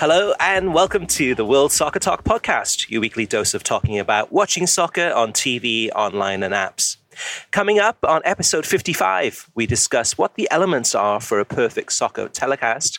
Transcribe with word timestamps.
Hello 0.00 0.32
and 0.40 0.72
welcome 0.72 1.06
to 1.08 1.34
the 1.34 1.44
World 1.44 1.72
Soccer 1.72 1.98
Talk 1.98 2.24
podcast, 2.24 2.88
your 2.88 3.02
weekly 3.02 3.26
dose 3.26 3.52
of 3.52 3.62
talking 3.62 3.98
about 3.98 4.32
watching 4.32 4.66
soccer 4.66 5.12
on 5.12 5.34
TV, 5.34 5.90
online, 5.94 6.42
and 6.42 6.54
apps. 6.54 6.96
Coming 7.50 7.78
up 7.78 7.98
on 8.02 8.22
episode 8.24 8.64
55, 8.64 9.50
we 9.54 9.66
discuss 9.66 10.16
what 10.16 10.36
the 10.36 10.50
elements 10.50 10.94
are 10.94 11.20
for 11.20 11.38
a 11.38 11.44
perfect 11.44 11.92
soccer 11.92 12.28
telecast, 12.30 12.98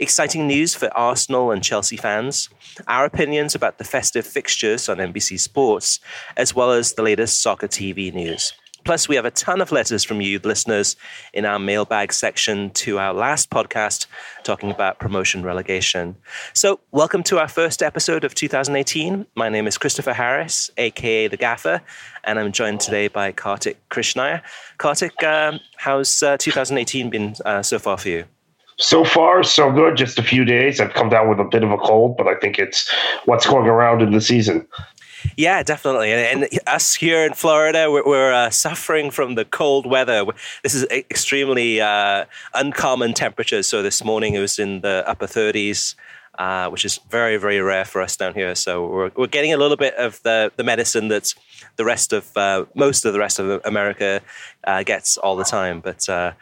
exciting 0.00 0.46
news 0.46 0.74
for 0.74 0.88
Arsenal 0.96 1.50
and 1.50 1.62
Chelsea 1.62 1.98
fans, 1.98 2.48
our 2.86 3.04
opinions 3.04 3.54
about 3.54 3.76
the 3.76 3.84
festive 3.84 4.26
fixtures 4.26 4.88
on 4.88 4.96
NBC 4.96 5.38
Sports, 5.38 6.00
as 6.34 6.54
well 6.54 6.72
as 6.72 6.94
the 6.94 7.02
latest 7.02 7.42
soccer 7.42 7.68
TV 7.68 8.10
news. 8.10 8.54
Plus, 8.88 9.06
we 9.06 9.16
have 9.16 9.26
a 9.26 9.30
ton 9.30 9.60
of 9.60 9.70
letters 9.70 10.02
from 10.02 10.22
you, 10.22 10.38
listeners, 10.38 10.96
in 11.34 11.44
our 11.44 11.58
mailbag 11.58 12.10
section 12.10 12.70
to 12.70 12.98
our 12.98 13.12
last 13.12 13.50
podcast 13.50 14.06
talking 14.44 14.70
about 14.70 14.98
promotion 14.98 15.42
relegation. 15.42 16.16
So, 16.54 16.80
welcome 16.90 17.22
to 17.24 17.38
our 17.38 17.48
first 17.48 17.82
episode 17.82 18.24
of 18.24 18.34
2018. 18.34 19.26
My 19.34 19.50
name 19.50 19.66
is 19.66 19.76
Christopher 19.76 20.14
Harris, 20.14 20.70
aka 20.78 21.28
The 21.28 21.36
Gaffer, 21.36 21.82
and 22.24 22.38
I'm 22.38 22.50
joined 22.50 22.80
today 22.80 23.08
by 23.08 23.30
Kartik 23.30 23.76
Krishnaiyer. 23.90 24.40
Kartik, 24.78 25.22
um, 25.22 25.60
how's 25.76 26.22
uh, 26.22 26.38
2018 26.38 27.10
been 27.10 27.34
uh, 27.44 27.62
so 27.62 27.78
far 27.78 27.98
for 27.98 28.08
you? 28.08 28.24
So 28.78 29.04
far, 29.04 29.42
so 29.42 29.70
good. 29.70 29.98
Just 29.98 30.18
a 30.18 30.22
few 30.22 30.46
days. 30.46 30.80
I've 30.80 30.94
come 30.94 31.10
down 31.10 31.28
with 31.28 31.40
a 31.40 31.44
bit 31.44 31.62
of 31.62 31.72
a 31.72 31.76
cold, 31.76 32.16
but 32.16 32.26
I 32.26 32.36
think 32.36 32.58
it's 32.58 32.90
what's 33.26 33.46
going 33.46 33.66
around 33.66 34.00
in 34.00 34.12
the 34.12 34.20
season. 34.22 34.66
Yeah, 35.36 35.62
definitely. 35.62 36.12
And, 36.12 36.44
and 36.44 36.60
us 36.66 36.94
here 36.94 37.24
in 37.24 37.34
Florida, 37.34 37.90
we're, 37.90 38.04
we're 38.04 38.32
uh, 38.32 38.50
suffering 38.50 39.10
from 39.10 39.34
the 39.34 39.44
cold 39.44 39.86
weather. 39.86 40.24
This 40.62 40.74
is 40.74 40.84
extremely 40.90 41.80
uh, 41.80 42.26
uncommon 42.54 43.14
temperatures. 43.14 43.66
So 43.66 43.82
this 43.82 44.04
morning 44.04 44.34
it 44.34 44.40
was 44.40 44.58
in 44.58 44.80
the 44.80 45.04
upper 45.06 45.26
30s. 45.26 45.94
Uh, 46.38 46.68
which 46.70 46.84
is 46.84 47.00
very, 47.10 47.36
very 47.36 47.60
rare 47.60 47.84
for 47.84 48.00
us 48.00 48.16
down 48.16 48.32
here. 48.32 48.54
So 48.54 48.86
we're, 48.86 49.10
we're 49.16 49.26
getting 49.26 49.52
a 49.52 49.56
little 49.56 49.76
bit 49.76 49.94
of 49.96 50.22
the, 50.22 50.52
the 50.54 50.62
medicine 50.62 51.08
that 51.08 51.34
the 51.74 51.84
rest 51.84 52.12
of 52.12 52.36
uh, 52.36 52.64
most 52.76 53.04
of 53.04 53.12
the 53.12 53.18
rest 53.18 53.40
of 53.40 53.60
America 53.64 54.20
uh, 54.62 54.84
gets 54.84 55.16
all 55.16 55.34
the 55.34 55.42
time, 55.42 55.80
but 55.80 56.08
uh, 56.08 56.34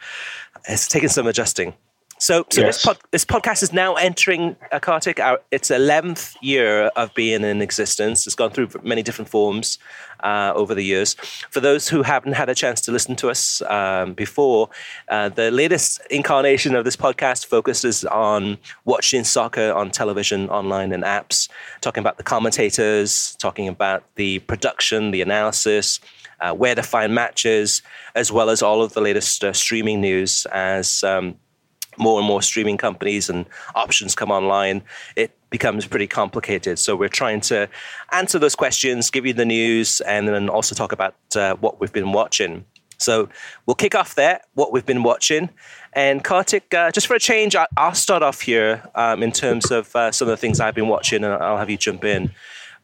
it's 0.69 0.87
taken 0.87 1.09
some 1.09 1.25
adjusting. 1.25 1.73
So, 2.19 2.45
so 2.49 2.61
yes. 2.61 2.77
this, 2.77 2.85
pod, 2.85 2.97
this 3.11 3.25
podcast 3.25 3.61
is 3.61 3.71
now 3.71 3.93
entering 3.93 4.55
uh, 4.71 4.79
Kartik, 4.79 5.19
our, 5.19 5.39
its 5.51 5.69
11th 5.69 6.35
year 6.41 6.85
of 6.95 7.13
being 7.13 7.43
in 7.43 7.61
existence. 7.61 8.25
It's 8.25 8.35
gone 8.35 8.49
through 8.49 8.69
many 8.81 9.03
different 9.03 9.29
forms 9.29 9.77
uh, 10.21 10.51
over 10.55 10.73
the 10.73 10.81
years. 10.81 11.13
For 11.51 11.59
those 11.59 11.87
who 11.87 12.01
haven't 12.01 12.33
had 12.33 12.49
a 12.49 12.55
chance 12.55 12.81
to 12.81 12.91
listen 12.91 13.15
to 13.17 13.29
us 13.29 13.61
um, 13.63 14.13
before, 14.13 14.69
uh, 15.09 15.29
the 15.29 15.51
latest 15.51 16.01
incarnation 16.09 16.75
of 16.75 16.85
this 16.85 16.95
podcast 16.95 17.45
focuses 17.45 18.03
on 18.05 18.57
watching 18.85 19.23
soccer 19.23 19.71
on 19.71 19.91
television, 19.91 20.49
online, 20.49 20.91
and 20.93 21.03
apps, 21.03 21.49
talking 21.81 22.01
about 22.01 22.17
the 22.17 22.23
commentators, 22.23 23.35
talking 23.35 23.67
about 23.67 24.03
the 24.15 24.39
production, 24.39 25.11
the 25.11 25.21
analysis, 25.21 25.99
uh, 26.39 26.53
where 26.53 26.73
to 26.73 26.83
find 26.83 27.13
matches, 27.13 27.83
as 28.15 28.31
well 28.31 28.49
as 28.49 28.63
all 28.63 28.81
of 28.81 28.93
the 28.93 29.01
latest 29.01 29.43
uh, 29.43 29.53
streaming 29.53 30.01
news 30.01 30.45
as 30.51 31.03
um, 31.03 31.35
more 31.97 32.19
and 32.19 32.27
more 32.27 32.41
streaming 32.41 32.77
companies 32.77 33.29
and 33.29 33.45
options 33.75 34.15
come 34.15 34.31
online, 34.31 34.83
it 35.15 35.31
becomes 35.49 35.85
pretty 35.85 36.07
complicated. 36.07 36.79
So 36.79 36.95
we're 36.95 37.09
trying 37.09 37.41
to 37.41 37.69
answer 38.11 38.39
those 38.39 38.55
questions, 38.55 39.09
give 39.09 39.25
you 39.25 39.33
the 39.33 39.45
news, 39.45 40.01
and 40.01 40.27
then 40.27 40.49
also 40.49 40.75
talk 40.75 40.91
about 40.91 41.15
uh, 41.35 41.55
what 41.55 41.79
we've 41.79 41.93
been 41.93 42.11
watching. 42.11 42.65
So 42.99 43.29
we'll 43.65 43.75
kick 43.75 43.95
off 43.95 44.15
there, 44.15 44.41
what 44.55 44.71
we've 44.71 44.85
been 44.85 45.03
watching. 45.03 45.49
And 45.93 46.23
Kartik, 46.23 46.73
uh, 46.73 46.91
just 46.91 47.07
for 47.07 47.15
a 47.15 47.19
change, 47.19 47.55
I- 47.55 47.67
will 47.77 47.93
start 47.93 48.23
off 48.23 48.41
here 48.41 48.83
um, 48.95 49.23
in 49.23 49.31
terms 49.31 49.71
of 49.71 49.95
uh, 49.95 50.11
some 50.11 50.27
of 50.27 50.31
the 50.31 50.37
things 50.37 50.59
I've 50.59 50.75
been 50.75 50.87
watching, 50.87 51.23
and 51.23 51.33
I'll 51.33 51.57
have 51.57 51.69
you 51.69 51.77
jump 51.77 52.03
in. 52.03 52.31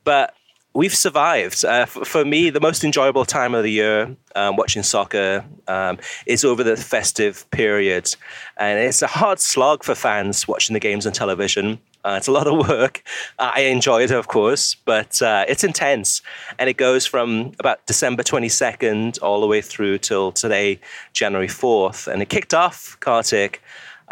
But 0.03 0.33
we've 0.73 0.95
survived. 0.95 1.63
Uh, 1.63 1.85
f- 1.87 2.07
for 2.07 2.25
me, 2.25 2.49
the 2.49 2.59
most 2.59 2.83
enjoyable 2.83 3.25
time 3.25 3.53
of 3.53 3.63
the 3.63 3.71
year 3.71 4.15
um, 4.35 4.55
watching 4.55 4.83
soccer 4.83 5.45
um, 5.67 5.97
is 6.25 6.43
over 6.43 6.63
the 6.63 6.75
festive 6.75 7.49
period. 7.51 8.13
And 8.57 8.79
it's 8.79 9.01
a 9.01 9.07
hard 9.07 9.39
slog 9.39 9.83
for 9.83 9.95
fans 9.95 10.47
watching 10.47 10.73
the 10.73 10.79
games 10.79 11.05
on 11.05 11.13
television. 11.13 11.79
Uh, 12.03 12.15
it's 12.17 12.27
a 12.27 12.31
lot 12.31 12.47
of 12.47 12.67
work. 12.67 13.03
Uh, 13.39 13.51
I 13.53 13.61
enjoy 13.61 14.03
it, 14.03 14.11
of 14.11 14.27
course, 14.27 14.75
but 14.75 15.21
uh, 15.21 15.45
it's 15.47 15.63
intense. 15.63 16.21
And 16.59 16.69
it 16.69 16.77
goes 16.77 17.05
from 17.05 17.53
about 17.59 17.85
December 17.85 18.23
22nd 18.23 19.19
all 19.21 19.39
the 19.39 19.47
way 19.47 19.61
through 19.61 19.99
till 19.99 20.31
today, 20.31 20.79
January 21.13 21.47
4th. 21.47 22.11
And 22.11 22.21
it 22.21 22.29
kicked 22.29 22.53
off, 22.53 22.97
Kartik, 22.99 23.61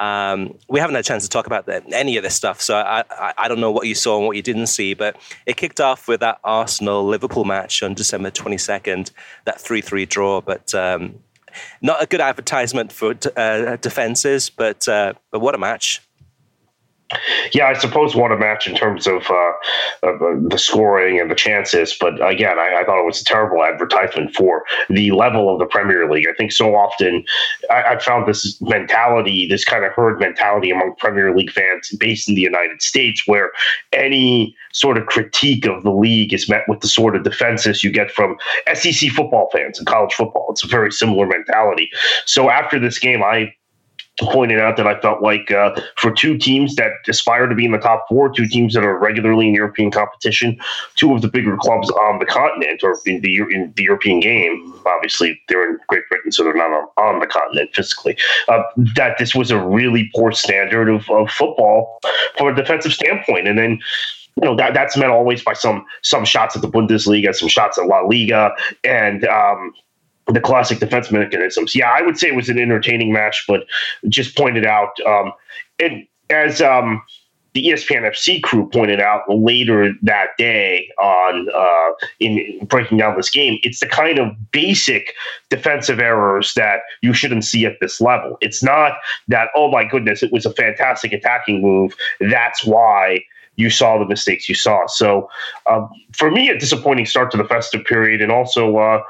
um, 0.01 0.57
we 0.67 0.79
haven't 0.79 0.95
had 0.95 1.05
a 1.05 1.07
chance 1.07 1.21
to 1.23 1.29
talk 1.29 1.45
about 1.45 1.67
the, 1.67 1.83
any 1.93 2.17
of 2.17 2.23
this 2.23 2.33
stuff, 2.33 2.59
so 2.59 2.75
I, 2.75 3.03
I, 3.11 3.33
I, 3.37 3.47
don't 3.47 3.59
know 3.59 3.69
what 3.69 3.85
you 3.85 3.93
saw 3.93 4.17
and 4.17 4.25
what 4.25 4.35
you 4.35 4.41
didn't 4.41 4.65
see, 4.65 4.95
but 4.95 5.15
it 5.45 5.57
kicked 5.57 5.79
off 5.79 6.07
with 6.07 6.21
that 6.21 6.39
Arsenal 6.43 7.05
Liverpool 7.05 7.45
match 7.45 7.83
on 7.83 7.93
December 7.93 8.31
22nd, 8.31 9.11
that 9.45 9.61
3 9.61 9.79
3 9.79 10.07
draw. 10.07 10.41
But 10.41 10.73
um, 10.73 11.19
not 11.83 12.01
a 12.01 12.07
good 12.07 12.19
advertisement 12.19 12.91
for 12.91 13.13
uh, 13.37 13.75
defenses, 13.75 14.49
but, 14.49 14.87
uh, 14.87 15.13
but 15.29 15.39
what 15.39 15.53
a 15.53 15.59
match. 15.59 16.01
Yeah, 17.53 17.67
I 17.67 17.73
suppose 17.73 18.15
what 18.15 18.31
a 18.31 18.37
match 18.37 18.67
in 18.67 18.75
terms 18.75 19.07
of 19.07 19.29
uh, 19.29 19.51
uh, 20.03 20.17
the 20.47 20.57
scoring 20.57 21.19
and 21.19 21.29
the 21.29 21.35
chances. 21.35 21.95
But 21.99 22.13
again, 22.25 22.57
I, 22.57 22.79
I, 22.79 22.83
thought 22.85 23.01
it 23.01 23.05
was 23.05 23.21
a 23.21 23.25
terrible 23.25 23.63
advertisement 23.63 24.35
for 24.35 24.63
the 24.89 25.11
level 25.11 25.51
of 25.51 25.59
the 25.59 25.65
Premier 25.65 26.09
League. 26.09 26.27
I 26.29 26.33
think 26.33 26.51
so 26.51 26.75
often 26.75 27.23
I, 27.69 27.81
have 27.81 28.01
found 28.01 28.27
this 28.27 28.59
mentality, 28.61 29.47
this 29.47 29.65
kind 29.65 29.83
of 29.83 29.91
herd 29.93 30.19
mentality 30.19 30.71
among 30.71 30.95
Premier 30.97 31.35
League 31.35 31.51
fans 31.51 31.89
based 31.99 32.29
in 32.29 32.35
the 32.35 32.41
United 32.41 32.81
States, 32.81 33.23
where 33.25 33.51
any 33.91 34.55
sort 34.73 34.97
of 34.97 35.05
critique 35.05 35.65
of 35.65 35.83
the 35.83 35.91
league 35.91 36.33
is 36.33 36.49
met 36.49 36.63
with 36.67 36.79
the 36.79 36.87
sort 36.87 37.15
of 37.15 37.23
defenses 37.23 37.83
you 37.83 37.91
get 37.91 38.11
from 38.11 38.37
SEC 38.73 39.09
football 39.11 39.49
fans 39.51 39.77
and 39.77 39.87
college 39.87 40.13
football. 40.13 40.47
It's 40.51 40.63
a 40.63 40.67
very 40.67 40.91
similar 40.91 41.25
mentality. 41.25 41.89
So 42.25 42.49
after 42.49 42.79
this 42.79 42.99
game, 42.99 43.23
I 43.23 43.53
pointed 44.21 44.59
out 44.59 44.77
that 44.77 44.87
I 44.87 44.99
felt 44.99 45.21
like 45.21 45.51
uh, 45.51 45.79
for 45.97 46.11
two 46.11 46.37
teams 46.37 46.75
that 46.75 46.91
aspire 47.07 47.47
to 47.47 47.55
be 47.55 47.65
in 47.65 47.71
the 47.71 47.77
top 47.77 48.05
four, 48.07 48.31
two 48.31 48.45
teams 48.45 48.73
that 48.73 48.83
are 48.83 48.97
regularly 48.97 49.47
in 49.47 49.55
European 49.55 49.91
competition, 49.91 50.57
two 50.95 51.13
of 51.13 51.21
the 51.21 51.27
bigger 51.27 51.57
clubs 51.57 51.89
on 51.89 52.19
the 52.19 52.25
continent 52.25 52.81
or 52.83 52.97
in 53.05 53.21
the 53.21 53.35
in 53.37 53.73
the 53.75 53.83
European 53.83 54.19
game. 54.19 54.73
Obviously, 54.85 55.39
they're 55.47 55.69
in 55.69 55.77
Great 55.87 56.03
Britain, 56.09 56.31
so 56.31 56.43
they're 56.43 56.53
not 56.53 56.71
on, 56.71 56.87
on 56.97 57.19
the 57.19 57.27
continent 57.27 57.69
physically. 57.73 58.17
Uh, 58.47 58.61
that 58.95 59.17
this 59.17 59.35
was 59.35 59.51
a 59.51 59.59
really 59.59 60.09
poor 60.15 60.31
standard 60.31 60.89
of, 60.89 61.09
of 61.09 61.29
football 61.29 61.99
from 62.37 62.47
a 62.47 62.55
defensive 62.55 62.93
standpoint, 62.93 63.47
and 63.47 63.57
then 63.57 63.79
you 64.37 64.45
know 64.45 64.55
that 64.55 64.73
that's 64.73 64.95
met 64.97 65.09
always 65.09 65.43
by 65.43 65.53
some 65.53 65.85
some 66.01 66.25
shots 66.25 66.55
at 66.55 66.61
the 66.61 66.69
Bundesliga, 66.69 67.33
some 67.33 67.49
shots 67.49 67.77
at 67.77 67.85
La 67.87 68.01
Liga, 68.01 68.51
and 68.83 69.25
um, 69.25 69.73
the 70.33 70.41
classic 70.41 70.79
defense 70.79 71.11
mechanisms. 71.11 71.75
Yeah, 71.75 71.89
I 71.89 72.01
would 72.01 72.17
say 72.17 72.29
it 72.29 72.35
was 72.35 72.49
an 72.49 72.59
entertaining 72.59 73.11
match, 73.11 73.43
but 73.47 73.65
just 74.09 74.37
pointed 74.37 74.65
out, 74.65 74.99
um, 75.05 75.33
and 75.79 76.05
as 76.29 76.61
um, 76.61 77.01
the 77.53 77.65
ESPN 77.65 78.09
FC 78.09 78.41
crew 78.41 78.69
pointed 78.69 79.01
out 79.01 79.23
later 79.27 79.93
that 80.01 80.27
day 80.37 80.89
on 80.97 81.47
uh, 81.53 82.05
in 82.19 82.59
breaking 82.65 82.97
down 82.97 83.17
this 83.17 83.29
game, 83.29 83.59
it's 83.63 83.81
the 83.81 83.87
kind 83.87 84.19
of 84.19 84.29
basic 84.51 85.13
defensive 85.49 85.99
errors 85.99 86.53
that 86.53 86.79
you 87.01 87.13
shouldn't 87.13 87.43
see 87.43 87.65
at 87.65 87.77
this 87.81 87.99
level. 87.99 88.37
It's 88.41 88.63
not 88.63 88.93
that 89.27 89.49
oh 89.55 89.69
my 89.69 89.83
goodness, 89.83 90.23
it 90.23 90.31
was 90.31 90.45
a 90.45 90.53
fantastic 90.53 91.11
attacking 91.11 91.61
move. 91.61 91.93
That's 92.19 92.63
why 92.63 93.23
you 93.57 93.69
saw 93.69 93.99
the 93.99 94.05
mistakes 94.05 94.47
you 94.47 94.55
saw. 94.55 94.87
So 94.87 95.29
uh, 95.65 95.85
for 96.13 96.31
me, 96.31 96.49
a 96.49 96.57
disappointing 96.57 97.05
start 97.05 97.31
to 97.31 97.37
the 97.37 97.45
festive 97.45 97.83
period, 97.85 98.21
and 98.21 98.31
also. 98.31 98.77
Uh, 98.77 99.03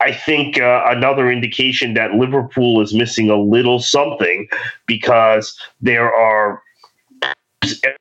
I 0.00 0.12
think 0.12 0.60
uh, 0.60 0.82
another 0.86 1.30
indication 1.30 1.94
that 1.94 2.12
Liverpool 2.12 2.80
is 2.82 2.92
missing 2.92 3.30
a 3.30 3.36
little 3.36 3.80
something 3.80 4.48
because 4.86 5.58
there 5.80 6.12
are 6.14 6.62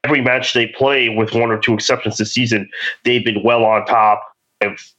every 0.03 0.21
match 0.21 0.53
they 0.53 0.67
play, 0.67 1.09
with 1.09 1.33
one 1.33 1.51
or 1.51 1.59
two 1.59 1.73
exceptions 1.73 2.17
this 2.17 2.31
season, 2.31 2.69
they've 3.03 3.25
been 3.25 3.43
well 3.43 3.65
on 3.65 3.85
top. 3.85 4.23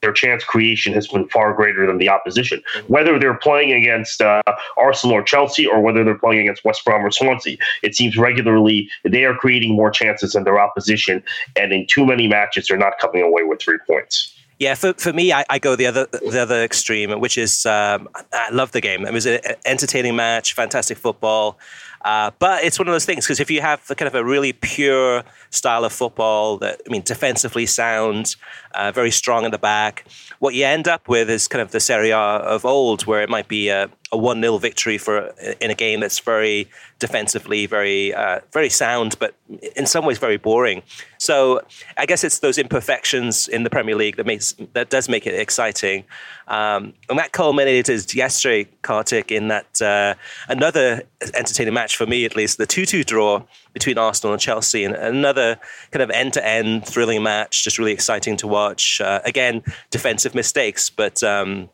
Their 0.00 0.12
chance 0.12 0.44
creation 0.44 0.92
has 0.92 1.08
been 1.08 1.28
far 1.28 1.52
greater 1.52 1.86
than 1.86 1.98
the 1.98 2.08
opposition. 2.08 2.62
Whether 2.86 3.18
they're 3.18 3.38
playing 3.38 3.72
against 3.72 4.20
uh, 4.20 4.42
Arsenal 4.76 5.16
or 5.16 5.22
Chelsea, 5.22 5.66
or 5.66 5.80
whether 5.80 6.04
they're 6.04 6.18
playing 6.18 6.40
against 6.42 6.64
West 6.64 6.84
Brom 6.84 7.04
or 7.04 7.10
Swansea, 7.10 7.56
it 7.82 7.96
seems 7.96 8.16
regularly 8.16 8.88
they 9.02 9.24
are 9.24 9.34
creating 9.34 9.74
more 9.74 9.90
chances 9.90 10.34
than 10.34 10.44
their 10.44 10.60
opposition. 10.60 11.22
And 11.56 11.72
in 11.72 11.86
too 11.86 12.06
many 12.06 12.28
matches, 12.28 12.68
they're 12.68 12.76
not 12.76 12.98
coming 13.00 13.22
away 13.22 13.42
with 13.42 13.60
three 13.60 13.78
points. 13.86 14.35
Yeah, 14.58 14.74
for, 14.74 14.94
for 14.94 15.12
me, 15.12 15.32
I, 15.32 15.44
I, 15.50 15.58
go 15.58 15.76
the 15.76 15.86
other 15.86 16.06
the 16.06 16.40
other 16.40 16.62
extreme, 16.62 17.10
which 17.20 17.36
is 17.36 17.66
um, 17.66 18.08
I 18.32 18.48
love 18.50 18.72
the 18.72 18.80
game. 18.80 19.06
It 19.06 19.12
was 19.12 19.26
an 19.26 19.40
entertaining 19.66 20.16
match, 20.16 20.54
fantastic 20.54 20.96
football. 20.96 21.58
Uh, 22.06 22.30
but 22.38 22.62
it's 22.62 22.78
one 22.78 22.86
of 22.86 22.92
those 22.92 23.04
things 23.04 23.26
because 23.26 23.40
if 23.40 23.50
you 23.50 23.60
have 23.60 23.84
kind 23.96 24.06
of 24.06 24.14
a 24.14 24.24
really 24.24 24.52
pure 24.52 25.24
style 25.50 25.84
of 25.84 25.92
football 25.92 26.56
that 26.58 26.80
I 26.86 26.90
mean 26.90 27.02
defensively 27.02 27.66
sound, 27.66 28.36
uh, 28.74 28.92
very 28.92 29.10
strong 29.10 29.44
in 29.44 29.50
the 29.50 29.58
back, 29.58 30.06
what 30.38 30.54
you 30.54 30.64
end 30.64 30.88
up 30.88 31.08
with 31.08 31.28
is 31.28 31.48
kind 31.48 31.60
of 31.60 31.72
the 31.72 31.80
Serie 31.80 32.10
A 32.10 32.18
of 32.18 32.64
old, 32.64 33.06
where 33.06 33.22
it 33.22 33.28
might 33.28 33.48
be 33.48 33.68
a, 33.68 33.90
a 34.12 34.16
one 34.16 34.40
0 34.40 34.58
victory 34.58 34.98
for 34.98 35.34
in 35.60 35.70
a 35.70 35.74
game 35.74 36.00
that's 36.00 36.20
very 36.20 36.68
defensively 36.98 37.66
very 37.66 38.14
uh, 38.14 38.40
very 38.52 38.70
sound, 38.70 39.18
but 39.18 39.34
in 39.74 39.86
some 39.86 40.04
ways 40.04 40.18
very 40.18 40.36
boring. 40.36 40.82
So 41.18 41.60
I 41.96 42.06
guess 42.06 42.22
it's 42.22 42.38
those 42.38 42.58
imperfections 42.58 43.48
in 43.48 43.64
the 43.64 43.70
Premier 43.70 43.96
League 43.96 44.16
that 44.16 44.26
makes 44.26 44.54
that 44.74 44.90
does 44.90 45.08
make 45.08 45.26
it 45.26 45.34
exciting. 45.34 46.04
Um, 46.48 46.94
and 47.08 47.18
that 47.18 47.32
culminated 47.32 48.14
yesterday, 48.14 48.68
Kartik, 48.82 49.32
in 49.32 49.48
that 49.48 49.82
uh, 49.82 50.14
another 50.48 51.02
entertaining 51.34 51.74
match 51.74 51.96
for 51.96 52.06
me, 52.06 52.24
at 52.24 52.36
least, 52.36 52.58
the 52.58 52.66
2 52.66 52.86
2 52.86 53.02
draw 53.02 53.42
between 53.72 53.98
Arsenal 53.98 54.32
and 54.32 54.40
Chelsea, 54.40 54.84
and 54.84 54.94
another 54.94 55.58
kind 55.90 56.02
of 56.02 56.10
end 56.10 56.32
to 56.34 56.46
end 56.46 56.86
thrilling 56.86 57.22
match, 57.22 57.64
just 57.64 57.78
really 57.78 57.92
exciting 57.92 58.36
to 58.36 58.46
watch. 58.46 59.00
Uh, 59.00 59.20
again, 59.24 59.62
defensive 59.90 60.34
mistakes, 60.34 60.90
but. 60.90 61.22
Um, 61.22 61.70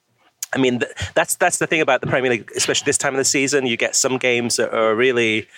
I 0.55 0.59
mean, 0.59 0.83
that's 1.15 1.37
that's 1.37 1.59
the 1.59 1.67
thing 1.67 1.81
about 1.81 2.01
the 2.01 2.07
Premier 2.07 2.31
League, 2.31 2.51
especially 2.57 2.85
this 2.85 2.99
time 2.99 3.15
of 3.15 3.19
the 3.19 3.25
season. 3.25 3.67
You 3.67 3.77
get 3.77 3.97
some 3.97 4.19
games 4.19 4.57
that 4.57 4.75
are 4.75 4.95
really 4.95 5.49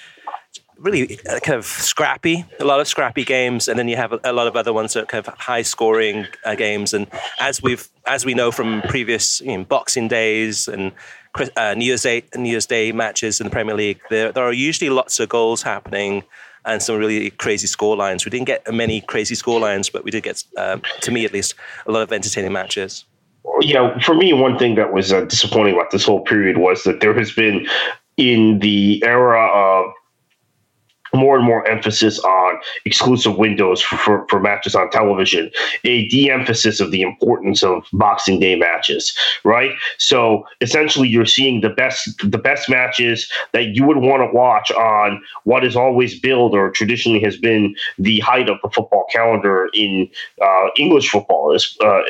really 0.79 1.19
uh, 1.29 1.41
kind 1.41 1.57
of 1.57 1.65
scrappy, 1.65 2.45
a 2.61 2.65
lot 2.65 2.81
of 2.81 2.89
scrappy 2.89 3.25
games, 3.25 3.69
and 3.69 3.79
then 3.79 3.89
you 3.89 3.97
have 3.97 4.13
a, 4.13 4.21
a 4.25 4.33
lot 4.33 4.47
of 4.47 4.57
other 4.57 4.73
ones 4.73 4.93
that 4.93 5.05
are 5.05 5.07
kind 5.07 5.27
of 5.27 5.35
high 5.35 5.63
scoring 5.63 6.27
uh, 6.45 6.55
games. 6.55 6.95
And 6.95 7.07
as 7.41 7.63
we've 7.63 7.89
as 8.07 8.25
we 8.25 8.35
know 8.35 8.51
from 8.51 8.83
previous 8.83 9.41
you 9.41 9.57
know, 9.57 9.65
Boxing 9.65 10.09
Days 10.09 10.69
and 10.69 10.93
uh, 11.57 11.75
New 11.75 11.87
Year's 11.87 12.03
Day 12.03 12.25
New 12.37 12.51
Year's 12.51 12.67
Day 12.67 12.93
matches 12.93 13.41
in 13.41 13.45
the 13.47 13.51
Premier 13.51 13.75
League, 13.75 14.01
there 14.11 14.33
there 14.33 14.45
are 14.45 14.53
usually 14.53 14.91
lots 14.91 15.19
of 15.21 15.29
goals 15.29 15.63
happening. 15.63 16.23
And 16.67 16.83
some 16.83 16.97
really 16.97 17.29
crazy 17.29 17.67
score 17.67 17.95
lines. 17.95 18.25
We 18.25 18.31
didn't 18.31 18.47
get 18.47 18.73
many 18.73 19.03
crazy 19.03 19.35
score 19.35 19.61
lines, 19.61 19.91
but 19.91 20.03
we 20.03 20.11
did 20.11 20.23
get, 20.23 20.43
um, 20.57 20.81
to 21.03 21.11
me 21.11 21.27
at 21.27 21.33
least, 21.35 21.55
a 21.87 21.93
lot 21.93 22.01
of 22.01 22.11
entertaining 22.11 22.55
matches 22.55 23.05
yeah, 23.61 23.99
for 24.01 24.15
me, 24.15 24.33
one 24.33 24.59
thing 24.59 24.75
that 24.77 24.93
was 24.93 25.13
uh, 25.13 25.23
disappointing 25.23 25.75
about 25.75 25.91
this 25.91 26.05
whole 26.05 26.23
period 26.23 26.59
was 26.59 26.85
that 26.85 27.01
there 27.01 27.15
has 27.15 27.33
been 27.33 27.67
in 28.17 28.59
the 28.61 29.03
era 29.05 29.47
of 29.47 29.93
more 31.15 31.37
and 31.37 31.45
more 31.45 31.67
emphasis 31.69 32.19
on 32.21 32.59
exclusive 32.85 33.37
windows 33.37 33.81
for, 33.81 33.97
for, 33.97 34.27
for, 34.29 34.41
matches 34.41 34.75
on 34.75 34.91
television, 34.91 35.51
a 35.85 36.07
de-emphasis 36.09 36.81
of 36.81 36.91
the 36.91 37.03
importance 37.03 37.63
of 37.63 37.87
Boxing 37.93 38.41
Day 38.41 38.57
matches, 38.57 39.17
right? 39.45 39.71
So 39.99 40.47
essentially, 40.61 41.09
you're 41.09 41.25
seeing 41.25 41.61
the 41.61 41.71
best 41.71 42.11
the 42.23 42.39
best 42.39 42.69
matches 42.69 43.31
that 43.53 43.75
you 43.75 43.85
would 43.85 43.99
want 43.99 44.23
to 44.23 44.37
watch 44.37 44.71
on 44.73 45.23
what 45.45 45.65
is 45.65 45.77
always 45.77 46.19
billed 46.19 46.55
or 46.55 46.71
traditionally 46.71 47.21
has 47.21 47.37
been 47.37 47.75
the 47.99 48.21
height 48.21 48.49
of 48.49 48.59
the 48.63 48.71
football 48.71 49.07
calendar 49.11 49.69
in 49.73 50.09
uh, 50.43 50.67
English 50.79 51.09
football, 51.09 51.57
uh, 51.81 52.01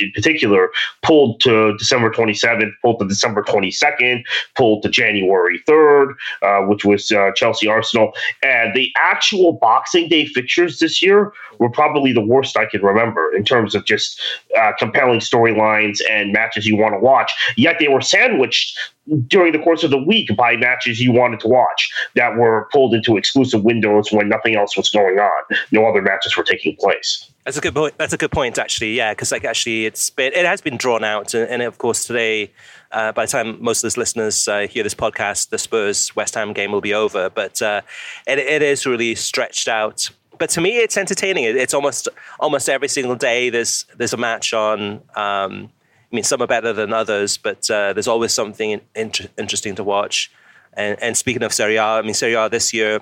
in 0.00 0.12
particular, 0.14 0.70
pulled 1.02 1.40
to 1.40 1.76
December 1.78 2.10
27th, 2.10 2.72
pulled 2.82 3.00
to 3.00 3.08
December 3.08 3.42
22nd, 3.42 4.22
pulled 4.54 4.82
to 4.82 4.88
January 4.88 5.60
3rd, 5.68 6.14
uh, 6.42 6.60
which 6.66 6.84
was 6.84 7.10
uh, 7.12 7.30
Chelsea 7.34 7.68
Arsenal 7.68 8.12
and 8.42 8.74
the 8.74 8.92
actual 8.98 9.52
Boxing 9.52 10.08
Day 10.08 10.26
fixtures 10.26 10.78
this 10.80 11.02
year 11.02 11.32
were 11.58 11.70
probably 11.70 12.12
the 12.12 12.20
worst 12.20 12.56
I 12.56 12.66
can 12.66 12.82
remember 12.82 13.32
in 13.34 13.44
terms 13.44 13.74
of 13.74 13.84
just 13.84 14.20
uh, 14.58 14.72
compelling 14.78 15.20
storylines 15.20 16.00
and 16.10 16.32
matches 16.32 16.66
you 16.66 16.76
want 16.76 16.94
to 16.94 16.98
watch. 16.98 17.32
Yet 17.56 17.76
they 17.78 17.88
were 17.88 18.00
sandwiched 18.00 18.76
during 19.26 19.52
the 19.52 19.58
course 19.58 19.82
of 19.82 19.90
the 19.90 19.98
week 19.98 20.34
by 20.36 20.56
matches 20.56 21.00
you 21.00 21.12
wanted 21.12 21.40
to 21.40 21.48
watch 21.48 21.92
that 22.14 22.36
were 22.36 22.68
pulled 22.72 22.94
into 22.94 23.16
exclusive 23.16 23.64
windows 23.64 24.12
when 24.12 24.28
nothing 24.28 24.54
else 24.56 24.76
was 24.76 24.88
going 24.90 25.18
on. 25.18 25.42
No 25.72 25.86
other 25.86 26.00
matches 26.00 26.36
were 26.36 26.44
taking 26.44 26.76
place. 26.76 27.28
That's 27.44 27.56
a 27.56 27.60
good 27.60 27.74
point. 27.74 27.94
That's 27.98 28.12
a 28.12 28.16
good 28.16 28.30
point, 28.30 28.58
actually. 28.58 28.94
Yeah, 28.94 29.12
because 29.12 29.32
like 29.32 29.44
actually, 29.44 29.86
it's 29.86 30.10
been 30.10 30.32
it 30.32 30.46
has 30.46 30.60
been 30.60 30.76
drawn 30.76 31.02
out, 31.02 31.34
and, 31.34 31.48
and 31.48 31.62
of 31.62 31.78
course 31.78 32.04
today 32.06 32.52
uh, 32.92 33.12
by 33.12 33.26
the 33.26 33.32
time 33.32 33.62
most 33.62 33.82
of 33.82 33.92
the 33.92 34.00
listeners 34.00 34.46
uh, 34.46 34.66
hear 34.68 34.82
this 34.82 34.94
podcast, 34.94 35.48
the 35.48 35.58
Spurs 35.58 36.14
West 36.14 36.34
Ham 36.34 36.52
game 36.52 36.72
will 36.72 36.80
be 36.80 36.94
over. 36.94 37.30
But 37.30 37.60
uh, 37.60 37.82
it, 38.26 38.38
it 38.38 38.62
is 38.62 38.86
really 38.86 39.14
stretched 39.14 39.66
out. 39.66 40.10
But 40.38 40.50
to 40.50 40.60
me, 40.60 40.78
it's 40.78 40.96
entertaining. 40.96 41.44
it's 41.44 41.74
almost 41.74 42.08
almost 42.38 42.68
every 42.68 42.88
single 42.88 43.16
day. 43.16 43.50
There's 43.50 43.86
there's 43.96 44.12
a 44.12 44.16
match 44.16 44.52
on. 44.52 45.02
Um, 45.16 45.70
I 46.12 46.14
mean, 46.14 46.24
some 46.24 46.42
are 46.42 46.46
better 46.46 46.74
than 46.74 46.92
others, 46.92 47.38
but 47.38 47.70
uh, 47.70 47.94
there's 47.94 48.08
always 48.08 48.34
something 48.34 48.82
in, 48.94 49.12
interesting 49.38 49.74
to 49.76 49.84
watch. 49.84 50.30
And, 50.74 51.02
and, 51.02 51.16
speaking 51.16 51.42
of 51.42 51.52
Serie 51.52 51.76
A, 51.76 51.82
I 51.82 52.02
mean, 52.02 52.14
Serie 52.14 52.34
A 52.34 52.48
this 52.50 52.74
year 52.74 53.00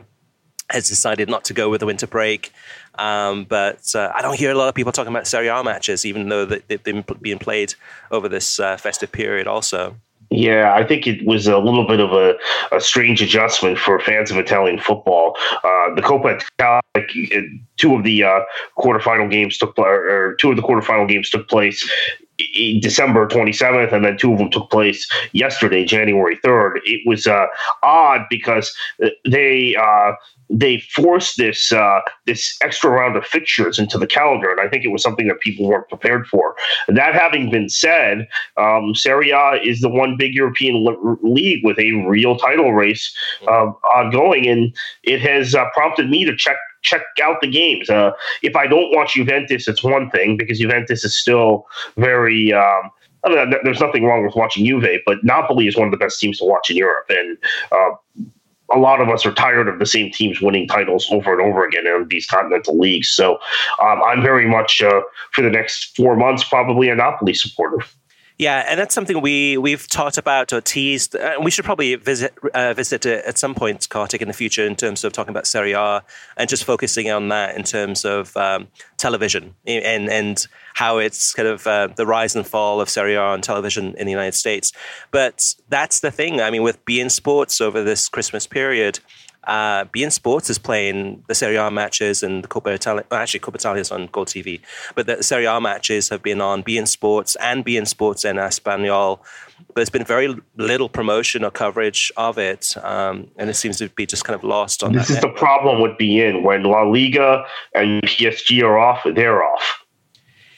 has 0.70 0.88
decided 0.88 1.28
not 1.28 1.44
to 1.44 1.54
go 1.54 1.68
with 1.68 1.80
the 1.80 1.86
winter 1.86 2.06
break. 2.06 2.52
Um, 2.96 3.44
but 3.44 3.94
uh, 3.94 4.12
I 4.14 4.22
don't 4.22 4.38
hear 4.38 4.52
a 4.52 4.54
lot 4.54 4.68
of 4.68 4.74
people 4.74 4.92
talking 4.92 5.12
about 5.12 5.26
Serie 5.26 5.48
A 5.48 5.62
matches, 5.64 6.06
even 6.06 6.28
though 6.28 6.44
they've 6.44 6.82
been 6.82 7.04
being 7.20 7.38
played 7.38 7.74
over 8.12 8.28
this 8.28 8.60
uh, 8.60 8.76
festive 8.76 9.10
period 9.10 9.48
also. 9.48 9.96
Yeah, 10.32 10.72
I 10.72 10.86
think 10.86 11.08
it 11.08 11.26
was 11.26 11.48
a 11.48 11.58
little 11.58 11.88
bit 11.88 11.98
of 11.98 12.12
a, 12.12 12.36
a 12.70 12.80
strange 12.80 13.20
adjustment 13.20 13.78
for 13.78 13.98
fans 13.98 14.30
of 14.30 14.36
Italian 14.36 14.78
football. 14.78 15.36
Uh, 15.64 15.92
the 15.96 16.02
Coppa 16.02 16.40
Italia, 16.56 17.48
two 17.76 17.96
of 17.96 18.04
the 18.04 18.22
uh, 18.22 18.40
quarterfinal 18.78 19.28
games 19.28 19.58
took 19.58 19.76
or 19.76 20.36
two 20.38 20.50
of 20.50 20.56
the 20.56 20.62
quarterfinal 20.62 21.08
games 21.08 21.30
took 21.30 21.48
place 21.48 21.88
December 22.80 23.26
27th, 23.26 23.92
and 23.92 24.04
then 24.04 24.16
two 24.16 24.32
of 24.32 24.38
them 24.38 24.50
took 24.50 24.70
place 24.70 25.08
yesterday, 25.32 25.84
January 25.84 26.36
3rd. 26.44 26.80
It 26.84 27.06
was 27.06 27.26
uh, 27.26 27.46
odd 27.82 28.22
because 28.30 28.74
they 29.24 29.76
uh, 29.76 30.12
they 30.50 30.80
forced 30.80 31.36
this 31.36 31.72
uh, 31.72 32.00
this 32.26 32.58
extra 32.62 32.90
round 32.90 33.16
of 33.16 33.24
fixtures 33.24 33.78
into 33.78 33.96
the 33.98 34.06
calendar, 34.06 34.50
and 34.50 34.60
I 34.60 34.68
think 34.68 34.84
it 34.84 34.88
was 34.88 35.02
something 35.02 35.28
that 35.28 35.40
people 35.40 35.66
weren't 35.66 35.88
prepared 35.88 36.26
for. 36.26 36.56
That 36.88 37.14
having 37.14 37.50
been 37.50 37.68
said, 37.68 38.28
um, 38.56 38.94
Serie 38.94 39.30
A 39.30 39.60
is 39.62 39.80
the 39.80 39.88
one 39.88 40.16
big 40.16 40.34
European 40.34 40.84
league 41.22 41.64
with 41.64 41.78
a 41.78 41.92
real 42.06 42.36
title 42.36 42.72
race 42.72 43.14
uh, 43.46 43.70
ongoing, 43.94 44.46
and 44.48 44.74
it 45.04 45.20
has 45.20 45.54
uh, 45.54 45.66
prompted 45.72 46.10
me 46.10 46.24
to 46.24 46.34
check 46.36 46.56
check 46.82 47.02
out 47.22 47.40
the 47.40 47.48
games. 47.48 47.88
Uh, 47.88 48.10
if 48.42 48.56
I 48.56 48.66
don't 48.66 48.94
watch 48.94 49.14
Juventus, 49.14 49.68
it's 49.68 49.84
one 49.84 50.10
thing 50.10 50.36
because 50.36 50.58
Juventus 50.58 51.04
is 51.04 51.16
still 51.16 51.66
very. 51.96 52.52
Um, 52.52 52.90
I 53.22 53.28
mean, 53.28 53.54
there's 53.64 53.80
nothing 53.80 54.04
wrong 54.04 54.24
with 54.24 54.34
watching 54.34 54.64
Juve, 54.64 54.98
but 55.04 55.22
Napoli 55.22 55.68
is 55.68 55.76
one 55.76 55.86
of 55.86 55.90
the 55.90 55.98
best 55.98 56.18
teams 56.18 56.38
to 56.38 56.44
watch 56.46 56.70
in 56.70 56.76
Europe, 56.78 57.04
and 57.10 57.36
uh, 57.70 57.90
a 58.72 58.78
lot 58.78 59.00
of 59.00 59.08
us 59.08 59.26
are 59.26 59.32
tired 59.32 59.68
of 59.68 59.78
the 59.78 59.86
same 59.86 60.10
teams 60.10 60.40
winning 60.40 60.66
titles 60.68 61.06
over 61.10 61.32
and 61.32 61.40
over 61.40 61.64
again 61.64 61.86
in 61.86 62.06
these 62.08 62.26
continental 62.26 62.78
leagues. 62.78 63.10
So 63.10 63.38
um, 63.82 64.02
I'm 64.04 64.22
very 64.22 64.48
much 64.48 64.82
uh, 64.82 65.02
for 65.32 65.42
the 65.42 65.50
next 65.50 65.96
four 65.96 66.16
months 66.16 66.44
probably 66.44 66.88
a 66.88 66.94
Napoli 66.94 67.34
supporter. 67.34 67.84
Yeah, 68.40 68.64
and 68.66 68.80
that's 68.80 68.94
something 68.94 69.20
we 69.20 69.58
we've 69.58 69.86
talked 69.86 70.16
about 70.16 70.54
or 70.54 70.62
teased. 70.62 71.14
Uh, 71.14 71.34
we 71.42 71.50
should 71.50 71.66
probably 71.66 71.96
visit 71.96 72.32
uh, 72.54 72.72
visit 72.72 73.04
it 73.04 73.22
at 73.26 73.36
some 73.36 73.54
point, 73.54 73.86
Kartik, 73.90 74.22
in 74.22 74.28
the 74.28 74.32
future, 74.32 74.64
in 74.64 74.76
terms 74.76 75.04
of 75.04 75.12
talking 75.12 75.28
about 75.30 75.46
Serie 75.46 75.72
A 75.72 76.02
and 76.38 76.48
just 76.48 76.64
focusing 76.64 77.10
on 77.10 77.28
that 77.28 77.54
in 77.54 77.64
terms 77.64 78.06
of 78.06 78.34
um, 78.38 78.68
television 78.96 79.56
and 79.66 80.08
and 80.08 80.46
how 80.72 80.96
it's 80.96 81.34
kind 81.34 81.48
of 81.48 81.66
uh, 81.66 81.88
the 81.94 82.06
rise 82.06 82.34
and 82.34 82.46
fall 82.46 82.80
of 82.80 82.88
Serie 82.88 83.14
A 83.14 83.20
on 83.20 83.42
television 83.42 83.94
in 83.98 84.06
the 84.06 84.10
United 84.10 84.34
States. 84.34 84.72
But 85.10 85.54
that's 85.68 86.00
the 86.00 86.10
thing. 86.10 86.40
I 86.40 86.50
mean, 86.50 86.62
with 86.62 86.82
beIN 86.86 87.10
Sports 87.10 87.60
over 87.60 87.84
this 87.84 88.08
Christmas 88.08 88.46
period, 88.46 89.00
uh, 89.44 89.84
beIN 89.86 90.12
Sports 90.12 90.50
is 90.50 90.58
playing 90.58 91.24
the 91.26 91.34
Serie 91.34 91.56
A 91.56 91.70
matches 91.70 92.22
and 92.22 92.44
the 92.44 92.48
Coppa 92.48 92.74
Italia. 92.74 93.04
Actually, 93.10 93.40
Coppa 93.40 93.56
Italia 93.56 93.80
is 93.80 93.90
on 93.90 94.06
Gold 94.12 94.28
TV, 94.28 94.60
but 94.94 95.06
the 95.06 95.22
Serie 95.22 95.46
A 95.46 95.60
matches 95.60 96.08
have 96.10 96.22
been 96.22 96.40
on 96.40 96.62
beIN 96.62 96.86
Sports 96.86 97.36
and 97.36 97.64
beIN 97.64 97.86
Sports 97.86 98.24
en 98.24 98.38
Espanol. 98.38 99.24
But 99.68 99.76
there's 99.76 99.90
been 99.90 100.04
very 100.04 100.34
little 100.56 100.88
promotion 100.88 101.44
or 101.44 101.50
coverage 101.50 102.12
of 102.16 102.38
it, 102.38 102.74
um, 102.82 103.30
and 103.36 103.48
it 103.48 103.54
seems 103.54 103.78
to 103.78 103.88
be 103.90 104.06
just 104.06 104.24
kind 104.24 104.34
of 104.34 104.44
lost 104.44 104.82
on. 104.82 104.92
This 104.92 105.10
is 105.10 105.16
network. 105.16 105.34
the 105.34 105.38
problem 105.38 105.80
with 105.80 105.92
beIN 105.92 106.42
when 106.42 106.64
La 106.64 106.82
Liga 106.82 107.44
and 107.74 108.02
PSG 108.02 108.62
are 108.62 108.78
off, 108.78 109.02
they're 109.04 109.42
off. 109.44 109.84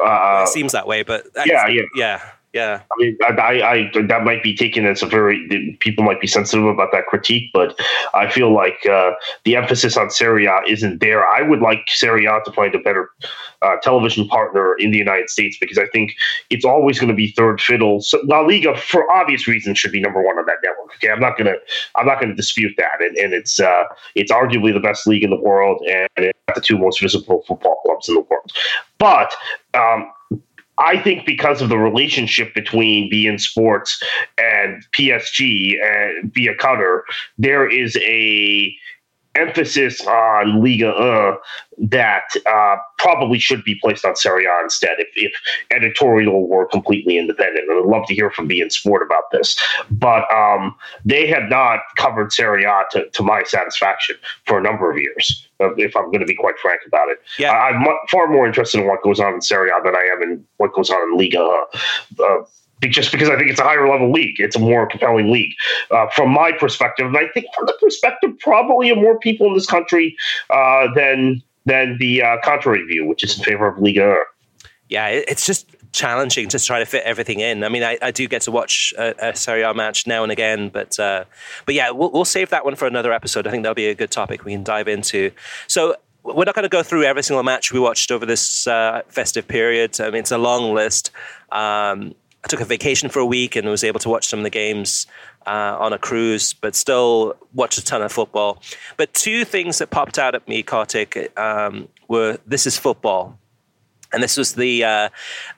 Uh, 0.00 0.44
it 0.44 0.48
seems 0.48 0.72
that 0.72 0.86
way, 0.86 1.02
but 1.02 1.26
yeah, 1.46 1.68
yeah, 1.68 1.82
yeah. 1.94 2.22
Yeah, 2.52 2.82
I 2.82 2.94
mean, 2.99 3.16
I, 3.26 3.62
I, 3.62 4.02
that 4.02 4.25
might 4.25 4.42
be 4.42 4.54
taken 4.54 4.85
as 4.85 5.02
a 5.02 5.06
very 5.06 5.76
people 5.80 6.04
might 6.04 6.21
be 6.21 6.26
sensitive 6.26 6.66
about 6.66 6.92
that 6.92 7.06
critique, 7.06 7.50
but 7.54 7.80
I 8.12 8.30
feel 8.30 8.52
like 8.52 8.85
uh, 8.85 9.12
the 9.44 9.56
emphasis 9.56 9.97
on 9.97 10.11
Serie 10.11 10.44
A 10.44 10.61
isn't 10.68 11.00
there. 11.00 11.26
I 11.26 11.40
would 11.40 11.61
like 11.61 11.85
Serie 11.88 12.26
A 12.26 12.40
to 12.44 12.52
find 12.52 12.75
a 12.75 12.78
better 12.78 13.09
uh, 13.62 13.76
television 13.82 14.28
partner 14.28 14.75
in 14.78 14.90
the 14.90 14.99
United 14.99 15.30
States 15.30 15.56
because 15.59 15.78
I 15.78 15.87
think 15.94 16.12
it's 16.50 16.64
always 16.64 16.99
going 16.99 17.09
to 17.09 17.14
be 17.14 17.32
third 17.32 17.59
fiddle. 17.59 18.02
So 18.02 18.21
La 18.25 18.40
Liga, 18.40 18.76
for 18.76 19.11
obvious 19.11 19.49
reasons, 19.49 19.78
should 19.78 19.92
be 19.92 20.00
number 20.00 20.23
one 20.23 20.38
on 20.38 20.44
that 20.44 20.59
network. 20.62 20.94
Okay, 20.97 21.11
I'm 21.11 21.21
not 21.21 21.38
gonna 21.38 21.54
I'm 21.94 22.04
not 22.04 22.21
gonna 22.21 22.35
dispute 22.35 22.75
that, 22.76 23.00
and, 23.00 23.16
and 23.16 23.32
it's 23.32 23.61
uh, 23.61 23.85
it's 24.14 24.30
arguably 24.30 24.75
the 24.75 24.80
best 24.80 25.06
league 25.06 25.25
in 25.25 25.30
the 25.30 25.40
world 25.40 25.82
and 25.88 26.35
the 26.54 26.61
two 26.61 26.76
most 26.76 27.00
visible 27.00 27.44
football 27.49 27.80
clubs 27.87 28.11
in 28.11 28.14
the 28.16 28.21
world, 28.21 28.52
but. 28.99 29.32
Um, 29.73 30.12
I 30.79 30.99
think 30.99 31.26
because 31.26 31.61
of 31.61 31.69
the 31.69 31.79
relationship 31.79 32.55
between 32.55 33.11
beIN 33.11 33.41
Sports 33.41 34.02
and 34.38 34.85
PSG 34.93 35.75
and 35.83 36.33
via 36.33 36.55
Qatar, 36.57 37.02
there 37.38 37.69
is 37.69 37.97
a 37.99 38.75
emphasis 39.35 40.00
on 40.07 40.62
Liga 40.62 40.91
uh, 40.91 41.37
that 41.79 42.25
uh, 42.47 42.76
probably 42.99 43.38
should 43.38 43.64
be 43.64 43.75
placed 43.76 44.05
on 44.05 44.14
Serie 44.14 44.45
A 44.45 44.62
instead 44.62 44.99
if, 44.99 45.09
if 45.17 45.33
editorial 45.71 46.49
were 46.49 46.67
completely 46.67 47.19
independent. 47.19 47.69
And 47.69 47.79
I'd 47.79 47.88
love 47.88 48.07
to 48.09 48.14
hear 48.14 48.31
from 48.31 48.49
beIN 48.49 48.71
Sport 48.71 49.02
about 49.02 49.25
this. 49.33 49.57
But 49.91 50.31
um, 50.33 50.75
they 51.05 51.26
have 51.29 51.49
not 51.49 51.81
covered 51.97 52.33
Serie 52.33 52.64
A 52.64 52.83
to, 52.93 53.09
to 53.09 53.23
my 53.23 53.43
satisfaction 53.45 54.17
for 54.47 54.59
a 54.59 54.62
number 54.62 54.91
of 54.91 54.99
years, 54.99 55.49
uh, 55.51 55.51
if 55.76 55.97
I'm 55.97 56.07
going 56.07 56.21
to 56.21 56.26
be 56.26 56.35
quite 56.35 56.59
frank 56.61 56.81
about 56.87 57.09
it. 57.09 57.19
Yeah. 57.38 57.52
I'm 57.52 57.87
far 58.11 58.28
more 58.28 58.47
interested 58.47 58.81
in 58.81 58.87
what 58.87 59.02
goes 59.02 59.21
on 59.21 59.35
in 59.35 59.40
Serie 59.40 59.71
A 59.71 59.83
than 59.83 59.95
I 59.95 60.09
am 60.12 60.23
in 60.23 60.45
what 60.57 60.73
goes 60.73 60.90
on 60.90 61.00
in 61.02 61.19
Liga. 61.19 61.64
Uh, 62.19 62.45
just 62.88 63.12
because 63.12 63.28
I 63.28 63.37
think 63.37 63.50
it's 63.50 63.61
a 63.61 63.64
higher 63.64 63.88
level 63.88 64.11
league. 64.11 64.40
It's 64.40 64.57
a 64.57 64.59
more 64.59 64.87
compelling 64.87 65.31
league 65.31 65.52
uh, 65.90 66.09
from 66.09 66.31
my 66.31 66.52
perspective, 66.52 67.07
and 67.07 67.16
I 67.16 67.28
think 67.33 67.47
from 67.54 67.66
the 67.66 67.76
perspective 67.81 68.31
probably 68.40 68.90
of 68.90 68.99
more 68.99 69.19
people 69.19 69.47
in 69.47 69.54
this 69.54 69.66
country 69.66 70.16
uh, 70.50 70.88
than 70.95 71.42
than 71.64 71.97
the 71.99 72.23
uh, 72.23 72.37
contrary 72.42 72.85
view, 72.85 73.07
which 73.07 73.23
is 73.23 73.38
in 73.38 73.45
favor 73.45 73.69
of 73.69 73.78
Liga. 73.78 74.16
Yeah, 74.88 75.07
it's 75.07 75.47
just 75.47 75.72
challenging 75.92 76.49
to 76.49 76.58
try 76.58 76.78
to 76.78 76.87
fit 76.87 77.02
everything 77.04 77.40
in. 77.40 77.64
I 77.64 77.68
mean, 77.68 77.82
I, 77.82 77.99
I 78.00 78.11
do 78.11 78.26
get 78.26 78.42
to 78.42 78.50
watch 78.50 78.94
a, 78.99 79.30
a 79.30 79.37
Serie 79.37 79.62
A 79.62 79.75
match 79.75 80.06
now 80.06 80.22
and 80.22 80.32
again, 80.32 80.68
but 80.70 80.99
uh, 80.99 81.25
but 81.66 81.75
yeah, 81.75 81.90
we'll, 81.90 82.11
we'll 82.11 82.25
save 82.25 82.50
that 82.50 82.64
one 82.64 82.76
for 82.76 82.87
another 82.87 83.12
episode. 83.12 83.46
I 83.46 83.50
think 83.50 83.62
that'll 83.62 83.75
be 83.75 83.88
a 83.88 83.94
good 83.94 84.11
topic 84.11 84.44
we 84.44 84.52
can 84.52 84.64
dive 84.64 84.88
into. 84.88 85.30
So 85.68 85.96
we're 86.22 86.44
not 86.44 86.54
going 86.54 86.64
to 86.64 86.68
go 86.68 86.82
through 86.82 87.04
every 87.04 87.22
single 87.22 87.42
match 87.42 87.72
we 87.72 87.80
watched 87.80 88.11
over 88.11 88.25
this 88.25 88.66
uh, 88.66 89.02
festive 89.08 89.46
period. 89.46 90.00
I 90.00 90.06
mean, 90.06 90.20
it's 90.20 90.30
a 90.30 90.38
long 90.38 90.75
list. 90.75 91.11
Um, 91.50 92.14
I 92.44 92.49
took 92.49 92.61
a 92.61 92.64
vacation 92.64 93.08
for 93.08 93.20
a 93.20 93.26
week 93.26 93.54
and 93.54 93.68
was 93.68 93.84
able 93.84 94.00
to 94.00 94.08
watch 94.08 94.26
some 94.26 94.40
of 94.40 94.44
the 94.44 94.50
games 94.50 95.06
uh, 95.46 95.76
on 95.78 95.92
a 95.92 95.99
cruise, 95.99 96.52
but 96.52 96.75
still 96.75 97.37
watched 97.54 97.78
a 97.78 97.84
ton 97.84 98.02
of 98.02 98.11
football. 98.11 98.61
But 98.96 99.14
two 99.14 99.44
things 99.44 99.78
that 99.78 99.90
popped 99.90 100.18
out 100.18 100.34
at 100.34 100.46
me, 100.49 100.62
Kartik, 100.62 101.38
um, 101.38 101.88
were 102.08 102.38
this 102.46 102.66
is 102.66 102.76
football. 102.76 103.38
And 104.12 104.23
this 104.23 104.37
was 104.37 104.54
the, 104.54 104.85
uh, 104.85 105.09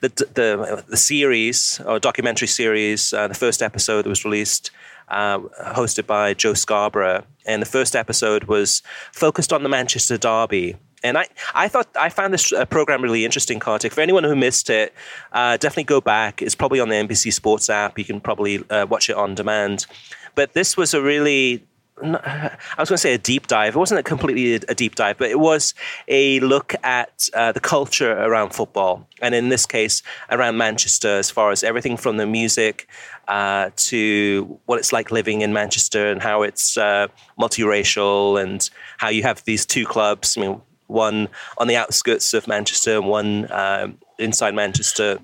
the, 0.00 0.08
the 0.08 0.84
the 0.88 0.96
series 0.96 1.80
or 1.84 1.98
documentary 1.98 2.48
series. 2.48 3.12
Uh, 3.12 3.28
the 3.28 3.34
first 3.34 3.62
episode 3.62 4.04
that 4.04 4.08
was 4.08 4.24
released, 4.24 4.70
uh, 5.08 5.38
hosted 5.60 6.06
by 6.06 6.34
Joe 6.34 6.54
Scarborough, 6.54 7.24
and 7.46 7.60
the 7.60 7.66
first 7.66 7.96
episode 7.96 8.44
was 8.44 8.82
focused 9.12 9.52
on 9.52 9.62
the 9.62 9.68
Manchester 9.68 10.16
Derby. 10.16 10.76
And 11.02 11.18
I, 11.18 11.26
I 11.54 11.68
thought 11.68 11.88
I 12.00 12.08
found 12.08 12.32
this 12.32 12.50
uh, 12.52 12.64
program 12.64 13.02
really 13.02 13.26
interesting, 13.26 13.60
Kartik. 13.60 13.92
For 13.92 14.00
anyone 14.00 14.24
who 14.24 14.34
missed 14.34 14.70
it, 14.70 14.94
uh, 15.32 15.58
definitely 15.58 15.84
go 15.84 16.00
back. 16.00 16.40
It's 16.40 16.54
probably 16.54 16.80
on 16.80 16.88
the 16.88 16.94
NBC 16.94 17.32
Sports 17.32 17.68
app. 17.68 17.98
You 17.98 18.06
can 18.06 18.20
probably 18.20 18.64
uh, 18.70 18.86
watch 18.88 19.10
it 19.10 19.16
on 19.16 19.34
demand. 19.34 19.86
But 20.34 20.54
this 20.54 20.76
was 20.76 20.94
a 20.94 21.02
really 21.02 21.62
I 22.02 22.56
was 22.78 22.88
going 22.88 22.96
to 22.96 22.98
say 22.98 23.14
a 23.14 23.18
deep 23.18 23.46
dive. 23.46 23.76
It 23.76 23.78
wasn't 23.78 24.00
a 24.00 24.02
completely 24.02 24.54
a 24.54 24.74
deep 24.74 24.96
dive, 24.96 25.16
but 25.16 25.30
it 25.30 25.38
was 25.38 25.74
a 26.08 26.40
look 26.40 26.74
at 26.82 27.28
uh, 27.34 27.52
the 27.52 27.60
culture 27.60 28.12
around 28.12 28.50
football, 28.50 29.06
and 29.22 29.34
in 29.34 29.48
this 29.48 29.64
case, 29.64 30.02
around 30.30 30.56
Manchester, 30.56 31.16
as 31.18 31.30
far 31.30 31.52
as 31.52 31.62
everything 31.62 31.96
from 31.96 32.16
the 32.16 32.26
music 32.26 32.88
uh, 33.28 33.70
to 33.76 34.58
what 34.66 34.78
it's 34.78 34.92
like 34.92 35.12
living 35.12 35.42
in 35.42 35.52
Manchester 35.52 36.10
and 36.10 36.20
how 36.20 36.42
it's 36.42 36.76
uh, 36.76 37.06
multiracial 37.38 38.42
and 38.42 38.68
how 38.98 39.08
you 39.08 39.22
have 39.22 39.44
these 39.44 39.64
two 39.64 39.86
clubs. 39.86 40.36
I 40.36 40.40
mean, 40.40 40.60
one 40.88 41.28
on 41.58 41.68
the 41.68 41.76
outskirts 41.76 42.34
of 42.34 42.48
Manchester 42.48 42.96
and 42.96 43.06
one 43.06 43.50
um, 43.52 43.98
inside 44.18 44.54
Manchester 44.54 45.20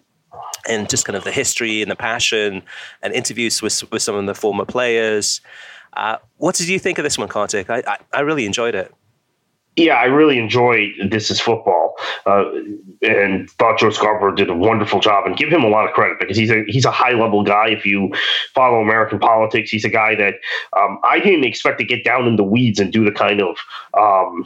and 0.69 0.89
just 0.89 1.05
kind 1.05 1.17
of 1.17 1.25
the 1.25 1.33
history 1.33 1.83
and 1.83 1.91
the 1.91 1.97
passion 1.97 2.62
and 3.03 3.12
interviews 3.12 3.61
with, 3.61 3.91
with 3.91 4.03
some 4.03 4.15
of 4.15 4.27
the 4.27 4.35
former 4.35 4.65
players. 4.65 5.41
Uh, 5.93 6.17
what 6.37 6.55
did 6.55 6.69
you 6.69 6.79
think 6.79 6.99
of 6.99 7.05
this 7.05 7.19
one, 7.19 7.29
Kartik? 7.29 7.69
I, 7.71 7.83
I, 7.87 7.99
I 8.13 8.21
really 8.21 8.47
enjoyed 8.47 8.75
it. 8.75 8.95
Yeah, 9.77 9.95
I 9.95 10.05
really 10.05 10.39
enjoyed 10.39 10.91
This 11.11 11.31
Is 11.31 11.41
Football, 11.41 11.95
uh, 12.27 12.45
and 13.03 13.49
thought 13.53 13.79
Joe 13.79 13.91
Scarborough 13.91 14.35
did 14.35 14.51
a 14.51 14.55
wonderful 14.55 15.01
job. 15.01 15.27
And 15.27 15.37
give 15.37 15.49
him 15.49 15.63
a 15.63 15.69
lot 15.69 15.89
of 15.89 15.95
credit 15.95 16.19
because 16.19 16.37
he's 16.37 16.51
a 16.51 16.65
he's 16.67 16.85
a 16.85 16.91
high 16.91 17.13
level 17.13 17.45
guy. 17.45 17.69
If 17.69 17.87
you 17.87 18.13
follow 18.55 18.81
American 18.81 19.21
politics, 19.21 19.71
he's 19.71 19.85
a 19.85 19.89
guy 19.89 20.17
that 20.17 20.35
um, 20.77 20.99
I 21.05 21.21
didn't 21.21 21.45
expect 21.45 21.79
to 21.79 21.85
get 21.85 22.05
down 22.05 22.27
in 22.27 22.37
the 22.37 22.45
weeds 22.45 22.81
and 22.81 22.93
do 22.93 23.05
the 23.05 23.13
kind 23.13 23.41
of 23.41 23.57
um, 23.97 24.45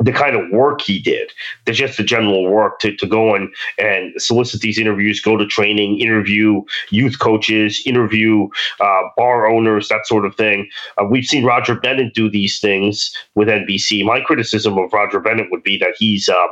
the 0.00 0.12
kind 0.12 0.36
of 0.36 0.48
work 0.50 0.80
he 0.80 0.98
did, 0.98 1.32
the 1.64 1.72
just 1.72 1.96
the 1.96 2.04
general 2.04 2.48
work 2.48 2.78
to, 2.80 2.94
to 2.96 3.06
go 3.06 3.34
and, 3.34 3.52
and 3.78 4.20
solicit 4.20 4.60
these 4.60 4.78
interviews, 4.78 5.20
go 5.20 5.36
to 5.36 5.46
training, 5.46 5.98
interview 6.00 6.62
youth 6.90 7.18
coaches, 7.18 7.82
interview 7.84 8.48
uh, 8.80 9.02
bar 9.16 9.46
owners, 9.46 9.88
that 9.88 10.06
sort 10.06 10.24
of 10.24 10.34
thing. 10.36 10.68
Uh, 10.98 11.04
we've 11.04 11.24
seen 11.24 11.44
Roger 11.44 11.74
Bennett 11.74 12.14
do 12.14 12.30
these 12.30 12.60
things 12.60 13.12
with 13.34 13.48
NBC. 13.48 14.04
My 14.04 14.20
criticism 14.20 14.78
of 14.78 14.92
Roger 14.92 15.18
Bennett 15.20 15.50
would 15.50 15.62
be 15.62 15.76
that 15.78 15.94
he's 15.98 16.28
uh, 16.28 16.46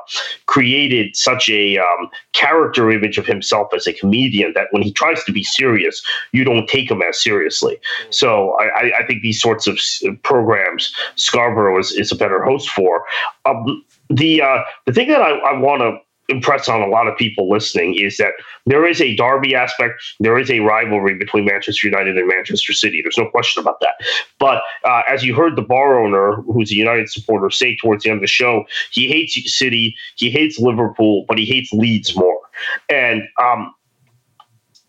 created 0.47 1.15
such 1.15 1.49
a 1.49 1.79
um, 1.79 2.11
character 2.33 2.91
image 2.91 3.19
of 3.19 3.26
himself 3.26 3.73
as 3.75 3.87
a 3.87 3.93
comedian 3.93 4.53
that 4.55 4.69
when 4.73 4.83
he 4.83 4.93
tries 4.93 5.23
to 5.25 5.33
be 5.33 5.45
serious, 5.45 6.03
you 6.33 6.45
don't 6.45 6.69
take 6.69 6.91
him 6.91 7.03
as 7.03 7.23
seriously. 7.23 7.79
So 8.11 8.57
I, 8.59 8.93
I 8.99 9.07
think 9.07 9.23
these 9.23 9.41
sorts 9.41 9.67
of 9.67 9.79
programs, 10.23 10.93
Scarborough 11.15 11.79
is, 11.79 11.93
is 11.93 12.11
a 12.11 12.17
better 12.17 12.43
host 12.43 12.69
for. 12.71 13.05
Um, 13.47 13.85
the 14.11 14.43
uh, 14.43 14.62
the 14.87 14.93
thing 14.93 15.09
that 15.09 15.23
I, 15.23 15.38
I 15.38 15.59
want 15.59 15.81
to 15.83 15.99
impress 16.29 16.69
on 16.69 16.81
a 16.81 16.87
lot 16.87 17.07
of 17.07 17.17
people 17.17 17.49
listening 17.49 17.95
is 17.95 18.17
that 18.17 18.33
there 18.67 18.87
is 18.87 19.00
a 19.00 19.15
derby 19.15 19.55
aspect. 19.55 20.03
There 20.21 20.38
is 20.38 20.50
a 20.50 20.61
rivalry 20.61 21.15
between 21.15 21.45
Manchester 21.45 21.87
United 21.87 22.19
and 22.19 22.26
Manchester 22.26 22.73
City. 22.73 23.00
There's 23.03 23.19
no 23.19 23.31
question 23.31 23.61
about 23.61 23.81
that. 23.81 23.95
But 24.38 24.62
uh, 24.85 25.03
as 25.09 25.25
you 25.25 25.35
heard 25.35 25.57
the 25.57 25.62
bar 25.62 25.99
owner, 25.99 26.43
who's 26.43 26.73
a 26.73 26.75
United 26.75 27.11
supporter, 27.11 27.50
say 27.50 27.76
towards 27.76 28.05
the 28.05 28.11
end 28.11 28.19
of 28.19 28.23
the 28.23 28.26
show, 28.26 28.65
he 28.91 29.09
hates 29.09 29.57
City, 29.57 29.95
he 30.17 30.31
hates 30.31 30.59
Liverpool, 30.59 31.25
but 31.29 31.38
he 31.38 31.45
hates 31.45 31.73
Leeds 31.73 32.17
more. 32.17 32.41
And 32.88 33.23
um, 33.41 33.73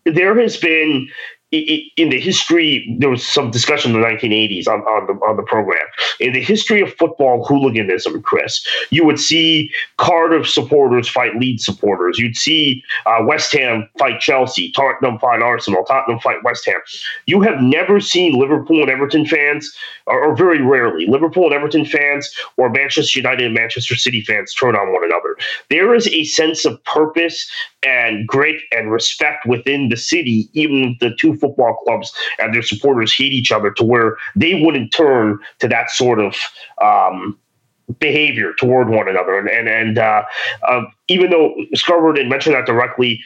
there 0.04 0.38
has 0.40 0.56
been 0.56 1.08
in 1.50 2.10
the 2.10 2.20
history, 2.20 2.94
there 2.98 3.08
was 3.08 3.26
some 3.26 3.50
discussion 3.50 3.94
in 3.94 4.00
the 4.00 4.06
1980s 4.06 4.68
on, 4.68 4.80
on 4.80 5.06
the 5.06 5.12
on 5.24 5.36
the 5.36 5.42
program. 5.42 5.86
In 6.20 6.34
the 6.34 6.42
history 6.42 6.82
of 6.82 6.92
football 6.94 7.44
hooliganism, 7.46 8.20
Chris, 8.22 8.66
you 8.90 9.04
would 9.06 9.18
see 9.18 9.70
Cardiff 9.96 10.48
supporters 10.48 11.08
fight 11.08 11.36
Leeds 11.36 11.64
supporters. 11.64 12.18
You'd 12.18 12.36
see 12.36 12.82
uh, 13.06 13.24
West 13.24 13.52
Ham 13.54 13.88
fight 13.98 14.20
Chelsea, 14.20 14.70
Tottenham 14.72 15.18
fight 15.18 15.40
Arsenal, 15.40 15.84
Tottenham 15.84 16.20
fight 16.20 16.44
West 16.44 16.66
Ham. 16.66 16.80
You 17.24 17.40
have 17.40 17.62
never 17.62 17.98
seen 17.98 18.38
Liverpool 18.38 18.82
and 18.82 18.90
Everton 18.90 19.24
fans, 19.24 19.74
or, 20.06 20.22
or 20.22 20.36
very 20.36 20.60
rarely, 20.60 21.06
Liverpool 21.06 21.46
and 21.46 21.54
Everton 21.54 21.86
fans 21.86 22.30
or 22.58 22.68
Manchester 22.68 23.18
United 23.18 23.46
and 23.46 23.54
Manchester 23.54 23.96
City 23.96 24.20
fans 24.20 24.52
turn 24.52 24.76
on 24.76 24.92
one 24.92 25.04
another. 25.04 25.36
There 25.70 25.94
is 25.94 26.06
a 26.08 26.24
sense 26.24 26.66
of 26.66 26.82
purpose 26.84 27.50
and 27.84 28.26
grit 28.26 28.60
and 28.72 28.90
respect 28.90 29.46
within 29.46 29.88
the 29.88 29.96
city, 29.96 30.48
even 30.52 30.96
the 31.00 31.14
two 31.18 31.36
football 31.36 31.76
clubs 31.84 32.12
and 32.38 32.54
their 32.54 32.62
supporters 32.62 33.14
hate 33.14 33.32
each 33.32 33.52
other 33.52 33.70
to 33.70 33.84
where 33.84 34.16
they 34.34 34.60
wouldn't 34.62 34.92
turn 34.92 35.38
to 35.60 35.68
that 35.68 35.90
sort 35.90 36.18
of 36.18 36.34
um, 36.82 37.38
behavior 38.00 38.52
toward 38.58 38.88
one 38.88 39.08
another. 39.08 39.38
And 39.38 39.48
and, 39.48 39.68
and 39.68 39.98
uh, 39.98 40.22
uh, 40.66 40.82
even 41.08 41.30
though 41.30 41.54
Scarborough 41.74 42.12
didn't 42.12 42.30
mention 42.30 42.52
that 42.52 42.66
directly, 42.66 43.20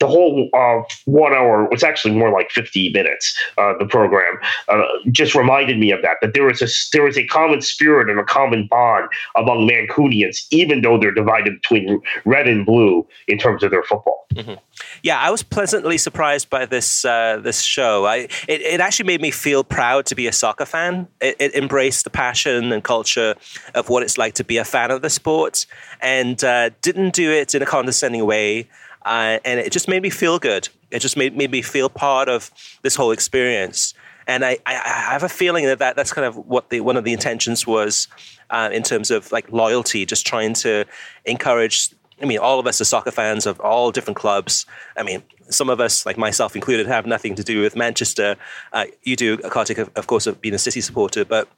the 0.00 0.06
whole 0.06 0.48
uh, 0.54 0.82
one 1.06 1.32
hour 1.32 1.68
was 1.70 1.82
actually 1.82 2.14
more 2.14 2.30
like 2.30 2.50
50 2.50 2.92
minutes 2.92 3.36
uh, 3.58 3.74
the 3.78 3.86
program 3.86 4.38
uh, 4.68 4.82
just 5.10 5.34
reminded 5.34 5.78
me 5.78 5.90
of 5.90 6.02
that 6.02 6.16
that 6.22 6.34
there 6.34 6.44
was 6.44 6.62
a 6.62 6.68
there 6.92 7.04
was 7.04 7.16
a 7.16 7.26
common 7.26 7.60
spirit 7.60 8.10
and 8.10 8.18
a 8.18 8.24
common 8.24 8.66
bond 8.68 9.08
among 9.36 9.68
mancunians 9.68 10.46
even 10.50 10.82
though 10.82 10.98
they're 10.98 11.12
divided 11.12 11.54
between 11.54 12.00
red 12.24 12.46
and 12.48 12.66
blue 12.66 13.06
in 13.26 13.38
terms 13.38 13.62
of 13.62 13.70
their 13.70 13.82
football. 13.82 14.26
Mm-hmm. 14.34 14.54
yeah 15.02 15.18
i 15.18 15.30
was 15.30 15.42
pleasantly 15.42 15.96
surprised 15.96 16.50
by 16.50 16.66
this 16.66 17.04
uh, 17.04 17.38
this 17.42 17.62
show. 17.62 18.06
I, 18.06 18.16
it, 18.46 18.60
it 18.62 18.80
actually 18.80 19.06
made 19.06 19.20
me 19.20 19.30
feel 19.30 19.64
proud 19.64 20.06
to 20.06 20.14
be 20.14 20.26
a 20.26 20.32
soccer 20.32 20.66
fan. 20.66 21.08
It, 21.20 21.36
it, 21.38 21.54
embraced 21.54 22.04
the 22.04 22.10
passion 22.10 22.72
and 22.72 22.84
culture 22.84 23.34
of 23.74 23.88
what 23.88 24.02
it's 24.02 24.18
like 24.18 24.34
to 24.34 24.44
be 24.44 24.58
a 24.58 24.64
fan 24.64 24.90
of 24.90 25.02
the 25.02 25.10
sport 25.10 25.66
and 26.00 26.42
uh, 26.44 26.70
didn't 26.82 27.14
do 27.14 27.30
it 27.30 27.54
in 27.54 27.62
a 27.62 27.66
condescending 27.66 28.24
way 28.24 28.68
uh, 29.08 29.38
and 29.42 29.58
it 29.58 29.72
just 29.72 29.88
made 29.88 30.02
me 30.02 30.10
feel 30.10 30.38
good. 30.38 30.68
It 30.90 30.98
just 30.98 31.16
made, 31.16 31.34
made 31.34 31.50
me 31.50 31.62
feel 31.62 31.88
part 31.88 32.28
of 32.28 32.50
this 32.82 32.94
whole 32.94 33.10
experience. 33.10 33.94
And 34.26 34.44
I, 34.44 34.58
I, 34.66 34.74
have 34.74 35.22
a 35.22 35.30
feeling 35.30 35.64
that, 35.64 35.78
that 35.78 35.96
that's 35.96 36.12
kind 36.12 36.26
of 36.26 36.36
what 36.36 36.68
the 36.68 36.82
one 36.82 36.98
of 36.98 37.04
the 37.04 37.14
intentions 37.14 37.66
was 37.66 38.06
uh, 38.50 38.68
in 38.70 38.82
terms 38.82 39.10
of 39.10 39.32
like 39.32 39.50
loyalty, 39.50 40.04
just 40.04 40.26
trying 40.26 40.52
to 40.54 40.84
encourage. 41.24 41.88
I 42.20 42.26
mean, 42.26 42.38
all 42.38 42.60
of 42.60 42.66
us 42.66 42.82
are 42.82 42.84
soccer 42.84 43.10
fans 43.10 43.46
of 43.46 43.58
all 43.60 43.90
different 43.90 44.18
clubs. 44.18 44.66
I 44.94 45.04
mean, 45.04 45.22
some 45.48 45.70
of 45.70 45.80
us, 45.80 46.04
like 46.04 46.18
myself 46.18 46.54
included, 46.54 46.86
have 46.86 47.06
nothing 47.06 47.34
to 47.36 47.42
do 47.42 47.62
with 47.62 47.76
Manchester. 47.76 48.36
Uh, 48.74 48.86
you 49.04 49.16
do, 49.16 49.38
Kartik, 49.38 49.78
of 49.78 50.06
course, 50.06 50.26
of 50.26 50.38
being 50.42 50.54
a 50.54 50.58
City 50.58 50.82
supporter, 50.82 51.24
but 51.24 51.48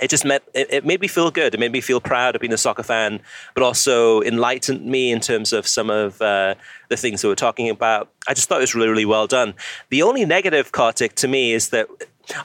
it 0.00 0.08
just 0.08 0.24
met, 0.24 0.42
it, 0.54 0.72
it, 0.72 0.86
made 0.86 1.00
me 1.00 1.08
feel 1.08 1.30
good. 1.30 1.54
It 1.54 1.60
made 1.60 1.72
me 1.72 1.80
feel 1.80 2.00
proud 2.00 2.34
of 2.34 2.40
being 2.40 2.52
a 2.52 2.58
soccer 2.58 2.82
fan, 2.82 3.20
but 3.54 3.62
also 3.62 4.22
enlightened 4.22 4.84
me 4.84 5.12
in 5.12 5.20
terms 5.20 5.52
of 5.52 5.66
some 5.66 5.90
of 5.90 6.20
uh, 6.22 6.54
the 6.88 6.96
things 6.96 7.22
that 7.22 7.28
we're 7.28 7.34
talking 7.34 7.68
about. 7.68 8.10
I 8.26 8.34
just 8.34 8.48
thought 8.48 8.58
it 8.58 8.62
was 8.62 8.74
really, 8.74 8.88
really 8.88 9.04
well 9.04 9.26
done. 9.26 9.54
The 9.90 10.02
only 10.02 10.24
negative, 10.24 10.72
Kartik, 10.72 11.14
to 11.16 11.28
me 11.28 11.52
is 11.52 11.68
that 11.70 11.88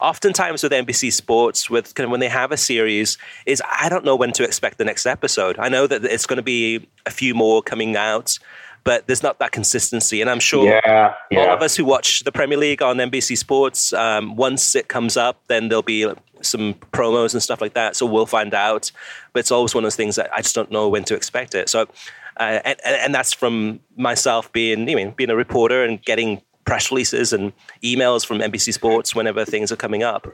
oftentimes 0.01 0.63
with 0.63 0.71
NBC 0.71 1.13
Sports, 1.13 1.69
with 1.69 1.95
kind 1.95 2.05
of 2.05 2.11
when 2.11 2.19
they 2.19 2.29
have 2.29 2.51
a 2.51 2.57
series, 2.57 3.17
is 3.45 3.61
I 3.79 3.89
don't 3.89 4.03
know 4.03 4.15
when 4.15 4.31
to 4.33 4.43
expect 4.43 4.77
the 4.77 4.85
next 4.85 5.05
episode. 5.05 5.57
I 5.59 5.69
know 5.69 5.87
that 5.87 6.03
it's 6.03 6.25
going 6.25 6.37
to 6.37 6.43
be 6.43 6.87
a 7.05 7.11
few 7.11 7.33
more 7.33 7.61
coming 7.61 7.95
out 7.95 8.37
but 8.85 9.07
there's 9.07 9.23
not 9.23 9.39
that 9.39 9.51
consistency. 9.51 10.21
And 10.21 10.29
I'm 10.29 10.39
sure 10.39 10.67
yeah, 10.67 11.15
yeah. 11.31 11.39
all 11.39 11.53
of 11.55 11.61
us 11.61 11.75
who 11.75 11.83
watch 11.83 12.23
the 12.23 12.31
Premier 12.31 12.57
League 12.57 12.81
on 12.81 12.97
NBC 12.97 13.35
Sports, 13.35 13.91
um, 13.93 14.35
once 14.35 14.75
it 14.75 14.87
comes 14.87 15.17
up, 15.17 15.41
then 15.47 15.67
there'll 15.67 15.81
be 15.81 16.05
some 16.45 16.75
promos 16.91 17.33
and 17.33 17.41
stuff 17.41 17.61
like 17.61 17.73
that. 17.73 17.95
So 17.95 18.05
we'll 18.05 18.25
find 18.25 18.53
out. 18.53 18.91
But 19.33 19.41
it's 19.41 19.51
always 19.51 19.73
one 19.73 19.83
of 19.83 19.85
those 19.85 19.95
things 19.95 20.15
that 20.15 20.29
I 20.33 20.41
just 20.41 20.55
don't 20.55 20.71
know 20.71 20.87
when 20.89 21.03
to 21.05 21.15
expect 21.15 21.55
it. 21.55 21.69
So, 21.69 21.87
uh, 22.37 22.59
and, 22.65 22.77
and 22.85 23.15
that's 23.15 23.33
from 23.33 23.79
myself 23.97 24.51
being, 24.51 24.87
you 24.87 24.95
know, 24.95 25.11
being 25.11 25.29
a 25.29 25.35
reporter 25.35 25.83
and 25.83 26.01
getting 26.01 26.41
press 26.65 26.91
releases 26.91 27.31
and 27.31 27.53
emails 27.83 28.25
from 28.25 28.39
NBC 28.39 28.73
Sports 28.73 29.15
whenever 29.15 29.45
things 29.45 29.71
are 29.71 29.75
coming 29.77 30.03
up. 30.03 30.27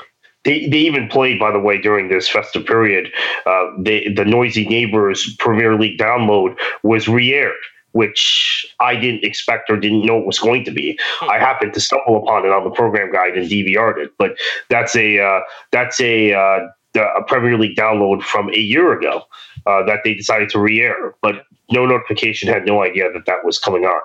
They, 0.44 0.68
they 0.68 0.80
even 0.80 1.08
played, 1.08 1.39
by 1.39 1.51
the 1.51 1.60
way, 1.60 1.80
during 1.80 2.10
this 2.10 2.27
festive 2.27 2.65
period. 2.65 3.12
Uh, 3.46 3.65
they, 3.77 4.08
the 4.08 4.25
Noisy 4.25 4.68
Neighbors 4.68 5.36
Premier 5.38 5.77
League 5.77 6.00
download 6.00 6.58
was 6.82 7.08
re-aired 7.08 7.53
which 7.93 8.65
I 8.79 8.95
didn't 8.95 9.24
expect 9.24 9.69
or 9.69 9.77
didn't 9.77 10.05
know 10.05 10.19
it 10.19 10.25
was 10.25 10.39
going 10.39 10.63
to 10.65 10.71
be. 10.71 10.98
Hmm. 11.19 11.29
I 11.29 11.39
happened 11.39 11.74
to 11.74 11.79
stumble 11.79 12.17
upon 12.17 12.45
it 12.45 12.51
on 12.51 12.63
the 12.63 12.71
program 12.71 13.12
guide 13.12 13.38
and 13.38 13.50
DVR'd 13.50 14.00
it, 14.00 14.12
but 14.17 14.38
that's 14.69 14.95
a 14.95 15.19
uh, 15.19 15.39
that's 15.71 16.00
a 16.00 16.33
uh, 16.33 16.60
a 16.95 17.24
Premier 17.27 17.57
League 17.57 17.75
download 17.75 18.21
from 18.21 18.50
a 18.50 18.60
year 18.60 18.98
ago 18.98 19.24
uh, 19.65 19.83
that 19.86 20.00
they 20.03 20.13
decided 20.13 20.50
to 20.50 20.60
re-air, 20.60 21.15
but 21.21 21.45
no 21.71 21.86
notification 21.86 22.50
had 22.50 22.65
no 22.65 22.83
idea 22.83 23.12
that 23.12 23.25
that 23.25 23.45
was 23.45 23.57
coming 23.57 23.86
on. 23.86 24.01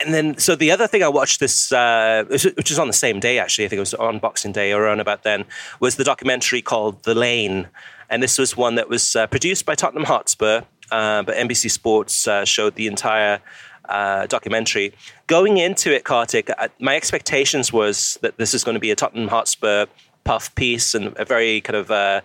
And 0.00 0.14
then, 0.14 0.38
so 0.38 0.54
the 0.54 0.70
other 0.70 0.86
thing 0.86 1.02
I 1.02 1.08
watched 1.08 1.40
this, 1.40 1.72
uh, 1.72 2.24
which 2.28 2.70
was 2.70 2.78
on 2.78 2.86
the 2.86 2.92
same 2.92 3.18
day 3.18 3.38
actually, 3.38 3.64
I 3.64 3.68
think 3.68 3.78
it 3.78 3.80
was 3.80 3.94
on 3.94 4.20
Boxing 4.20 4.52
Day 4.52 4.72
or 4.72 4.82
around 4.82 5.00
about 5.00 5.24
then, 5.24 5.44
was 5.80 5.96
the 5.96 6.04
documentary 6.04 6.62
called 6.62 7.02
The 7.02 7.14
Lane, 7.14 7.68
and 8.08 8.22
this 8.22 8.38
was 8.38 8.56
one 8.56 8.76
that 8.76 8.88
was 8.88 9.16
uh, 9.16 9.26
produced 9.26 9.66
by 9.66 9.74
Tottenham 9.74 10.04
Hotspur 10.04 10.62
uh, 10.90 11.22
but 11.22 11.36
NBC 11.36 11.70
Sports 11.70 12.26
uh, 12.26 12.44
showed 12.44 12.74
the 12.74 12.86
entire 12.86 13.40
uh, 13.88 14.26
documentary. 14.26 14.92
Going 15.26 15.56
into 15.58 15.94
it, 15.94 16.04
Kartik, 16.04 16.50
my 16.78 16.96
expectations 16.96 17.72
was 17.72 18.18
that 18.22 18.36
this 18.36 18.54
is 18.54 18.64
going 18.64 18.74
to 18.74 18.80
be 18.80 18.90
a 18.90 18.96
Tottenham 18.96 19.28
Hotspur 19.28 19.86
puff 20.24 20.54
piece 20.54 20.94
and 20.94 21.14
a 21.16 21.24
very 21.24 21.60
kind 21.62 21.76
of 21.76 21.90
uh, 21.90 22.20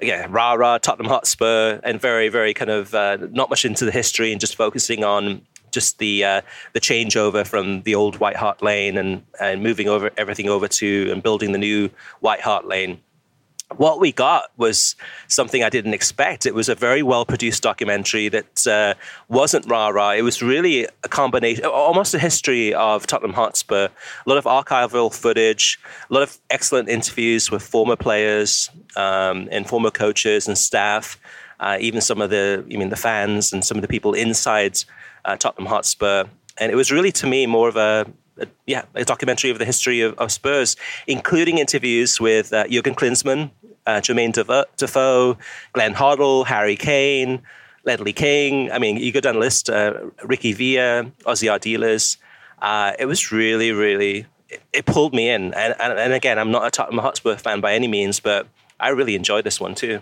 yeah, 0.00 0.26
rah 0.30 0.54
rah 0.54 0.78
Tottenham 0.78 1.10
Hotspur, 1.10 1.80
and 1.84 2.00
very 2.00 2.28
very 2.28 2.54
kind 2.54 2.70
of 2.70 2.94
uh, 2.94 3.18
not 3.30 3.50
much 3.50 3.64
into 3.64 3.84
the 3.84 3.90
history 3.90 4.32
and 4.32 4.40
just 4.40 4.56
focusing 4.56 5.04
on 5.04 5.42
just 5.70 5.98
the 5.98 6.24
uh, 6.24 6.40
the 6.72 6.80
changeover 6.80 7.46
from 7.46 7.82
the 7.82 7.94
old 7.94 8.18
White 8.18 8.36
Hart 8.36 8.62
Lane 8.62 8.96
and 8.96 9.22
and 9.40 9.62
moving 9.62 9.88
over 9.88 10.10
everything 10.16 10.48
over 10.48 10.68
to 10.68 11.10
and 11.12 11.22
building 11.22 11.52
the 11.52 11.58
new 11.58 11.90
White 12.20 12.40
Hart 12.40 12.66
Lane 12.66 13.00
what 13.78 14.00
we 14.00 14.12
got 14.12 14.50
was 14.56 14.96
something 15.28 15.62
I 15.62 15.70
didn't 15.70 15.94
expect. 15.94 16.46
It 16.46 16.54
was 16.54 16.68
a 16.68 16.74
very 16.74 17.02
well 17.02 17.24
produced 17.24 17.62
documentary 17.62 18.28
that 18.28 18.66
uh, 18.66 18.94
wasn't 19.28 19.68
rah 19.68 19.88
rah. 19.88 20.12
It 20.12 20.22
was 20.22 20.42
really 20.42 20.86
a 21.02 21.08
combination, 21.08 21.64
almost 21.64 22.14
a 22.14 22.18
history 22.18 22.74
of 22.74 23.06
Tottenham 23.06 23.34
Hotspur. 23.34 23.88
A 23.88 24.28
lot 24.28 24.38
of 24.38 24.44
archival 24.44 25.12
footage, 25.12 25.78
a 26.10 26.14
lot 26.14 26.22
of 26.22 26.38
excellent 26.50 26.88
interviews 26.88 27.50
with 27.50 27.62
former 27.62 27.96
players 27.96 28.70
um, 28.96 29.48
and 29.50 29.68
former 29.68 29.90
coaches 29.90 30.46
and 30.48 30.56
staff. 30.56 31.18
Uh, 31.60 31.78
even 31.80 32.00
some 32.00 32.20
of 32.20 32.30
the, 32.30 32.64
I 32.72 32.76
mean, 32.76 32.90
the 32.90 32.96
fans 32.96 33.52
and 33.52 33.64
some 33.64 33.76
of 33.76 33.82
the 33.82 33.88
people 33.88 34.12
inside 34.12 34.78
uh, 35.24 35.36
Tottenham 35.36 35.66
Hotspur. 35.66 36.24
And 36.58 36.70
it 36.70 36.74
was 36.74 36.92
really, 36.92 37.12
to 37.12 37.26
me, 37.26 37.46
more 37.46 37.68
of 37.68 37.76
a 37.76 38.06
a, 38.38 38.46
yeah, 38.66 38.84
a 38.94 39.04
documentary 39.04 39.50
of 39.50 39.58
the 39.58 39.64
history 39.64 40.00
of, 40.00 40.14
of 40.18 40.32
Spurs, 40.32 40.76
including 41.06 41.58
interviews 41.58 42.20
with 42.20 42.52
uh, 42.52 42.66
Jurgen 42.68 42.94
Klinsmann, 42.94 43.50
uh, 43.86 44.00
Jermaine 44.00 44.32
Defoe, 44.76 45.36
Glenn 45.72 45.94
Hoddle, 45.94 46.46
Harry 46.46 46.76
Kane, 46.76 47.42
Ledley 47.84 48.12
King. 48.12 48.70
I 48.72 48.78
mean, 48.78 48.96
you 48.96 49.12
go 49.12 49.20
down 49.20 49.34
the 49.34 49.40
list, 49.40 49.70
uh, 49.70 49.94
Ricky 50.24 50.52
Villa, 50.52 51.10
Ossie 51.24 51.50
Ardiles. 51.50 52.16
Uh, 52.60 52.92
it 52.98 53.06
was 53.06 53.30
really, 53.30 53.72
really, 53.72 54.26
it, 54.48 54.62
it 54.72 54.86
pulled 54.86 55.14
me 55.14 55.28
in. 55.28 55.54
And, 55.54 55.74
and, 55.78 55.98
and, 55.98 56.12
again, 56.12 56.38
I'm 56.38 56.50
not 56.50 56.66
a 56.66 56.70
Tottenham 56.70 57.02
Hotspur 57.02 57.36
fan 57.36 57.60
by 57.60 57.74
any 57.74 57.88
means, 57.88 58.20
but 58.20 58.48
I 58.80 58.88
really 58.90 59.14
enjoyed 59.14 59.44
this 59.44 59.60
one 59.60 59.74
too. 59.74 60.00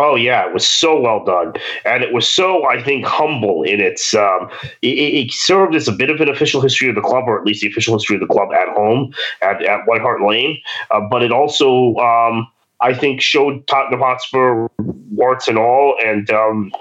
Oh 0.00 0.14
yeah, 0.14 0.46
it 0.46 0.54
was 0.54 0.66
so 0.66 0.98
well 0.98 1.24
done, 1.24 1.54
and 1.84 2.04
it 2.04 2.12
was 2.12 2.30
so 2.30 2.64
I 2.68 2.80
think 2.80 3.04
humble 3.04 3.64
in 3.64 3.80
its. 3.80 4.14
Um, 4.14 4.48
it, 4.80 4.96
it, 4.96 5.32
served 5.32 5.74
as 5.74 5.88
a 5.88 5.92
bit 5.92 6.08
of 6.08 6.20
an 6.20 6.28
official 6.28 6.60
history 6.60 6.88
of 6.88 6.94
the 6.94 7.00
club, 7.00 7.24
or 7.26 7.36
at 7.38 7.44
least 7.44 7.62
the 7.62 7.66
official 7.66 7.94
history 7.94 8.14
of 8.14 8.20
the 8.20 8.32
club 8.32 8.50
at 8.52 8.68
home 8.68 9.12
at, 9.42 9.60
at 9.62 9.80
White 9.86 10.00
Hart 10.00 10.22
Lane. 10.22 10.56
Uh, 10.92 11.00
but 11.00 11.22
it 11.22 11.32
also, 11.32 11.96
um, 11.96 12.46
I 12.80 12.94
think, 12.94 13.20
showed 13.20 13.66
Tottenham 13.66 13.98
Hotspur 13.98 14.68
warts 15.10 15.48
and 15.48 15.58
all, 15.58 15.96
and 16.04 16.30
um, 16.30 16.72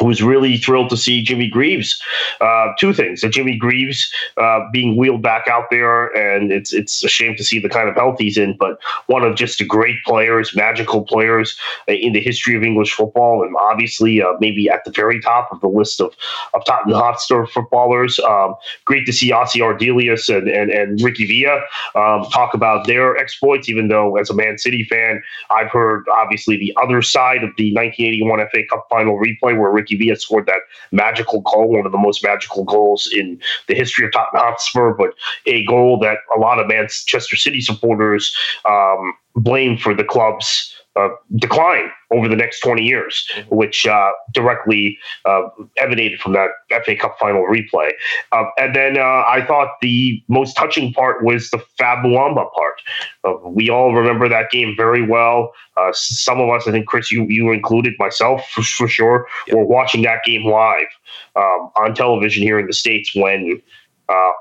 was 0.00 0.22
really 0.22 0.56
thrilled 0.56 0.90
to 0.90 0.96
see 0.96 1.22
Jimmy 1.22 1.48
Greaves. 1.48 2.00
Uh, 2.40 2.68
two 2.78 2.92
things: 2.92 3.20
that 3.20 3.30
Jimmy 3.30 3.56
Greaves 3.56 4.10
uh, 4.36 4.60
being 4.72 4.96
wheeled 4.96 5.22
back 5.22 5.48
out 5.48 5.64
there, 5.70 6.08
and 6.16 6.52
it's 6.52 6.72
it's 6.72 7.02
a 7.04 7.08
shame 7.08 7.36
to 7.36 7.44
see 7.44 7.58
the 7.58 7.68
kind 7.68 7.88
of 7.88 7.94
health 7.94 8.16
he's 8.18 8.36
in. 8.36 8.56
But 8.56 8.78
one 9.06 9.22
of 9.22 9.36
just 9.36 9.58
the 9.58 9.64
great 9.64 9.96
players, 10.04 10.54
magical 10.54 11.04
players 11.04 11.56
in 11.86 12.12
the 12.12 12.20
history 12.20 12.56
of 12.56 12.62
English 12.62 12.92
football, 12.92 13.42
and 13.42 13.54
obviously 13.56 14.22
uh, 14.22 14.32
maybe 14.40 14.68
at 14.68 14.84
the 14.84 14.90
very 14.90 15.20
top 15.20 15.48
of 15.52 15.60
the 15.60 15.68
list 15.68 16.00
of 16.00 16.14
of 16.54 16.64
Tottenham 16.64 16.98
Hotspur 16.98 17.46
footballers. 17.46 18.18
Um, 18.20 18.54
great 18.84 19.06
to 19.06 19.12
see 19.12 19.30
Ossie 19.30 19.60
Ardiles 19.60 20.34
and, 20.34 20.48
and 20.48 20.70
and 20.70 21.00
Ricky 21.00 21.26
Villa 21.26 21.60
um, 21.94 22.28
talk 22.30 22.54
about 22.54 22.86
their 22.86 23.16
exploits. 23.16 23.68
Even 23.68 23.88
though, 23.88 24.16
as 24.16 24.30
a 24.30 24.34
Man 24.34 24.58
City 24.58 24.84
fan, 24.84 25.22
I've 25.50 25.70
heard 25.70 26.04
obviously 26.12 26.56
the 26.56 26.76
other 26.82 27.02
side 27.02 27.42
of 27.42 27.50
the 27.56 27.72
1981 27.74 28.48
FA 28.52 28.66
Cup 28.68 28.86
final 28.90 29.18
replay 29.18 29.58
where 29.58 29.70
Ricky 29.70 29.85
Ricky 29.86 30.04
Villa 30.04 30.16
scored 30.16 30.46
that 30.46 30.62
magical 30.90 31.40
goal, 31.42 31.68
one 31.68 31.86
of 31.86 31.92
the 31.92 31.98
most 31.98 32.22
magical 32.22 32.64
goals 32.64 33.08
in 33.12 33.40
the 33.68 33.74
history 33.74 34.06
of 34.06 34.12
Tottenham 34.12 34.44
Hotspur, 34.44 34.94
but 34.94 35.10
a 35.46 35.64
goal 35.66 35.98
that 36.00 36.18
a 36.34 36.40
lot 36.40 36.58
of 36.58 36.66
Manchester 36.66 37.36
City 37.36 37.60
supporters 37.60 38.36
um, 38.68 39.14
blame 39.36 39.78
for 39.78 39.94
the 39.94 40.04
club's 40.04 40.74
uh, 40.96 41.08
decline 41.36 41.90
over 42.10 42.28
the 42.28 42.36
next 42.36 42.60
20 42.60 42.82
years, 42.82 43.28
which 43.50 43.86
uh, 43.86 44.10
directly 44.32 44.98
uh, 45.24 45.42
emanated 45.78 46.20
from 46.20 46.32
that 46.32 46.50
FA 46.84 46.96
Cup 46.96 47.16
final 47.18 47.42
replay. 47.42 47.90
Uh, 48.32 48.44
and 48.58 48.74
then 48.74 48.98
uh, 48.98 49.24
I 49.26 49.44
thought 49.46 49.72
the 49.82 50.22
most 50.28 50.56
touching 50.56 50.92
part 50.92 51.24
was 51.24 51.50
the 51.50 51.58
Fab 51.78 52.04
Muamba 52.04 52.50
part. 52.52 52.80
Uh, 53.24 53.48
we 53.48 53.68
all 53.68 53.94
remember 53.94 54.28
that 54.28 54.50
game 54.50 54.74
very 54.76 55.02
well. 55.02 55.52
some 55.92 56.40
of 56.40 56.48
us, 56.50 56.66
I 56.66 56.70
think, 56.70 56.86
Chris, 56.86 57.10
you, 57.10 57.24
you 57.24 57.52
included, 57.52 57.94
myself 57.98 58.48
for, 58.50 58.62
for 58.62 58.88
sure, 58.88 59.26
yep. 59.46 59.56
were 59.56 59.64
watching 59.64 60.02
that 60.02 60.24
game 60.24 60.44
live 60.44 60.86
um, 61.34 61.70
on 61.80 61.94
television 61.94 62.42
here 62.42 62.58
in 62.58 62.66
the 62.66 62.72
States 62.72 63.14
when 63.14 63.60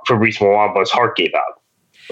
Fabrice 0.07 0.37
Muamba's 0.37 0.91
heart 0.91 1.17
gave 1.17 1.33
out 1.33 1.61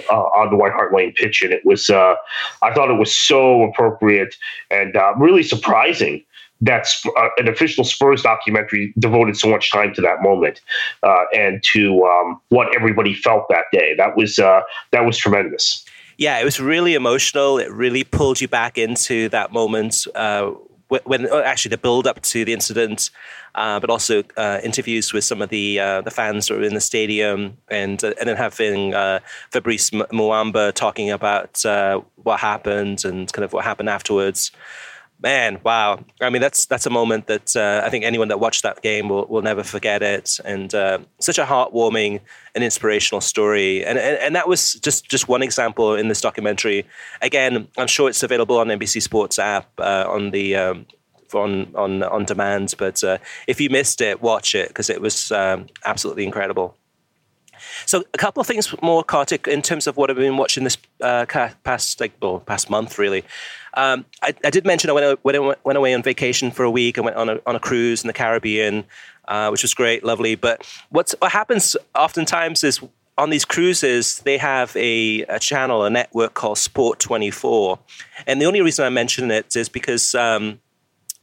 uh, 0.09 0.15
on 0.15 0.49
the 0.49 0.55
White 0.55 0.73
Hart 0.73 0.93
Lane 0.93 1.13
pitch, 1.13 1.41
and 1.41 1.53
it 1.53 1.65
was 1.65 1.89
uh, 1.89 2.15
I 2.61 2.73
thought 2.73 2.89
it 2.89 2.99
was 2.99 3.15
so 3.15 3.63
appropriate 3.63 4.35
and 4.69 4.95
uh, 4.95 5.13
really 5.17 5.43
surprising 5.43 6.23
that 6.61 6.87
uh, 7.17 7.27
an 7.37 7.47
official 7.47 7.83
Spurs 7.83 8.21
documentary 8.21 8.93
devoted 8.97 9.35
so 9.37 9.49
much 9.49 9.71
time 9.71 9.93
to 9.93 10.01
that 10.01 10.21
moment 10.21 10.61
uh, 11.03 11.25
and 11.35 11.61
to 11.73 12.03
um, 12.05 12.39
what 12.49 12.73
everybody 12.75 13.13
felt 13.13 13.45
that 13.49 13.65
day. 13.71 13.95
That 13.95 14.15
was 14.15 14.39
uh, 14.39 14.61
that 14.91 15.05
was 15.05 15.17
tremendous. 15.17 15.85
Yeah, 16.17 16.39
it 16.39 16.45
was 16.45 16.59
really 16.59 16.93
emotional. 16.93 17.57
It 17.57 17.71
really 17.71 18.03
pulled 18.03 18.39
you 18.39 18.47
back 18.47 18.77
into 18.77 19.29
that 19.29 19.51
moment 19.51 20.05
when 21.05 21.27
oh, 21.31 21.41
actually 21.41 21.69
the 21.69 21.77
build 21.77 22.07
up 22.07 22.21
to 22.21 22.45
the 22.45 22.53
incident, 22.53 23.09
uh, 23.55 23.79
but 23.79 23.89
also 23.89 24.23
uh, 24.37 24.59
interviews 24.63 25.13
with 25.13 25.23
some 25.23 25.41
of 25.41 25.49
the 25.49 25.79
uh, 25.79 26.01
the 26.01 26.11
fans 26.11 26.47
that 26.47 26.57
were 26.57 26.63
in 26.63 26.73
the 26.73 26.81
stadium, 26.81 27.57
and 27.69 28.03
uh, 28.03 28.13
and 28.19 28.29
then 28.29 28.37
having 28.37 28.93
uh, 28.93 29.19
Fabrice 29.51 29.89
Muamba 29.89 30.73
talking 30.73 31.09
about 31.11 31.65
uh, 31.65 32.01
what 32.23 32.39
happened 32.39 33.05
and 33.05 33.31
kind 33.33 33.43
of 33.43 33.53
what 33.53 33.63
happened 33.63 33.89
afterwards 33.89 34.51
man, 35.23 35.59
wow! 35.63 35.99
I 36.21 36.29
mean, 36.29 36.41
that's 36.41 36.65
that's 36.65 36.85
a 36.85 36.89
moment 36.89 37.27
that 37.27 37.55
uh, 37.55 37.81
I 37.83 37.89
think 37.89 38.03
anyone 38.03 38.27
that 38.27 38.39
watched 38.39 38.61
that 38.63 38.81
game 38.83 39.09
will, 39.09 39.25
will 39.25 39.41
never 39.41 39.63
forget 39.63 40.03
it, 40.03 40.39
and 40.45 40.73
uh, 40.75 40.99
such 41.19 41.39
a 41.39 41.45
heartwarming 41.45 42.19
and 42.53 42.63
inspirational 42.63 43.21
story. 43.21 43.83
And, 43.83 43.97
and 43.97 44.17
and 44.19 44.35
that 44.35 44.47
was 44.47 44.75
just 44.75 45.09
just 45.09 45.27
one 45.27 45.41
example 45.41 45.95
in 45.95 46.09
this 46.09 46.21
documentary. 46.21 46.85
Again, 47.21 47.67
I'm 47.77 47.87
sure 47.87 48.09
it's 48.09 48.21
available 48.21 48.59
on 48.59 48.67
NBC 48.67 49.01
Sports 49.01 49.39
app 49.39 49.67
uh, 49.79 50.05
on 50.07 50.31
the. 50.31 50.55
Um, 50.55 50.85
on 51.33 51.73
on 51.73 52.03
on 52.03 52.25
demand, 52.25 52.75
but 52.77 53.03
uh, 53.03 53.17
if 53.47 53.59
you 53.59 53.67
missed 53.67 54.01
it, 54.01 54.21
watch 54.21 54.53
it 54.53 54.67
because 54.67 54.87
it 54.87 55.01
was 55.01 55.31
um, 55.31 55.65
absolutely 55.83 56.25
incredible. 56.25 56.77
So 57.85 58.03
a 58.13 58.17
couple 58.17 58.41
of 58.41 58.47
things 58.47 58.73
more, 58.81 59.03
Kartik, 59.03 59.47
in 59.47 59.61
terms 59.61 59.87
of 59.87 59.97
what 59.97 60.09
I've 60.09 60.15
been 60.15 60.37
watching 60.37 60.63
this 60.63 60.77
uh, 61.01 61.25
past 61.63 61.99
like 61.99 62.13
well, 62.21 62.39
past 62.39 62.69
month 62.69 62.97
really. 62.97 63.23
Um, 63.75 64.05
I, 64.21 64.35
I, 64.45 64.51
did 64.51 64.65
mention 64.65 64.89
I 64.91 64.93
went, 64.93 65.23
went, 65.23 65.65
went 65.65 65.77
away 65.77 65.93
on 65.95 66.03
vacation 66.03 66.51
for 66.51 66.63
a 66.63 66.69
week. 66.69 66.97
I 66.97 67.01
went 67.01 67.15
on 67.15 67.29
a, 67.29 67.39
on 67.47 67.55
a 67.55 67.59
cruise 67.59 68.03
in 68.03 68.07
the 68.07 68.13
Caribbean, 68.13 68.85
uh, 69.27 69.49
which 69.49 69.63
was 69.63 69.73
great, 69.73 70.03
lovely. 70.03 70.35
But 70.35 70.63
what 70.89 71.13
happens 71.23 71.75
oftentimes 71.95 72.63
is 72.63 72.81
on 73.17 73.29
these 73.29 73.45
cruises, 73.45 74.19
they 74.19 74.37
have 74.37 74.75
a, 74.75 75.21
a, 75.23 75.39
channel, 75.39 75.83
a 75.83 75.89
network 75.89 76.33
called 76.33 76.57
Sport 76.57 76.99
24. 76.99 77.79
And 78.25 78.41
the 78.41 78.45
only 78.45 78.61
reason 78.61 78.85
I 78.85 78.89
mention 78.89 79.29
it 79.31 79.55
is 79.55 79.69
because 79.69 80.15
um, 80.15 80.59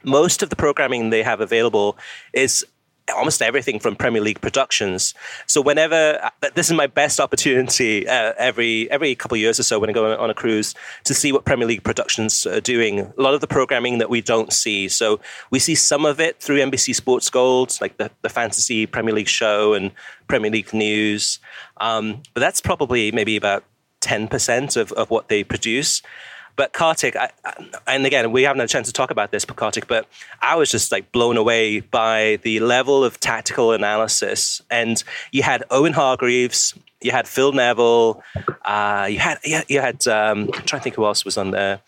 most 0.03 0.41
of 0.41 0.49
the 0.49 0.55
programming 0.55 1.09
they 1.09 1.23
have 1.23 1.41
available 1.41 1.97
is 2.33 2.65
almost 3.11 3.41
everything 3.41 3.79
from 3.79 3.95
Premier 3.95 4.21
League 4.21 4.41
productions. 4.41 5.13
So 5.47 5.61
whenever 5.61 6.19
uh, 6.21 6.49
this 6.55 6.67
is 6.67 6.73
my 6.73 6.87
best 6.87 7.19
opportunity 7.19 8.07
uh, 8.07 8.33
every 8.37 8.89
every 8.91 9.15
couple 9.15 9.35
of 9.35 9.41
years 9.41 9.59
or 9.59 9.63
so 9.63 9.79
when 9.79 9.89
I 9.89 9.93
go 9.93 10.17
on 10.17 10.29
a 10.29 10.33
cruise 10.33 10.73
to 11.05 11.13
see 11.13 11.31
what 11.31 11.45
Premier 11.45 11.67
League 11.67 11.83
productions 11.83 12.45
are 12.45 12.61
doing. 12.61 12.99
A 12.99 13.21
lot 13.21 13.33
of 13.33 13.41
the 13.41 13.47
programming 13.47 13.97
that 13.99 14.09
we 14.09 14.21
don't 14.21 14.51
see. 14.51 14.87
So 14.89 15.19
we 15.49 15.59
see 15.59 15.75
some 15.75 16.05
of 16.05 16.19
it 16.19 16.39
through 16.39 16.59
NBC 16.59 16.95
Sports 16.95 17.29
Gold, 17.29 17.77
like 17.81 17.97
the, 17.97 18.11
the 18.21 18.29
fantasy 18.29 18.85
Premier 18.85 19.13
League 19.13 19.27
show 19.27 19.73
and 19.73 19.91
Premier 20.27 20.51
League 20.51 20.73
news. 20.73 21.39
Um, 21.77 22.21
but 22.33 22.41
that's 22.41 22.61
probably 22.61 23.11
maybe 23.11 23.35
about 23.35 23.63
10% 24.01 24.77
of, 24.77 24.91
of 24.93 25.09
what 25.09 25.29
they 25.29 25.43
produce. 25.43 26.01
But 26.55 26.73
Kartik, 26.73 27.15
I, 27.15 27.31
and 27.87 28.05
again, 28.05 28.31
we 28.31 28.43
haven't 28.43 28.59
had 28.59 28.65
a 28.65 28.71
chance 28.71 28.87
to 28.87 28.93
talk 28.93 29.11
about 29.11 29.31
this, 29.31 29.45
but 29.45 29.55
Kartik, 29.55 29.87
but 29.87 30.07
I 30.41 30.55
was 30.55 30.69
just 30.69 30.91
like 30.91 31.11
blown 31.11 31.37
away 31.37 31.79
by 31.79 32.39
the 32.43 32.59
level 32.59 33.03
of 33.03 33.19
tactical 33.19 33.71
analysis. 33.71 34.61
And 34.69 35.03
you 35.31 35.43
had 35.43 35.63
Owen 35.69 35.93
Hargreaves, 35.93 36.73
you 37.01 37.11
had 37.11 37.27
Phil 37.27 37.51
Neville, 37.51 38.23
uh, 38.63 39.07
you 39.09 39.19
had 39.19 39.39
you 39.43 39.81
had, 39.81 40.07
um, 40.07 40.49
I'm 40.53 40.65
trying 40.65 40.79
to 40.79 40.83
think 40.83 40.95
who 40.95 41.05
else 41.05 41.25
was 41.25 41.37
on 41.37 41.51
there, 41.51 41.79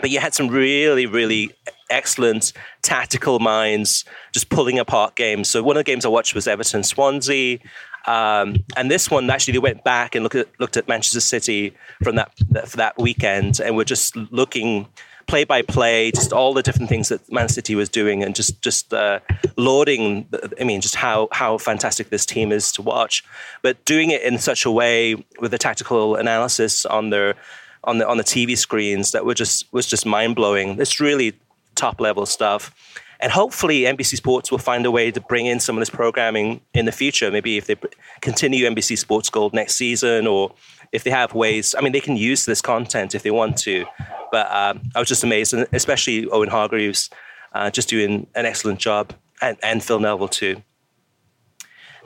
but 0.00 0.10
you 0.10 0.20
had 0.20 0.34
some 0.34 0.48
really 0.48 1.06
really 1.06 1.54
excellent 1.90 2.52
tactical 2.82 3.40
minds 3.40 4.04
just 4.32 4.48
pulling 4.48 4.78
apart 4.78 5.16
games. 5.16 5.50
So 5.50 5.62
one 5.62 5.76
of 5.76 5.80
the 5.80 5.90
games 5.90 6.04
I 6.04 6.08
watched 6.08 6.34
was 6.34 6.46
Everton 6.46 6.84
Swansea. 6.84 7.58
Um, 8.06 8.64
and 8.76 8.90
this 8.90 9.10
one 9.10 9.28
actually 9.30 9.52
they 9.52 9.58
went 9.58 9.84
back 9.84 10.14
and 10.14 10.22
looked 10.22 10.36
at 10.36 10.48
looked 10.58 10.76
at 10.76 10.88
Manchester 10.88 11.20
City 11.20 11.74
from 12.02 12.16
that, 12.16 12.32
that 12.50 12.68
for 12.68 12.76
that 12.78 12.98
weekend, 12.98 13.60
and 13.60 13.76
we're 13.76 13.84
just 13.84 14.16
looking 14.16 14.86
play 15.30 15.44
by 15.44 15.62
play, 15.62 16.10
just 16.10 16.32
all 16.32 16.52
the 16.52 16.62
different 16.62 16.88
things 16.88 17.08
that 17.08 17.20
Man 17.32 17.48
City 17.48 17.76
was 17.76 17.88
doing, 17.88 18.22
and 18.24 18.34
just 18.34 18.60
just 18.62 18.92
uh, 18.92 19.20
lauding. 19.56 20.26
I 20.60 20.64
mean, 20.64 20.80
just 20.80 20.96
how 20.96 21.28
how 21.32 21.56
fantastic 21.58 22.10
this 22.10 22.26
team 22.26 22.52
is 22.52 22.72
to 22.72 22.82
watch, 22.82 23.24
but 23.62 23.82
doing 23.84 24.10
it 24.10 24.22
in 24.22 24.38
such 24.38 24.64
a 24.64 24.70
way 24.70 25.14
with 25.40 25.52
the 25.52 25.58
tactical 25.58 26.16
analysis 26.16 26.84
on 26.84 27.10
their 27.10 27.36
on 27.84 27.98
the 27.98 28.08
on 28.08 28.16
the 28.16 28.24
TV 28.24 28.58
screens 28.58 29.12
that 29.12 29.24
were 29.24 29.34
just 29.34 29.72
was 29.72 29.86
just 29.86 30.04
mind 30.04 30.34
blowing. 30.36 30.80
It's 30.80 31.00
really 31.00 31.34
top 31.76 32.00
level 32.00 32.26
stuff. 32.26 32.74
And 33.22 33.30
hopefully, 33.30 33.82
NBC 33.82 34.16
Sports 34.16 34.50
will 34.50 34.58
find 34.58 34.86
a 34.86 34.90
way 34.90 35.10
to 35.10 35.20
bring 35.20 35.46
in 35.46 35.60
some 35.60 35.76
of 35.76 35.80
this 35.80 35.90
programming 35.90 36.60
in 36.72 36.86
the 36.86 36.92
future. 36.92 37.30
Maybe 37.30 37.58
if 37.58 37.66
they 37.66 37.76
continue 38.22 38.66
NBC 38.68 38.96
Sports 38.96 39.28
Gold 39.28 39.52
next 39.52 39.74
season, 39.74 40.26
or 40.26 40.54
if 40.92 41.04
they 41.04 41.10
have 41.10 41.34
ways, 41.34 41.74
I 41.76 41.82
mean, 41.82 41.92
they 41.92 42.00
can 42.00 42.16
use 42.16 42.46
this 42.46 42.62
content 42.62 43.14
if 43.14 43.22
they 43.22 43.30
want 43.30 43.58
to. 43.58 43.84
But 44.32 44.50
um, 44.50 44.80
I 44.94 44.98
was 44.98 45.08
just 45.08 45.22
amazed, 45.22 45.52
and 45.52 45.66
especially 45.72 46.28
Owen 46.30 46.48
Hargreaves 46.48 47.10
uh, 47.52 47.70
just 47.70 47.88
doing 47.88 48.26
an 48.34 48.46
excellent 48.46 48.78
job, 48.78 49.12
and, 49.42 49.58
and 49.62 49.82
Phil 49.82 50.00
Neville 50.00 50.28
too. 50.28 50.62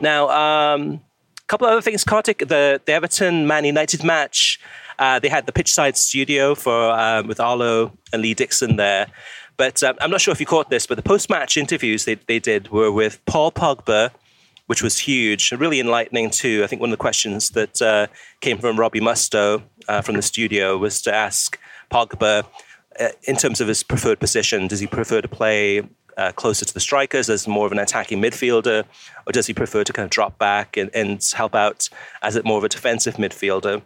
Now, 0.01 0.29
um, 0.31 1.01
a 1.39 1.47
couple 1.47 1.67
of 1.67 1.73
other 1.73 1.83
things, 1.83 2.05
Kartik, 2.05 2.39
the, 2.39 2.81
the 2.85 2.93
Everton 2.93 3.47
Man 3.47 3.65
United 3.65 4.03
match. 4.03 4.59
Uh, 4.99 5.19
they 5.19 5.29
had 5.29 5.47
the 5.47 5.53
pitchside 5.53 5.97
studio 5.97 6.55
for 6.55 6.91
um, 6.93 7.27
with 7.27 7.41
Arlo 7.41 7.93
and 8.13 8.23
Lee 8.23 8.35
Dixon 8.35 8.77
there. 8.77 9.09
But 9.57 9.83
um, 9.83 9.97
I'm 10.01 10.11
not 10.11 10.21
sure 10.21 10.33
if 10.33 10.41
you 10.41 10.47
caught 10.47 10.71
this, 10.71 10.87
but 10.87 10.97
the 10.97 11.03
post 11.03 11.31
match 11.31 11.57
interviews 11.57 12.05
they, 12.05 12.17
they 12.17 12.39
did 12.39 12.69
were 12.69 12.91
with 12.91 13.25
Paul 13.25 13.53
Pogba, 13.53 14.11
which 14.67 14.83
was 14.83 14.99
huge 14.99 15.53
really 15.53 15.81
enlightening 15.81 16.31
too. 16.31 16.63
I 16.65 16.67
think 16.67 16.81
one 16.81 16.91
of 16.91 16.93
the 16.93 16.97
questions 17.03 17.51
that 17.51 17.81
uh, 17.81 18.07
came 18.41 18.59
from 18.59 18.79
Robbie 18.79 19.01
Mustoe 19.01 19.63
uh, 19.89 20.01
from 20.01 20.17
the 20.17 20.23
studio 20.23 20.77
was 20.77 21.01
to 21.03 21.15
ask 21.15 21.59
Pogba, 21.91 22.47
uh, 22.99 23.09
in 23.25 23.37
terms 23.37 23.61
of 23.61 23.69
his 23.69 23.83
preferred 23.83 24.21
position, 24.21 24.69
does 24.69 24.81
he 24.81 24.87
prefer 24.87 25.21
to 25.21 25.29
play 25.29 25.83
uh, 26.17 26.33
closer 26.33 26.65
to 26.65 26.73
the 26.73 26.81
strikers 26.81 27.29
as 27.29 27.47
more 27.49 27.67
of 27.67 27.73
an 27.73 27.79
attacking 27.79 28.23
midfielder, 28.23 28.85
or 29.27 29.33
does 29.33 29.47
he 29.47 29.55
prefer 29.55 29.85
to 29.85 29.93
kind 29.93 30.05
of 30.05 30.11
drop 30.11 30.39
back 30.39 30.77
and, 30.77 30.91
and 30.95 31.25
help 31.35 31.55
out 31.55 31.89
as 32.23 32.43
more 32.45 32.59
of 32.59 32.65
a 32.65 32.69
defensive 32.69 33.15
midfielder? 33.17 33.83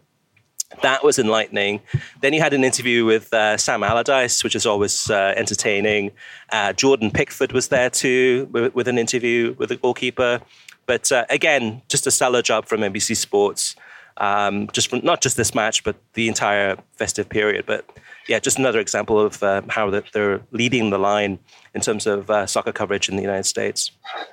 That 0.81 1.03
was 1.03 1.19
enlightening. 1.19 1.81
Then 2.21 2.33
you 2.33 2.41
had 2.41 2.53
an 2.53 2.63
interview 2.63 3.05
with 3.05 3.33
uh, 3.33 3.57
Sam 3.57 3.83
Allardyce, 3.83 4.43
which 4.43 4.55
is 4.55 4.65
always 4.65 5.09
uh, 5.09 5.33
entertaining. 5.35 6.11
Uh, 6.51 6.73
Jordan 6.73 7.11
Pickford 7.11 7.51
was 7.51 7.69
there 7.69 7.89
too, 7.89 8.47
with, 8.51 8.73
with, 8.75 8.87
an 8.87 8.97
interview 8.97 9.55
with 9.57 9.69
the 9.69 9.77
goalkeeper. 9.77 10.39
But 10.85 11.11
uh, 11.11 11.25
again, 11.29 11.81
just 11.89 12.07
a 12.07 12.11
stellar 12.11 12.41
job 12.41 12.65
from 12.65 12.81
NBC 12.81 13.15
Sports. 13.15 13.75
Um, 14.17 14.67
just 14.73 14.89
from, 14.89 14.99
not 15.03 15.21
just 15.21 15.37
this 15.37 15.55
match, 15.55 15.83
but 15.83 15.95
the 16.13 16.27
entire 16.27 16.77
festive 16.97 17.29
period. 17.29 17.65
But 17.65 17.89
yeah, 18.27 18.39
just 18.39 18.59
another 18.59 18.79
example 18.79 19.19
of 19.19 19.41
uh, 19.41 19.61
how 19.69 19.89
they're 19.89 20.41
leading 20.51 20.89
the 20.89 20.97
line 20.97 21.39
in 21.73 21.81
terms 21.81 22.05
of 22.05 22.29
uh, 22.29 22.45
soccer 22.45 22.73
coverage 22.73 23.07
in 23.07 23.15
the 23.15 23.21
United 23.21 23.45
States. 23.45 23.91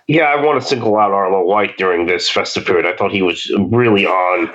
Yeah, 0.09 0.25
I 0.25 0.43
want 0.43 0.61
to 0.61 0.67
single 0.67 0.99
out 0.99 1.13
Arlo 1.13 1.45
White 1.45 1.77
during 1.79 2.07
this 2.07 2.29
festive 2.29 2.67
period. 2.67 2.85
I 2.85 2.97
thought 2.97 3.13
he 3.13 3.23
was 3.23 3.49
really 3.71 4.07
on 4.07 4.53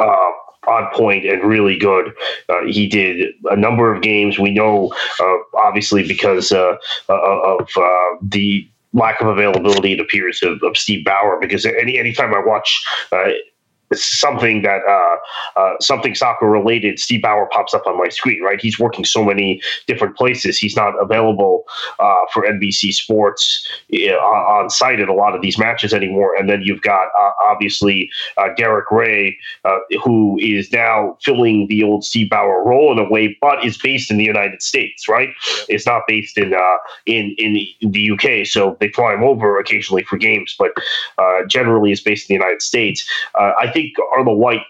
uh, 0.00 0.30
on 0.66 0.88
point 0.94 1.24
and 1.26 1.42
really 1.42 1.76
good. 1.76 2.12
Uh, 2.48 2.64
he 2.66 2.86
did 2.86 3.34
a 3.50 3.56
number 3.56 3.92
of 3.92 4.02
games. 4.02 4.38
We 4.38 4.52
know, 4.52 4.94
uh, 5.20 5.36
obviously, 5.54 6.06
because 6.06 6.52
uh, 6.52 6.76
uh 7.08 7.12
of 7.12 7.68
uh, 7.76 8.16
the 8.22 8.68
lack 8.92 9.20
of 9.20 9.26
availability, 9.26 9.94
it 9.94 10.00
appears, 10.00 10.42
of, 10.42 10.62
of, 10.62 10.76
Steve 10.76 11.04
Bower. 11.04 11.38
Because 11.40 11.64
any 11.66 11.98
anytime 11.98 12.34
I 12.34 12.42
watch 12.44 12.84
uh, 13.92 13.96
something 13.96 14.62
that 14.62 14.80
uh, 14.88 15.60
uh, 15.60 15.74
something 15.80 16.14
soccer 16.14 16.46
related, 16.46 16.98
Steve 16.98 17.22
Bower 17.22 17.48
pops 17.52 17.74
up 17.74 17.86
on 17.86 17.98
my 17.98 18.08
screen. 18.08 18.42
Right, 18.42 18.60
he's 18.60 18.78
working 18.78 19.04
so 19.04 19.24
many 19.24 19.60
different 19.86 20.16
places. 20.16 20.58
He's 20.58 20.76
not 20.76 20.94
available 21.00 21.64
uh, 21.98 22.20
for 22.32 22.42
NBC 22.42 22.92
Sports 22.92 23.66
uh, 23.92 24.14
on 24.16 24.70
site 24.70 25.00
at 25.00 25.08
a 25.08 25.14
lot 25.14 25.34
of 25.34 25.42
these 25.42 25.58
matches 25.58 25.92
anymore. 25.92 26.34
And 26.34 26.48
then 26.48 26.62
you've 26.62 26.82
got 26.82 27.08
uh, 27.18 27.30
obviously 27.42 28.10
uh, 28.36 28.48
Derek 28.56 28.90
Rae, 28.90 29.36
who 30.04 30.38
is 30.40 30.72
now 30.72 31.16
filling 31.22 31.66
the 31.68 31.82
old 31.82 32.04
Steve 32.04 32.30
Bower 32.30 32.62
role 32.64 32.92
in 32.92 32.98
a 32.98 33.08
way, 33.08 33.36
but 33.40 33.64
is 33.64 33.78
based 33.78 34.10
in 34.10 34.16
the 34.16 34.24
United 34.24 34.62
States. 34.62 35.08
Right, 35.08 35.30
it's 35.68 35.86
not 35.86 36.02
based 36.06 36.38
in 36.38 36.54
in 37.06 37.34
in 37.38 37.54
the 37.92 38.10
UK, 38.10 38.46
so 38.46 38.76
they 38.80 38.88
fly 38.88 39.14
him 39.14 39.22
over 39.22 39.58
occasionally 39.58 40.04
for 40.04 40.16
games, 40.16 40.54
but 40.58 40.72
generally 41.48 41.92
is 41.92 42.00
based 42.00 42.30
in 42.30 42.36
the 42.36 42.42
United 42.42 42.62
States. 42.62 43.08
I 43.34 43.70
think 43.72 43.81
think 43.82 43.94
Arlo 44.16 44.34
White 44.34 44.62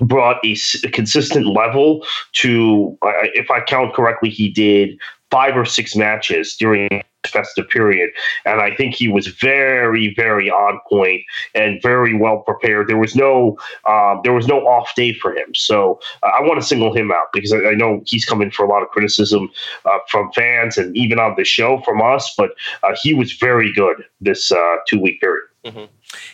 brought 0.00 0.44
a, 0.44 0.56
a 0.84 0.90
consistent 0.90 1.46
level 1.46 2.04
to, 2.34 2.96
if 3.34 3.50
I 3.50 3.60
count 3.60 3.94
correctly, 3.94 4.30
he 4.30 4.50
did 4.50 4.98
five 5.30 5.56
or 5.56 5.64
six 5.64 5.96
matches 5.96 6.54
during 6.54 6.88
the 6.90 7.28
festive 7.28 7.68
period. 7.68 8.10
And 8.44 8.60
I 8.60 8.74
think 8.74 8.94
he 8.94 9.08
was 9.08 9.26
very, 9.26 10.14
very 10.14 10.50
on 10.50 10.78
point 10.88 11.22
and 11.54 11.80
very 11.82 12.14
well 12.14 12.40
prepared. 12.40 12.88
There 12.88 12.98
was 12.98 13.16
no, 13.16 13.58
um, 13.88 14.20
there 14.22 14.34
was 14.34 14.46
no 14.46 14.60
off 14.66 14.94
day 14.94 15.14
for 15.14 15.32
him. 15.32 15.54
So 15.54 15.98
uh, 16.22 16.26
I 16.38 16.42
want 16.42 16.60
to 16.60 16.66
single 16.66 16.94
him 16.94 17.10
out 17.10 17.28
because 17.32 17.52
I, 17.52 17.70
I, 17.70 17.74
know 17.74 18.02
he's 18.06 18.24
coming 18.24 18.50
for 18.50 18.64
a 18.64 18.68
lot 18.68 18.82
of 18.82 18.88
criticism 18.90 19.50
uh, 19.86 19.98
from 20.08 20.30
fans 20.32 20.78
and 20.78 20.96
even 20.96 21.18
on 21.18 21.34
the 21.36 21.44
show 21.44 21.80
from 21.84 22.00
us. 22.00 22.32
But 22.36 22.50
uh, 22.82 22.94
he 23.02 23.14
was 23.14 23.32
very 23.32 23.72
good 23.72 24.04
this 24.20 24.52
uh, 24.52 24.76
two 24.86 25.00
week 25.00 25.20
period. 25.20 25.42
Mm-hmm. 25.66 25.84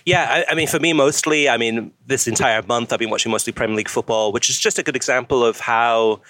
Yeah, 0.04 0.26
I, 0.28 0.52
I, 0.52 0.54
mean, 0.54 0.68
for 0.68 0.78
me, 0.78 0.92
mostly, 0.92 1.48
I 1.48 1.56
mean, 1.56 1.90
this 2.06 2.28
entire 2.28 2.62
month 2.62 2.92
I've 2.92 2.98
been 2.98 3.10
watching 3.10 3.32
mostly 3.32 3.52
Premier 3.52 3.76
League 3.76 3.88
football, 3.88 4.30
which 4.30 4.50
is 4.50 4.58
just 4.58 4.78
a 4.78 4.82
good 4.82 4.94
example 4.94 5.42
of 5.44 5.58
how 5.58 6.20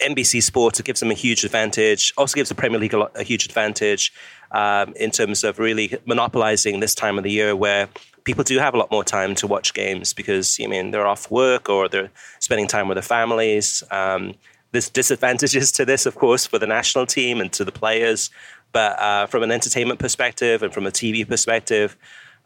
NBC 0.00 0.42
Sports 0.42 0.80
gives 0.82 1.00
them 1.00 1.10
a 1.10 1.14
huge 1.14 1.44
advantage. 1.44 2.12
Also 2.16 2.34
gives 2.34 2.48
the 2.48 2.54
Premier 2.54 2.78
League 2.78 2.94
a, 2.94 2.98
lot, 2.98 3.12
a 3.14 3.24
huge 3.24 3.46
advantage 3.46 4.12
um, 4.52 4.92
in 4.94 5.10
terms 5.10 5.42
of 5.42 5.58
really 5.58 5.98
monopolizing 6.06 6.80
this 6.80 6.94
time 6.94 7.18
of 7.18 7.24
the 7.24 7.30
year 7.30 7.56
where 7.56 7.88
people 8.24 8.44
do 8.44 8.58
have 8.58 8.74
a 8.74 8.76
lot 8.76 8.90
more 8.90 9.04
time 9.04 9.34
to 9.36 9.46
watch 9.46 9.72
games 9.74 10.12
because 10.12 10.58
I 10.62 10.66
mean 10.66 10.90
they're 10.90 11.06
off 11.06 11.30
work 11.30 11.68
or 11.68 11.88
they're 11.88 12.10
spending 12.40 12.66
time 12.66 12.88
with 12.88 12.96
their 12.96 13.02
families. 13.02 13.82
Um, 13.90 14.34
there's 14.72 14.90
disadvantages 14.90 15.72
to 15.72 15.84
this, 15.84 16.06
of 16.06 16.16
course, 16.16 16.46
for 16.46 16.58
the 16.58 16.66
national 16.66 17.06
team 17.06 17.40
and 17.40 17.52
to 17.52 17.64
the 17.64 17.72
players. 17.72 18.30
But 18.72 19.00
uh, 19.00 19.26
from 19.26 19.42
an 19.42 19.50
entertainment 19.50 19.98
perspective 20.00 20.62
and 20.62 20.74
from 20.74 20.86
a 20.86 20.90
TV 20.90 21.26
perspective, 21.26 21.96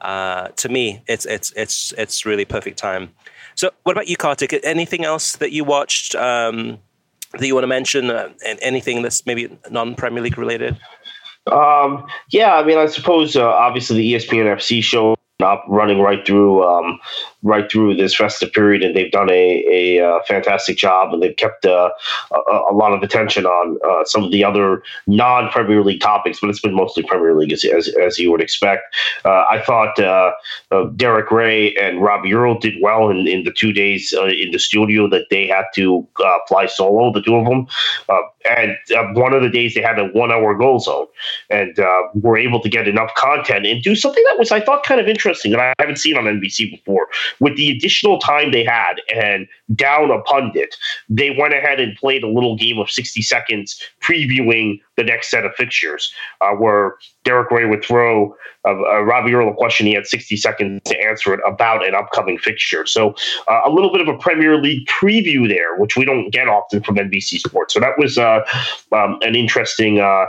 uh, 0.00 0.48
to 0.48 0.68
me, 0.68 1.02
it's 1.06 1.26
it's 1.26 1.52
it's 1.56 1.92
it's 1.98 2.26
really 2.26 2.44
perfect 2.44 2.78
time. 2.78 3.10
So, 3.54 3.70
what 3.82 3.92
about 3.92 4.08
you, 4.08 4.16
Kartik? 4.16 4.58
Anything 4.64 5.04
else 5.04 5.36
that 5.36 5.52
you 5.52 5.64
watched 5.64 6.14
um, 6.14 6.78
that 7.32 7.46
you 7.46 7.54
want 7.54 7.64
to 7.64 7.68
mention? 7.68 8.10
Uh, 8.10 8.30
anything 8.62 9.02
that's 9.02 9.26
maybe 9.26 9.56
non 9.70 9.94
Premier 9.94 10.22
League 10.22 10.38
related? 10.38 10.78
Um, 11.50 12.06
yeah, 12.30 12.54
I 12.54 12.64
mean, 12.64 12.78
I 12.78 12.86
suppose 12.86 13.36
uh, 13.36 13.48
obviously 13.48 13.96
the 13.96 14.14
ESPN 14.14 14.44
FC 14.56 14.82
show 14.82 15.16
running 15.68 16.00
right 16.00 16.24
through 16.26 16.64
um, 16.64 16.98
right 17.42 17.70
through 17.70 17.96
this 17.96 18.14
festive 18.14 18.52
period, 18.52 18.82
and 18.82 18.94
they've 18.94 19.10
done 19.10 19.30
a, 19.30 19.64
a, 19.70 20.06
uh, 20.06 20.20
fantastic 20.26 20.76
job, 20.76 21.12
and 21.12 21.22
they've 21.22 21.36
kept 21.36 21.64
uh, 21.64 21.90
a, 22.32 22.52
a, 22.70 22.74
lot 22.74 22.92
of 22.92 23.02
attention 23.02 23.46
on 23.46 23.78
uh, 23.88 24.04
some 24.04 24.24
of 24.24 24.30
the 24.30 24.44
other 24.44 24.82
non 25.06 25.48
Premier 25.50 25.82
League 25.82 26.00
topics, 26.00 26.38
but 26.40 26.50
it's 26.50 26.60
been 26.60 26.74
mostly 26.74 27.02
Premier 27.02 27.34
League 27.34 27.52
as, 27.52 27.64
as, 27.64 27.88
as 27.88 28.18
you 28.18 28.30
would 28.30 28.42
expect. 28.42 28.94
Uh, 29.24 29.44
I 29.50 29.62
thought 29.64 29.98
uh, 29.98 30.32
Derek 30.96 31.30
Rae 31.30 31.74
and 31.76 32.02
Robbie 32.02 32.34
Earle 32.34 32.58
did 32.58 32.74
well 32.82 33.08
in, 33.08 33.26
in 33.26 33.44
the 33.44 33.52
two 33.52 33.72
days 33.72 34.12
in 34.12 34.50
the 34.50 34.58
studio 34.58 35.08
that 35.08 35.26
they 35.30 35.46
had 35.46 35.64
to 35.74 36.06
fly 36.46 36.66
solo, 36.66 37.12
the 37.12 37.22
two 37.22 37.36
of 37.36 37.46
them. 37.46 37.66
and 38.50 38.76
one 39.16 39.32
of 39.32 39.42
the 39.42 39.48
days 39.48 39.74
they 39.74 39.82
had 39.82 39.98
a 39.98 40.06
one 40.08 40.30
hour 40.30 40.54
goal 40.54 40.78
zone, 40.78 41.06
and 41.48 41.76
were 42.14 42.36
able 42.36 42.60
to 42.60 42.68
get 42.68 42.86
enough 42.86 43.12
content 43.14 43.66
and 43.66 43.82
do 43.82 43.94
something 43.94 44.22
that 44.28 44.38
was, 44.38 44.52
I 44.52 44.60
thought, 44.60 44.84
kind 44.84 45.00
of 45.00 45.08
interesting 45.08 45.52
that 45.52 45.60
I 45.60 45.72
haven't 45.78 45.96
seen 45.96 46.16
on 46.16 46.24
NBC 46.24 46.70
before 46.70 47.08
with 47.38 47.56
the 47.56 47.70
additional 47.70 48.18
time 48.18 48.50
they 48.50 48.64
had 48.64 48.94
and 49.14 49.46
down 49.74 50.10
a 50.10 50.20
pundit, 50.22 50.76
they 51.08 51.30
went 51.30 51.54
ahead 51.54 51.80
and 51.80 51.96
played 51.96 52.22
a 52.22 52.28
little 52.28 52.56
game 52.56 52.78
of 52.78 52.90
60 52.90 53.22
seconds 53.22 53.80
previewing 54.00 54.80
the 54.96 55.04
next 55.04 55.30
set 55.30 55.44
of 55.44 55.54
fixtures, 55.54 56.12
uh, 56.40 56.50
where 56.50 56.96
Derek 57.24 57.50
Rae 57.50 57.64
would 57.64 57.84
throw 57.84 58.36
uh, 58.66 58.70
uh, 58.70 59.00
Robbie 59.02 59.32
Earle 59.32 59.50
a 59.50 59.54
question. 59.54 59.86
He 59.86 59.94
had 59.94 60.06
60 60.06 60.36
seconds 60.36 60.82
to 60.84 61.00
answer 61.00 61.32
it 61.32 61.40
about 61.46 61.86
an 61.86 61.94
upcoming 61.94 62.38
fixture. 62.38 62.84
So 62.84 63.14
uh, 63.48 63.62
a 63.64 63.70
little 63.70 63.90
bit 63.90 64.02
of 64.02 64.08
a 64.08 64.18
Premier 64.18 64.58
League 64.58 64.86
preview 64.86 65.48
there, 65.48 65.76
which 65.76 65.96
we 65.96 66.04
don't 66.04 66.30
get 66.30 66.48
often 66.48 66.82
from 66.82 66.96
NBC 66.96 67.38
Sports. 67.38 67.74
So 67.74 67.80
that 67.80 67.98
was 67.98 68.18
uh, 68.18 68.40
um, 68.92 69.18
an 69.22 69.34
interesting 69.34 70.00
uh, 70.00 70.26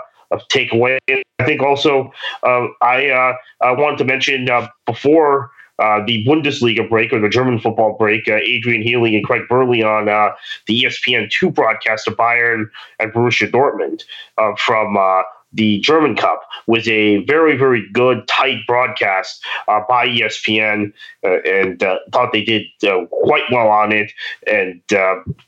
takeaway. 0.50 0.98
I 1.40 1.46
think 1.46 1.62
also 1.62 2.14
I, 2.44 3.36
I 3.62 3.72
wanted 3.72 3.98
to 3.98 4.06
mention 4.06 4.48
before 4.86 5.52
uh, 5.82 6.04
the 6.06 6.24
Bundesliga 6.26 6.88
break 6.88 7.12
or 7.12 7.20
the 7.20 7.30
German 7.30 7.60
football 7.60 7.98
break, 7.98 8.28
uh, 8.28 8.36
Adrian 8.36 8.84
Healy 8.84 9.15
and 9.15 9.26
Craig 9.26 9.44
Burley 9.50 9.82
on 9.82 10.10
uh, 10.10 10.30
the 10.67 10.84
ESPN2 10.84 11.54
broadcast 11.54 12.08
of 12.08 12.15
Bayern 12.15 12.65
and 13.00 13.12
Borussia 13.12 13.50
Dortmund 13.50 14.04
uh, 14.38 14.56
from 14.58 14.96
uh, 14.96 15.24
the 15.54 15.80
German 15.80 16.15
Cup 16.15 16.44
was 16.67 16.88
a 16.88 17.26
very, 17.26 17.58
very 17.58 17.89
good, 17.91 18.26
tight 18.28 18.60
broadcast 18.67 19.44
by 19.67 20.08
ESPN, 20.08 20.94
and 21.24 21.80
thought 22.13 22.32
they 22.32 22.41
did 22.41 22.67
quite 23.10 23.44
well 23.52 23.67
on 23.67 23.91
it. 23.91 24.13
And 24.48 24.82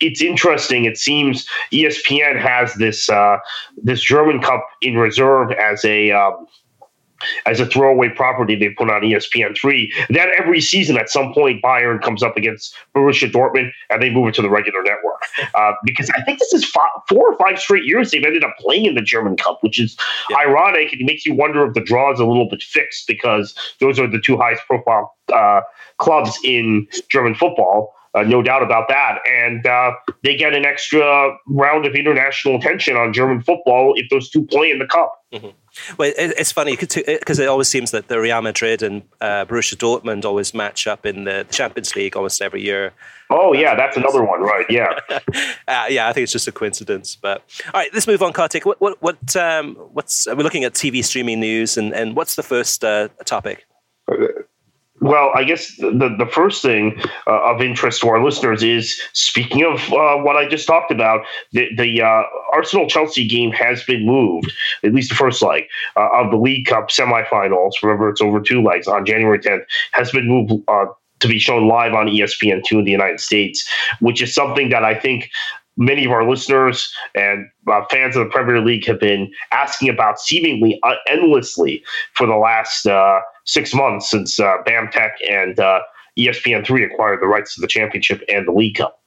it's 0.01 0.21
interesting. 0.21 0.83
It 0.83 0.97
seems 0.97 1.47
ESPN 1.71 2.37
has 2.37 2.73
this 2.73 3.09
this 3.81 4.01
German 4.01 4.41
Cup 4.41 4.67
in 4.81 4.97
reserve 4.97 5.51
as 5.51 5.85
a 5.85 6.11
um, 6.11 6.47
as 7.45 7.59
a 7.59 7.65
throwaway 7.65 8.09
property 8.09 8.55
they 8.55 8.69
put 8.69 8.89
on 8.89 9.01
ESPN3. 9.01 9.89
Then 10.09 10.29
every 10.37 10.61
season, 10.61 10.97
at 10.97 11.09
some 11.09 11.33
point, 11.33 11.61
Bayern 11.61 12.01
comes 12.01 12.23
up 12.23 12.37
against 12.37 12.75
Borussia 12.95 13.31
Dortmund 13.31 13.71
and 13.89 14.01
they 14.01 14.09
move 14.09 14.29
it 14.29 14.35
to 14.35 14.41
the 14.41 14.49
regular 14.49 14.81
network. 14.83 15.21
Uh, 15.55 15.73
because 15.83 16.09
I 16.11 16.21
think 16.21 16.39
this 16.39 16.53
is 16.53 16.65
five, 16.65 16.89
four 17.07 17.31
or 17.31 17.37
five 17.37 17.59
straight 17.59 17.85
years 17.85 18.11
they've 18.11 18.23
ended 18.23 18.43
up 18.43 18.55
playing 18.59 18.85
in 18.85 18.95
the 18.95 19.01
German 19.01 19.35
Cup, 19.37 19.59
which 19.61 19.79
is 19.79 19.95
yeah. 20.29 20.37
ironic 20.37 20.91
and 20.91 21.01
it 21.01 21.05
makes 21.05 21.25
you 21.25 21.33
wonder 21.33 21.65
if 21.65 21.73
the 21.73 21.81
draw 21.81 22.11
is 22.11 22.19
a 22.19 22.25
little 22.25 22.47
bit 22.49 22.63
fixed 22.63 23.07
because 23.07 23.55
those 23.79 23.99
are 23.99 24.07
the 24.07 24.19
two 24.19 24.37
highest 24.37 24.63
profile 24.65 25.15
uh, 25.33 25.61
clubs 25.97 26.37
in 26.43 26.87
German 27.09 27.35
football. 27.35 27.93
Uh, 28.15 28.23
no 28.23 28.43
doubt 28.43 28.61
about 28.61 28.87
that. 28.89 29.19
And 29.27 29.65
uh, 29.65 29.93
they 30.23 30.35
get 30.35 30.53
an 30.53 30.65
extra 30.65 31.35
round 31.47 31.85
of 31.85 31.95
international 31.95 32.55
attention 32.57 32.95
on 32.95 33.11
German 33.11 33.41
football 33.41 33.93
if 33.95 34.09
those 34.09 34.29
two 34.29 34.45
play 34.45 34.69
in 34.69 34.79
the 34.79 34.85
cup. 34.85 35.13
Mm-hmm. 35.33 35.49
Well, 35.97 36.11
it's 36.15 36.51
funny 36.51 36.75
because 36.75 37.39
it 37.39 37.47
always 37.47 37.67
seems 37.67 37.91
that 37.91 38.07
the 38.07 38.19
Real 38.19 38.41
Madrid 38.41 38.83
and 38.83 39.01
uh, 39.21 39.45
Borussia 39.45 39.75
Dortmund 39.75 40.23
always 40.23 40.53
match 40.53 40.85
up 40.85 41.05
in 41.05 41.23
the 41.23 41.47
Champions 41.49 41.95
League 41.95 42.15
almost 42.15 42.41
every 42.41 42.61
year. 42.61 42.93
Oh 43.29 43.53
yeah, 43.53 43.75
that's 43.75 43.97
another 43.97 44.23
one, 44.23 44.41
right? 44.41 44.65
Yeah, 44.69 44.99
uh, 45.67 45.85
yeah. 45.89 46.07
I 46.07 46.13
think 46.13 46.23
it's 46.23 46.31
just 46.31 46.47
a 46.47 46.51
coincidence. 46.51 47.15
But 47.15 47.41
all 47.73 47.79
right, 47.79 47.89
let's 47.93 48.05
move 48.05 48.21
on, 48.21 48.33
Kartik. 48.33 48.65
What 48.65 48.79
what 48.79 49.01
what 49.01 49.35
um, 49.35 49.75
what's 49.93 50.27
we're 50.27 50.43
looking 50.43 50.63
at 50.63 50.73
TV 50.73 51.03
streaming 51.03 51.39
news, 51.39 51.77
and 51.77 51.93
and 51.93 52.15
what's 52.15 52.35
the 52.35 52.43
first 52.43 52.83
uh, 52.83 53.07
topic? 53.25 53.65
Well, 55.03 55.31
I 55.35 55.43
guess 55.43 55.75
the, 55.75 56.15
the 56.17 56.29
first 56.31 56.61
thing 56.61 56.97
uh, 57.27 57.51
of 57.51 57.61
interest 57.61 57.99
to 58.01 58.07
our 58.07 58.23
listeners 58.23 58.63
is 58.63 59.01
speaking 59.11 59.65
of 59.65 59.81
uh, 59.91 60.15
what 60.23 60.37
I 60.37 60.47
just 60.47 60.65
talked 60.65 60.93
about, 60.93 61.25
the, 61.51 61.67
the 61.75 62.01
uh, 62.01 62.23
Arsenal 62.53 62.87
Chelsea 62.87 63.27
game 63.27 63.51
has 63.51 63.83
been 63.83 64.05
moved, 64.05 64.53
at 64.81 64.93
least 64.93 65.09
the 65.09 65.15
first 65.15 65.41
leg 65.41 65.65
uh, 65.97 66.07
of 66.13 66.31
the 66.31 66.37
League 66.37 66.67
Cup 66.67 66.87
semifinals. 66.87 67.71
Remember, 67.83 68.09
it's 68.09 68.21
over 68.21 68.39
two 68.39 68.63
legs 68.63 68.87
on 68.87 69.05
January 69.05 69.39
10th, 69.39 69.65
has 69.91 70.09
been 70.09 70.25
moved 70.25 70.53
uh, 70.69 70.85
to 71.19 71.27
be 71.27 71.37
shown 71.37 71.67
live 71.67 71.93
on 71.93 72.07
ESPN2 72.07 72.71
in 72.71 72.85
the 72.85 72.91
United 72.91 73.19
States, 73.19 73.69
which 73.99 74.21
is 74.21 74.33
something 74.33 74.69
that 74.69 74.85
I 74.85 74.97
think 74.97 75.29
many 75.77 76.05
of 76.05 76.11
our 76.11 76.27
listeners 76.27 76.93
and 77.15 77.47
uh, 77.71 77.81
fans 77.89 78.15
of 78.15 78.25
the 78.25 78.29
Premier 78.29 78.61
League 78.61 78.85
have 78.85 78.99
been 78.99 79.31
asking 79.51 79.89
about 79.89 80.19
seemingly 80.19 80.79
uh, 80.83 80.95
endlessly 81.07 81.83
for 82.13 82.27
the 82.27 82.35
last 82.35 82.85
uh, 82.85 83.19
six 83.45 83.73
months 83.73 84.09
since 84.09 84.39
uh, 84.39 84.57
BAMTech 84.65 85.11
and 85.29 85.59
uh, 85.59 85.79
ESPN3 86.17 86.91
acquired 86.91 87.21
the 87.21 87.27
rights 87.27 87.55
to 87.55 87.61
the 87.61 87.67
championship 87.67 88.21
and 88.29 88.47
the 88.47 88.51
League 88.51 88.75
Cup. 88.75 88.99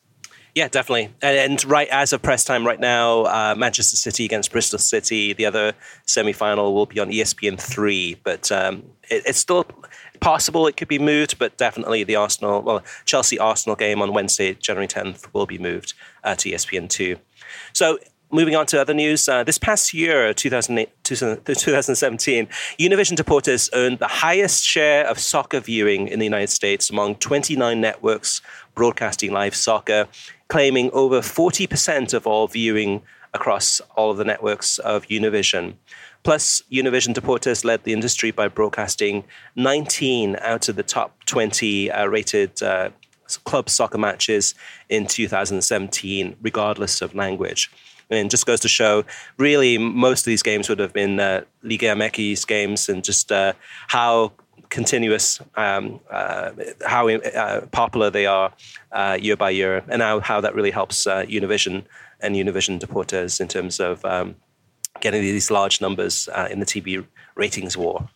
Yeah, 0.57 0.69
definitely. 0.69 1.11
And, 1.21 1.37
and 1.37 1.65
right 1.67 1.87
as 1.89 2.15
of 2.15 2.23
press 2.23 2.43
time 2.43 2.67
right 2.67 2.81
now, 2.81 3.25
uh, 3.25 3.55
Manchester 3.57 3.97
City 3.97 4.25
against 4.25 4.51
Bristol 4.51 4.79
City, 4.79 5.35
the 5.35 5.45
other 5.45 5.75
semi 6.07 6.33
final 6.33 6.75
will 6.75 6.87
be 6.87 6.99
on 6.99 7.11
ESPN3. 7.11 8.17
But 8.25 8.51
um, 8.51 8.83
it, 9.11 9.23
it's 9.27 9.39
still 9.39 9.67
possible 10.17 10.67
it 10.67 10.77
could 10.77 10.89
be 10.89 10.99
moved, 10.99 11.39
but 11.39 11.57
definitely 11.57 12.05
the 12.05 12.17
Arsenal, 12.17 12.63
well, 12.63 12.83
Chelsea 13.05 13.39
Arsenal 13.39 13.77
game 13.77 14.03
on 14.03 14.13
Wednesday, 14.13 14.55
January 14.55 14.89
10th, 14.89 15.33
will 15.33 15.47
be 15.47 15.59
moved 15.59 15.95
uh, 16.25 16.35
to 16.35 16.51
ESPN2. 16.51 17.19
So 17.73 17.99
moving 18.31 18.57
on 18.57 18.67
to 18.67 18.81
other 18.81 18.95
news, 18.95 19.29
uh, 19.29 19.45
this 19.45 19.59
past 19.59 19.95
year, 19.95 20.35
2017, 20.35 20.87
Univision 22.79 23.17
Deportes 23.17 23.71
earned 23.73 23.99
the 23.99 24.09
highest 24.09 24.65
share 24.65 25.07
of 25.07 25.19
soccer 25.19 25.61
viewing 25.61 26.09
in 26.09 26.19
the 26.19 26.25
United 26.25 26.51
States 26.51 26.91
among 26.91 27.15
29 27.17 27.81
networks 27.81 28.43
broadcasting 28.75 29.33
live 29.33 29.55
soccer, 29.55 30.09
claiming 30.49 30.91
over 30.93 31.21
40% 31.21 32.13
of 32.15 32.27
all 32.27 32.49
viewing 32.49 33.03
across 33.33 33.81
all 33.97 34.11
of 34.11 34.17
the 34.17 34.25
networks 34.25 34.79
of 34.79 35.07
Univision. 35.07 35.75
Plus, 36.27 36.61
Univision 36.73 37.15
Deportes 37.15 37.65
led 37.65 37.85
the 37.85 37.93
industry 37.93 38.33
by 38.33 38.49
broadcasting 38.49 39.23
19 39.55 40.37
out 40.41 40.69
of 40.69 40.75
the 40.75 40.83
top 40.83 41.25
20 41.27 41.89
uh, 41.89 42.07
rated 42.07 42.61
uh, 42.65 42.91
club 43.45 43.71
soccer 43.71 43.97
matches 43.97 44.57
in 44.89 45.07
2017, 45.07 46.37
regardless 46.43 47.01
of 47.01 47.15
language. 47.15 47.71
And 48.11 48.29
just 48.29 48.45
goes 48.45 48.59
to 48.59 48.69
show, 48.69 49.05
really, 49.39 49.79
most 49.79 50.23
of 50.23 50.25
these 50.25 50.43
games 50.43 50.69
would 50.69 50.81
have 50.81 50.93
been 50.93 51.21
uh, 51.21 51.43
Liga 51.63 51.95
MX 51.95 52.45
games, 52.45 52.89
and 52.89 53.05
just 53.05 53.31
uh, 53.31 53.53
how 53.87 54.33
continuous, 54.69 55.41
um, 55.55 56.01
uh, 56.11 56.51
how 56.85 57.09
uh, 57.09 57.67
popular 57.67 58.11
they 58.11 58.27
are 58.27 58.53
uh, 58.91 59.17
year 59.21 59.37
by 59.37 59.51
year, 59.51 59.85
and 59.87 60.03
how, 60.03 60.19
how 60.19 60.41
that 60.41 60.57
really 60.57 60.73
helps 60.73 61.07
uh, 61.07 61.25
Univision 61.27 61.85
and 62.21 62.35
Univision 62.35 62.81
Deportes 62.81 63.41
in 63.41 63.47
terms 63.47 63.79
of 63.79 64.05
um, 64.05 64.35
getting 65.01 65.23
these 65.23 65.51
large 65.51 65.81
numbers 65.81 66.29
in 66.51 66.61
the 66.61 66.67
TV 66.67 67.05
ratings 67.35 67.77
war. 67.77 68.09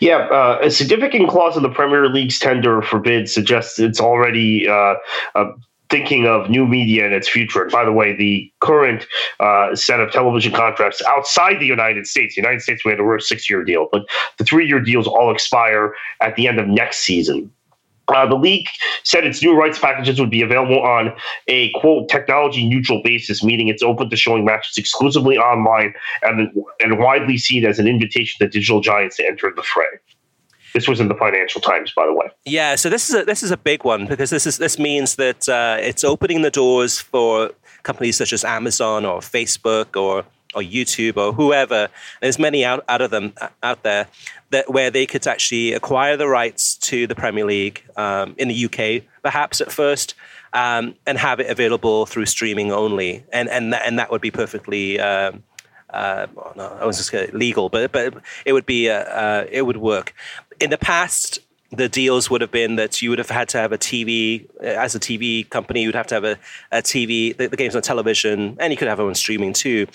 Yeah, 0.00 0.28
uh, 0.28 0.58
a 0.62 0.70
significant 0.70 1.28
clause 1.28 1.56
in 1.56 1.62
the 1.62 1.70
Premier 1.70 2.08
League's 2.08 2.38
tender 2.38 2.82
for 2.82 2.98
bids 2.98 3.32
suggests 3.32 3.78
it's 3.78 4.00
already 4.00 4.68
uh, 4.68 4.94
uh, 5.34 5.52
thinking 5.90 6.26
of 6.26 6.50
new 6.50 6.66
media 6.66 7.04
and 7.04 7.14
its 7.14 7.28
future. 7.28 7.62
And 7.62 7.72
by 7.72 7.84
the 7.84 7.92
way, 7.92 8.14
the 8.14 8.50
current 8.60 9.06
uh, 9.40 9.74
set 9.74 10.00
of 10.00 10.12
television 10.12 10.52
contracts 10.52 11.02
outside 11.06 11.60
the 11.60 11.66
United 11.66 12.06
States, 12.06 12.34
the 12.34 12.42
United 12.42 12.60
States, 12.62 12.84
we 12.84 12.92
had 12.92 13.00
a 13.00 13.20
six 13.20 13.48
year 13.50 13.64
deal, 13.64 13.88
but 13.90 14.02
the 14.36 14.44
three 14.44 14.66
year 14.66 14.80
deals 14.80 15.06
all 15.06 15.32
expire 15.32 15.94
at 16.20 16.36
the 16.36 16.46
end 16.46 16.58
of 16.60 16.68
next 16.68 16.98
season. 16.98 17.50
Uh, 18.08 18.26
the 18.26 18.36
league 18.36 18.66
said 19.04 19.24
its 19.24 19.42
new 19.42 19.54
rights 19.54 19.78
packages 19.78 20.18
would 20.18 20.30
be 20.30 20.42
available 20.42 20.80
on 20.80 21.12
a 21.46 21.70
quote 21.72 22.08
technology 22.08 22.66
neutral 22.66 23.02
basis, 23.02 23.44
meaning 23.44 23.68
it's 23.68 23.82
open 23.82 24.08
to 24.10 24.16
showing 24.16 24.44
matches 24.44 24.76
exclusively 24.78 25.36
online 25.36 25.92
and 26.22 26.50
and 26.80 26.98
widely 26.98 27.36
seen 27.36 27.64
as 27.64 27.78
an 27.78 27.86
invitation 27.86 28.38
to 28.38 28.48
digital 28.48 28.80
giants 28.80 29.16
to 29.16 29.26
enter 29.26 29.52
the 29.54 29.62
fray. 29.62 29.84
This 30.74 30.86
was 30.86 31.00
in 31.00 31.08
the 31.08 31.14
Financial 31.14 31.60
Times, 31.60 31.92
by 31.96 32.06
the 32.06 32.12
way. 32.12 32.26
Yeah, 32.44 32.74
so 32.74 32.90
this 32.90 33.08
is 33.08 33.14
a, 33.14 33.24
this 33.24 33.42
is 33.42 33.50
a 33.50 33.56
big 33.56 33.84
one 33.84 34.06
because 34.06 34.30
this 34.30 34.46
is 34.46 34.58
this 34.58 34.78
means 34.78 35.16
that 35.16 35.48
uh, 35.48 35.78
it's 35.80 36.04
opening 36.04 36.42
the 36.42 36.50
doors 36.50 37.00
for 37.00 37.50
companies 37.82 38.16
such 38.16 38.32
as 38.32 38.44
Amazon 38.44 39.04
or 39.04 39.20
Facebook 39.20 40.00
or 40.00 40.24
or 40.54 40.62
YouTube 40.62 41.16
or 41.16 41.32
whoever. 41.32 41.88
There's 42.20 42.38
many 42.38 42.64
out, 42.64 42.84
out 42.88 43.00
of 43.00 43.10
them 43.10 43.34
out 43.62 43.82
there 43.82 44.08
that 44.50 44.70
where 44.70 44.90
they 44.90 45.06
could 45.06 45.26
actually 45.26 45.72
acquire 45.72 46.16
the 46.16 46.28
rights 46.28 46.76
to 46.76 47.06
the 47.06 47.14
Premier 47.14 47.44
League 47.44 47.84
um, 47.96 48.34
in 48.38 48.48
the 48.48 48.64
UK, 48.64 49.04
perhaps 49.22 49.60
at 49.60 49.70
first, 49.70 50.14
um, 50.52 50.94
and 51.06 51.18
have 51.18 51.40
it 51.40 51.50
available 51.50 52.06
through 52.06 52.26
streaming 52.26 52.72
only, 52.72 53.24
and 53.32 53.48
and 53.48 53.72
that, 53.72 53.82
and 53.86 53.98
that 53.98 54.10
would 54.10 54.22
be 54.22 54.30
perfectly. 54.30 54.98
Um, 54.98 55.42
uh, 55.90 56.26
no, 56.54 56.76
I 56.80 56.84
was 56.84 56.98
just 56.98 57.32
legal, 57.32 57.70
but 57.70 57.92
but 57.92 58.14
it 58.44 58.52
would 58.52 58.66
be 58.66 58.90
uh, 58.90 59.04
uh, 59.04 59.46
it 59.50 59.62
would 59.62 59.78
work 59.78 60.14
in 60.60 60.70
the 60.70 60.78
past, 60.78 61.38
the 61.70 61.88
deals 61.88 62.30
would 62.30 62.40
have 62.40 62.50
been 62.50 62.76
that 62.76 63.02
you 63.02 63.10
would 63.10 63.18
have 63.18 63.30
had 63.30 63.48
to 63.50 63.58
have 63.58 63.72
a 63.72 63.78
TV 63.78 64.48
uh, 64.60 64.66
as 64.66 64.94
a 64.94 65.00
TV 65.00 65.48
company. 65.48 65.82
You'd 65.82 65.94
have 65.94 66.06
to 66.08 66.14
have 66.14 66.24
a, 66.24 66.38
a 66.72 66.78
TV, 66.78 67.36
the, 67.36 67.48
the 67.48 67.56
games 67.56 67.76
on 67.76 67.82
television, 67.82 68.56
and 68.58 68.72
you 68.72 68.76
could 68.76 68.88
have 68.88 68.98
them 68.98 69.08
on 69.08 69.14
streaming 69.14 69.52
too. 69.52 69.86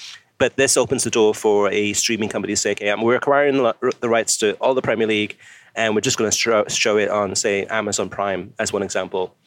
But 0.44 0.58
this 0.58 0.76
opens 0.76 1.06
the 1.06 1.10
door 1.10 1.34
for 1.34 1.72
a 1.72 1.94
streaming 1.94 2.28
company 2.28 2.52
to 2.52 2.58
say, 2.58 2.72
"Okay, 2.72 2.94
we're 2.96 3.16
acquiring 3.16 3.64
the 4.02 4.10
rights 4.10 4.36
to 4.40 4.56
all 4.56 4.74
the 4.74 4.82
Premier 4.82 5.08
League, 5.08 5.38
and 5.74 5.96
we're 5.96 6.02
just 6.02 6.18
going 6.18 6.30
to 6.30 6.66
show, 6.68 6.98
it 6.98 7.10
on, 7.10 7.34
say, 7.36 7.66
Amazon 7.68 8.10
Prime 8.10 8.54
as 8.60 8.74
one 8.74 8.84
example." 8.84 9.38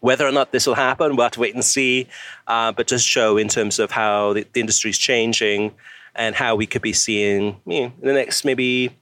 Whether 0.00 0.26
or 0.26 0.30
not 0.30 0.52
this 0.52 0.66
will 0.66 0.74
happen, 0.74 1.16
we'll 1.16 1.24
have 1.24 1.32
to 1.32 1.40
wait 1.40 1.54
and 1.54 1.64
see. 1.64 2.08
Uh, 2.46 2.72
but 2.72 2.86
just 2.86 3.08
show 3.08 3.38
in 3.38 3.48
terms 3.48 3.78
of 3.78 3.90
how 3.90 4.34
the, 4.34 4.46
the 4.52 4.60
industry 4.60 4.90
is 4.90 4.98
changing 4.98 5.72
and 6.14 6.34
how 6.34 6.56
we 6.56 6.66
could 6.66 6.82
be 6.82 6.92
seeing 6.92 7.58
you 7.64 7.80
know, 7.80 7.92
in 8.02 8.08
the 8.08 8.12
next 8.12 8.44
maybe 8.44 8.94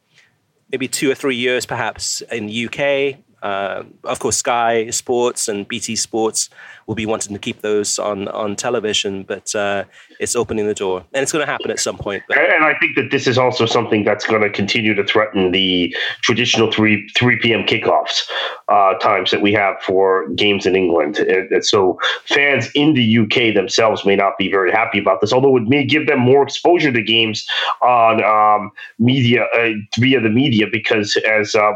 maybe 0.70 0.86
two 0.86 1.10
or 1.10 1.16
three 1.16 1.34
years, 1.34 1.66
perhaps 1.66 2.20
in 2.30 2.46
the 2.46 2.66
UK. 2.66 3.18
Uh, 3.42 3.82
of 4.04 4.20
course, 4.20 4.36
Sky 4.36 4.90
Sports 4.90 5.48
and 5.48 5.66
BT 5.66 5.96
Sports 5.96 6.50
will 6.86 6.94
be 6.94 7.06
wanting 7.06 7.32
to 7.34 7.38
keep 7.38 7.62
those 7.62 7.98
on 7.98 8.28
on 8.28 8.56
television, 8.56 9.24
but 9.24 9.54
uh, 9.54 9.84
it's 10.20 10.36
opening 10.36 10.66
the 10.66 10.74
door, 10.74 11.04
and 11.12 11.22
it's 11.22 11.32
going 11.32 11.44
to 11.44 11.50
happen 11.50 11.70
at 11.70 11.80
some 11.80 11.96
point. 11.96 12.22
But. 12.28 12.38
And 12.38 12.64
I 12.64 12.78
think 12.78 12.96
that 12.96 13.10
this 13.10 13.26
is 13.26 13.38
also 13.38 13.66
something 13.66 14.04
that's 14.04 14.26
going 14.26 14.42
to 14.42 14.50
continue 14.50 14.94
to 14.94 15.04
threaten 15.04 15.52
the 15.52 15.94
traditional 16.22 16.70
three 16.70 17.08
three 17.16 17.38
p.m. 17.38 17.64
kickoffs 17.64 18.22
uh, 18.68 18.94
times 18.94 19.30
that 19.30 19.42
we 19.42 19.52
have 19.52 19.80
for 19.82 20.28
games 20.30 20.66
in 20.66 20.76
England. 20.76 21.18
And, 21.18 21.50
and 21.50 21.64
so 21.64 21.98
fans 22.24 22.70
in 22.74 22.94
the 22.94 23.18
UK 23.18 23.54
themselves 23.54 24.04
may 24.04 24.16
not 24.16 24.38
be 24.38 24.50
very 24.50 24.70
happy 24.70 24.98
about 24.98 25.20
this, 25.20 25.32
although 25.32 25.56
it 25.56 25.64
may 25.64 25.84
give 25.84 26.06
them 26.06 26.20
more 26.20 26.42
exposure 26.42 26.92
to 26.92 27.02
games 27.02 27.46
on 27.82 28.22
um, 28.22 28.70
media 28.98 29.44
uh, 29.56 29.70
via 29.98 30.20
the 30.20 30.30
media, 30.30 30.66
because 30.70 31.16
as 31.28 31.54
uh, 31.54 31.72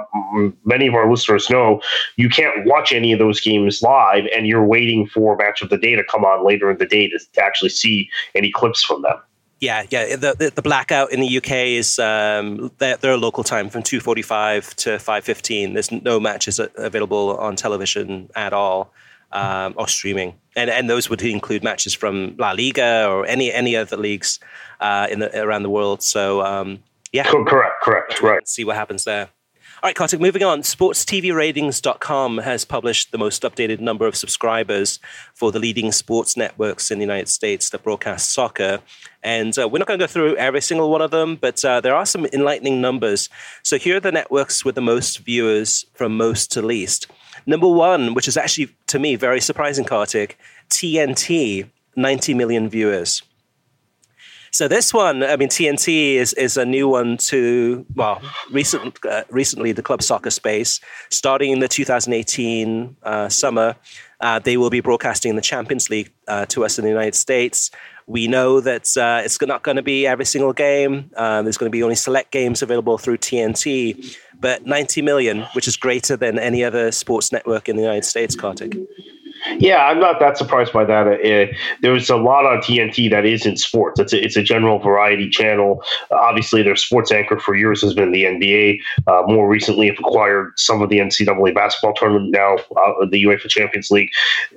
many 0.64 0.86
of 0.86 0.94
our 0.94 1.10
listeners 1.10 1.50
know, 1.50 1.80
you 2.16 2.28
can't 2.28 2.66
watch 2.66 2.92
any 2.92 3.12
of 3.12 3.18
those 3.18 3.40
games 3.40 3.82
live, 3.82 4.24
and 4.36 4.46
you're 4.46 4.64
waiting 4.64 4.99
for 5.06 5.36
match 5.36 5.62
of 5.62 5.70
the 5.70 5.78
day 5.78 5.94
to 5.96 6.04
come 6.04 6.24
on 6.24 6.46
later 6.46 6.70
in 6.70 6.78
the 6.78 6.86
day 6.86 7.08
to, 7.08 7.18
to 7.18 7.44
actually 7.44 7.70
see 7.70 8.08
any 8.34 8.50
clips 8.50 8.82
from 8.82 9.02
them. 9.02 9.16
Yeah, 9.60 9.84
yeah. 9.90 10.16
The, 10.16 10.34
the, 10.38 10.52
the 10.54 10.62
blackout 10.62 11.12
in 11.12 11.20
the 11.20 11.36
UK 11.36 11.50
is 11.50 11.98
um, 11.98 12.70
their, 12.78 12.96
their 12.96 13.16
local 13.18 13.44
time 13.44 13.68
from 13.68 13.82
two 13.82 14.00
forty 14.00 14.22
five 14.22 14.74
to 14.76 14.98
five 14.98 15.22
fifteen. 15.22 15.74
There's 15.74 15.92
no 15.92 16.18
matches 16.18 16.58
available 16.76 17.36
on 17.36 17.56
television 17.56 18.30
at 18.34 18.54
all 18.54 18.90
um, 19.32 19.74
or 19.76 19.86
streaming, 19.86 20.34
and 20.56 20.70
and 20.70 20.88
those 20.88 21.10
would 21.10 21.22
include 21.22 21.62
matches 21.62 21.92
from 21.92 22.36
La 22.38 22.52
Liga 22.52 23.06
or 23.06 23.26
any 23.26 23.52
any 23.52 23.76
other 23.76 23.98
leagues 23.98 24.40
uh, 24.80 25.06
in 25.10 25.18
the, 25.18 25.42
around 25.42 25.62
the 25.62 25.70
world. 25.70 26.02
So 26.02 26.40
um, 26.40 26.82
yeah, 27.12 27.24
correct, 27.24 27.82
correct, 27.82 28.22
right. 28.22 28.48
See 28.48 28.64
what 28.64 28.76
happens 28.76 29.04
there. 29.04 29.28
All 29.82 29.88
right, 29.88 29.96
Kartik, 29.96 30.20
moving 30.20 30.42
on. 30.42 30.60
SportsTVRatings.com 30.60 32.36
has 32.38 32.66
published 32.66 33.12
the 33.12 33.16
most 33.16 33.44
updated 33.44 33.80
number 33.80 34.06
of 34.06 34.14
subscribers 34.14 35.00
for 35.32 35.50
the 35.50 35.58
leading 35.58 35.90
sports 35.90 36.36
networks 36.36 36.90
in 36.90 36.98
the 36.98 37.02
United 37.02 37.28
States 37.28 37.70
that 37.70 37.82
broadcast 37.82 38.30
soccer. 38.30 38.80
And 39.22 39.58
uh, 39.58 39.66
we're 39.66 39.78
not 39.78 39.88
going 39.88 39.98
to 39.98 40.02
go 40.02 40.06
through 40.06 40.36
every 40.36 40.60
single 40.60 40.90
one 40.90 41.00
of 41.00 41.12
them, 41.12 41.36
but 41.36 41.64
uh, 41.64 41.80
there 41.80 41.94
are 41.94 42.04
some 42.04 42.26
enlightening 42.26 42.82
numbers. 42.82 43.30
So 43.62 43.78
here 43.78 43.96
are 43.96 44.00
the 44.00 44.12
networks 44.12 44.66
with 44.66 44.74
the 44.74 44.82
most 44.82 45.20
viewers 45.20 45.86
from 45.94 46.14
most 46.14 46.52
to 46.52 46.60
least. 46.60 47.06
Number 47.46 47.66
one, 47.68 48.12
which 48.12 48.28
is 48.28 48.36
actually, 48.36 48.76
to 48.88 48.98
me, 48.98 49.16
very 49.16 49.40
surprising, 49.40 49.86
Kartik, 49.86 50.38
TNT, 50.68 51.70
90 51.96 52.34
million 52.34 52.68
viewers. 52.68 53.22
So 54.52 54.66
this 54.66 54.92
one, 54.92 55.22
I 55.22 55.36
mean, 55.36 55.48
TNT 55.48 56.14
is 56.14 56.32
is 56.34 56.56
a 56.56 56.64
new 56.64 56.88
one 56.88 57.16
to 57.18 57.86
well, 57.94 58.20
recent 58.50 58.98
uh, 59.06 59.22
recently 59.30 59.72
the 59.72 59.82
club 59.82 60.02
soccer 60.02 60.30
space. 60.30 60.80
Starting 61.10 61.52
in 61.52 61.60
the 61.60 61.68
2018 61.68 62.96
uh, 63.02 63.28
summer, 63.28 63.76
uh, 64.20 64.38
they 64.40 64.56
will 64.56 64.70
be 64.70 64.80
broadcasting 64.80 65.36
the 65.36 65.42
Champions 65.42 65.88
League 65.88 66.12
uh, 66.26 66.46
to 66.46 66.64
us 66.64 66.78
in 66.78 66.84
the 66.84 66.90
United 66.90 67.14
States. 67.14 67.70
We 68.06 68.26
know 68.26 68.60
that 68.60 68.96
uh, 68.96 69.22
it's 69.24 69.40
not 69.40 69.62
going 69.62 69.76
to 69.76 69.82
be 69.82 70.04
every 70.04 70.24
single 70.24 70.52
game. 70.52 71.10
Um, 71.16 71.44
there's 71.44 71.56
going 71.56 71.70
to 71.70 71.76
be 71.76 71.84
only 71.84 71.94
select 71.94 72.32
games 72.32 72.60
available 72.60 72.98
through 72.98 73.18
TNT, 73.18 74.16
but 74.40 74.66
90 74.66 75.02
million, 75.02 75.42
which 75.52 75.68
is 75.68 75.76
greater 75.76 76.16
than 76.16 76.36
any 76.36 76.64
other 76.64 76.90
sports 76.90 77.30
network 77.30 77.68
in 77.68 77.76
the 77.76 77.82
United 77.82 78.04
States, 78.04 78.34
Kartik. 78.34 78.76
Yeah, 79.60 79.84
I'm 79.84 80.00
not 80.00 80.20
that 80.20 80.38
surprised 80.38 80.72
by 80.72 80.86
that. 80.86 81.06
Uh, 81.06 81.52
there's 81.82 82.08
a 82.08 82.16
lot 82.16 82.46
on 82.46 82.58
TNT 82.62 83.10
that 83.10 83.26
isn't 83.26 83.58
sports. 83.58 84.00
It's 84.00 84.14
a, 84.14 84.24
it's 84.24 84.36
a 84.36 84.42
general 84.42 84.78
variety 84.78 85.28
channel. 85.28 85.84
Uh, 86.10 86.14
obviously, 86.14 86.62
their 86.62 86.76
sports 86.76 87.12
anchor 87.12 87.38
for 87.38 87.54
years 87.54 87.82
has 87.82 87.92
been 87.92 88.10
the 88.10 88.24
NBA. 88.24 88.80
Uh, 89.06 89.22
more 89.26 89.46
recently, 89.50 89.88
have 89.88 89.98
acquired 89.98 90.52
some 90.56 90.80
of 90.80 90.88
the 90.88 90.96
NCAA 90.98 91.54
basketball 91.54 91.92
tournament 91.92 92.30
now, 92.30 92.54
uh, 92.56 93.04
the 93.10 93.22
UEFA 93.22 93.50
Champions 93.50 93.90
League. 93.90 94.08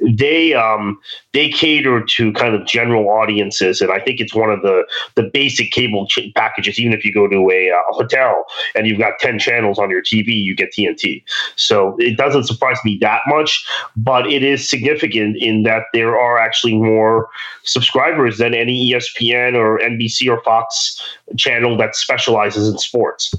They 0.01 0.53
um, 0.53 0.97
they 1.33 1.49
cater 1.49 2.01
to 2.01 2.31
kind 2.31 2.55
of 2.55 2.65
general 2.65 3.09
audiences, 3.09 3.81
and 3.81 3.91
I 3.91 3.99
think 3.99 4.21
it's 4.21 4.33
one 4.33 4.51
of 4.51 4.61
the 4.61 4.85
the 5.15 5.23
basic 5.33 5.71
cable 5.71 6.07
ch- 6.07 6.33
packages. 6.33 6.79
Even 6.79 6.93
if 6.93 7.03
you 7.03 7.13
go 7.13 7.27
to 7.27 7.51
a, 7.51 7.71
uh, 7.71 7.75
a 7.91 7.93
hotel 7.93 8.45
and 8.73 8.87
you've 8.87 8.99
got 8.99 9.19
ten 9.19 9.37
channels 9.37 9.79
on 9.79 9.89
your 9.89 10.01
TV, 10.01 10.27
you 10.27 10.55
get 10.55 10.71
TNT. 10.71 11.23
So 11.57 11.97
it 11.99 12.15
doesn't 12.15 12.45
surprise 12.45 12.77
me 12.85 12.97
that 13.01 13.19
much, 13.27 13.67
but 13.97 14.31
it 14.31 14.43
is 14.43 14.69
significant 14.69 14.92
in 15.01 15.63
that 15.63 15.83
there 15.93 16.19
are 16.19 16.37
actually 16.37 16.75
more 16.75 17.29
subscribers 17.63 18.37
than 18.37 18.53
any 18.53 18.91
ESPN 18.91 19.55
or 19.55 19.79
NBC 19.79 20.29
or 20.29 20.41
Fox 20.43 21.01
channel 21.37 21.77
that 21.77 21.95
specializes 21.95 22.67
in 22.67 22.77
sports. 22.77 23.33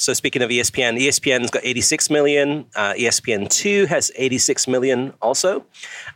So 0.00 0.14
speaking 0.14 0.40
of 0.40 0.48
ESPN, 0.48 0.98
ESPN's 0.98 1.50
got 1.50 1.62
86 1.62 2.08
million. 2.08 2.64
Uh, 2.74 2.94
ESPN 2.94 3.50
two 3.50 3.84
has 3.86 4.10
86 4.16 4.66
million 4.66 5.12
also, 5.20 5.62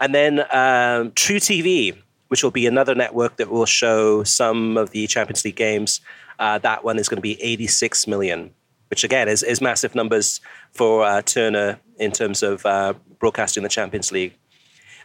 and 0.00 0.14
then 0.14 0.40
um, 0.40 1.10
truTV, 1.10 1.94
which 2.28 2.42
will 2.42 2.50
be 2.50 2.66
another 2.66 2.94
network 2.94 3.36
that 3.36 3.50
will 3.50 3.66
show 3.66 4.24
some 4.24 4.78
of 4.78 4.90
the 4.90 5.06
Champions 5.06 5.44
League 5.44 5.56
games. 5.56 6.00
Uh, 6.38 6.58
that 6.58 6.82
one 6.82 6.98
is 6.98 7.10
going 7.10 7.18
to 7.18 7.22
be 7.22 7.40
86 7.42 8.06
million, 8.06 8.50
which 8.88 9.04
again 9.04 9.28
is, 9.28 9.42
is 9.42 9.60
massive 9.60 9.94
numbers 9.94 10.40
for 10.72 11.04
uh, 11.04 11.20
Turner 11.20 11.78
in 11.98 12.10
terms 12.10 12.42
of 12.42 12.64
uh, 12.64 12.94
broadcasting 13.18 13.64
the 13.64 13.68
Champions 13.68 14.10
League. 14.10 14.34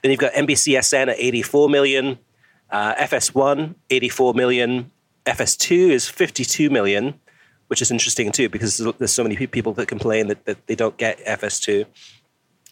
Then 0.02 0.12
you've 0.12 0.20
got 0.20 0.34
NBCSN 0.34 1.10
at 1.10 1.16
84 1.18 1.70
million, 1.70 2.20
uh, 2.72 2.96
FS1 2.96 3.76
84 3.90 4.34
million, 4.34 4.92
FS2 5.26 5.90
is 5.92 6.08
52 6.10 6.70
million, 6.70 7.20
which 7.68 7.82
is 7.82 7.92
interesting 7.92 8.32
too 8.32 8.50
because 8.50 8.78
there's 8.98 9.12
so 9.12 9.24
many 9.24 9.36
people 9.36 9.74
that 9.74 9.88
complain 9.88 10.28
that, 10.28 10.46
that 10.46 10.66
they 10.68 10.76
don't 10.76 10.98
get 10.98 11.24
FS2. 11.26 11.86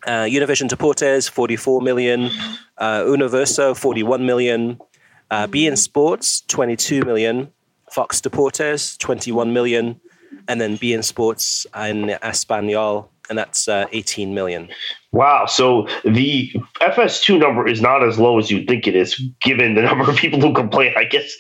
Uh, 0.06 0.26
Univision 0.26 0.68
Deportes, 0.68 1.30
44 1.30 1.82
million. 1.82 2.30
Uh, 2.78 3.04
Universo, 3.08 3.74
41 3.74 4.26
million. 4.26 4.80
Uh, 5.30 5.48
beIN 5.48 5.78
Sports, 5.78 6.42
22 6.42 7.02
million. 7.02 7.52
Fox 7.92 8.22
Deportes, 8.22 8.98
21 8.98 9.54
million. 9.54 10.00
And 10.48 10.62
then 10.62 10.78
beIN 10.78 11.04
Sports 11.04 11.66
in 11.76 12.12
Espanol, 12.22 13.12
and 13.30 13.38
that's 13.38 13.68
uh, 13.68 13.88
18 13.92 14.34
million. 14.34 14.70
Wow. 15.14 15.46
So 15.46 15.88
the 16.04 16.52
FS2 16.82 17.40
number 17.40 17.68
is 17.68 17.82
not 17.82 18.04
as 18.04 18.20
low 18.20 18.38
as 18.38 18.52
you'd 18.52 18.68
think 18.68 18.88
it 18.88 18.96
is, 18.96 19.20
given 19.42 19.76
the 19.76 19.82
number 19.90 20.10
of 20.10 20.18
people 20.18 20.42
who 20.42 20.54
complain. 20.54 20.94
I 20.98 21.06
guess 21.06 21.36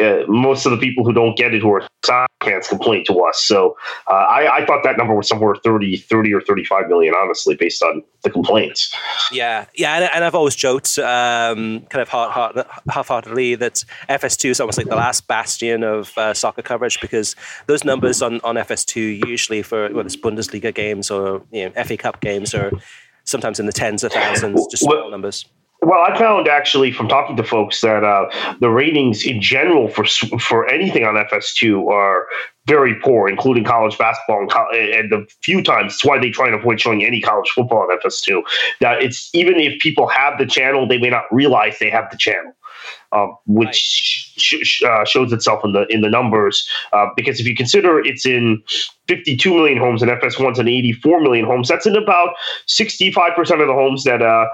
uh, 0.00 0.22
most 0.28 0.66
of 0.66 0.72
the 0.72 0.78
people 0.78 1.04
who 1.04 1.12
don't 1.12 1.36
get 1.36 1.52
it 1.52 1.62
who 1.62 1.72
are 1.72 1.86
soccer 2.04 2.28
fans 2.42 2.68
complain 2.68 3.04
to 3.06 3.20
us. 3.24 3.42
So 3.42 3.76
uh, 4.06 4.14
I, 4.14 4.58
I, 4.58 4.66
thought 4.66 4.82
that 4.84 4.96
number 4.96 5.14
was 5.14 5.28
somewhere 5.28 5.54
30, 5.56 5.96
30 5.96 6.32
or 6.32 6.40
35 6.40 6.88
million, 6.88 7.14
honestly, 7.20 7.56
based 7.56 7.82
on 7.82 8.02
the 8.22 8.30
complaints. 8.30 8.94
Yeah. 9.32 9.66
Yeah. 9.74 9.96
And, 9.96 10.10
and 10.14 10.24
I've 10.24 10.34
always 10.34 10.54
joked, 10.54 10.98
um, 10.98 11.80
kind 11.90 12.02
of 12.02 12.08
half 12.08 13.08
heartedly, 13.08 13.56
that 13.56 13.84
FS2 14.08 14.50
is 14.50 14.60
almost 14.60 14.78
like 14.78 14.88
the 14.88 14.96
last 14.96 15.26
bastion 15.26 15.82
of 15.82 16.16
uh, 16.16 16.34
soccer 16.34 16.62
coverage 16.62 17.00
because 17.00 17.34
those 17.66 17.84
numbers 17.84 18.22
on, 18.22 18.40
on 18.42 18.54
FS2 18.54 19.26
usually 19.26 19.62
for 19.62 19.88
whether 19.92 20.06
it's 20.06 20.16
Bundesliga 20.16 20.72
games 20.72 21.10
or 21.10 21.42
you 21.50 21.68
know, 21.68 21.84
FA 21.84 21.96
Cup 21.96 22.20
games 22.20 22.54
or 22.54 22.70
sometimes 23.28 23.60
in 23.60 23.66
the 23.66 23.72
tens 23.72 24.02
of 24.02 24.12
thousands, 24.12 24.66
just 24.70 24.82
small 24.82 24.96
well, 24.96 25.10
numbers. 25.10 25.44
Well, 25.80 26.00
I 26.00 26.18
found 26.18 26.48
actually 26.48 26.90
from 26.90 27.06
talking 27.06 27.36
to 27.36 27.44
folks 27.44 27.80
that 27.82 28.02
uh, 28.02 28.28
the 28.60 28.68
ratings 28.68 29.24
in 29.24 29.40
general 29.40 29.88
for 29.88 30.04
for 30.38 30.68
anything 30.68 31.04
on 31.04 31.14
FS2 31.14 31.88
are 31.88 32.26
very 32.66 32.96
poor, 32.96 33.28
including 33.28 33.64
college 33.64 33.96
basketball 33.96 34.40
and, 34.40 34.50
co- 34.50 34.68
and 34.72 35.12
the 35.12 35.26
few 35.42 35.62
times. 35.62 35.94
It's 35.94 36.04
why 36.04 36.18
they 36.18 36.30
try 36.30 36.46
and 36.46 36.54
avoid 36.54 36.80
showing 36.80 37.04
any 37.04 37.20
college 37.20 37.48
football 37.50 37.82
on 37.82 37.96
FS2. 38.00 38.42
That 38.80 39.02
it's 39.02 39.30
even 39.34 39.56
if 39.56 39.80
people 39.80 40.08
have 40.08 40.38
the 40.38 40.46
channel, 40.46 40.88
they 40.88 40.98
may 40.98 41.10
not 41.10 41.24
realize 41.30 41.78
they 41.78 41.90
have 41.90 42.10
the 42.10 42.16
channel 42.16 42.54
uh, 43.12 43.28
which 43.46 43.76
sh- 43.76 44.58
sh- 44.62 44.82
uh, 44.82 45.04
shows 45.04 45.32
itself 45.32 45.64
in 45.64 45.72
the 45.72 45.86
in 45.88 46.00
the 46.00 46.10
numbers. 46.10 46.68
Uh, 46.92 47.06
because 47.16 47.40
if 47.40 47.46
you 47.46 47.54
consider 47.54 48.00
it's 48.00 48.26
in 48.26 48.62
52 49.06 49.54
million 49.54 49.78
homes 49.78 50.02
and 50.02 50.10
FS1's 50.10 50.58
in 50.58 50.68
84 50.68 51.20
million 51.22 51.46
homes, 51.46 51.68
that's 51.68 51.86
in 51.86 51.96
about 51.96 52.34
65 52.66 53.32
percent 53.34 53.60
of 53.60 53.66
the 53.66 53.72
homes 53.72 54.04
that 54.04 54.20
uh, 54.20 54.46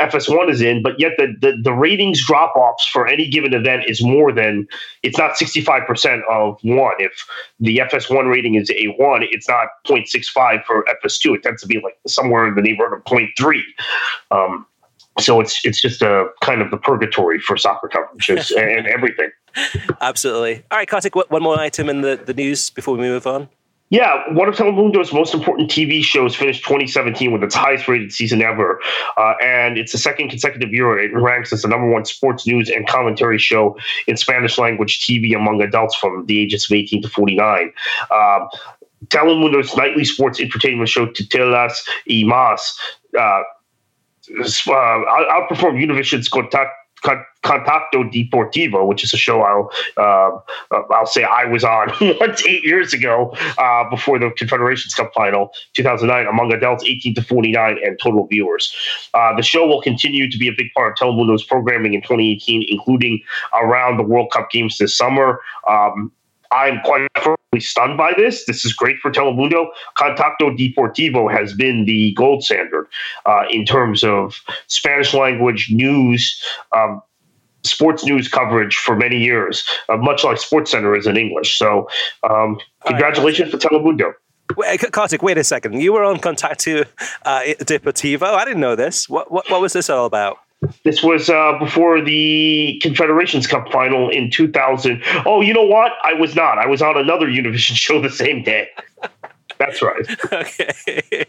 FS1 0.00 0.50
is 0.50 0.60
in. 0.60 0.82
But 0.82 0.98
yet 0.98 1.12
the 1.18 1.34
the, 1.40 1.56
the 1.62 1.72
ratings 1.72 2.24
drop 2.26 2.54
offs 2.56 2.86
for 2.86 3.06
any 3.06 3.28
given 3.28 3.54
event 3.54 3.84
is 3.86 4.02
more 4.02 4.32
than 4.32 4.66
it's 5.02 5.18
not 5.18 5.36
65 5.36 5.86
percent 5.86 6.22
of 6.28 6.58
one. 6.62 6.94
If 6.98 7.12
the 7.60 7.78
FS1 7.78 8.30
rating 8.30 8.56
is 8.56 8.70
a 8.70 8.86
one, 8.98 9.22
it's 9.30 9.48
not 9.48 9.68
0.65 9.86 10.64
for 10.64 10.84
FS2. 11.04 11.36
It 11.36 11.42
tends 11.42 11.62
to 11.62 11.68
be 11.68 11.80
like 11.80 11.98
somewhere 12.06 12.46
in 12.46 12.54
the 12.54 12.62
neighborhood 12.62 12.98
of 12.98 13.04
0.3. 13.04 13.60
Um, 14.30 14.66
so 15.20 15.40
it's 15.40 15.64
it's 15.64 15.80
just 15.80 16.02
a 16.02 16.26
kind 16.42 16.62
of 16.62 16.70
the 16.70 16.76
purgatory 16.76 17.38
for 17.40 17.56
soccer 17.56 17.88
coverage 17.88 18.28
and 18.56 18.86
everything. 18.86 19.30
Absolutely. 20.00 20.62
All 20.70 20.78
right, 20.78 20.88
Kartik, 20.88 21.14
one 21.16 21.42
more 21.42 21.58
item 21.58 21.88
in 21.88 22.02
the, 22.02 22.20
the 22.24 22.34
news 22.34 22.70
before 22.70 22.96
we 22.96 23.00
move 23.00 23.26
on. 23.26 23.48
Yeah, 23.90 24.22
one 24.34 24.48
of 24.48 24.54
Telemundo's 24.54 25.12
most 25.12 25.34
important 25.34 25.68
TV 25.68 26.00
shows 26.04 26.36
finished 26.36 26.62
2017 26.62 27.32
with 27.32 27.42
its 27.42 27.56
highest 27.56 27.88
rated 27.88 28.12
season 28.12 28.40
ever. 28.40 28.80
Uh, 29.16 29.34
and 29.42 29.76
it's 29.76 29.90
the 29.90 29.98
second 29.98 30.28
consecutive 30.28 30.72
year 30.72 30.96
it 30.96 31.12
ranks 31.12 31.52
as 31.52 31.62
the 31.62 31.68
number 31.68 31.88
one 31.88 32.04
sports 32.04 32.46
news 32.46 32.70
and 32.70 32.86
commentary 32.86 33.38
show 33.38 33.76
in 34.06 34.16
Spanish 34.16 34.58
language 34.58 35.04
TV 35.04 35.34
among 35.34 35.60
adults 35.60 35.96
from 35.96 36.24
the 36.26 36.40
ages 36.40 36.70
of 36.70 36.72
18 36.76 37.02
to 37.02 37.08
49. 37.08 37.72
Um, 38.12 38.48
Telemundo's 39.08 39.76
nightly 39.76 40.04
sports 40.04 40.38
entertainment 40.38 40.88
show 40.88 41.06
Titulares 41.06 41.80
y 42.06 42.22
Más 42.24 42.60
uh, 43.18 43.42
uh, 44.38 44.72
outperformed 44.72 45.82
Univision's 45.82 46.28
Contact, 46.28 46.70
Contacto 47.02 48.04
Deportivo, 48.12 48.86
which 48.86 49.02
is 49.02 49.14
a 49.14 49.16
show 49.16 49.40
I'll 49.40 49.70
uh, 49.96 50.36
uh, 50.70 50.82
I'll 50.90 51.06
say 51.06 51.24
I 51.24 51.44
was 51.46 51.64
on 51.64 51.92
once 52.20 52.44
eight 52.46 52.62
years 52.62 52.92
ago 52.92 53.34
uh, 53.56 53.88
before 53.88 54.18
the 54.18 54.30
Confederations 54.36 54.94
Cup 54.94 55.12
final 55.14 55.50
2009 55.74 56.26
among 56.26 56.52
adults 56.52 56.84
18 56.84 57.14
to 57.14 57.22
49 57.22 57.78
and 57.82 57.98
total 57.98 58.26
viewers. 58.26 58.74
Uh, 59.14 59.34
the 59.34 59.42
show 59.42 59.66
will 59.66 59.80
continue 59.80 60.30
to 60.30 60.38
be 60.38 60.48
a 60.48 60.52
big 60.56 60.66
part 60.76 60.92
of 60.92 60.98
Telemundo's 60.98 61.44
programming 61.44 61.94
in 61.94 62.02
2018, 62.02 62.66
including 62.68 63.22
around 63.60 63.96
the 63.96 64.02
World 64.02 64.30
Cup 64.32 64.50
games 64.50 64.76
this 64.78 64.94
summer. 64.94 65.40
Um, 65.68 66.12
I'm 66.52 66.80
quite 66.80 67.08
stunned 67.58 67.96
by 67.96 68.12
this. 68.16 68.44
This 68.46 68.64
is 68.64 68.72
great 68.72 68.98
for 68.98 69.10
Telemundo. 69.10 69.66
Contacto 69.98 70.56
Deportivo 70.56 71.30
has 71.32 71.52
been 71.52 71.84
the 71.84 72.12
gold 72.14 72.44
standard 72.44 72.88
uh, 73.26 73.44
in 73.50 73.64
terms 73.64 74.04
of 74.04 74.40
Spanish 74.66 75.14
language 75.14 75.68
news. 75.70 76.42
Um, 76.76 77.02
sports 77.62 78.04
news 78.04 78.26
coverage 78.26 78.74
for 78.74 78.96
many 78.96 79.18
years, 79.18 79.68
uh, 79.90 79.96
much 79.98 80.24
like 80.24 80.38
Sports 80.38 80.70
Center 80.70 80.96
is 80.96 81.06
in 81.06 81.18
English. 81.18 81.58
So, 81.58 81.90
um, 82.28 82.58
congratulations 82.86 83.52
right. 83.52 83.62
for 83.62 83.68
Telemundo. 83.68 84.14
Wait, 84.56 84.80
Kartik, 84.92 85.22
wait 85.22 85.38
a 85.38 85.44
second. 85.44 85.80
You 85.80 85.92
were 85.92 86.02
on 86.02 86.16
Contacto 86.16 86.86
uh, 87.24 87.40
Deportivo. 87.60 88.22
I 88.22 88.44
didn't 88.44 88.60
know 88.60 88.76
this. 88.76 89.08
What, 89.08 89.30
what, 89.30 89.48
what 89.50 89.60
was 89.60 89.74
this 89.74 89.90
all 89.90 90.06
about? 90.06 90.38
This 90.84 91.02
was 91.02 91.30
uh, 91.30 91.58
before 91.58 92.02
the 92.02 92.78
Confederations 92.82 93.46
Cup 93.46 93.72
final 93.72 94.10
in 94.10 94.30
2000. 94.30 95.02
Oh, 95.24 95.40
you 95.40 95.54
know 95.54 95.64
what? 95.64 95.92
I 96.04 96.12
was 96.12 96.34
not. 96.34 96.58
I 96.58 96.66
was 96.66 96.82
on 96.82 96.98
another 96.98 97.26
Univision 97.26 97.76
show 97.76 98.00
the 98.00 98.10
same 98.10 98.42
day. 98.42 98.68
That's 99.60 99.82
right. 99.82 100.06
okay. 100.32 101.26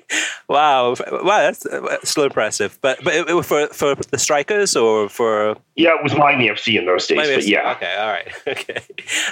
Wow. 0.48 0.96
Wow. 1.12 1.40
That's, 1.40 1.64
that's 1.70 2.10
still 2.10 2.24
impressive. 2.24 2.80
But 2.82 3.04
but 3.04 3.14
it, 3.14 3.44
for 3.44 3.68
for 3.68 3.94
the 3.96 4.18
strikers 4.18 4.78
or 4.78 5.10
for 5.10 5.58
yeah, 5.76 5.90
it 5.90 6.02
was 6.02 6.16
Miami 6.16 6.48
FC 6.48 6.80
in 6.80 6.86
those 6.86 7.08
days. 7.08 7.18
Miami 7.18 7.36
but 7.36 7.44
FC. 7.44 7.50
yeah. 7.50 7.72
Okay. 7.74 7.96
All 8.00 8.08
right. 8.08 8.28
Okay. 8.52 8.82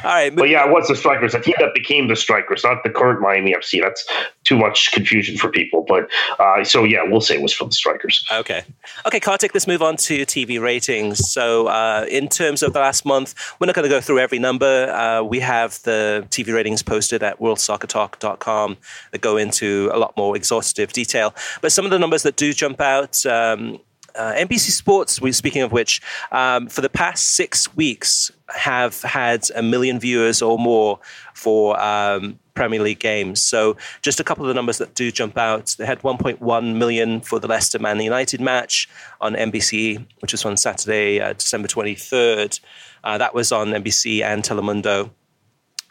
All 0.03 0.11
right. 0.11 0.35
But 0.35 0.49
yeah, 0.49 0.65
it 0.65 0.71
was 0.71 0.87
the 0.87 0.95
strikers. 0.95 1.33
A 1.33 1.41
team 1.41 1.55
that 1.59 1.73
became 1.73 2.07
the 2.07 2.15
strikers, 2.15 2.63
not 2.63 2.83
the 2.83 2.89
current 2.89 3.21
Miami 3.21 3.53
FC. 3.53 3.81
That's 3.81 4.05
too 4.43 4.57
much 4.57 4.91
confusion 4.91 5.37
for 5.37 5.49
people. 5.49 5.85
But 5.87 6.09
uh, 6.39 6.63
so 6.63 6.83
yeah, 6.83 7.03
we'll 7.03 7.21
say 7.21 7.35
it 7.35 7.41
was 7.41 7.53
for 7.53 7.65
the 7.65 7.71
strikers. 7.71 8.25
Okay. 8.31 8.63
Okay, 9.05 9.19
Kartik. 9.19 9.53
Let's 9.53 9.67
move 9.67 9.81
on 9.81 9.97
to 9.97 10.25
TV 10.25 10.59
ratings. 10.59 11.29
So 11.29 11.67
uh, 11.67 12.05
in 12.09 12.27
terms 12.27 12.63
of 12.63 12.73
the 12.73 12.79
last 12.79 13.05
month, 13.05 13.35
we're 13.59 13.67
not 13.67 13.75
going 13.75 13.83
to 13.83 13.89
go 13.89 14.01
through 14.01 14.19
every 14.19 14.39
number. 14.39 14.89
Uh, 14.91 15.23
we 15.23 15.39
have 15.39 15.81
the 15.83 16.25
TV 16.29 16.53
ratings 16.53 16.81
posted 16.83 17.23
at 17.23 17.39
worldsoccertalk.com 17.39 18.77
that 19.11 19.21
go 19.21 19.37
into 19.37 19.89
a 19.93 19.97
lot 19.97 20.15
more 20.17 20.35
exhaustive 20.35 20.93
detail. 20.93 21.33
But 21.61 21.71
some 21.71 21.85
of 21.85 21.91
the 21.91 21.99
numbers 21.99 22.23
that 22.23 22.35
do 22.35 22.53
jump 22.53 22.81
out. 22.81 23.25
Um, 23.25 23.79
uh, 24.15 24.33
NBC 24.33 24.71
Sports, 24.71 25.21
we 25.21 25.31
speaking 25.31 25.61
of 25.61 25.71
which, 25.71 26.01
um, 26.31 26.67
for 26.67 26.81
the 26.81 26.89
past 26.89 27.35
six 27.35 27.73
weeks 27.75 28.31
have 28.47 29.01
had 29.03 29.47
a 29.55 29.61
million 29.61 29.99
viewers 29.99 30.41
or 30.41 30.57
more 30.57 30.99
for 31.33 31.79
um, 31.79 32.39
Premier 32.53 32.81
League 32.81 32.99
games. 32.99 33.41
So 33.41 33.77
just 34.01 34.19
a 34.19 34.23
couple 34.23 34.43
of 34.43 34.49
the 34.49 34.53
numbers 34.53 34.79
that 34.79 34.93
do 34.95 35.11
jump 35.11 35.37
out. 35.37 35.75
They 35.77 35.85
had 35.85 36.01
1.1 36.01 36.75
million 36.75 37.21
for 37.21 37.39
the 37.39 37.47
Leicester 37.47 37.79
Man 37.79 38.01
United 38.01 38.41
match 38.41 38.89
on 39.21 39.33
NBC, 39.33 40.05
which 40.19 40.33
was 40.33 40.43
on 40.43 40.57
Saturday, 40.57 41.21
uh, 41.21 41.33
December 41.33 41.67
23rd. 41.67 42.59
Uh, 43.03 43.17
that 43.17 43.33
was 43.33 43.51
on 43.51 43.69
NBC 43.69 44.21
and 44.21 44.43
Telemundo. 44.43 45.11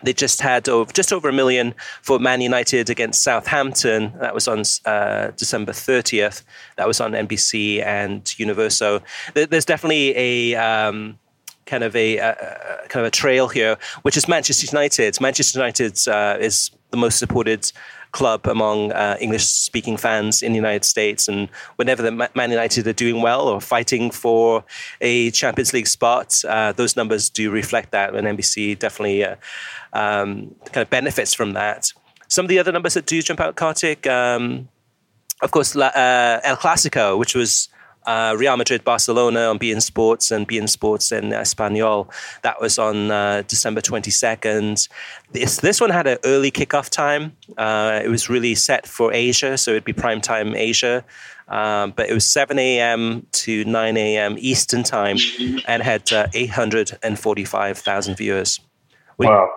They 0.03 0.13
just 0.13 0.41
had 0.41 0.69
over, 0.69 0.93
just 0.93 1.13
over 1.13 1.29
a 1.29 1.33
million 1.33 1.75
for 2.03 2.19
Man 2.19 2.41
United 2.41 2.89
against 2.89 3.23
Southampton. 3.23 4.13
That 4.21 4.35
was 4.35 4.47
on 4.47 4.63
uh, 4.85 5.33
December 5.37 5.73
30th. 5.73 6.45
That 6.77 6.87
was 6.87 7.01
on 7.01 7.13
NBC 7.13 7.85
and 7.85 8.39
Universo. 8.39 9.03
There's 9.35 9.65
definitely 9.65 10.17
a 10.17 10.55
um, 10.55 11.19
kind 11.67 11.85
of 11.85 11.95
a, 11.97 12.19
a, 12.19 12.35
kind 12.89 13.05
of 13.05 13.09
a 13.09 13.11
trail 13.11 13.49
here, 13.49 13.77
which 14.03 14.17
is 14.17 14.29
Manchester 14.29 14.67
United. 14.67 15.21
Manchester 15.21 15.59
United 15.59 15.99
uh, 16.09 16.37
is 16.41 16.71
the 16.91 16.97
most 16.97 17.19
supported 17.19 17.71
club 18.19 18.47
among 18.49 18.91
uh, 18.93 19.17
English 19.21 19.45
speaking 19.45 19.97
fans 19.97 20.43
in 20.43 20.51
the 20.53 20.57
United 20.57 20.85
States. 20.85 21.29
And 21.29 21.49
whenever 21.77 22.03
the 22.03 22.11
Man 22.11 22.51
United 22.51 22.87
are 22.89 22.93
doing 22.93 23.23
well 23.23 23.47
or 23.47 23.61
fighting 23.61 24.11
for 24.11 24.65
a 25.01 25.31
Champions 25.31 25.73
League 25.73 25.87
spot, 25.87 26.29
uh, 26.45 26.73
those 26.73 26.97
numbers 26.97 27.31
do 27.31 27.51
reflect 27.51 27.93
that. 27.93 28.15
And 28.15 28.27
NBC 28.27 28.77
definitely 28.77 29.25
uh, 29.25 29.37
um, 29.93 30.57
kind 30.73 30.83
of 30.83 30.91
benefits 30.91 31.33
from 31.33 31.53
that. 31.53 31.93
Some 32.27 32.45
of 32.45 32.49
the 32.49 32.59
other 32.59 32.73
numbers 32.73 32.95
that 32.95 33.07
do 33.07 33.23
jump 33.23 33.41
out, 33.41 33.55
Kartik, 33.55 34.07
um, 34.07 34.69
of 35.41 35.51
course, 35.53 35.77
uh, 35.77 36.41
El 36.43 36.57
Clasico, 36.57 37.17
which 37.17 37.35
was 37.35 37.69
uh, 38.09 38.35
Real 38.39 38.57
Madrid 38.57 38.83
Barcelona 38.85 39.41
on 39.51 39.59
beIN 39.59 39.83
Sports 39.83 40.31
and 40.31 40.49
beIN 40.49 40.69
Sports 40.69 41.13
in 41.13 41.33
Espanol. 41.33 42.11
That 42.43 42.59
was 42.59 42.79
on 42.79 43.11
uh, 43.11 43.43
December 43.47 43.83
22nd. 43.83 44.89
This, 45.33 45.59
this 45.59 45.79
one 45.79 45.91
had 45.91 46.07
an 46.07 46.17
early 46.25 46.51
kickoff 46.51 46.89
time. 46.89 47.37
Uh, 47.59 48.01
it 48.03 48.09
was 48.09 48.31
really 48.31 48.55
set 48.55 48.87
for 48.87 49.13
Asia, 49.13 49.59
so 49.59 49.73
it'd 49.73 49.85
be 49.85 49.93
prime 49.93 50.23
time 50.23 50.55
Asia. 50.55 51.05
Um, 51.49 51.93
but 51.97 52.09
it 52.09 52.15
was 52.15 52.31
7 52.31 52.59
a.m. 52.59 53.27
to 53.33 53.65
9 53.65 53.97
a.m. 53.97 54.37
Eastern 54.39 54.83
time 54.83 55.17
and 55.67 55.83
had 55.83 56.11
uh, 56.13 56.29
845,000 56.33 58.17
viewers. 58.17 58.61
Wow. 59.19 59.51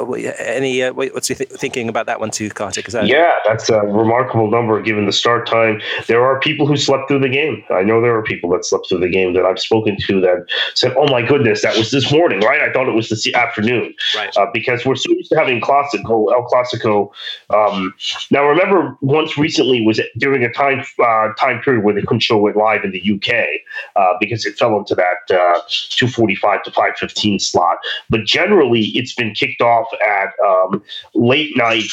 Any 0.00 0.82
uh, 0.82 0.92
what's 0.92 1.28
you 1.28 1.36
th- 1.36 1.50
thinking 1.50 1.88
about 1.88 2.06
that 2.06 2.20
one 2.20 2.30
too, 2.30 2.50
Kartik? 2.50 2.86
That- 2.88 3.06
yeah, 3.06 3.34
that's 3.44 3.68
a 3.68 3.80
remarkable 3.80 4.50
number 4.50 4.80
given 4.80 5.06
the 5.06 5.12
start 5.12 5.46
time. 5.46 5.80
There 6.06 6.24
are 6.24 6.40
people 6.40 6.66
who 6.66 6.76
slept 6.76 7.08
through 7.08 7.20
the 7.20 7.28
game. 7.28 7.62
I 7.70 7.82
know 7.82 8.00
there 8.00 8.16
are 8.16 8.22
people 8.22 8.50
that 8.50 8.64
slept 8.64 8.88
through 8.88 9.00
the 9.00 9.08
game 9.08 9.34
that 9.34 9.44
I've 9.44 9.58
spoken 9.58 9.96
to 10.06 10.20
that 10.20 10.46
said, 10.74 10.94
"Oh 10.96 11.06
my 11.08 11.22
goodness, 11.22 11.62
that 11.62 11.76
was 11.76 11.90
this 11.90 12.10
morning, 12.12 12.40
right? 12.40 12.60
I 12.62 12.72
thought 12.72 12.88
it 12.88 12.94
was 12.94 13.08
this 13.08 13.32
afternoon." 13.34 13.94
Right. 14.14 14.36
Uh, 14.36 14.46
because 14.52 14.84
we're 14.84 14.96
so 14.96 15.10
used 15.12 15.30
to 15.30 15.38
having 15.38 15.60
Classico, 15.60 16.32
El 16.32 16.46
Clasico. 16.46 17.10
Um, 17.50 17.94
now, 18.30 18.46
remember, 18.46 18.96
once 19.00 19.38
recently 19.38 19.84
was 19.84 20.00
during 20.18 20.44
a 20.44 20.52
time 20.52 20.84
uh, 21.02 21.32
time 21.38 21.60
period 21.62 21.84
where 21.84 21.94
they 21.94 22.02
couldn't 22.02 22.20
show 22.20 22.46
it 22.46 22.56
live 22.56 22.84
in 22.84 22.92
the 22.92 23.14
UK 23.14 23.46
uh, 23.96 24.14
because 24.20 24.44
it 24.46 24.58
fell 24.58 24.76
into 24.76 24.94
that 24.94 25.30
uh, 25.30 25.60
2:45 25.68 26.62
to 26.64 26.70
5:15 26.70 27.40
slot. 27.40 27.78
But 28.10 28.24
generally, 28.24 28.86
it's 28.94 29.14
been 29.14 29.34
kicked 29.34 29.60
off 29.60 29.85
at 30.06 30.32
um, 30.44 30.82
late 31.14 31.56
night 31.56 31.84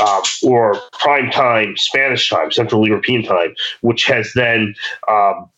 uh, 0.00 0.22
or 0.42 0.80
prime 0.92 1.30
time 1.30 1.76
Spanish 1.76 2.28
time, 2.28 2.50
Central 2.50 2.86
European 2.86 3.22
time, 3.22 3.54
which 3.80 4.06
has 4.06 4.32
then 4.34 4.74
um, 5.08 5.48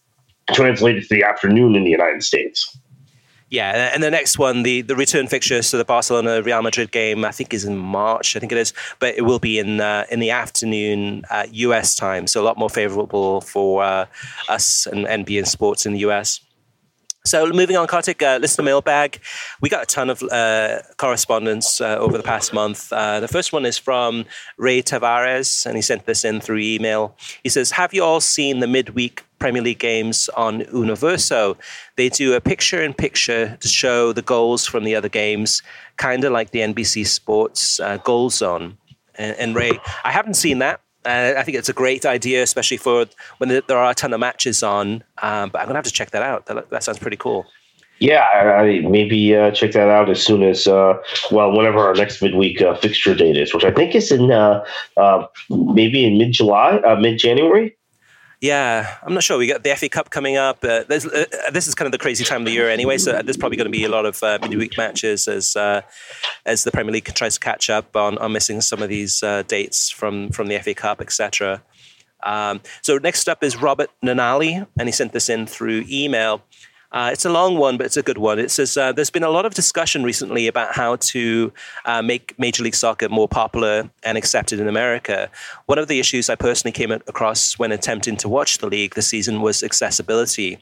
translated 0.53 1.03
to 1.05 1.09
the 1.15 1.23
afternoon 1.23 1.75
in 1.75 1.85
the 1.85 1.91
United 1.91 2.23
States. 2.23 2.77
Yeah, 3.51 3.91
and 3.95 4.03
the 4.03 4.11
next 4.11 4.39
one, 4.39 4.63
the, 4.63 4.83
the 4.83 4.95
return 4.95 5.27
fixture, 5.27 5.63
so 5.63 5.79
the 5.79 5.85
Barcelona 5.85 6.43
Real 6.43 6.61
Madrid 6.61 6.91
game, 6.91 7.25
I 7.25 7.31
think 7.31 7.55
is 7.55 7.65
in 7.65 7.79
March. 7.79 8.37
I 8.37 8.41
think 8.41 8.53
it 8.53 8.59
is, 8.59 8.75
but 8.99 9.17
it 9.17 9.23
will 9.23 9.39
be 9.39 9.59
in 9.59 9.81
uh, 9.81 10.05
in 10.11 10.21
the 10.21 10.31
afternoon 10.31 11.25
uh, 11.31 11.47
U.S. 11.51 11.95
time, 11.95 12.27
so 12.27 12.43
a 12.43 12.45
lot 12.45 12.59
more 12.59 12.69
favorable 12.69 13.41
for 13.41 13.83
uh, 13.83 14.05
us 14.51 14.87
and, 14.87 15.07
and 15.09 15.27
beIN 15.27 15.47
Sports 15.47 15.87
in 15.87 15.95
the 15.95 16.01
U.S. 16.01 16.41
So 17.29 17.47
moving 17.53 17.77
on, 17.77 17.87
Kartik, 17.87 18.23
uh, 18.23 18.39
listener 18.41 18.65
mailbag. 18.65 19.21
We 19.61 19.69
got 19.69 19.83
a 19.83 19.87
ton 19.87 20.09
of 20.09 20.23
uh, 20.23 20.79
correspondence 20.97 21.79
uh, 21.79 21.99
over 21.99 22.17
the 22.17 22.23
past 22.23 22.55
month. 22.55 22.91
Uh, 22.91 23.21
the 23.21 23.29
first 23.29 23.53
one 23.53 23.67
is 23.67 23.77
from 23.77 24.25
Ray 24.57 24.81
Tavares, 24.81 25.67
and 25.67 25.77
he 25.77 25.83
sent 25.83 26.07
this 26.07 26.25
in 26.25 26.41
through 26.41 26.61
email. 26.61 27.15
He 27.43 27.51
says, 27.51 27.73
"Have 27.73 27.93
you 27.93 28.03
all 28.03 28.23
seen 28.23 28.61
the 28.61 28.67
midweek 28.67 29.27
Premier 29.41 29.61
League 29.61 29.79
games 29.79 30.31
on 30.39 30.61
Universo? 30.73 31.59
They 31.97 32.09
do 32.09 32.33
a 32.33 32.41
picture-in-picture 32.41 33.59
to 33.61 33.69
show 33.69 34.15
the 34.15 34.23
goals 34.23 34.65
from 34.65 34.85
the 34.85 34.95
other 34.95 35.11
games, 35.11 35.63
kind 35.99 36.25
of 36.25 36.33
like 36.33 36.53
the 36.53 36.61
NBC 36.61 37.07
Sports 37.07 37.79
uh, 37.79 37.99
Goal 37.99 38.31
Zone." 38.31 38.79
And, 39.17 39.37
and 39.37 39.55
Ray, 39.55 39.79
I 40.03 40.13
haven't 40.13 40.35
seen 40.35 40.61
that. 40.61 40.81
Uh, 41.05 41.35
I 41.37 41.43
think 41.43 41.57
it's 41.57 41.69
a 41.69 41.73
great 41.73 42.05
idea, 42.05 42.43
especially 42.43 42.77
for 42.77 43.07
when 43.39 43.49
there 43.49 43.79
are 43.79 43.91
a 43.91 43.95
ton 43.95 44.13
of 44.13 44.21
matches 44.21 44.63
on. 44.63 45.05
Um, 45.23 45.51
but 45.51 45.61
I'm 45.61 45.67
gonna 45.67 45.79
have 45.79 45.85
to 45.85 45.93
check 45.93 46.11
that 46.11 46.23
out. 46.23 46.47
That, 46.47 46.71
that 46.71 46.83
sounds 46.83 46.99
pretty 46.99 47.17
cool. 47.17 47.47
Yeah, 48.01 48.23
I, 48.23 48.81
maybe 48.81 49.35
uh, 49.35 49.51
check 49.51 49.73
that 49.73 49.89
out 49.89 50.09
as 50.09 50.23
soon 50.23 50.43
as 50.45 50.69
uh, 50.69 50.95
well, 51.33 51.51
whenever 51.57 51.81
our 51.81 51.95
next 51.95 52.23
midweek 52.23 52.63
uh, 52.63 52.77
fixture 52.77 53.15
date 53.15 53.37
is, 53.37 53.53
which 53.53 53.65
I 53.65 53.73
think 53.73 53.95
is 53.95 54.13
in 54.13 54.31
uh, 54.31 54.65
uh, 54.97 55.27
maybe 55.51 56.05
in 56.05 56.19
mid 56.19 56.33
July, 56.33 56.81
mid 57.01 57.19
January. 57.19 57.77
Yeah, 58.41 58.99
I'm 59.03 59.15
not 59.15 59.25
sure. 59.25 59.37
We 59.37 59.49
got 59.49 59.65
the 59.65 59.75
FA 59.75 59.89
Cup 59.89 60.11
coming 60.11 60.37
up. 60.37 60.63
Uh, 60.63 60.85
uh, 60.89 61.51
this 61.51 61.67
is 61.67 61.75
kind 61.75 61.87
of 61.87 61.93
the 61.93 61.99
crazy 61.99 62.25
time 62.25 62.43
of 62.43 62.47
the 62.47 62.53
year 62.53 62.71
anyway, 62.71 62.97
so 62.97 63.21
there's 63.21 63.37
probably 63.37 63.57
going 63.57 63.71
to 63.71 63.77
be 63.77 63.85
a 63.85 63.89
lot 63.89 64.07
of 64.07 64.23
uh, 64.23 64.39
midweek 64.41 64.79
matches 64.79 65.27
as 65.27 65.57
uh, 65.57 65.81
as 66.47 66.63
the 66.63 66.71
Premier 66.71 66.93
League 66.93 67.13
tries 67.15 67.35
to 67.35 67.41
catch 67.41 67.69
up 67.69 67.97
on, 67.97 68.17
on 68.19 68.33
missing 68.33 68.61
some 68.61 68.81
of 68.81 68.89
these 68.89 69.25
uh, 69.25 69.43
dates 69.43 69.91
from 69.91 70.31
from 70.31 70.47
the 70.47 70.57
FA 70.61 70.73
Cup, 70.73 71.01
etc. 71.01 71.63
Um, 72.23 72.61
so 72.83 72.99
next 72.99 73.29
up 73.29 73.43
is 73.43 73.61
Robert 73.61 73.91
Nanali, 74.05 74.67
and 74.79 74.89
he 74.89 74.93
sent 74.93 75.13
this 75.13 75.29
in 75.29 75.47
through 75.47 75.85
email. 75.89 76.43
Uh, 76.91 77.11
it's 77.13 77.27
a 77.27 77.31
long 77.31 77.59
one, 77.59 77.77
but 77.77 77.85
it's 77.85 77.99
a 77.99 78.03
good 78.03 78.17
one. 78.17 78.39
It 78.39 78.51
says 78.51 78.77
uh, 78.77 78.93
there's 78.93 79.11
been 79.11 79.23
a 79.23 79.29
lot 79.29 79.45
of 79.45 79.53
discussion 79.53 80.03
recently 80.03 80.47
about 80.47 80.75
how 80.75 80.97
to 80.97 81.53
uh, 81.85 82.01
make 82.01 82.39
Major 82.39 82.63
League 82.63 82.75
Soccer 82.75 83.11
more 83.11 83.29
popular 83.29 83.91
and 84.05 84.17
accepted 84.17 84.59
in 84.59 84.69
America. 84.69 85.31
One 85.67 85.79
of 85.79 85.89
the 85.89 86.01
issues 86.01 86.31
I 86.31 86.35
personally 86.35 86.73
came 86.73 86.91
across 86.91 87.59
when 87.59 87.73
attempting 87.73 88.17
to 88.19 88.29
watch 88.29 88.59
the 88.59 88.67
league 88.67 88.95
this 88.95 89.09
season 89.09 89.43
was 89.43 89.63
accessibility. 89.63 90.59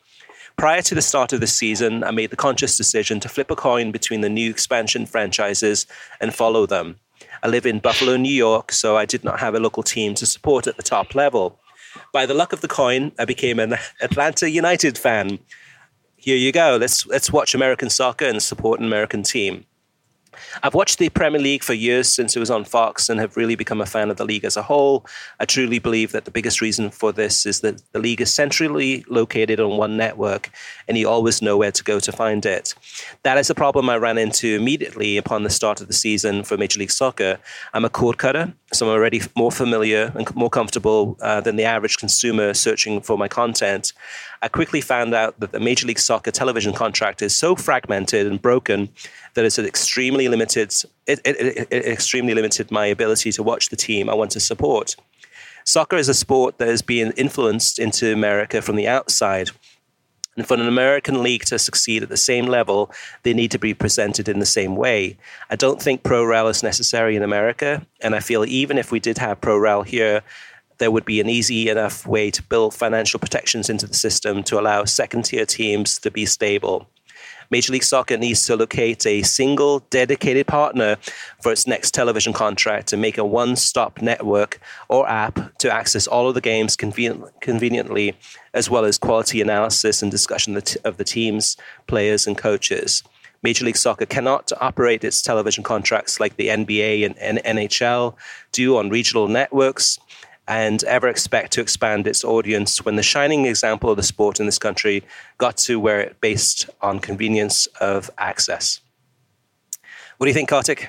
Prior 0.56 0.82
to 0.82 0.94
the 0.94 1.02
start 1.02 1.32
of 1.32 1.40
the 1.40 1.46
season, 1.46 2.02
I 2.02 2.10
made 2.10 2.30
the 2.30 2.36
conscious 2.36 2.76
decision 2.76 3.20
to 3.20 3.28
flip 3.28 3.50
a 3.50 3.56
coin 3.56 3.92
between 3.92 4.22
the 4.22 4.28
new 4.28 4.50
expansion 4.50 5.06
franchises 5.06 5.86
and 6.20 6.34
follow 6.34 6.66
them. 6.66 6.96
I 7.42 7.48
live 7.48 7.66
in 7.66 7.78
Buffalo, 7.78 8.16
New 8.16 8.32
York, 8.32 8.72
so 8.72 8.96
I 8.96 9.04
did 9.04 9.22
not 9.22 9.38
have 9.38 9.54
a 9.54 9.60
local 9.60 9.84
team 9.84 10.14
to 10.14 10.26
support 10.26 10.66
at 10.66 10.76
the 10.76 10.82
top 10.82 11.14
level. 11.14 11.60
By 12.12 12.26
the 12.26 12.34
luck 12.34 12.52
of 12.52 12.62
the 12.62 12.68
coin, 12.68 13.12
I 13.18 13.26
became 13.26 13.60
an 13.60 13.74
Atlanta 14.00 14.50
United 14.50 14.98
fan 14.98 15.38
here 16.26 16.36
you 16.36 16.50
go. 16.50 16.76
Let's 16.78 17.06
let's 17.06 17.32
watch 17.32 17.54
American 17.54 17.88
soccer 17.88 18.24
and 18.26 18.42
support 18.42 18.80
an 18.80 18.86
American 18.86 19.22
team. 19.22 19.64
I've 20.62 20.74
watched 20.74 20.98
the 20.98 21.08
Premier 21.08 21.40
League 21.40 21.62
for 21.62 21.72
years 21.72 22.12
since 22.12 22.36
it 22.36 22.40
was 22.40 22.50
on 22.50 22.64
Fox 22.64 23.08
and 23.08 23.20
have 23.20 23.36
really 23.36 23.54
become 23.54 23.80
a 23.80 23.86
fan 23.86 24.10
of 24.10 24.16
the 24.16 24.24
league 24.24 24.44
as 24.44 24.56
a 24.56 24.62
whole. 24.62 25.06
I 25.40 25.44
truly 25.44 25.78
believe 25.78 26.12
that 26.12 26.24
the 26.24 26.30
biggest 26.30 26.60
reason 26.60 26.90
for 26.90 27.12
this 27.12 27.46
is 27.46 27.60
that 27.60 27.82
the 27.92 27.98
league 27.98 28.20
is 28.20 28.32
centrally 28.32 29.04
located 29.08 29.60
on 29.60 29.76
one 29.76 29.96
network 29.96 30.50
and 30.88 30.98
you 30.98 31.08
always 31.08 31.40
know 31.40 31.56
where 31.56 31.72
to 31.72 31.84
go 31.84 32.00
to 32.00 32.12
find 32.12 32.44
it. 32.44 32.74
That 33.22 33.38
is 33.38 33.48
a 33.48 33.54
problem 33.54 33.88
I 33.88 33.96
ran 33.96 34.18
into 34.18 34.56
immediately 34.56 35.16
upon 35.16 35.42
the 35.42 35.50
start 35.50 35.80
of 35.80 35.88
the 35.88 35.94
season 35.94 36.42
for 36.42 36.56
Major 36.56 36.80
League 36.80 36.90
Soccer. 36.90 37.38
I'm 37.72 37.84
a 37.84 37.90
cord 37.90 38.18
cutter, 38.18 38.52
so 38.72 38.86
I'm 38.86 38.92
already 38.92 39.22
more 39.36 39.52
familiar 39.52 40.12
and 40.14 40.34
more 40.34 40.50
comfortable 40.50 41.16
uh, 41.20 41.40
than 41.40 41.56
the 41.56 41.64
average 41.64 41.98
consumer 41.98 42.52
searching 42.52 43.00
for 43.00 43.16
my 43.16 43.28
content. 43.28 43.92
I 44.46 44.48
quickly 44.48 44.80
found 44.80 45.12
out 45.12 45.40
that 45.40 45.50
the 45.50 45.58
Major 45.58 45.88
League 45.88 45.98
Soccer 45.98 46.30
television 46.30 46.72
contract 46.72 47.20
is 47.20 47.36
so 47.36 47.56
fragmented 47.56 48.28
and 48.28 48.40
broken 48.40 48.90
that 49.34 49.44
it's 49.44 49.58
extremely 49.58 50.28
limited. 50.28 50.72
It, 51.08 51.20
it, 51.24 51.66
it, 51.68 51.84
extremely 51.84 52.32
limited 52.32 52.70
my 52.70 52.86
ability 52.86 53.32
to 53.32 53.42
watch 53.42 53.70
the 53.70 53.76
team 53.76 54.08
I 54.08 54.14
want 54.14 54.30
to 54.30 54.38
support. 54.38 54.94
Soccer 55.64 55.96
is 55.96 56.08
a 56.08 56.14
sport 56.14 56.58
that 56.58 56.68
is 56.68 56.80
being 56.80 57.10
influenced 57.16 57.80
into 57.80 58.12
America 58.12 58.62
from 58.62 58.76
the 58.76 58.86
outside. 58.86 59.50
And 60.36 60.46
for 60.46 60.54
an 60.54 60.60
American 60.60 61.24
league 61.24 61.44
to 61.46 61.58
succeed 61.58 62.04
at 62.04 62.08
the 62.08 62.16
same 62.16 62.46
level, 62.46 62.92
they 63.24 63.34
need 63.34 63.50
to 63.50 63.58
be 63.58 63.74
presented 63.74 64.28
in 64.28 64.38
the 64.38 64.46
same 64.46 64.76
way. 64.76 65.18
I 65.50 65.56
don't 65.56 65.82
think 65.82 66.04
pro 66.04 66.24
rel 66.24 66.46
is 66.46 66.62
necessary 66.62 67.16
in 67.16 67.24
America. 67.24 67.84
And 68.00 68.14
I 68.14 68.20
feel 68.20 68.44
even 68.44 68.78
if 68.78 68.92
we 68.92 69.00
did 69.00 69.18
have 69.18 69.40
pro 69.40 69.58
rel 69.58 69.82
here, 69.82 70.22
there 70.78 70.90
would 70.90 71.04
be 71.04 71.20
an 71.20 71.28
easy 71.28 71.68
enough 71.68 72.06
way 72.06 72.30
to 72.30 72.42
build 72.42 72.74
financial 72.74 73.20
protections 73.20 73.70
into 73.70 73.86
the 73.86 73.94
system 73.94 74.42
to 74.44 74.58
allow 74.60 74.84
second 74.84 75.24
tier 75.24 75.46
teams 75.46 75.98
to 75.98 76.10
be 76.10 76.26
stable. 76.26 76.88
Major 77.50 77.72
League 77.72 77.84
Soccer 77.84 78.16
needs 78.16 78.44
to 78.46 78.56
locate 78.56 79.06
a 79.06 79.22
single 79.22 79.80
dedicated 79.90 80.46
partner 80.46 80.96
for 81.40 81.52
its 81.52 81.66
next 81.66 81.94
television 81.94 82.32
contract 82.32 82.88
to 82.88 82.96
make 82.96 83.18
a 83.18 83.24
one 83.24 83.54
stop 83.54 84.02
network 84.02 84.60
or 84.88 85.08
app 85.08 85.56
to 85.58 85.72
access 85.72 86.06
all 86.06 86.28
of 86.28 86.34
the 86.34 86.40
games 86.40 86.76
convenient, 86.76 87.24
conveniently, 87.40 88.16
as 88.52 88.68
well 88.68 88.84
as 88.84 88.98
quality 88.98 89.40
analysis 89.40 90.02
and 90.02 90.10
discussion 90.10 90.56
of 90.84 90.96
the 90.96 91.04
teams, 91.04 91.56
players, 91.86 92.26
and 92.26 92.36
coaches. 92.36 93.04
Major 93.42 93.64
League 93.64 93.76
Soccer 93.76 94.06
cannot 94.06 94.50
operate 94.60 95.04
its 95.04 95.22
television 95.22 95.62
contracts 95.62 96.18
like 96.18 96.36
the 96.36 96.48
NBA 96.48 97.06
and 97.06 97.38
NHL 97.38 98.14
do 98.50 98.76
on 98.76 98.90
regional 98.90 99.28
networks 99.28 100.00
and 100.48 100.84
ever 100.84 101.08
expect 101.08 101.52
to 101.52 101.60
expand 101.60 102.06
its 102.06 102.24
audience 102.24 102.84
when 102.84 102.96
the 102.96 103.02
shining 103.02 103.46
example 103.46 103.90
of 103.90 103.96
the 103.96 104.02
sport 104.02 104.38
in 104.40 104.46
this 104.46 104.58
country 104.58 105.02
got 105.38 105.56
to 105.56 105.80
where 105.80 106.00
it 106.00 106.20
based 106.20 106.70
on 106.80 107.00
convenience 107.00 107.66
of 107.80 108.10
access. 108.18 108.80
What 110.18 110.26
do 110.26 110.30
you 110.30 110.34
think, 110.34 110.48
Kartik? 110.48 110.88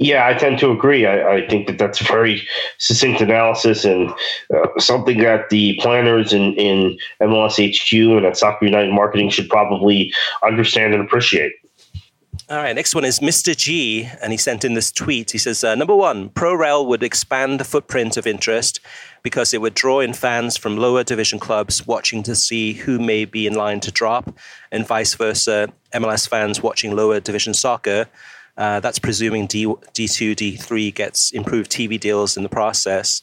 Yeah, 0.00 0.26
I 0.26 0.32
tend 0.32 0.58
to 0.60 0.70
agree. 0.70 1.04
I, 1.04 1.34
I, 1.34 1.46
think 1.46 1.66
that 1.66 1.76
that's 1.76 1.98
very 1.98 2.48
succinct 2.78 3.20
analysis 3.20 3.84
and 3.84 4.10
uh, 4.54 4.66
something 4.78 5.18
that 5.18 5.50
the 5.50 5.78
planners 5.78 6.32
in, 6.32 6.54
in 6.54 6.96
MLS 7.20 7.60
HQ 7.60 7.92
and 8.16 8.24
at 8.24 8.38
Soccer 8.38 8.64
United 8.64 8.94
Marketing 8.94 9.28
should 9.28 9.50
probably 9.50 10.10
understand 10.42 10.94
and 10.94 11.04
appreciate. 11.04 11.52
All 12.50 12.56
right, 12.56 12.74
next 12.74 12.96
one 12.96 13.04
is 13.04 13.20
Mr. 13.20 13.56
G, 13.56 14.08
and 14.20 14.32
he 14.32 14.36
sent 14.36 14.64
in 14.64 14.74
this 14.74 14.90
tweet. 14.90 15.30
He 15.30 15.38
says, 15.38 15.62
uh, 15.62 15.76
Number 15.76 15.94
one, 15.94 16.30
ProRel 16.30 16.84
would 16.84 17.04
expand 17.04 17.60
the 17.60 17.64
footprint 17.64 18.16
of 18.16 18.26
interest 18.26 18.80
because 19.22 19.54
it 19.54 19.60
would 19.60 19.74
draw 19.74 20.00
in 20.00 20.14
fans 20.14 20.56
from 20.56 20.76
lower 20.76 21.04
division 21.04 21.38
clubs 21.38 21.86
watching 21.86 22.24
to 22.24 22.34
see 22.34 22.72
who 22.72 22.98
may 22.98 23.24
be 23.24 23.46
in 23.46 23.54
line 23.54 23.78
to 23.78 23.92
drop, 23.92 24.36
and 24.72 24.84
vice 24.84 25.14
versa, 25.14 25.68
MLS 25.94 26.28
fans 26.28 26.60
watching 26.60 26.96
lower 26.96 27.20
division 27.20 27.54
soccer. 27.54 28.08
Uh, 28.56 28.80
that's 28.80 28.98
presuming 28.98 29.46
D, 29.46 29.66
D2, 29.66 30.34
D3 30.34 30.92
gets 30.92 31.30
improved 31.30 31.70
TV 31.70 32.00
deals 32.00 32.36
in 32.36 32.42
the 32.42 32.48
process. 32.48 33.22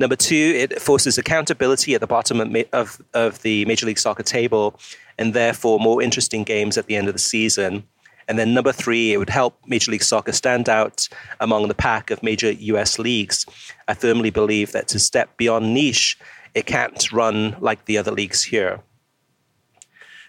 Number 0.00 0.16
two, 0.16 0.34
it 0.56 0.82
forces 0.82 1.18
accountability 1.18 1.94
at 1.94 2.00
the 2.00 2.08
bottom 2.08 2.40
of, 2.40 2.56
of, 2.72 3.00
of 3.14 3.42
the 3.42 3.64
Major 3.66 3.86
League 3.86 4.00
Soccer 4.00 4.24
table 4.24 4.76
and 5.18 5.34
therefore 5.34 5.78
more 5.78 6.02
interesting 6.02 6.42
games 6.42 6.76
at 6.76 6.86
the 6.86 6.96
end 6.96 7.06
of 7.06 7.14
the 7.14 7.20
season. 7.20 7.84
And 8.28 8.38
then 8.38 8.54
number 8.54 8.72
three, 8.72 9.12
it 9.12 9.18
would 9.18 9.30
help 9.30 9.58
Major 9.66 9.92
League 9.92 10.02
Soccer 10.02 10.32
stand 10.32 10.68
out 10.68 11.08
among 11.38 11.68
the 11.68 11.74
pack 11.74 12.10
of 12.10 12.22
major 12.22 12.50
US 12.50 12.98
leagues. 12.98 13.46
I 13.86 13.94
firmly 13.94 14.30
believe 14.30 14.72
that 14.72 14.88
to 14.88 14.98
step 14.98 15.36
beyond 15.36 15.72
niche, 15.72 16.18
it 16.54 16.66
can't 16.66 17.12
run 17.12 17.56
like 17.60 17.84
the 17.84 17.98
other 17.98 18.10
leagues 18.10 18.42
here. 18.42 18.80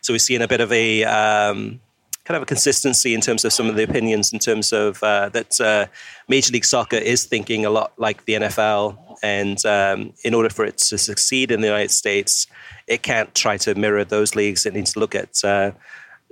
So 0.02 0.14
we're 0.14 0.20
seeing 0.20 0.42
a 0.42 0.48
bit 0.48 0.62
of 0.62 0.72
a 0.72 1.04
um, 1.06 1.82
kind 2.28 2.36
of 2.36 2.44
a 2.44 2.46
consistency 2.46 3.14
in 3.14 3.22
terms 3.22 3.46
of 3.46 3.54
some 3.54 3.68
of 3.68 3.76
the 3.76 3.84
opinions 3.84 4.34
in 4.34 4.40
terms 4.40 4.74
of 4.74 5.02
uh, 5.02 5.30
that 5.30 5.60
uh, 5.62 5.86
Major 6.28 6.52
League 6.52 6.66
Soccer 6.66 6.98
is 6.98 7.24
thinking 7.24 7.66
a 7.66 7.70
lot 7.70 7.94
like 7.98 8.26
the 8.26 8.34
NFL. 8.34 8.98
And 9.24 9.66
um, 9.66 10.14
in 10.24 10.34
order 10.34 10.50
for 10.50 10.66
it 10.66 10.78
to 10.90 10.98
succeed 10.98 11.52
in 11.52 11.62
the 11.62 11.68
United 11.68 11.92
States, 11.92 12.46
it 12.86 13.02
can't 13.02 13.34
try 13.34 13.56
to 13.58 13.76
mirror 13.76 14.04
those 14.04 14.36
leagues. 14.36 14.66
It 14.66 14.74
needs 14.74 14.94
to 14.94 15.00
look 15.00 15.16
at 15.16 15.44
uh, 15.44 15.72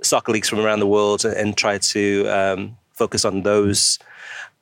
soccer 0.02 0.32
leagues 0.32 0.48
from 0.48 0.60
around 0.60 0.80
the 0.80 0.86
world 0.86 1.24
and 1.24 1.56
try 1.56 1.78
to 1.78 2.26
um, 2.28 2.76
focus 2.92 3.24
on 3.24 3.42
those 3.42 3.98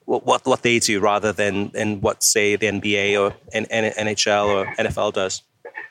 what 0.06 0.44
what 0.44 0.62
they 0.62 0.78
do 0.78 1.00
rather 1.00 1.32
than 1.32 1.70
than 1.70 2.00
what 2.00 2.22
say 2.22 2.56
the 2.56 2.66
NBA 2.66 3.18
or 3.18 3.34
NHL 3.54 4.46
or 4.46 4.66
NFL 4.76 5.14
does. 5.14 5.42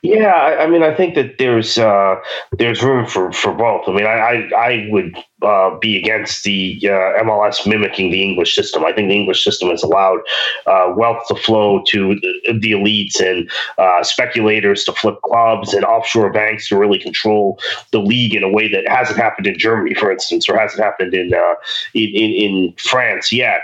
Yeah, 0.03 0.33
I, 0.33 0.63
I, 0.63 0.67
mean, 0.67 0.83
I 0.83 0.93
think 0.93 1.15
that 1.15 1.37
there's 1.37 1.77
uh, 1.77 2.15
there's 2.57 2.83
room 2.83 3.07
for, 3.07 3.31
for 3.31 3.53
both. 3.53 3.87
I 3.87 3.93
mean, 3.93 4.05
I 4.05 4.49
I, 4.53 4.57
I 4.57 4.87
would 4.91 5.15
uh, 5.41 5.77
be 5.79 5.97
against 5.97 6.43
the 6.43 6.77
uh, 6.83 7.23
MLS 7.23 7.65
mimicking 7.65 8.11
the 8.11 8.21
English 8.21 8.53
system. 8.53 8.83
I 8.83 8.91
think 8.91 9.07
the 9.07 9.15
English 9.15 9.45
system 9.45 9.69
has 9.69 9.81
allowed 9.81 10.19
uh, 10.67 10.93
wealth 10.97 11.23
to 11.29 11.35
flow 11.35 11.81
to 11.87 12.15
the, 12.15 12.59
the 12.59 12.71
elites 12.73 13.21
and 13.21 13.49
uh, 13.77 14.03
speculators 14.03 14.83
to 14.83 14.91
flip 14.91 15.21
clubs 15.23 15.73
and 15.73 15.85
offshore 15.85 16.33
banks 16.33 16.67
to 16.67 16.77
really 16.77 16.99
control 16.99 17.57
the 17.91 17.99
league 17.99 18.35
in 18.35 18.43
a 18.43 18.49
way 18.49 18.67
that 18.69 18.85
hasn't 18.89 19.17
happened 19.17 19.47
in 19.47 19.57
Germany, 19.57 19.93
for 19.93 20.11
instance, 20.11 20.49
or 20.49 20.59
hasn't 20.59 20.83
happened 20.83 21.13
in 21.13 21.33
uh, 21.33 21.55
in, 21.93 22.09
in, 22.09 22.31
in 22.31 22.73
France 22.77 23.31
yet 23.31 23.61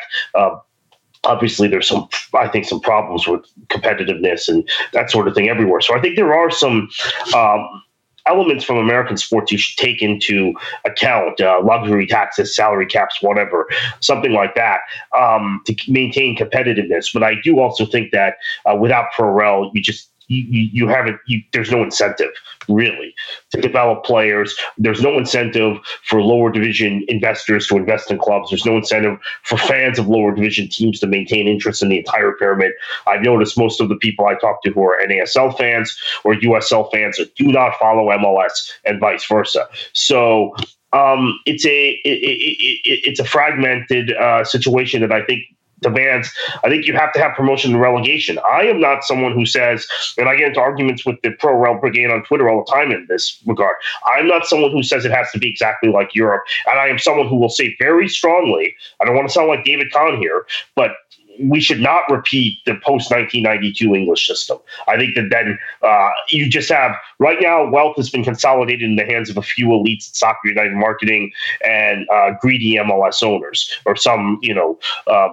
obviously 1.26 1.67
there's 1.67 1.88
some 1.88 2.07
i 2.34 2.47
think 2.47 2.65
some 2.65 2.80
problems 2.80 3.28
with 3.28 3.41
competitiveness 3.67 4.47
and 4.47 4.67
that 4.93 5.11
sort 5.11 5.28
of 5.28 5.36
thing 5.36 5.49
everywhere. 5.49 5.82
So 5.82 5.95
i 5.95 6.01
think 6.01 6.15
there 6.15 6.34
are 6.34 6.49
some 6.51 6.89
um, 7.36 7.84
elements 8.26 8.63
from 8.63 8.78
american 8.78 9.17
sports 9.17 9.51
you 9.51 9.57
should 9.57 9.78
take 9.78 10.01
into 10.01 10.53
account 10.86 11.41
uh, 11.41 11.61
luxury 11.63 12.05
taxes 12.05 12.55
salary 12.55 12.86
caps 12.86 13.22
whatever 13.22 13.67
something 14.01 14.34
like 14.34 14.55
that 14.55 14.80
um, 15.17 15.61
to 15.65 15.76
maintain 15.88 16.38
competitiveness. 16.38 17.11
But 17.13 17.24
i 17.24 17.34
do 17.43 17.59
also 17.59 17.86
think 17.86 18.11
that 18.11 18.36
uh, 18.65 18.76
without 18.76 19.07
pro 19.15 19.72
you 19.74 19.82
just 19.82 20.09
you, 20.30 20.69
you 20.71 20.88
haven't 20.88 21.19
you, 21.27 21.41
there's 21.51 21.71
no 21.71 21.84
incentive 21.84 22.30
really 22.67 23.13
to 23.51 23.59
develop 23.59 24.03
players. 24.03 24.55
There's 24.77 25.01
no 25.01 25.17
incentive 25.17 25.77
for 26.05 26.21
lower 26.21 26.51
division 26.51 27.03
investors 27.07 27.67
to 27.67 27.77
invest 27.77 28.11
in 28.11 28.19
clubs. 28.19 28.49
There's 28.49 28.65
no 28.65 28.77
incentive 28.77 29.19
for 29.43 29.57
fans 29.57 29.99
of 29.99 30.07
lower 30.07 30.34
division 30.34 30.69
teams 30.69 30.99
to 30.99 31.07
maintain 31.07 31.47
interest 31.47 31.82
in 31.82 31.89
the 31.89 31.97
entire 31.97 32.32
pyramid. 32.34 32.73
I've 33.07 33.21
noticed 33.21 33.57
most 33.57 33.82
of 33.82 33.89
the 33.89 33.95
people 33.95 34.27
i 34.27 34.36
talk 34.36 34.61
to 34.63 34.71
who 34.71 34.84
are 34.84 34.97
nasl 35.07 35.57
fans 35.57 35.97
or 36.23 36.36
usl 36.36 36.91
fans 36.91 37.19
do 37.36 37.47
not 37.47 37.73
follow 37.80 38.09
mls 38.09 38.71
and 38.86 38.99
vice 38.99 39.25
versa. 39.25 39.67
So 39.93 40.55
um, 40.93 41.39
it's 41.45 41.65
a 41.65 41.89
it, 42.03 42.09
it, 42.09 42.80
it, 42.86 43.01
it's 43.05 43.19
a 43.19 43.25
fragmented 43.25 44.13
uh, 44.13 44.43
situation 44.43 45.01
that 45.01 45.11
I 45.11 45.23
think 45.23 45.43
demands. 45.82 46.32
I 46.63 46.69
think 46.69 46.86
you 46.86 46.93
have 46.93 47.13
to 47.13 47.19
have 47.19 47.36
promotion 47.36 47.71
and 47.71 47.82
relegation. 47.82 48.39
I 48.39 48.63
am 48.63 48.80
not 48.80 49.03
someone 49.03 49.34
who 49.34 49.45
says, 49.45 49.88
and 50.17 50.27
I 50.27 50.36
get 50.36 50.49
into 50.49 50.59
arguments 50.59 51.05
with 51.05 51.17
the 51.23 51.32
pro 51.32 51.55
rel 51.55 51.80
brigade 51.80 52.11
on 52.11 52.23
Twitter 52.23 52.49
all 52.49 52.63
the 52.63 52.71
time 52.71 52.91
in 52.91 53.05
this 53.07 53.41
regard. 53.45 53.75
I'm 54.05 54.27
not 54.27 54.45
someone 54.45 54.71
who 54.71 54.84
says 54.84 55.05
it 55.05 55.11
has 55.11 55.32
to 55.32 55.39
be 55.39 55.49
exactly 55.49 55.89
like 55.89 56.15
Europe, 56.15 56.43
and 56.67 56.80
I 56.80 56.88
am 56.88 56.99
someone 56.99 57.27
who 57.27 57.38
will 57.38 57.49
say 57.49 57.75
very 57.80 58.07
strongly. 58.07 58.75
I 59.01 59.05
don't 59.05 59.15
want 59.15 59.27
to 59.27 59.34
sound 59.34 59.47
like 59.47 59.63
David 59.63 59.91
Kahn 59.91 60.17
here, 60.17 60.45
but 60.75 60.91
we 61.41 61.59
should 61.59 61.79
not 61.79 62.03
repeat 62.09 62.59
the 62.65 62.73
post 62.75 63.11
1992 63.11 63.95
English 63.95 64.27
system. 64.27 64.57
I 64.87 64.97
think 64.97 65.15
that 65.15 65.29
then 65.31 65.57
uh, 65.81 66.09
you 66.29 66.49
just 66.49 66.69
have 66.69 66.95
right 67.19 67.37
now 67.41 67.69
wealth 67.69 67.95
has 67.97 68.09
been 68.09 68.23
consolidated 68.23 68.83
in 68.83 68.95
the 68.95 69.05
hands 69.05 69.29
of 69.29 69.37
a 69.37 69.41
few 69.41 69.67
elites 69.67 70.09
at 70.09 70.15
Soccer 70.15 70.47
United 70.47 70.73
marketing 70.73 71.31
and 71.65 72.07
uh, 72.09 72.31
greedy 72.41 72.75
MLS 72.75 73.23
owners 73.23 73.71
or 73.85 73.95
some 73.95 74.39
you 74.41 74.53
know 74.53 74.77
uh, 75.07 75.29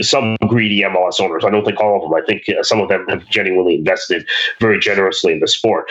some 0.00 0.36
greedy 0.48 0.82
MLS 0.82 1.20
owners. 1.20 1.44
I 1.44 1.50
don't 1.50 1.64
think 1.64 1.80
all 1.80 1.96
of 1.96 2.02
them. 2.02 2.14
I 2.14 2.24
think 2.24 2.48
uh, 2.48 2.62
some 2.62 2.80
of 2.80 2.88
them 2.88 3.06
have 3.08 3.28
genuinely 3.28 3.74
invested 3.74 4.26
very 4.60 4.78
generously 4.78 5.32
in 5.32 5.40
the 5.40 5.48
sport. 5.48 5.90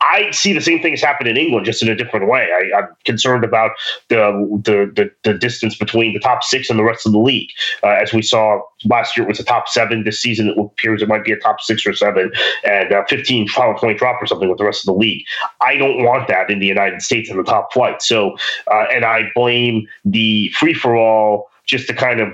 I 0.00 0.30
see 0.30 0.52
the 0.52 0.60
same 0.60 0.82
thing 0.82 0.92
has 0.92 1.00
happened 1.00 1.28
in 1.28 1.36
England, 1.36 1.64
just 1.64 1.82
in 1.82 1.88
a 1.88 1.96
different 1.96 2.28
way. 2.28 2.48
I, 2.52 2.78
am 2.78 2.88
concerned 3.04 3.44
about 3.44 3.72
the, 4.08 4.16
the, 4.62 4.92
the 4.94 5.10
the 5.24 5.38
distance 5.38 5.76
between 5.76 6.12
the 6.12 6.20
top 6.20 6.44
six 6.44 6.68
and 6.68 6.78
the 6.78 6.84
rest 6.84 7.06
of 7.06 7.12
the 7.12 7.18
league. 7.18 7.48
Uh, 7.82 7.88
as 7.88 8.12
we 8.12 8.20
saw 8.20 8.60
last 8.84 9.16
year, 9.16 9.24
it 9.24 9.28
was 9.28 9.40
a 9.40 9.44
top 9.44 9.68
seven. 9.68 10.04
This 10.04 10.20
season, 10.20 10.48
it 10.48 10.58
appears 10.58 11.00
it 11.00 11.08
might 11.08 11.24
be 11.24 11.32
a 11.32 11.38
top 11.38 11.60
six 11.60 11.86
or 11.86 11.94
seven, 11.94 12.30
and 12.64 12.92
uh, 12.92 13.04
15 13.08 13.48
point 13.48 13.98
drop 13.98 14.22
or 14.22 14.26
something 14.26 14.48
with 14.48 14.58
the 14.58 14.64
rest 14.64 14.86
of 14.86 14.94
the 14.94 14.98
league. 14.98 15.24
I 15.60 15.76
don't 15.76 16.04
want 16.04 16.28
that 16.28 16.50
in 16.50 16.58
the 16.58 16.66
United 16.66 17.00
States 17.00 17.30
in 17.30 17.36
the 17.36 17.44
top 17.44 17.72
flight. 17.72 18.02
So, 18.02 18.36
uh, 18.70 18.86
and 18.92 19.04
I 19.04 19.30
blame 19.34 19.86
the 20.04 20.50
free 20.50 20.74
for 20.74 20.96
all 20.96 21.50
just 21.64 21.86
to 21.88 21.94
kind 21.94 22.20
of 22.20 22.28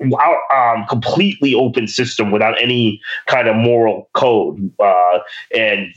um, 0.00 0.86
completely 0.88 1.54
open 1.54 1.88
system 1.88 2.30
without 2.30 2.60
any 2.60 3.00
kind 3.26 3.48
of 3.48 3.56
moral 3.56 4.08
code 4.14 4.70
uh, 4.78 5.18
and 5.54 5.92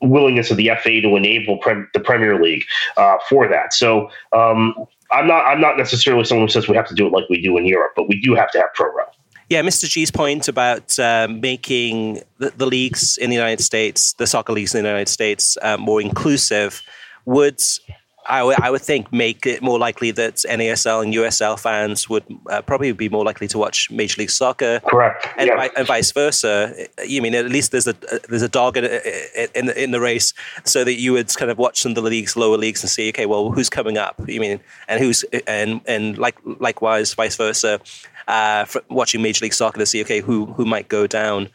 willingness 0.00 0.50
of 0.50 0.56
the 0.56 0.70
FA 0.82 1.00
to 1.00 1.16
enable 1.16 1.58
the 1.94 2.00
Premier 2.00 2.40
League 2.42 2.64
uh, 2.96 3.16
for 3.28 3.48
that. 3.48 3.72
So 3.72 4.10
um, 4.32 4.74
I'm 5.10 5.26
not 5.26 5.44
I'm 5.46 5.60
not 5.60 5.76
necessarily 5.76 6.24
someone 6.24 6.46
who 6.46 6.52
says 6.52 6.68
we 6.68 6.76
have 6.76 6.88
to 6.88 6.94
do 6.94 7.06
it 7.06 7.12
like 7.12 7.28
we 7.28 7.40
do 7.40 7.56
in 7.56 7.64
Europe, 7.64 7.92
but 7.96 8.08
we 8.08 8.20
do 8.20 8.34
have 8.34 8.50
to 8.52 8.58
have 8.58 8.72
pro 8.74 8.94
rel. 8.94 9.06
Yeah, 9.48 9.62
Mr. 9.62 9.88
G's 9.88 10.10
point 10.10 10.46
about 10.46 10.98
uh, 10.98 11.26
making 11.30 12.20
the, 12.36 12.50
the, 12.50 12.66
leagues 12.66 13.16
in 13.16 13.30
the 13.30 13.36
United 13.36 13.62
States, 13.62 14.12
the 14.12 14.26
soccer 14.26 14.52
leagues 14.52 14.74
in 14.74 14.82
the 14.82 14.88
United 14.90 15.08
States, 15.08 15.56
uh, 15.62 15.78
more 15.78 16.02
inclusive 16.02 16.82
would 17.24 17.58
I, 18.28 18.40
w- 18.40 18.58
I 18.60 18.70
would 18.70 18.82
think 18.82 19.12
make 19.12 19.46
it 19.46 19.62
more 19.62 19.78
likely 19.78 20.10
that 20.12 20.36
NASL 20.36 21.02
and 21.02 21.14
USL 21.14 21.58
fans 21.58 22.08
would 22.08 22.24
uh, 22.50 22.62
probably 22.62 22.92
be 22.92 23.08
more 23.08 23.24
likely 23.24 23.48
to 23.48 23.58
watch 23.58 23.90
Major 23.90 24.20
League 24.20 24.30
Soccer. 24.30 24.80
Correct. 24.80 25.26
And, 25.38 25.48
yeah. 25.48 25.68
and 25.76 25.86
vice 25.86 26.12
versa. 26.12 26.74
You 27.04 27.22
mean 27.22 27.34
at 27.34 27.46
least 27.46 27.72
there's 27.72 27.86
a 27.86 27.94
there's 28.28 28.42
a 28.42 28.48
dog 28.48 28.76
in, 28.76 28.84
in 29.54 29.70
in 29.70 29.90
the 29.90 30.00
race, 30.00 30.34
so 30.64 30.84
that 30.84 30.94
you 30.94 31.12
would 31.12 31.34
kind 31.36 31.50
of 31.50 31.58
watch 31.58 31.80
some 31.80 31.92
of 31.92 31.96
the 31.96 32.02
leagues, 32.02 32.36
lower 32.36 32.58
leagues, 32.58 32.82
and 32.82 32.90
see, 32.90 33.08
okay, 33.10 33.26
well, 33.26 33.50
who's 33.50 33.70
coming 33.70 33.96
up? 33.96 34.16
You 34.28 34.40
mean 34.40 34.60
and 34.88 35.00
who's 35.00 35.24
and 35.46 35.80
and 35.86 36.18
like 36.18 36.36
likewise, 36.44 37.14
vice 37.14 37.36
versa. 37.36 37.80
Uh, 38.26 38.66
watching 38.90 39.22
Major 39.22 39.46
League 39.46 39.54
Soccer 39.54 39.78
to 39.78 39.86
see, 39.86 40.02
okay, 40.02 40.20
who 40.20 40.46
who 40.46 40.66
might 40.66 40.88
go 40.88 41.06
down. 41.06 41.48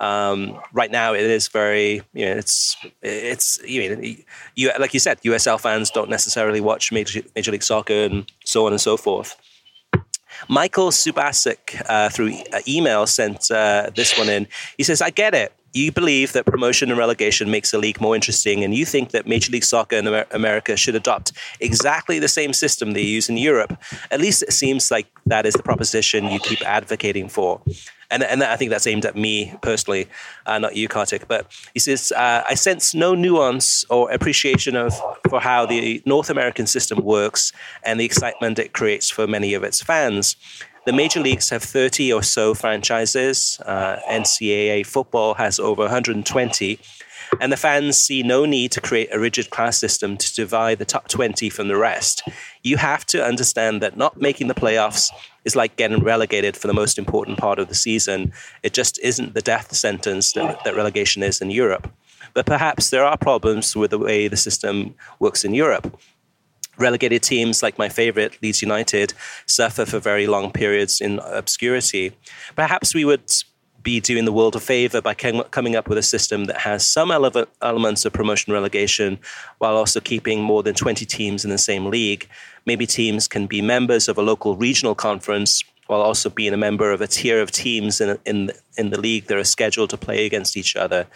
Um, 0.00 0.58
right 0.72 0.90
now, 0.90 1.12
it 1.12 1.20
is 1.20 1.48
very, 1.48 2.02
you 2.14 2.24
know, 2.24 2.32
it's 2.32 2.76
it's 3.02 3.60
you 3.62 3.96
know, 3.96 4.02
you 4.54 4.72
like 4.78 4.94
you 4.94 5.00
said, 5.00 5.20
USL 5.22 5.60
fans 5.60 5.90
don't 5.90 6.08
necessarily 6.08 6.60
watch 6.60 6.90
Major, 6.90 7.20
Major 7.36 7.52
League 7.52 7.62
Soccer 7.62 8.04
and 8.04 8.30
so 8.44 8.66
on 8.66 8.72
and 8.72 8.80
so 8.80 8.96
forth. 8.96 9.36
Michael 10.48 10.90
Subasic 10.90 11.82
uh, 11.88 12.08
through 12.08 12.32
uh, 12.52 12.60
email 12.66 13.06
sent 13.06 13.50
uh, 13.50 13.90
this 13.94 14.16
one 14.16 14.30
in. 14.30 14.46
He 14.78 14.84
says, 14.84 15.02
"I 15.02 15.10
get 15.10 15.34
it. 15.34 15.52
You 15.72 15.92
believe 15.92 16.32
that 16.32 16.46
promotion 16.46 16.88
and 16.88 16.98
relegation 16.98 17.50
makes 17.50 17.70
the 17.70 17.78
league 17.78 18.00
more 18.00 18.14
interesting, 18.14 18.64
and 18.64 18.74
you 18.74 18.86
think 18.86 19.10
that 19.10 19.26
Major 19.26 19.52
League 19.52 19.64
Soccer 19.64 19.96
in 19.96 20.06
America 20.30 20.76
should 20.76 20.94
adopt 20.94 21.32
exactly 21.60 22.18
the 22.18 22.26
same 22.26 22.54
system 22.54 22.92
they 22.92 23.02
use 23.02 23.28
in 23.28 23.36
Europe. 23.36 23.78
At 24.10 24.20
least 24.20 24.42
it 24.42 24.52
seems 24.52 24.90
like 24.90 25.06
that 25.26 25.44
is 25.44 25.54
the 25.54 25.62
proposition 25.62 26.30
you 26.30 26.40
keep 26.40 26.62
advocating 26.66 27.28
for." 27.28 27.60
And 28.10 28.22
and 28.22 28.42
I 28.42 28.56
think 28.56 28.70
that's 28.70 28.86
aimed 28.86 29.04
at 29.04 29.16
me 29.16 29.54
personally, 29.62 30.08
uh, 30.46 30.58
not 30.58 30.76
you, 30.76 30.88
Kartik. 30.88 31.28
But 31.28 31.46
he 31.74 31.80
says, 31.80 32.12
uh, 32.12 32.42
I 32.48 32.54
sense 32.54 32.94
no 32.94 33.14
nuance 33.14 33.84
or 33.90 34.10
appreciation 34.10 34.76
of 34.76 34.92
for 35.28 35.40
how 35.40 35.66
the 35.66 36.02
North 36.06 36.30
American 36.30 36.66
system 36.66 37.04
works 37.04 37.52
and 37.82 38.00
the 38.00 38.04
excitement 38.04 38.58
it 38.58 38.72
creates 38.72 39.10
for 39.10 39.26
many 39.26 39.54
of 39.54 39.64
its 39.64 39.82
fans. 39.82 40.36
The 40.86 40.92
major 40.94 41.20
leagues 41.20 41.50
have 41.50 41.62
30 41.62 42.12
or 42.12 42.22
so 42.22 42.54
franchises. 42.54 43.60
Uh, 43.66 43.98
NCAA 44.08 44.86
football 44.86 45.34
has 45.34 45.60
over 45.60 45.82
120 45.82 46.80
and 47.40 47.52
the 47.52 47.56
fans 47.56 47.96
see 47.96 48.22
no 48.22 48.44
need 48.44 48.72
to 48.72 48.80
create 48.80 49.08
a 49.12 49.20
rigid 49.20 49.50
class 49.50 49.78
system 49.78 50.16
to 50.16 50.34
divide 50.34 50.78
the 50.78 50.84
top 50.84 51.08
20 51.08 51.50
from 51.50 51.68
the 51.68 51.76
rest. 51.76 52.22
You 52.62 52.76
have 52.78 53.06
to 53.06 53.24
understand 53.24 53.80
that 53.82 53.96
not 53.96 54.20
making 54.20 54.48
the 54.48 54.54
playoffs 54.54 55.10
is 55.44 55.56
like 55.56 55.76
getting 55.76 56.02
relegated 56.02 56.56
for 56.56 56.66
the 56.66 56.74
most 56.74 56.98
important 56.98 57.38
part 57.38 57.58
of 57.58 57.68
the 57.68 57.74
season. 57.74 58.32
It 58.62 58.72
just 58.72 58.98
isn't 59.00 59.34
the 59.34 59.40
death 59.40 59.74
sentence 59.74 60.32
that, 60.32 60.62
that 60.64 60.76
relegation 60.76 61.22
is 61.22 61.40
in 61.40 61.50
Europe. 61.50 61.90
But 62.34 62.46
perhaps 62.46 62.90
there 62.90 63.04
are 63.04 63.16
problems 63.16 63.74
with 63.74 63.90
the 63.90 63.98
way 63.98 64.28
the 64.28 64.36
system 64.36 64.94
works 65.18 65.44
in 65.44 65.54
Europe 65.54 65.98
relegated 66.80 67.22
teams 67.22 67.62
like 67.62 67.78
my 67.78 67.88
favorite 67.88 68.38
Leeds 68.42 68.62
United 68.62 69.12
suffer 69.46 69.84
for 69.84 69.98
very 69.98 70.26
long 70.26 70.50
periods 70.50 71.00
in 71.00 71.18
obscurity. 71.20 72.12
Perhaps 72.56 72.94
we 72.94 73.04
would 73.04 73.30
be 73.82 74.00
doing 74.00 74.24
the 74.24 74.32
world 74.32 74.56
a 74.56 74.60
favor 74.60 75.00
by 75.00 75.14
coming 75.14 75.76
up 75.76 75.88
with 75.88 75.98
a 75.98 76.02
system 76.02 76.44
that 76.44 76.58
has 76.58 76.86
some 76.86 77.10
ele- 77.10 77.46
elements 77.62 78.04
of 78.04 78.12
promotion 78.12 78.52
relegation 78.52 79.18
while 79.58 79.76
also 79.76 80.00
keeping 80.00 80.42
more 80.42 80.62
than 80.62 80.74
20 80.74 81.04
teams 81.06 81.44
in 81.44 81.50
the 81.50 81.58
same 81.58 81.86
league. 81.86 82.28
Maybe 82.66 82.86
teams 82.86 83.26
can 83.26 83.46
be 83.46 83.62
members 83.62 84.08
of 84.08 84.18
a 84.18 84.22
local 84.22 84.56
regional 84.56 84.94
conference 84.94 85.64
while 85.86 86.02
also 86.02 86.30
being 86.30 86.52
a 86.52 86.56
member 86.56 86.92
of 86.92 87.00
a 87.00 87.06
tier 87.06 87.40
of 87.40 87.50
teams 87.50 88.00
in, 88.00 88.16
in, 88.24 88.52
in 88.76 88.90
the 88.90 89.00
league 89.00 89.26
that 89.26 89.36
are 89.36 89.44
scheduled 89.44 89.90
to 89.90 89.96
play 89.96 90.24
against 90.24 90.56
each 90.56 90.76
other. 90.76 91.06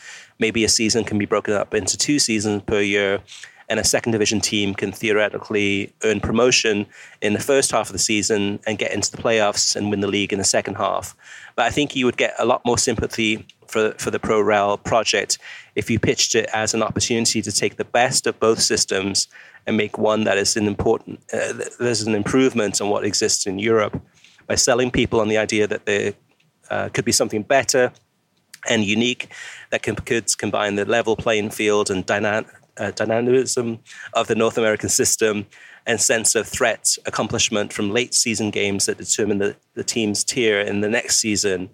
Maybe 0.40 0.64
a 0.64 0.68
season 0.68 1.04
can 1.04 1.16
be 1.16 1.26
broken 1.26 1.54
up 1.54 1.74
into 1.74 1.96
two 1.96 2.18
seasons 2.18 2.62
per 2.66 2.80
year 2.80 3.20
and 3.68 3.80
a 3.80 3.84
second 3.84 4.12
division 4.12 4.40
team 4.40 4.74
can 4.74 4.92
theoretically 4.92 5.92
earn 6.02 6.20
promotion 6.20 6.86
in 7.20 7.32
the 7.32 7.40
first 7.40 7.70
half 7.70 7.88
of 7.88 7.92
the 7.92 7.98
season 7.98 8.58
and 8.66 8.78
get 8.78 8.92
into 8.92 9.10
the 9.10 9.16
playoffs 9.16 9.74
and 9.74 9.90
win 9.90 10.00
the 10.00 10.06
league 10.06 10.32
in 10.32 10.38
the 10.38 10.44
second 10.44 10.74
half. 10.74 11.16
But 11.56 11.66
I 11.66 11.70
think 11.70 11.96
you 11.96 12.04
would 12.04 12.16
get 12.16 12.34
a 12.38 12.44
lot 12.44 12.64
more 12.64 12.78
sympathy 12.78 13.46
for, 13.66 13.92
for 13.98 14.10
the 14.10 14.18
Pro 14.18 14.40
Rel 14.40 14.76
project 14.78 15.38
if 15.74 15.90
you 15.90 15.98
pitched 15.98 16.34
it 16.34 16.48
as 16.52 16.74
an 16.74 16.82
opportunity 16.82 17.42
to 17.42 17.50
take 17.50 17.76
the 17.76 17.84
best 17.84 18.26
of 18.26 18.38
both 18.38 18.60
systems 18.60 19.28
and 19.66 19.76
make 19.76 19.98
one 19.98 20.24
that 20.24 20.36
is 20.36 20.56
an 20.56 20.66
important, 20.66 21.20
uh, 21.32 21.52
there's 21.80 22.02
an 22.02 22.14
improvement 22.14 22.80
on 22.80 22.90
what 22.90 23.04
exists 23.04 23.46
in 23.46 23.58
Europe 23.58 24.00
by 24.46 24.54
selling 24.54 24.90
people 24.90 25.20
on 25.20 25.28
the 25.28 25.38
idea 25.38 25.66
that 25.66 25.86
there 25.86 26.12
uh, 26.70 26.88
could 26.90 27.04
be 27.04 27.12
something 27.12 27.42
better 27.42 27.92
and 28.68 28.84
unique 28.84 29.28
that 29.70 29.82
can, 29.82 29.94
could 29.96 30.26
combine 30.38 30.74
the 30.76 30.84
level 30.84 31.16
playing 31.16 31.50
field 31.50 31.90
and 31.90 32.06
dynamic 32.06 32.46
uh, 32.76 32.90
dynamism 32.92 33.78
of 34.12 34.26
the 34.26 34.34
North 34.34 34.58
American 34.58 34.88
system 34.88 35.46
and 35.86 36.00
sense 36.00 36.34
of 36.34 36.46
threat 36.46 36.96
accomplishment 37.06 37.72
from 37.72 37.90
late 37.90 38.14
season 38.14 38.50
games 38.50 38.86
that 38.86 38.98
determine 38.98 39.38
the, 39.38 39.56
the 39.74 39.84
team's 39.84 40.24
tier 40.24 40.60
in 40.60 40.80
the 40.80 40.88
next 40.88 41.16
season 41.16 41.70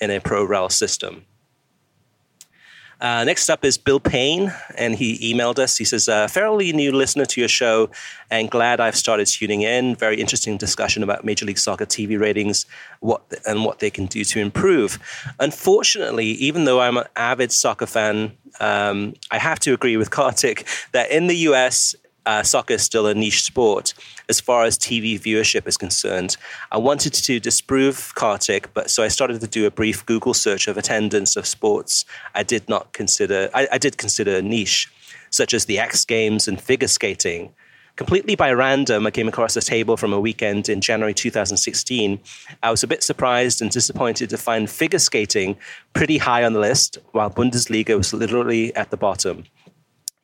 in 0.00 0.10
a 0.10 0.20
pro 0.20 0.44
rel 0.44 0.68
system. 0.68 1.24
Uh, 3.04 3.22
next 3.22 3.50
up 3.50 3.66
is 3.66 3.76
Bill 3.76 4.00
Payne, 4.00 4.50
and 4.78 4.94
he 4.94 5.34
emailed 5.34 5.58
us. 5.58 5.76
He 5.76 5.84
says, 5.84 6.08
uh, 6.08 6.26
fairly 6.26 6.72
new 6.72 6.90
listener 6.90 7.26
to 7.26 7.38
your 7.38 7.48
show, 7.48 7.90
and 8.30 8.50
glad 8.50 8.80
I've 8.80 8.96
started 8.96 9.26
tuning 9.26 9.60
in. 9.60 9.94
Very 9.94 10.18
interesting 10.18 10.56
discussion 10.56 11.02
about 11.02 11.22
Major 11.22 11.44
League 11.44 11.58
Soccer 11.58 11.84
TV 11.84 12.18
ratings 12.18 12.64
what, 13.00 13.22
and 13.46 13.62
what 13.62 13.80
they 13.80 13.90
can 13.90 14.06
do 14.06 14.24
to 14.24 14.40
improve. 14.40 14.98
Unfortunately, 15.38 16.28
even 16.28 16.64
though 16.64 16.80
I'm 16.80 16.96
an 16.96 17.04
avid 17.14 17.52
soccer 17.52 17.84
fan, 17.84 18.38
um, 18.58 19.12
I 19.30 19.36
have 19.36 19.60
to 19.60 19.74
agree 19.74 19.98
with 19.98 20.10
Kartik 20.18 20.66
that 20.92 21.10
in 21.10 21.26
the 21.26 21.36
US, 21.48 21.94
uh, 22.26 22.42
soccer 22.42 22.74
is 22.74 22.82
still 22.82 23.06
a 23.06 23.14
niche 23.14 23.42
sport 23.42 23.94
as 24.28 24.40
far 24.40 24.64
as 24.64 24.78
TV 24.78 25.20
viewership 25.20 25.66
is 25.66 25.76
concerned. 25.76 26.36
I 26.72 26.78
wanted 26.78 27.12
to 27.14 27.40
disprove 27.40 28.14
Kartik, 28.14 28.72
but 28.74 28.90
so 28.90 29.02
I 29.02 29.08
started 29.08 29.40
to 29.40 29.46
do 29.46 29.66
a 29.66 29.70
brief 29.70 30.04
Google 30.06 30.34
search 30.34 30.68
of 30.68 30.76
attendance 30.76 31.36
of 31.36 31.46
sports 31.46 32.04
I 32.34 32.42
did 32.42 32.68
not 32.68 32.92
consider, 32.92 33.50
I, 33.54 33.68
I 33.72 33.78
did 33.78 33.98
consider 33.98 34.40
niche, 34.40 34.90
such 35.30 35.54
as 35.54 35.66
the 35.66 35.78
X 35.78 36.04
Games 36.04 36.48
and 36.48 36.60
figure 36.60 36.88
skating. 36.88 37.52
Completely 37.96 38.34
by 38.34 38.52
random, 38.52 39.06
I 39.06 39.12
came 39.12 39.28
across 39.28 39.56
a 39.56 39.60
table 39.60 39.96
from 39.96 40.12
a 40.12 40.18
weekend 40.18 40.68
in 40.68 40.80
January 40.80 41.14
2016. 41.14 42.18
I 42.60 42.70
was 42.70 42.82
a 42.82 42.88
bit 42.88 43.04
surprised 43.04 43.62
and 43.62 43.70
disappointed 43.70 44.30
to 44.30 44.36
find 44.36 44.68
figure 44.68 44.98
skating 44.98 45.56
pretty 45.92 46.18
high 46.18 46.42
on 46.42 46.54
the 46.54 46.58
list, 46.58 46.98
while 47.12 47.30
Bundesliga 47.30 47.96
was 47.96 48.12
literally 48.12 48.74
at 48.74 48.90
the 48.90 48.96
bottom 48.96 49.44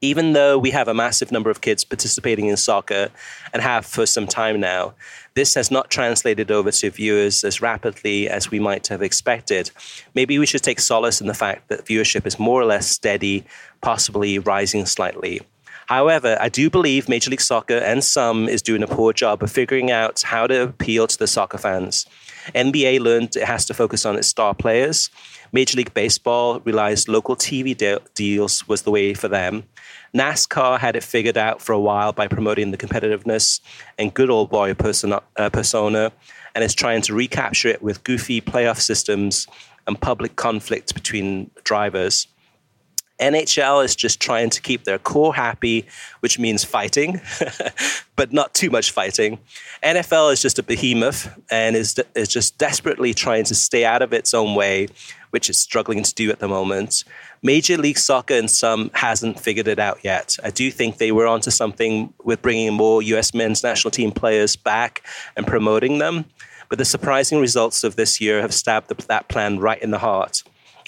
even 0.01 0.33
though 0.33 0.59
we 0.59 0.71
have 0.71 0.89
a 0.89 0.95
massive 0.95 1.31
number 1.31 1.51
of 1.51 1.61
kids 1.61 1.85
participating 1.85 2.47
in 2.47 2.57
soccer 2.57 3.11
and 3.53 3.63
have 3.63 3.85
for 3.85 4.07
some 4.07 4.27
time 4.27 4.59
now, 4.59 4.95
this 5.35 5.55
has 5.55 5.71
not 5.71 5.91
translated 5.91 6.51
over 6.51 6.71
to 6.71 6.91
viewers 6.91 7.45
as 7.45 7.61
rapidly 7.61 8.29
as 8.29 8.51
we 8.51 8.59
might 8.59 8.87
have 8.89 9.03
expected. 9.03 9.71
Maybe 10.15 10.39
we 10.39 10.47
should 10.47 10.63
take 10.63 10.81
solace 10.81 11.21
in 11.21 11.27
the 11.27 11.35
fact 11.35 11.69
that 11.69 11.85
viewership 11.85 12.27
is 12.27 12.39
more 12.39 12.61
or 12.61 12.65
less 12.65 12.87
steady, 12.87 13.45
possibly 13.83 14.39
rising 14.39 14.87
slightly. 14.87 15.43
However, 15.87 16.39
I 16.41 16.49
do 16.49 16.71
believe 16.71 17.09
Major 17.09 17.31
League 17.31 17.41
Soccer 17.41 17.79
and 17.79 18.03
some 18.05 18.49
is 18.49 18.63
doing 18.63 18.83
a 18.83 18.87
poor 18.87 19.13
job 19.13 19.43
of 19.43 19.51
figuring 19.51 19.91
out 19.91 20.23
how 20.23 20.47
to 20.47 20.63
appeal 20.63 21.09
to 21.09 21.19
the 21.19 21.27
soccer 21.27 21.59
fans. 21.59 22.07
NBA 22.55 23.01
learned 23.01 23.35
it 23.35 23.45
has 23.45 23.67
to 23.67 23.75
focus 23.75 24.07
on 24.07 24.17
its 24.17 24.29
star 24.29 24.55
players. 24.55 25.11
Major 25.53 25.77
League 25.77 25.95
Baseball 25.95 26.61
realized 26.61 27.09
local 27.09 27.37
TV 27.37 27.77
de- 27.77 28.01
deals 28.15 28.67
was 28.69 28.83
the 28.83 28.91
way 28.91 29.15
for 29.15 29.29
them. 29.29 29.65
NASCAR 30.15 30.79
had 30.79 30.97
it 30.97 31.03
figured 31.03 31.39
out 31.39 31.61
for 31.61 31.73
a 31.73 31.81
while 31.81 32.13
by 32.13 32.29
promoting 32.29 32.71
the 32.71 32.77
competitiveness 32.77 33.61
and 33.99 34.13
good 34.13 34.31
old 34.31 34.51
boy 34.51 34.75
persona, 34.75 35.23
uh, 35.37 35.51
persona 35.51 36.13
and 36.55 36.65
is 36.65 36.75
trying 36.75 37.03
to 37.03 37.15
recapture 37.15 37.69
it 37.69 37.83
with 37.83 38.03
goofy 38.05 38.41
playoff 38.41 38.81
systems 38.81 39.47
and 39.87 40.01
public 40.01 40.37
conflict 40.37 40.95
between 40.95 41.51
drivers. 41.65 42.27
NHL 43.21 43.85
is 43.85 43.95
just 43.95 44.19
trying 44.19 44.49
to 44.51 44.63
keep 44.63 44.85
their 44.85 44.99
core 44.99 45.35
happy, 45.35 45.87
which 46.21 46.39
means 46.39 46.65
fighting, 46.65 47.21
but 48.17 48.33
not 48.33 48.55
too 48.55 48.71
much 48.71 48.91
fighting. 48.93 49.39
NFL 49.83 50.33
is 50.33 50.41
just 50.41 50.59
a 50.59 50.63
behemoth 50.63 51.31
and 51.51 51.77
is, 51.77 52.01
is 52.15 52.29
just 52.29 52.57
desperately 52.57 53.13
trying 53.13 53.45
to 53.45 53.55
stay 53.55 53.85
out 53.85 54.01
of 54.01 54.15
its 54.15 54.33
own 54.33 54.55
way, 54.55 54.89
which 55.31 55.49
it's 55.49 55.59
struggling 55.59 56.03
to 56.03 56.15
do 56.15 56.31
at 56.31 56.39
the 56.39 56.49
moment. 56.49 57.05
Major 57.43 57.77
League 57.77 57.99
Soccer 57.99 58.35
and 58.35 58.51
some 58.51 58.91
hasn't 58.95 59.41
figured 59.41 59.69
it 59.69 59.79
out 59.79 60.01
yet. 60.03 60.37
I 60.43 60.51
do 60.51 60.71
think 60.71 60.99
they 60.99 61.13
were 61.13 61.27
onto 61.27 61.51
something 61.51 62.13
with 62.25 62.43
bringing 62.43 62.75
more 62.75 63.03
U.S. 63.03 63.33
men's 63.33 63.63
national 63.63 63.91
team 63.91 64.13
players 64.13 64.57
back 64.57 65.03
and 65.37 65.47
promoting 65.47 65.99
them. 65.99 66.27
But 66.69 66.79
the 66.79 66.85
surprising 66.85 67.41
results 67.41 67.83
of 67.83 67.97
this 67.97 68.21
year 68.21 68.41
have 68.41 68.55
stabbed 68.55 68.89
the, 68.89 69.07
that 69.07 69.29
plan 69.29 69.59
right 69.59 69.81
in 69.83 69.91
the 69.91 69.99
heart. 69.99 70.43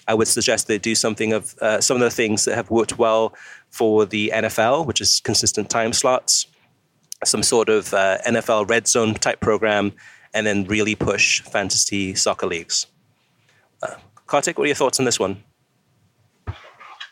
I 0.06 0.14
would 0.14 0.28
suggest 0.28 0.66
they 0.66 0.78
do 0.78 0.94
something 0.94 1.32
of 1.32 1.56
uh, 1.60 1.80
some 1.80 1.96
of 1.96 2.00
the 2.00 2.10
things 2.10 2.44
that 2.44 2.54
have 2.54 2.70
worked 2.70 2.98
well 2.98 3.34
for 3.70 4.04
the 4.04 4.32
NFL, 4.34 4.86
which 4.86 5.00
is 5.00 5.20
consistent 5.20 5.70
time 5.70 5.92
slots, 5.92 6.46
some 7.24 7.42
sort 7.42 7.68
of 7.68 7.94
uh, 7.94 8.18
NFL 8.26 8.68
red 8.68 8.86
zone 8.86 9.14
type 9.14 9.40
program, 9.40 9.92
and 10.34 10.46
then 10.46 10.64
really 10.64 10.94
push 10.94 11.40
fantasy 11.42 12.14
soccer 12.14 12.46
leagues. 12.46 12.86
Uh, 13.82 13.94
Kartik, 14.32 14.56
what 14.56 14.64
are 14.64 14.68
your 14.68 14.74
thoughts 14.74 14.98
on 14.98 15.04
this 15.04 15.20
one? 15.20 15.42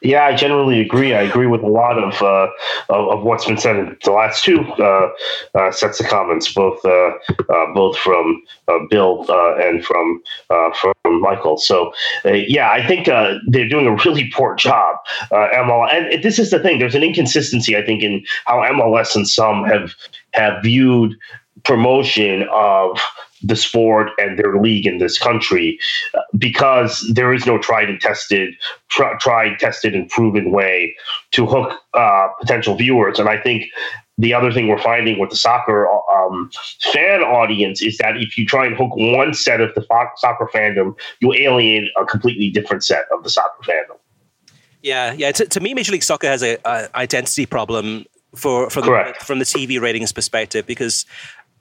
Yeah, 0.00 0.24
I 0.24 0.34
generally 0.34 0.80
agree. 0.80 1.12
I 1.12 1.20
agree 1.20 1.46
with 1.46 1.60
a 1.60 1.66
lot 1.66 1.98
of 2.02 2.22
uh, 2.22 2.48
of, 2.88 3.18
of, 3.18 3.24
what's 3.24 3.44
been 3.44 3.58
said 3.58 3.76
in 3.76 3.94
the 4.02 4.12
last 4.12 4.42
two 4.42 4.60
uh, 4.78 5.10
uh, 5.54 5.70
sets 5.70 6.00
of 6.00 6.06
comments, 6.06 6.50
both 6.50 6.82
uh, 6.82 7.10
uh, 7.50 7.74
both 7.74 7.98
from 7.98 8.42
uh, 8.68 8.78
Bill 8.88 9.26
and 9.60 9.84
from 9.84 10.22
from 10.48 11.20
Michael. 11.20 11.58
So, 11.58 11.92
yeah, 12.24 12.70
I 12.70 12.86
think 12.86 13.04
they're 13.04 13.68
doing 13.68 13.86
a 13.86 13.96
really 13.96 14.30
poor 14.32 14.54
job. 14.54 14.96
MLS, 15.30 15.92
and 15.92 16.24
this 16.24 16.38
is 16.38 16.50
the 16.50 16.58
thing. 16.58 16.78
There's 16.78 16.94
an 16.94 17.02
inconsistency, 17.02 17.76
I 17.76 17.84
think, 17.84 18.02
in 18.02 18.24
how 18.46 18.62
MLS 18.72 19.14
and 19.14 19.28
some 19.28 19.64
have 19.64 19.92
have 20.32 20.62
viewed 20.62 21.18
promotion 21.64 22.48
of 22.50 22.98
the 23.42 23.56
sport 23.56 24.10
and 24.18 24.38
their 24.38 24.60
league 24.60 24.86
in 24.86 24.98
this 24.98 25.18
country 25.18 25.78
because 26.36 27.08
there 27.12 27.32
is 27.32 27.46
no 27.46 27.58
tried 27.58 27.88
and 27.88 28.00
tested, 28.00 28.54
tr- 28.88 29.16
tried, 29.18 29.58
tested, 29.58 29.94
and 29.94 30.08
proven 30.08 30.50
way 30.50 30.94
to 31.32 31.46
hook 31.46 31.80
uh, 31.94 32.28
potential 32.40 32.76
viewers. 32.76 33.18
And 33.18 33.28
I 33.28 33.38
think 33.38 33.64
the 34.18 34.34
other 34.34 34.52
thing 34.52 34.68
we're 34.68 34.82
finding 34.82 35.18
with 35.18 35.30
the 35.30 35.36
soccer 35.36 35.88
um, 36.12 36.50
fan 36.92 37.22
audience 37.22 37.80
is 37.80 37.96
that 37.98 38.16
if 38.16 38.36
you 38.36 38.44
try 38.44 38.66
and 38.66 38.76
hook 38.76 38.94
one 38.94 39.32
set 39.32 39.60
of 39.60 39.74
the 39.74 39.82
fo- 39.82 40.10
soccer 40.16 40.48
fandom, 40.52 40.94
you 41.20 41.32
alienate 41.32 41.90
a 42.00 42.04
completely 42.04 42.50
different 42.50 42.84
set 42.84 43.04
of 43.12 43.22
the 43.24 43.30
soccer 43.30 43.62
fandom. 43.62 43.96
Yeah, 44.82 45.12
yeah. 45.12 45.32
To, 45.32 45.46
to 45.46 45.60
me, 45.60 45.74
Major 45.74 45.92
League 45.92 46.02
Soccer 46.02 46.26
has 46.26 46.42
a, 46.42 46.58
a 46.64 46.88
identity 46.94 47.46
problem 47.46 48.06
for 48.34 48.70
from 48.70 48.84
the, 48.84 49.14
from 49.20 49.38
the 49.38 49.44
TV 49.44 49.80
ratings 49.80 50.12
perspective 50.12 50.66
because 50.66 51.04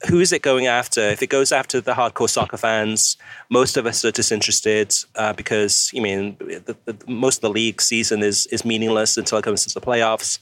who 0.08 0.20
is 0.20 0.32
it 0.32 0.42
going 0.42 0.66
after? 0.66 1.00
If 1.00 1.22
it 1.22 1.28
goes 1.28 1.52
after 1.52 1.80
the 1.80 1.92
hardcore 1.92 2.28
soccer 2.28 2.56
fans, 2.56 3.16
most 3.50 3.76
of 3.76 3.86
us 3.86 4.04
are 4.04 4.10
disinterested 4.10 4.94
uh, 5.14 5.34
because, 5.34 5.90
I 5.94 6.00
mean, 6.00 6.36
the, 6.38 6.76
the, 6.86 6.96
most 7.06 7.38
of 7.38 7.42
the 7.42 7.50
league 7.50 7.82
season 7.82 8.22
is 8.22 8.46
is 8.46 8.64
meaningless 8.64 9.18
until 9.18 9.38
it 9.38 9.42
comes 9.42 9.66
to 9.66 9.74
the 9.74 9.84
playoffs. 9.84 10.38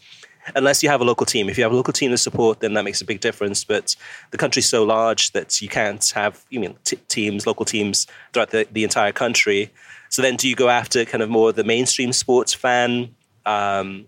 Unless 0.54 0.82
you 0.82 0.88
have 0.88 1.02
a 1.02 1.04
local 1.04 1.26
team. 1.26 1.50
If 1.50 1.58
you 1.58 1.64
have 1.64 1.72
a 1.72 1.76
local 1.76 1.92
team 1.92 2.10
to 2.10 2.16
support, 2.16 2.60
then 2.60 2.72
that 2.74 2.84
makes 2.84 3.02
a 3.02 3.04
big 3.04 3.20
difference. 3.20 3.64
But 3.64 3.96
the 4.30 4.38
country's 4.38 4.68
so 4.68 4.82
large 4.82 5.32
that 5.32 5.60
you 5.60 5.68
can't 5.68 6.08
have, 6.14 6.42
you 6.48 6.58
mean, 6.58 6.74
t- 6.84 6.96
teams, 7.08 7.46
local 7.46 7.66
teams 7.66 8.06
throughout 8.32 8.50
the, 8.50 8.66
the 8.72 8.82
entire 8.82 9.12
country. 9.12 9.70
So 10.08 10.22
then, 10.22 10.36
do 10.36 10.48
you 10.48 10.56
go 10.56 10.70
after 10.70 11.04
kind 11.04 11.22
of 11.22 11.28
more 11.28 11.52
the 11.52 11.64
mainstream 11.64 12.12
sports 12.12 12.54
fan? 12.54 13.14
Um, 13.44 14.06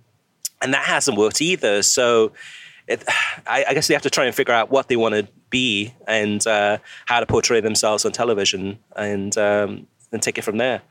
and 0.62 0.72
that 0.72 0.84
hasn't 0.84 1.18
worked 1.18 1.42
either. 1.42 1.82
So 1.82 2.32
it, 2.86 3.05
I, 3.46 3.64
I, 3.68 3.74
guess 3.74 3.88
they 3.88 3.94
have 3.94 4.03
to 4.03 4.11
try 4.11 4.26
and 4.26 4.34
figure 4.34 4.55
out 4.55 4.70
what 4.70 4.88
they 4.88 4.96
want 4.96 5.14
to 5.14 5.28
be 5.51 5.94
and 6.07 6.46
uh, 6.46 6.78
how 7.07 7.20
to 7.20 7.26
portray 7.26 7.61
themselves 7.61 8.05
on 8.05 8.12
television 8.12 8.78
and 8.96 9.36
um, 9.36 9.86
and 10.12 10.22
take 10.22 10.38
it 10.38 10.42
from 10.42 10.59
there. 10.59 10.82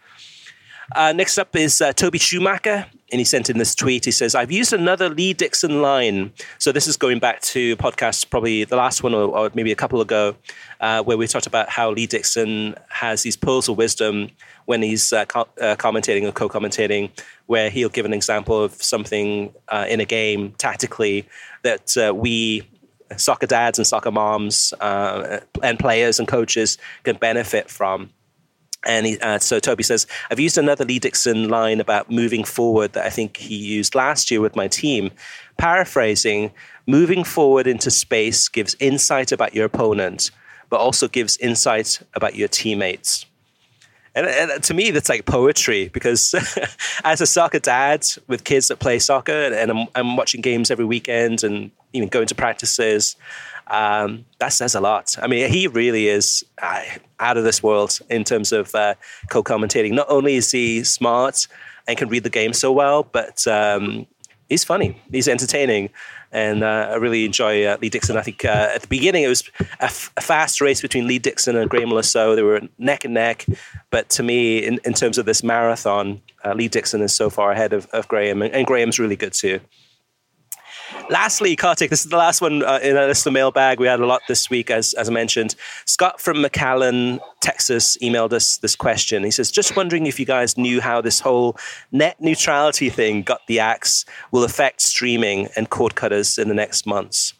Uh, 0.96 1.14
next 1.14 1.38
up 1.38 1.56
is 1.56 1.82
uh, 1.82 1.94
Toby 1.94 2.18
Schumacher, 2.18 2.88
and 3.12 3.20
he 3.20 3.24
sent 3.24 3.50
in 3.50 3.60
this 3.60 3.76
tweet. 3.76 4.06
He 4.06 4.12
says, 4.12 4.34
I've 4.34 4.52
used 4.52 4.74
another 4.74 5.08
Lee 5.10 5.34
Dixon 5.34 5.84
line. 5.84 6.34
So 6.58 6.72
this 6.72 6.88
is 6.88 6.98
going 6.98 7.20
back 7.20 7.42
to 7.42 7.78
podcasts, 7.78 8.28
probably 8.28 8.64
the 8.64 8.76
last 8.76 9.04
one 9.04 9.14
or, 9.14 9.26
or 9.38 9.52
maybe 9.54 9.72
a 9.72 9.76
couple 9.76 10.02
ago, 10.02 10.36
uh, 10.80 11.04
where 11.04 11.16
we 11.16 11.28
talked 11.28 11.46
about 11.46 11.70
how 11.70 11.92
Lee 11.92 12.08
Dixon 12.08 12.76
has 12.90 13.22
these 13.22 13.38
pearls 13.38 13.70
of 13.70 13.78
wisdom 13.78 14.30
when 14.66 14.82
he's 14.82 15.14
uh, 15.14 15.26
co- 15.26 15.48
uh, 15.62 15.76
commentating 15.76 16.28
or 16.28 16.32
co-commentating, 16.32 17.12
where 17.46 17.70
he'll 17.70 17.90
give 17.90 18.06
an 18.06 18.14
example 18.14 18.64
of 18.64 18.74
something 18.74 19.54
uh, 19.68 19.86
in 19.88 20.00
a 20.00 20.06
game 20.06 20.54
tactically 20.58 21.28
that 21.62 21.96
we 22.16 22.68
soccer 23.18 23.48
dads 23.48 23.80
and 23.80 23.88
soccer 23.88 24.12
moms 24.12 24.74
uh, 24.80 25.40
and 25.64 25.80
players 25.80 26.20
and 26.20 26.28
coaches 26.28 26.78
can 27.04 27.16
benefit 27.18 27.70
from. 27.70 28.12
And 28.86 29.06
he, 29.06 29.20
uh, 29.20 29.40
so 29.40 29.60
Toby 29.60 29.84
says, 29.84 30.08
I've 30.32 30.40
used 30.40 30.58
another 30.58 30.86
Lee 30.86 31.00
Dixon 31.00 31.50
line 31.50 31.82
about 31.82 32.10
moving 32.10 32.44
forward 32.44 32.94
that 32.94 33.06
I 33.06 33.10
think 33.10 33.38
he 33.38 33.56
used 33.56 33.94
last 33.94 34.32
year 34.32 34.40
with 34.40 34.56
my 34.56 34.68
team. 34.68 35.12
Paraphrasing, 35.58 36.52
moving 36.88 37.24
forward 37.24 37.68
into 37.68 37.92
space 37.92 38.48
gives 38.48 38.76
insight 38.80 39.32
about 39.32 39.54
your 39.54 39.66
opponent, 39.66 40.32
but 40.70 40.80
also 40.80 41.08
gives 41.10 41.36
insight 41.38 42.00
about 42.14 42.36
your 42.36 42.48
teammates. 42.48 43.26
And, 44.16 44.26
and, 44.26 44.64
to 44.64 44.74
me, 44.74 44.92
that's 44.92 45.10
like 45.10 45.26
poetry 45.26 45.90
because 45.90 46.34
as 47.04 47.22
a 47.22 47.28
soccer 47.28 47.60
dad 47.60 48.06
with 48.28 48.44
kids 48.44 48.68
that 48.70 48.80
play 48.80 49.00
soccer, 49.00 49.54
and 49.54 49.72
I'm, 49.72 49.88
I'm 49.96 50.18
watching 50.18 50.42
games 50.42 50.72
every 50.72 50.86
weekend 50.86 51.44
and 51.44 51.72
even 51.94 52.10
going 52.10 52.28
to 52.28 52.36
practices, 52.36 53.16
um, 53.68 54.26
that 54.40 54.50
says 54.50 54.76
a 54.76 54.82
lot. 54.82 55.16
I 55.22 55.28
mean, 55.28 55.50
he 55.52 55.68
really 55.68 56.08
is 56.08 56.44
uh, 56.62 56.82
out 57.20 57.38
of 57.38 57.44
this 57.44 57.62
world 57.62 58.00
in 58.10 58.24
terms 58.24 58.52
of 58.52 58.74
uh, 58.74 58.96
co-commentating. 59.30 59.94
Not 59.94 60.08
only 60.10 60.36
is 60.36 60.52
he 60.52 60.84
smart 60.84 61.48
and 61.88 61.98
can 61.98 62.10
read 62.10 62.24
the 62.24 62.30
game 62.30 62.54
so 62.54 62.72
well, 62.72 63.04
but 63.04 63.46
um, 63.48 64.08
he's 64.48 64.64
funny. 64.64 65.00
He's 65.12 65.28
entertaining, 65.28 65.90
and 66.32 66.64
uh, 66.64 66.90
I 66.92 66.96
really 66.96 67.26
enjoy 67.26 67.66
uh, 67.66 67.78
Lee 67.82 67.90
Dixon. 67.90 68.18
I 68.18 68.22
think 68.22 68.46
uh, 68.46 68.72
at 68.76 68.82
the 68.82 68.88
beginning 68.88 69.24
it 69.24 69.28
was 69.28 69.44
a, 69.80 69.86
f- 69.86 70.12
a 70.18 70.22
fast 70.22 70.62
race 70.62 70.82
between 70.82 71.08
Lee 71.08 71.20
Dixon 71.20 71.56
and 71.56 71.70
Graeme 71.70 71.90
Saux. 72.04 72.36
They 72.36 72.44
were 72.44 72.62
neck 72.78 73.06
and 73.06 73.14
neck, 73.14 73.46
but 73.90 74.10
to 74.12 74.24
me, 74.24 74.60
in, 74.60 74.80
in 74.86 74.94
terms 74.94 75.18
of 75.18 75.26
this 75.26 75.44
marathon, 75.44 76.22
uh, 76.46 76.54
Lee 76.54 76.68
Dixon 76.68 77.02
is 77.02 77.14
so 77.14 77.30
far 77.30 77.52
ahead 77.52 77.74
of, 77.74 77.88
of 77.88 78.08
Graeme, 78.08 78.42
and, 78.42 78.54
and 78.54 78.66
Graeme's 78.66 79.00
really 79.00 79.16
good 79.16 79.34
too. 79.34 79.60
Lastly, 81.10 81.56
Kartik, 81.56 81.90
this 81.90 82.04
is 82.04 82.10
the 82.10 82.18
last 82.18 82.42
one 82.42 82.64
uh, 82.64 82.80
in 82.82 82.96
a 82.96 83.08
list 83.08 83.30
mailbag. 83.30 83.80
We 83.80 83.88
had 83.88 84.00
a 84.00 84.06
lot 84.06 84.22
this 84.28 84.50
week, 84.50 84.70
as, 84.70 84.94
as 84.94 85.10
I 85.10 85.12
mentioned. 85.12 85.56
Scott 85.86 86.22
from 86.22 86.38
McAllen, 86.38 87.20
Texas, 87.42 87.98
emailed 87.98 88.34
us 88.34 88.58
this 88.58 88.76
question. 88.76 89.24
He 89.24 89.32
says, 89.32 89.52
Just 89.52 89.76
wondering 89.76 90.06
if 90.06 90.20
you 90.20 90.26
guys 90.26 90.58
knew 90.58 90.82
how 90.82 91.02
this 91.02 91.20
whole 91.20 91.58
net 91.92 92.20
neutrality 92.22 92.90
thing 92.90 93.24
got 93.24 93.42
the 93.48 93.60
axe 93.60 94.06
will 94.32 94.44
affect 94.44 94.82
streaming 94.82 95.50
and 95.56 95.70
cord 95.70 95.96
cutters 95.96 96.38
in 96.38 96.48
the 96.48 96.54
next 96.54 96.86
months. 96.86 97.34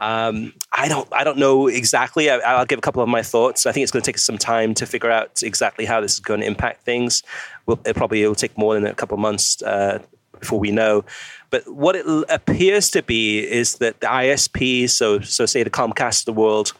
Um, 0.00 0.54
I 0.72 0.86
don't. 0.86 1.08
I 1.12 1.24
don't 1.24 1.38
know 1.38 1.66
exactly. 1.66 2.30
I, 2.30 2.58
will 2.58 2.66
give 2.66 2.78
a 2.78 2.82
couple 2.82 3.02
of 3.02 3.08
my 3.08 3.22
thoughts. 3.22 3.66
I 3.66 3.72
think 3.72 3.82
it's 3.82 3.90
going 3.90 4.02
to 4.02 4.06
take 4.06 4.18
some 4.18 4.38
time 4.38 4.72
to 4.74 4.86
figure 4.86 5.10
out 5.10 5.42
exactly 5.42 5.84
how 5.84 6.00
this 6.00 6.14
is 6.14 6.20
going 6.20 6.40
to 6.40 6.46
impact 6.46 6.84
things. 6.84 7.24
We'll, 7.66 7.80
it 7.84 7.96
probably 7.96 8.24
will 8.24 8.36
take 8.36 8.56
more 8.56 8.74
than 8.74 8.86
a 8.86 8.94
couple 8.94 9.16
of 9.16 9.20
months 9.20 9.60
uh, 9.62 9.98
before 10.40 10.60
we 10.60 10.70
know. 10.70 11.04
But 11.50 11.68
what 11.68 11.96
it 11.96 12.06
appears 12.28 12.90
to 12.90 13.02
be 13.02 13.38
is 13.40 13.76
that 13.76 14.00
the 14.00 14.06
ISPs, 14.06 14.90
so 14.90 15.20
so 15.20 15.46
say 15.46 15.62
the 15.62 15.70
Comcast 15.70 16.20
of 16.20 16.24
the 16.26 16.40
world, 16.40 16.72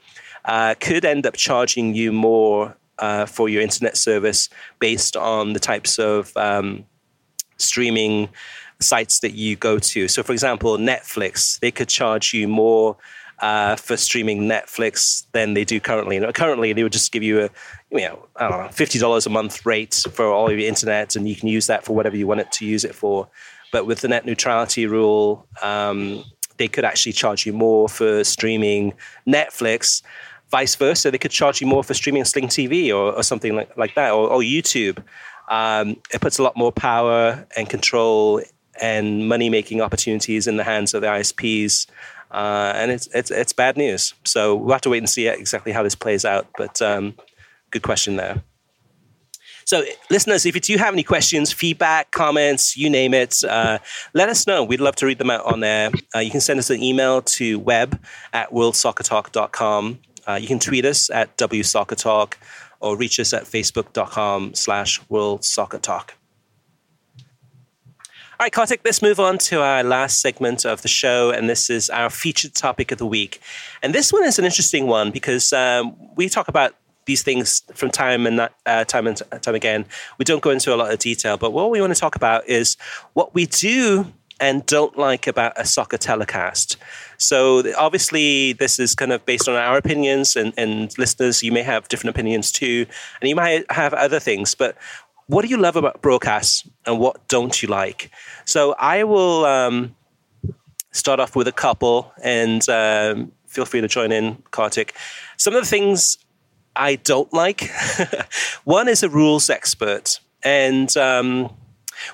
uh, 0.44 0.74
could 0.80 1.04
end 1.04 1.26
up 1.26 1.34
charging 1.34 1.94
you 1.94 2.12
more 2.12 2.76
uh, 2.98 3.26
for 3.26 3.48
your 3.48 3.62
internet 3.62 3.96
service 3.96 4.48
based 4.78 5.16
on 5.16 5.52
the 5.52 5.60
types 5.60 5.98
of 5.98 6.36
um, 6.36 6.84
streaming 7.56 8.28
sites 8.80 9.20
that 9.20 9.32
you 9.32 9.56
go 9.56 9.78
to. 9.78 10.08
So, 10.08 10.22
for 10.22 10.32
example, 10.32 10.76
Netflix, 10.78 11.58
they 11.60 11.70
could 11.70 11.88
charge 11.88 12.32
you 12.32 12.48
more 12.48 12.96
uh, 13.40 13.76
for 13.76 13.96
streaming 13.96 14.42
Netflix 14.42 15.26
than 15.32 15.54
they 15.54 15.64
do 15.64 15.80
currently. 15.80 16.20
Currently, 16.32 16.72
they 16.72 16.82
would 16.82 16.92
just 16.92 17.12
give 17.12 17.22
you 17.22 17.44
a 17.44 17.50
you 17.90 18.00
know 18.00 18.26
I 18.36 18.48
don't 18.48 18.64
know 18.64 18.68
fifty 18.70 18.98
dollars 18.98 19.26
a 19.26 19.30
month 19.30 19.64
rate 19.64 20.04
for 20.12 20.26
all 20.26 20.50
of 20.50 20.58
your 20.58 20.68
internet, 20.68 21.16
and 21.16 21.28
you 21.28 21.36
can 21.36 21.48
use 21.48 21.66
that 21.66 21.84
for 21.84 21.94
whatever 21.94 22.16
you 22.16 22.26
want 22.26 22.40
it 22.40 22.52
to 22.52 22.66
use 22.66 22.84
it 22.84 22.94
for. 22.94 23.28
But 23.72 23.86
with 23.86 24.00
the 24.00 24.08
net 24.08 24.24
neutrality 24.24 24.86
rule, 24.86 25.46
um, 25.62 26.24
they 26.58 26.68
could 26.68 26.84
actually 26.84 27.12
charge 27.12 27.46
you 27.46 27.52
more 27.52 27.88
for 27.88 28.24
streaming 28.24 28.94
Netflix. 29.26 30.02
Vice 30.50 30.74
versa, 30.76 31.10
they 31.10 31.18
could 31.18 31.30
charge 31.30 31.60
you 31.60 31.66
more 31.66 31.84
for 31.84 31.94
streaming 31.94 32.24
Sling 32.24 32.48
TV 32.48 32.88
or, 32.88 33.12
or 33.12 33.22
something 33.22 33.54
like, 33.54 33.76
like 33.76 33.94
that, 33.94 34.12
or, 34.12 34.28
or 34.28 34.40
YouTube. 34.40 35.02
Um, 35.48 35.96
it 36.12 36.20
puts 36.20 36.38
a 36.38 36.42
lot 36.42 36.56
more 36.56 36.72
power 36.72 37.46
and 37.56 37.68
control 37.68 38.42
and 38.80 39.28
money 39.28 39.50
making 39.50 39.80
opportunities 39.80 40.46
in 40.46 40.56
the 40.56 40.64
hands 40.64 40.94
of 40.94 41.02
the 41.02 41.06
ISPs. 41.06 41.86
Uh, 42.30 42.72
and 42.74 42.90
it's, 42.90 43.08
it's, 43.14 43.30
it's 43.30 43.52
bad 43.52 43.76
news. 43.76 44.14
So 44.24 44.54
we'll 44.56 44.72
have 44.72 44.80
to 44.82 44.90
wait 44.90 44.98
and 44.98 45.08
see 45.08 45.28
exactly 45.28 45.72
how 45.72 45.82
this 45.82 45.94
plays 45.94 46.24
out. 46.24 46.46
But 46.56 46.80
um, 46.80 47.14
good 47.70 47.82
question 47.82 48.16
there. 48.16 48.42
So, 49.68 49.84
listeners, 50.10 50.46
if 50.46 50.54
you 50.54 50.62
do 50.62 50.78
have 50.78 50.94
any 50.94 51.02
questions, 51.02 51.52
feedback, 51.52 52.10
comments, 52.10 52.74
you 52.74 52.88
name 52.88 53.12
it, 53.12 53.44
uh, 53.44 53.78
let 54.14 54.30
us 54.30 54.46
know. 54.46 54.64
We'd 54.64 54.80
love 54.80 54.96
to 54.96 55.04
read 55.04 55.18
them 55.18 55.28
out 55.28 55.44
on 55.44 55.60
there. 55.60 55.90
Uh, 56.14 56.20
you 56.20 56.30
can 56.30 56.40
send 56.40 56.58
us 56.58 56.70
an 56.70 56.82
email 56.82 57.20
to 57.20 57.58
web 57.58 58.00
at 58.32 58.50
worldsoccertalk.com. 58.50 59.98
Uh, 60.26 60.34
you 60.40 60.46
can 60.46 60.58
tweet 60.58 60.86
us 60.86 61.10
at 61.10 61.36
WSoccerTalk 61.36 62.34
or 62.80 62.96
reach 62.96 63.20
us 63.20 63.34
at 63.34 63.44
facebook.com 63.44 64.54
slash 64.54 65.02
worldsoccertalk. 65.10 66.12
All 68.40 68.44
right, 68.44 68.52
Kartik, 68.52 68.80
let's 68.86 69.02
move 69.02 69.20
on 69.20 69.36
to 69.38 69.60
our 69.60 69.82
last 69.82 70.22
segment 70.22 70.64
of 70.64 70.80
the 70.80 70.88
show, 70.88 71.30
and 71.30 71.50
this 71.50 71.68
is 71.68 71.90
our 71.90 72.08
featured 72.08 72.54
topic 72.54 72.90
of 72.90 72.96
the 72.96 73.06
week. 73.06 73.40
And 73.82 73.94
this 73.94 74.14
one 74.14 74.24
is 74.24 74.38
an 74.38 74.46
interesting 74.46 74.86
one 74.86 75.10
because 75.10 75.52
um, 75.52 75.94
we 76.14 76.30
talk 76.30 76.48
about 76.48 76.74
these 77.08 77.22
things 77.22 77.62
from 77.74 77.90
time 77.90 78.26
and 78.26 78.48
uh, 78.66 78.84
time 78.84 79.06
and 79.08 79.20
time 79.40 79.54
again. 79.54 79.86
We 80.18 80.24
don't 80.24 80.42
go 80.42 80.50
into 80.50 80.72
a 80.74 80.76
lot 80.76 80.92
of 80.92 80.98
detail, 81.00 81.36
but 81.38 81.52
what 81.52 81.70
we 81.70 81.80
want 81.80 81.94
to 81.94 81.98
talk 81.98 82.14
about 82.14 82.46
is 82.46 82.76
what 83.14 83.34
we 83.34 83.46
do 83.46 84.12
and 84.38 84.64
don't 84.66 84.96
like 84.96 85.26
about 85.26 85.52
a 85.56 85.64
soccer 85.64 85.96
telecast. 85.96 86.76
So 87.16 87.64
obviously, 87.76 88.52
this 88.52 88.78
is 88.78 88.94
kind 88.94 89.12
of 89.12 89.24
based 89.24 89.48
on 89.48 89.56
our 89.56 89.78
opinions, 89.78 90.36
and, 90.36 90.52
and 90.56 90.96
listeners, 90.98 91.42
you 91.42 91.50
may 91.50 91.62
have 91.62 91.88
different 91.88 92.14
opinions 92.14 92.52
too, 92.52 92.86
and 93.20 93.28
you 93.28 93.34
might 93.34 93.64
have 93.72 93.94
other 93.94 94.20
things. 94.20 94.54
But 94.54 94.76
what 95.26 95.42
do 95.42 95.48
you 95.48 95.56
love 95.56 95.76
about 95.76 96.02
broadcasts, 96.02 96.68
and 96.86 97.00
what 97.00 97.26
don't 97.26 97.60
you 97.62 97.68
like? 97.68 98.10
So 98.44 98.74
I 98.78 99.02
will 99.04 99.44
um, 99.46 99.96
start 100.92 101.20
off 101.20 101.34
with 101.34 101.48
a 101.48 101.52
couple, 101.52 102.12
and 102.22 102.68
um, 102.68 103.32
feel 103.46 103.64
free 103.64 103.80
to 103.80 103.88
join 103.88 104.12
in, 104.12 104.42
Kartik. 104.50 104.94
Some 105.36 105.54
of 105.56 105.62
the 105.62 105.68
things 105.68 106.18
I 106.78 106.96
don't 106.96 107.32
like. 107.32 107.70
One 108.64 108.88
is 108.88 109.02
a 109.02 109.08
rules 109.08 109.50
expert, 109.50 110.20
and 110.44 110.96
um, 110.96 111.50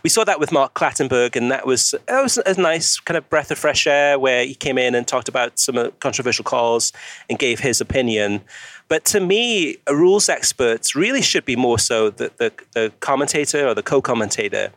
we 0.03 0.11
saw 0.11 0.25
that 0.25 0.41
with 0.41 0.51
Mark 0.51 0.75
Clattenburg, 0.75 1.37
and 1.37 1.51
that 1.51 1.67
was 1.67 1.95
that 2.07 2.23
was 2.23 2.39
a 2.39 2.61
nice 2.61 2.99
kind 2.99 3.17
of 3.19 3.29
breath 3.29 3.51
of 3.51 3.59
fresh 3.59 3.87
air 3.87 4.19
where 4.19 4.45
he 4.45 4.55
came 4.55 4.79
in 4.79 4.95
and 4.95 5.07
talked 5.07 5.29
about 5.29 5.59
some 5.59 5.93
controversial 6.01 6.45
calls 6.45 6.93
and 7.29 7.39
gave 7.39 7.61
his 7.61 7.81
opinion. 7.81 8.41
But 8.89 9.05
to 9.07 9.21
me, 9.21 9.79
a 9.87 9.95
rules 9.95 10.29
expert 10.29 10.95
really 10.95 11.23
should 11.23 11.45
be 11.45 11.57
more 11.57 11.79
so 11.79 12.11
the, 12.11 12.31
the, 12.37 12.53
the 12.73 12.93
commentator 13.01 13.67
or 13.67 13.75
the 13.75 13.83
co-commentator. 13.83 14.73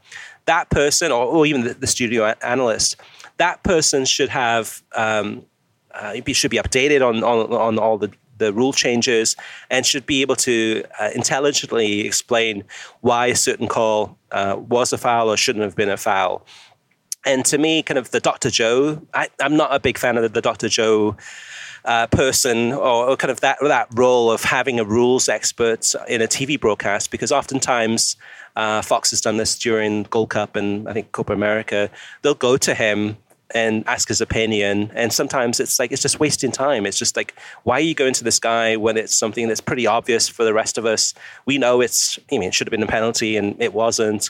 That 0.45 0.69
person, 0.69 1.11
or, 1.11 1.25
or 1.25 1.45
even 1.45 1.65
the, 1.65 1.73
the, 1.73 1.87
studio 1.87 2.33
analyst, 2.41 2.95
that 3.35 3.63
person 3.63 4.05
should 4.05 4.29
have 4.29 4.81
um, 4.95 5.45
uh, 5.93 6.13
should 6.31 6.51
be 6.51 6.57
updated 6.57 7.05
on, 7.05 7.21
on, 7.21 7.51
on 7.51 7.77
all 7.77 7.97
the 7.97 8.11
the 8.37 8.53
rule 8.53 8.73
changes 8.73 9.35
and 9.69 9.85
should 9.85 10.05
be 10.05 10.21
able 10.21 10.35
to 10.35 10.83
uh, 10.99 11.09
intelligently 11.15 12.01
explain 12.01 12.63
why 13.01 13.27
a 13.27 13.35
certain 13.35 13.67
call 13.67 14.17
uh, 14.31 14.55
was 14.57 14.93
a 14.93 14.97
foul 14.97 15.29
or 15.29 15.37
shouldn't 15.37 15.63
have 15.63 15.75
been 15.75 15.89
a 15.89 15.97
foul. 15.97 16.45
And 17.25 17.43
to 17.45 17.57
me, 17.57 17.83
kind 17.83 17.97
of 17.97 18.11
the 18.11 18.19
Dr. 18.19 18.49
Joe, 18.49 19.01
I, 19.13 19.27
am 19.41 19.57
not 19.57 19.73
a 19.73 19.79
big 19.79 19.97
fan 19.97 20.17
of 20.17 20.31
the, 20.31 20.41
Dr. 20.41 20.69
Joe 20.69 21.17
uh, 21.83 22.07
person 22.07 22.71
or, 22.71 23.09
or, 23.09 23.17
kind 23.17 23.31
of 23.31 23.41
that 23.41 23.57
that 23.61 23.87
role 23.93 24.31
of 24.31 24.43
having 24.43 24.79
a 24.79 24.83
rules 24.83 25.29
expert 25.29 25.93
in 26.07 26.21
a 26.21 26.27
TV 26.27 26.59
broadcast 26.59 27.11
because 27.11 27.31
oftentimes 27.31 28.17
uh, 28.55 28.81
Fox 28.81 29.09
has 29.11 29.21
done 29.21 29.37
this 29.37 29.57
during 29.57 30.03
Gold 30.03 30.29
Cup 30.29 30.55
and 30.55 30.87
I 30.87 30.93
think 30.93 31.11
Copa 31.11 31.33
America. 31.33 31.89
They'll 32.21 32.33
go 32.33 32.57
to 32.57 32.73
him 32.73 33.17
and 33.53 33.83
ask 33.87 34.07
his 34.07 34.21
opinion. 34.21 34.91
And 34.93 35.11
sometimes 35.11 35.59
it's 35.59 35.79
like 35.79 35.91
it's 35.91 36.01
just 36.01 36.19
wasting 36.19 36.51
time. 36.51 36.85
It's 36.85 36.97
just 36.97 37.15
like, 37.15 37.33
why 37.63 37.75
are 37.75 37.81
you 37.81 37.95
going 37.95 38.13
to 38.13 38.23
this 38.23 38.39
guy 38.39 38.75
when 38.75 38.97
it's 38.97 39.15
something 39.15 39.47
that's 39.47 39.61
pretty 39.61 39.87
obvious 39.87 40.27
for 40.27 40.43
the 40.43 40.53
rest 40.53 40.77
of 40.77 40.85
us? 40.85 41.13
We 41.45 41.57
know 41.57 41.81
it's. 41.81 42.19
I 42.31 42.37
mean, 42.37 42.49
it 42.49 42.53
should 42.53 42.67
have 42.67 42.71
been 42.71 42.83
a 42.83 42.87
penalty, 42.87 43.37
and 43.37 43.55
it 43.61 43.73
wasn't. 43.73 44.29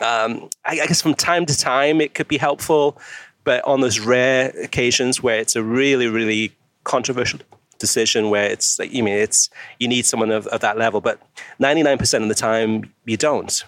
Um, 0.00 0.50
I, 0.64 0.80
I 0.80 0.86
guess 0.86 1.02
from 1.02 1.14
time 1.14 1.46
to 1.46 1.56
time 1.56 2.00
it 2.00 2.14
could 2.14 2.28
be 2.28 2.36
helpful, 2.36 2.98
but 3.44 3.64
on 3.64 3.80
those 3.80 3.98
rare 3.98 4.52
occasions 4.62 5.22
where 5.22 5.38
it's 5.38 5.56
a 5.56 5.62
really, 5.62 6.06
really 6.06 6.52
controversial 6.84 7.40
decision 7.78 8.30
where 8.30 8.50
it's 8.50 8.78
like 8.78 8.92
you 8.92 9.02
mean 9.02 9.14
it's 9.14 9.50
you 9.78 9.88
need 9.88 10.06
someone 10.06 10.30
of, 10.30 10.46
of 10.46 10.60
that 10.60 10.78
level 10.78 11.00
but 11.00 11.20
99% 11.60 12.22
of 12.22 12.28
the 12.28 12.34
time 12.34 12.90
you 13.04 13.18
don't 13.18 13.64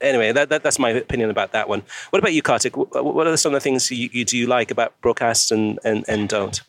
anyway, 0.00 0.32
that, 0.32 0.48
that, 0.48 0.62
that's 0.62 0.78
my 0.78 0.90
opinion 0.90 1.30
about 1.30 1.52
that 1.52 1.68
one. 1.68 1.82
What 2.10 2.18
about 2.20 2.32
you, 2.32 2.42
Kartik? 2.42 2.76
What 2.76 3.26
are 3.26 3.36
some 3.36 3.54
of 3.54 3.56
the 3.56 3.60
things 3.60 3.90
you, 3.90 4.08
you 4.12 4.24
do 4.24 4.46
like 4.46 4.70
about 4.70 4.98
broadcasts 5.00 5.50
and, 5.50 5.78
and, 5.84 6.04
and 6.08 6.28
don't? 6.28 6.60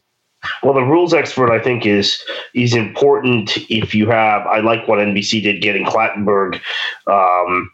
Well, 0.63 0.73
the 0.73 0.81
rules 0.81 1.13
expert, 1.13 1.51
I 1.51 1.59
think, 1.61 1.85
is 1.85 2.23
is 2.53 2.73
important 2.73 3.57
if 3.69 3.93
you 3.93 4.09
have. 4.09 4.47
I 4.47 4.59
like 4.59 4.87
what 4.87 4.99
NBC 4.99 5.43
did 5.43 5.61
getting 5.61 5.85
Clattenburg 5.85 6.61
um, 7.07 7.69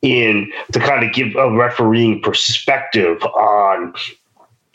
in 0.00 0.50
to 0.72 0.80
kind 0.80 1.04
of 1.04 1.12
give 1.12 1.36
a 1.36 1.54
refereeing 1.54 2.22
perspective 2.22 3.22
on 3.22 3.92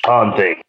on 0.05 0.37
things. 0.37 0.61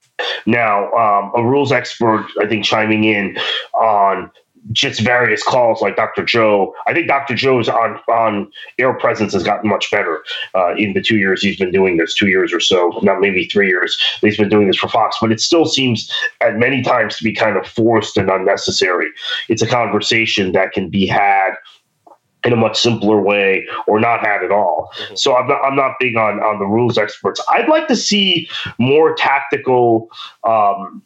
Now, 0.47 0.91
um, 0.93 1.33
a 1.35 1.43
rules 1.43 1.73
expert, 1.73 2.27
I 2.41 2.47
think, 2.47 2.65
chiming 2.65 3.05
in 3.05 3.37
on 3.75 4.31
just 4.71 5.01
various 5.01 5.43
calls 5.43 5.83
like 5.83 5.97
Dr. 5.97 6.25
Joe. 6.25 6.75
I 6.87 6.95
think 6.95 7.09
Dr. 7.09 7.35
Joe's 7.35 7.69
on 7.69 7.99
on 8.09 8.51
air 8.79 8.95
presence 8.95 9.33
has 9.33 9.43
gotten 9.43 9.69
much 9.69 9.91
better 9.91 10.23
uh, 10.55 10.75
in 10.77 10.93
the 10.93 11.03
two 11.03 11.19
years 11.19 11.43
he's 11.43 11.59
been 11.59 11.73
doing 11.73 11.97
this, 11.97 12.15
two 12.15 12.29
years 12.29 12.53
or 12.53 12.61
so, 12.61 12.99
not 13.03 13.21
maybe 13.21 13.47
three 13.47 13.69
years. 13.69 13.99
He's 14.21 14.37
been 14.37 14.49
doing 14.49 14.69
this 14.69 14.77
for 14.77 14.89
Fox, 14.89 15.17
but 15.21 15.33
it 15.33 15.41
still 15.41 15.65
seems 15.65 16.11
at 16.41 16.57
many 16.57 16.83
times 16.83 17.17
to 17.17 17.25
be 17.25 17.35
kind 17.35 17.57
of 17.57 17.67
forced 17.67 18.17
and 18.17 18.31
unnecessary. 18.31 19.09
It's 19.49 19.63
a 19.63 19.67
conversation 19.67 20.53
that 20.53 20.73
can 20.73 20.89
be 20.89 21.07
had 21.07 21.55
in 22.45 22.53
a 22.53 22.57
much 22.57 22.81
simpler 22.81 23.21
way 23.21 23.67
or 23.87 24.01
not 24.01 24.21
had 24.21 24.43
at 24.43 24.51
all. 24.51 24.91
Mm-hmm. 24.97 25.15
So 25.15 25.37
I'm 25.37 25.49
not, 25.49 25.63
I'm 25.65 25.77
not 25.77 25.97
big 26.01 26.17
on, 26.17 26.41
on 26.41 26.59
the 26.59 26.67
rules 26.67 26.99
experts. 26.99 27.41
I'd 27.51 27.69
like 27.69 27.89
to 27.89 27.97
see 27.97 28.49
more 28.79 29.15
tactical 29.15 30.09
um, 30.45 31.03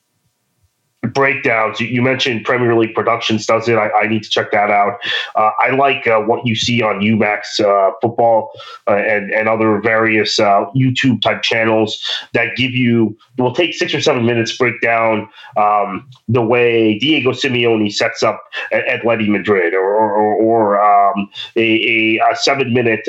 breakdowns. 1.13 1.81
You 1.81 2.03
mentioned 2.03 2.45
Premier 2.45 2.75
League 2.75 2.95
Productions 2.95 3.47
does 3.47 3.69
it. 3.69 3.77
I, 3.77 3.91
I 3.91 4.07
need 4.09 4.23
to 4.23 4.31
check 4.31 4.51
that 4.53 4.71
out. 4.71 4.99
Uh, 5.35 5.51
I 5.61 5.71
like 5.71 6.07
uh, 6.07 6.21
what 6.21 6.47
you 6.47 6.55
see 6.55 6.83
on 6.83 7.01
UMax 7.01 7.61
uh, 7.61 7.93
football 8.01 8.51
uh, 8.87 8.95
and 8.95 9.33
and 9.33 9.49
other 9.49 9.81
various 9.81 10.39
uh, 10.39 10.67
YouTube 10.75 11.21
type 11.23 11.43
channels 11.43 12.03
that 12.33 12.57
give 12.57 12.73
you 12.73 13.17
will 13.39 13.55
take 13.55 13.75
six 13.75 13.95
or 13.95 14.01
seven 14.01 14.27
minutes 14.27 14.57
break 14.57 14.81
down 14.81 15.29
um, 15.57 16.09
the 16.29 16.43
way 16.43 16.99
Diego 16.99 17.33
Simeone 17.33 17.93
sets 17.93 18.23
up 18.23 18.43
at 18.73 18.85
Atleti 18.87 19.29
Madrid 19.29 19.75
or 19.75 19.97
or, 19.97 20.35
or 20.35 20.81
um, 20.81 21.29
a, 21.57 22.19
a, 22.19 22.37
seven 22.37 22.73
minute 22.73 23.07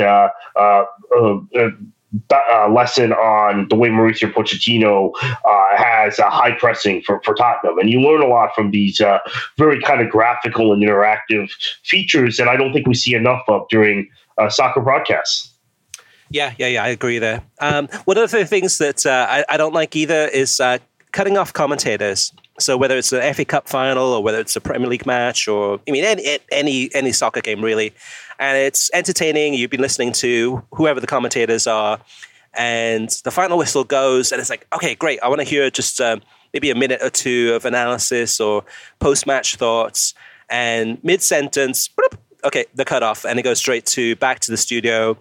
uh, 2.32 2.39
uh, 2.51 2.70
lesson 2.70 3.12
on 3.12 3.68
the 3.70 3.76
way 3.76 3.89
Mauricio 3.89 4.32
Pochettino 4.32 5.12
uh, 5.22 5.78
has 5.78 6.20
a 6.20 6.30
high 6.30 6.53
pressing 6.53 7.01
for, 7.01 7.22
for 7.24 7.34
Tottenham. 7.34 7.78
And 7.80 7.89
you 7.89 7.99
learn 7.99 8.22
a 8.22 8.28
lot 8.28 8.55
from 8.55 8.72
these 8.72 9.01
uh, 9.01 9.20
very 9.58 9.82
kind 9.82 10.01
of 10.01 10.10
graphical 10.10 10.72
and 10.72 10.82
interactive 10.82 11.51
features 11.84 12.38
that 12.38 12.47
I 12.47 12.55
don't 12.55 12.72
think 12.72 12.88
we 12.88 12.93
see 12.93 13.14
enough 13.14 13.43
of 13.49 13.68
during 13.70 14.10
uh, 14.38 14.49
soccer 14.49 14.80
broadcasts. 14.80 15.53
Yeah, 16.30 16.53
yeah, 16.58 16.68
yeah, 16.68 16.84
I 16.84 16.89
agree 16.89 17.20
there. 17.20 17.41
Um, 17.60 17.88
one 18.05 18.18
of 18.18 18.32
the 18.32 18.45
things 18.45 18.78
that 18.78 19.05
uh, 19.05 19.28
I, 19.30 19.45
I, 19.49 19.58
don't 19.58 19.74
like 19.74 19.95
either 19.95 20.28
is 20.28 20.60
uh, 20.60 20.78
cutting 21.12 21.38
off 21.38 21.53
commentators. 21.53 22.34
So 22.60 22.76
whether 22.78 22.97
it's 22.97 23.14
an 23.14 23.34
FA 23.34 23.45
Cup 23.45 23.68
final 23.68 24.08
or 24.14 24.24
whether 24.24 24.39
it's 24.39 24.55
a 24.55 24.62
Premier 24.62 24.88
League 24.88 25.05
match 25.05 25.47
or 25.47 25.80
I 25.88 25.91
mean 25.91 26.03
any 26.03 26.39
any 26.51 26.89
any 26.93 27.12
soccer 27.12 27.41
game 27.41 27.64
really, 27.64 27.93
and 28.39 28.58
it's 28.58 28.89
entertaining. 28.93 29.53
You've 29.53 29.70
been 29.70 29.82
listening 29.82 30.12
to 30.14 30.64
whoever 30.72 30.99
the 30.99 31.08
commentators 31.08 31.68
are, 31.68 31.99
and 32.53 33.10
the 33.24 33.32
final 33.32 33.58
whistle 33.58 33.84
goes, 33.84 34.32
and 34.32 34.41
it's 34.41 34.49
like, 34.49 34.66
okay, 34.74 34.95
great. 34.95 35.20
I 35.22 35.28
want 35.28 35.41
to 35.41 35.45
hear 35.45 35.70
just 35.70 36.01
uh, 36.01 36.18
maybe 36.53 36.72
a 36.72 36.76
minute 36.76 37.01
or 37.03 37.12
two 37.12 37.53
of 37.53 37.66
analysis 37.66 38.39
or 38.39 38.64
post 38.99 39.28
match 39.28 39.55
thoughts, 39.55 40.16
and 40.49 41.03
mid 41.03 41.22
sentence, 41.22 41.89
okay, 42.43 42.66
the 42.74 42.86
cut 42.86 43.03
off, 43.03 43.26
and 43.26 43.39
it 43.39 43.43
goes 43.43 43.60
straight 43.60 43.86
to 43.88 44.16
back 44.16 44.39
to 44.41 44.51
the 44.51 44.58
studio 44.58 45.18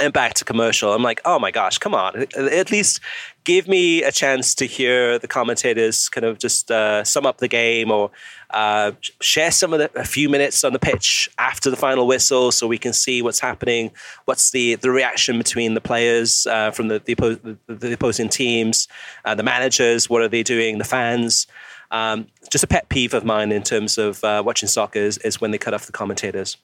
and 0.00 0.12
back 0.12 0.34
to 0.34 0.44
commercial. 0.44 0.92
I'm 0.92 1.02
like, 1.02 1.20
oh 1.24 1.38
my 1.38 1.50
gosh, 1.50 1.78
come 1.78 1.94
on. 1.94 2.26
At 2.36 2.70
least 2.70 3.00
give 3.44 3.68
me 3.68 4.02
a 4.02 4.12
chance 4.12 4.54
to 4.56 4.66
hear 4.66 5.18
the 5.18 5.28
commentators 5.28 6.08
kind 6.08 6.24
of 6.24 6.38
just 6.38 6.70
uh, 6.70 7.04
sum 7.04 7.26
up 7.26 7.38
the 7.38 7.48
game 7.48 7.90
or 7.90 8.10
uh, 8.50 8.92
share 9.20 9.50
some 9.50 9.72
of 9.72 9.78
the 9.78 9.90
a 9.98 10.04
few 10.04 10.28
minutes 10.28 10.64
on 10.64 10.72
the 10.72 10.78
pitch 10.78 11.30
after 11.38 11.70
the 11.70 11.76
final 11.76 12.06
whistle 12.06 12.52
so 12.52 12.66
we 12.66 12.78
can 12.78 12.92
see 12.92 13.22
what's 13.22 13.40
happening. 13.40 13.90
What's 14.24 14.50
the, 14.50 14.74
the 14.76 14.90
reaction 14.90 15.38
between 15.38 15.74
the 15.74 15.80
players 15.80 16.46
uh, 16.46 16.70
from 16.70 16.88
the, 16.88 17.00
the, 17.04 17.14
oppo- 17.14 17.58
the, 17.66 17.92
opposing 17.92 18.28
teams, 18.28 18.88
uh, 19.24 19.34
the 19.34 19.42
managers, 19.42 20.10
what 20.10 20.22
are 20.22 20.28
they 20.28 20.42
doing, 20.42 20.78
the 20.78 20.84
fans. 20.84 21.46
Um, 21.90 22.28
just 22.50 22.62
a 22.62 22.68
pet 22.68 22.88
peeve 22.88 23.14
of 23.14 23.24
mine 23.24 23.50
in 23.50 23.62
terms 23.62 23.98
of 23.98 24.22
uh, 24.22 24.42
watching 24.44 24.68
soccer 24.68 25.00
is, 25.00 25.18
is 25.18 25.40
when 25.40 25.50
they 25.50 25.58
cut 25.58 25.74
off 25.74 25.86
the 25.86 25.92
commentators. 25.92 26.56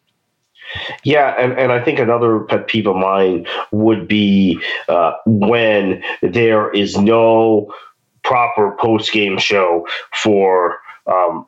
Yeah, 1.04 1.34
and, 1.38 1.52
and 1.58 1.72
I 1.72 1.82
think 1.82 1.98
another 1.98 2.40
pet 2.40 2.66
peeve 2.66 2.86
of 2.86 2.96
mine 2.96 3.46
would 3.70 4.08
be 4.08 4.60
uh, 4.88 5.12
when 5.26 6.02
there 6.22 6.70
is 6.70 6.96
no 6.96 7.72
proper 8.22 8.76
post 8.80 9.12
game 9.12 9.38
show 9.38 9.86
for 10.12 10.78
um, 11.06 11.46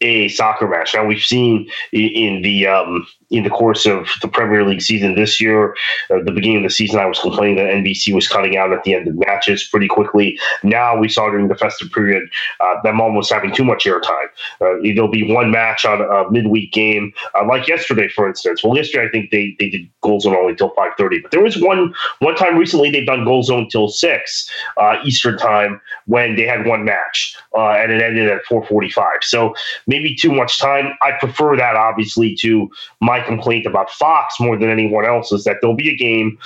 a 0.00 0.28
soccer 0.28 0.68
match. 0.68 0.94
Now 0.94 1.04
we've 1.06 1.22
seen 1.22 1.68
in 1.92 2.42
the 2.42 2.66
um, 2.66 3.06
in 3.30 3.44
the 3.44 3.50
course 3.50 3.86
of 3.86 4.08
the 4.22 4.28
Premier 4.28 4.64
League 4.66 4.82
season 4.82 5.14
this 5.14 5.40
year, 5.40 5.74
uh, 6.10 6.22
the 6.24 6.32
beginning 6.32 6.58
of 6.58 6.62
the 6.64 6.70
season, 6.70 6.98
I 7.00 7.06
was 7.06 7.18
complaining 7.18 7.56
that 7.56 7.66
NBC 7.66 8.14
was 8.14 8.28
cutting 8.28 8.56
out 8.56 8.72
at 8.72 8.84
the 8.84 8.94
end 8.94 9.08
of 9.08 9.14
matches 9.18 9.66
pretty 9.70 9.88
quickly. 9.88 10.38
Now 10.62 10.98
we 10.98 11.08
saw 11.08 11.30
during 11.30 11.48
the 11.48 11.54
festive 11.54 11.90
period 11.92 12.28
uh, 12.60 12.80
them 12.82 13.00
almost 13.00 13.32
having 13.32 13.52
too 13.54 13.64
much 13.64 13.84
airtime. 13.84 14.26
Uh, 14.60 14.74
there'll 14.82 15.08
be 15.10 15.32
one 15.32 15.50
match 15.50 15.84
on 15.84 16.00
a 16.00 16.30
midweek 16.30 16.72
game, 16.72 17.12
uh, 17.34 17.46
like 17.46 17.68
yesterday, 17.68 18.08
for 18.08 18.28
instance. 18.28 18.62
Well, 18.62 18.76
yesterday 18.76 19.06
I 19.06 19.10
think 19.10 19.30
they, 19.30 19.56
they 19.58 19.70
did 19.70 19.88
goal 20.02 20.20
zone 20.20 20.36
only 20.36 20.54
till 20.54 20.70
five 20.70 20.92
thirty, 20.96 21.20
but 21.20 21.30
there 21.30 21.42
was 21.42 21.60
one 21.60 21.94
one 22.20 22.34
time 22.36 22.56
recently 22.56 22.90
they've 22.90 23.06
done 23.06 23.24
goal 23.24 23.42
zone 23.42 23.68
till 23.68 23.88
six 23.88 24.50
uh, 24.76 24.96
Eastern 25.04 25.38
time 25.38 25.80
when 26.06 26.36
they 26.36 26.44
had 26.44 26.66
one 26.66 26.84
match 26.84 27.36
uh, 27.56 27.70
and 27.70 27.92
it 27.92 28.02
ended 28.02 28.30
at 28.30 28.44
four 28.44 28.64
forty 28.66 28.90
five. 28.90 29.18
So 29.22 29.54
maybe 29.86 30.14
too 30.14 30.32
much 30.32 30.58
time. 30.58 30.92
I 31.02 31.12
prefer 31.12 31.56
that 31.56 31.76
obviously 31.76 32.34
to 32.36 32.68
my 33.00 33.13
complaint 33.20 33.66
about 33.66 33.90
Fox 33.90 34.40
more 34.40 34.58
than 34.58 34.70
anyone 34.70 35.04
else 35.04 35.32
is 35.32 35.44
that 35.44 35.56
there'll 35.60 35.76
be 35.76 35.90
a 35.90 35.96
game 35.96 36.38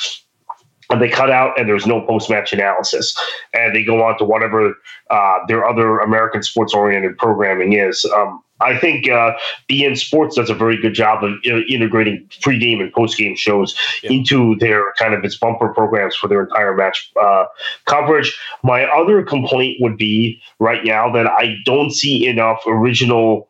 and 0.90 1.02
they 1.02 1.08
cut 1.08 1.30
out 1.30 1.58
and 1.58 1.68
there's 1.68 1.86
no 1.86 2.00
post-match 2.00 2.52
analysis. 2.52 3.16
And 3.52 3.74
they 3.74 3.84
go 3.84 4.02
on 4.02 4.18
to 4.18 4.24
whatever 4.24 4.74
uh, 5.10 5.38
their 5.46 5.66
other 5.66 5.98
american 5.98 6.42
sports 6.42 6.74
oriented 6.74 7.16
programming 7.18 7.72
is. 7.74 8.04
Um, 8.16 8.42
i 8.60 8.76
think 8.76 9.08
uh, 9.08 9.32
beIN 9.70 9.96
sports 9.96 10.34
does 10.36 10.50
a 10.50 10.54
very 10.54 10.76
good 10.80 10.94
job 10.94 11.22
of 11.22 11.32
uh, 11.46 11.58
integrating 11.68 12.28
pre-game 12.42 12.80
and 12.80 12.92
post-game 12.92 13.36
shows 13.36 13.76
yeah. 14.02 14.10
into 14.10 14.56
their 14.56 14.92
kind 14.98 15.14
of 15.14 15.24
its 15.24 15.36
bumper 15.36 15.68
programs 15.72 16.16
for 16.16 16.26
their 16.26 16.42
entire 16.42 16.74
match 16.74 17.10
uh, 17.20 17.44
coverage. 17.84 18.36
My 18.62 18.84
other 18.84 19.22
complaint 19.22 19.78
would 19.80 19.96
be 19.96 20.40
right 20.58 20.84
now 20.84 21.10
that 21.12 21.26
i 21.26 21.56
don't 21.64 21.92
see 21.92 22.26
enough 22.26 22.60
original 22.66 23.48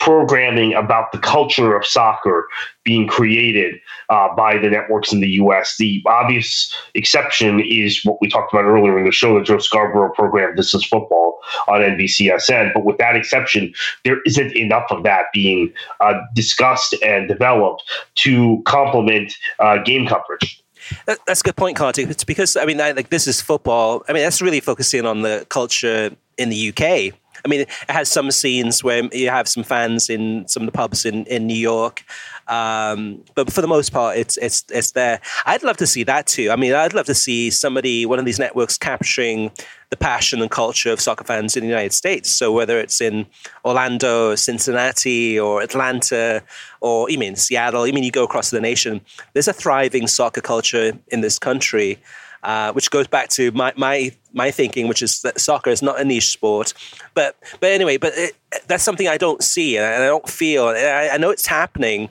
programming 0.00 0.74
about 0.74 1.12
the 1.12 1.18
culture 1.18 1.76
of 1.76 1.84
soccer 1.84 2.46
being 2.84 3.06
created 3.06 3.74
uh, 4.08 4.34
by 4.34 4.56
the 4.56 4.70
networks 4.70 5.12
in 5.12 5.20
the 5.20 5.28
U.S. 5.30 5.76
The 5.78 6.02
obvious 6.06 6.74
exception 6.94 7.60
is 7.60 8.04
what 8.04 8.18
we 8.20 8.28
talked 8.28 8.52
about 8.52 8.64
earlier 8.64 8.98
in 8.98 9.04
the 9.04 9.12
show, 9.12 9.38
the 9.38 9.44
Joe 9.44 9.58
Scarborough 9.58 10.12
program, 10.12 10.56
This 10.56 10.72
Is 10.74 10.84
Football 10.84 11.38
on 11.66 11.80
NBCSN. 11.80 12.72
But 12.74 12.84
with 12.84 12.98
that 12.98 13.16
exception, 13.16 13.72
there 14.04 14.20
isn't 14.24 14.54
enough 14.56 14.86
of 14.90 15.02
that 15.02 15.26
being 15.32 15.72
uh, 16.00 16.14
discussed 16.34 16.94
and 17.02 17.28
developed 17.28 17.82
to 18.16 18.62
complement 18.66 19.34
uh, 19.58 19.78
game 19.82 20.06
coverage. 20.06 20.62
That's 21.06 21.40
a 21.40 21.44
good 21.44 21.56
point, 21.56 21.76
Kartik. 21.76 22.08
It's 22.08 22.24
because 22.24 22.56
I 22.56 22.64
mean, 22.64 22.78
like 22.78 23.10
this 23.10 23.26
is 23.26 23.42
football. 23.42 24.04
I 24.08 24.12
mean, 24.12 24.22
that's 24.22 24.40
really 24.40 24.60
focusing 24.60 25.04
on 25.04 25.20
the 25.20 25.44
culture 25.50 26.10
in 26.38 26.48
the 26.48 26.72
UK 26.72 27.14
I 27.44 27.48
mean, 27.48 27.60
it 27.60 27.70
has 27.88 28.08
some 28.08 28.30
scenes 28.30 28.82
where 28.82 29.04
you 29.14 29.30
have 29.30 29.48
some 29.48 29.62
fans 29.62 30.10
in 30.10 30.46
some 30.48 30.62
of 30.62 30.66
the 30.66 30.72
pubs 30.72 31.04
in, 31.04 31.24
in 31.26 31.46
New 31.46 31.54
York, 31.54 32.04
um, 32.48 33.22
but 33.34 33.52
for 33.52 33.60
the 33.60 33.68
most 33.68 33.92
part, 33.92 34.16
it's 34.16 34.36
it's 34.38 34.64
it's 34.70 34.92
there. 34.92 35.20
I'd 35.44 35.62
love 35.62 35.76
to 35.78 35.86
see 35.86 36.02
that 36.04 36.26
too. 36.26 36.50
I 36.50 36.56
mean, 36.56 36.72
I'd 36.72 36.94
love 36.94 37.06
to 37.06 37.14
see 37.14 37.50
somebody, 37.50 38.06
one 38.06 38.18
of 38.18 38.24
these 38.24 38.38
networks, 38.38 38.78
capturing 38.78 39.50
the 39.90 39.96
passion 39.96 40.40
and 40.40 40.50
culture 40.50 40.90
of 40.90 41.00
soccer 41.00 41.24
fans 41.24 41.56
in 41.56 41.62
the 41.62 41.68
United 41.68 41.92
States. 41.92 42.30
So 42.30 42.52
whether 42.52 42.78
it's 42.78 43.00
in 43.00 43.26
Orlando, 43.64 44.30
or 44.30 44.36
Cincinnati, 44.36 45.38
or 45.38 45.62
Atlanta, 45.62 46.42
or 46.80 47.06
mean 47.08 47.36
Seattle, 47.36 47.86
you 47.86 47.92
mean 47.92 48.04
you 48.04 48.10
go 48.10 48.24
across 48.24 48.50
the 48.50 48.60
nation, 48.60 49.00
there's 49.32 49.48
a 49.48 49.52
thriving 49.52 50.06
soccer 50.06 50.40
culture 50.40 50.98
in 51.08 51.20
this 51.20 51.38
country. 51.38 51.98
Uh, 52.42 52.72
which 52.72 52.90
goes 52.90 53.08
back 53.08 53.28
to 53.28 53.50
my, 53.50 53.72
my 53.76 54.12
my 54.32 54.50
thinking, 54.50 54.86
which 54.86 55.02
is 55.02 55.22
that 55.22 55.40
soccer 55.40 55.70
is 55.70 55.82
not 55.82 56.00
a 56.00 56.04
niche 56.04 56.30
sport. 56.30 56.72
But 57.14 57.36
but 57.60 57.70
anyway, 57.70 57.96
but 57.96 58.12
it, 58.14 58.36
that's 58.68 58.84
something 58.84 59.08
I 59.08 59.16
don't 59.16 59.42
see 59.42 59.76
and 59.76 59.84
I 59.86 60.06
don't 60.06 60.28
feel. 60.28 60.66
I, 60.66 61.10
I 61.12 61.16
know 61.16 61.30
it's 61.30 61.46
happening, 61.46 62.10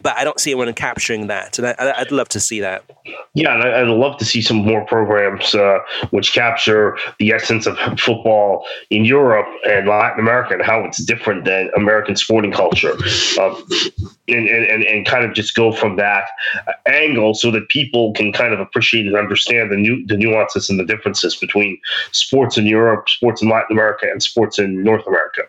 but 0.00 0.16
I 0.16 0.24
don't 0.24 0.40
see 0.40 0.52
anyone 0.52 0.72
capturing 0.72 1.26
that, 1.26 1.58
and 1.58 1.66
I, 1.66 1.96
would 1.98 2.12
love 2.12 2.28
to 2.30 2.40
see 2.40 2.60
that. 2.60 2.82
Yeah, 3.34 3.54
and 3.54 3.62
I'd 3.62 3.88
love 3.88 4.16
to 4.18 4.24
see 4.24 4.40
some 4.40 4.56
more 4.56 4.86
programs 4.86 5.54
uh, 5.54 5.80
which 6.10 6.32
capture 6.32 6.96
the 7.18 7.32
essence 7.32 7.66
of 7.66 7.76
football 8.00 8.64
in 8.88 9.04
Europe 9.04 9.46
and 9.68 9.86
Latin 9.86 10.18
America 10.20 10.54
and 10.54 10.62
how 10.62 10.82
it's 10.84 11.04
different 11.04 11.44
than 11.44 11.70
American 11.76 12.16
sporting 12.16 12.52
culture, 12.52 12.94
uh, 13.38 13.54
and, 14.28 14.48
and 14.48 14.82
and 14.82 15.06
kind 15.06 15.26
of 15.26 15.34
just 15.34 15.54
go 15.54 15.72
from 15.72 15.96
that 15.96 16.24
angle 16.86 17.34
so 17.34 17.50
that 17.50 17.68
people 17.68 18.14
can 18.14 18.32
kind 18.32 18.54
of 18.54 18.60
appreciate 18.60 19.06
and 19.06 19.16
understand 19.16 19.70
the 19.70 19.76
new 19.76 20.06
the 20.06 20.16
nuances 20.16 20.70
and 20.70 20.80
the 20.80 20.86
differences 20.86 21.36
between 21.36 21.78
sports 22.12 22.56
in 22.56 22.64
Europe, 22.66 23.10
sports 23.10 23.42
in 23.42 23.50
Latin 23.50 23.76
America, 23.76 24.06
and 24.10 24.22
sports 24.22 24.58
in 24.58 24.82
North 24.82 25.06
America. 25.06 25.42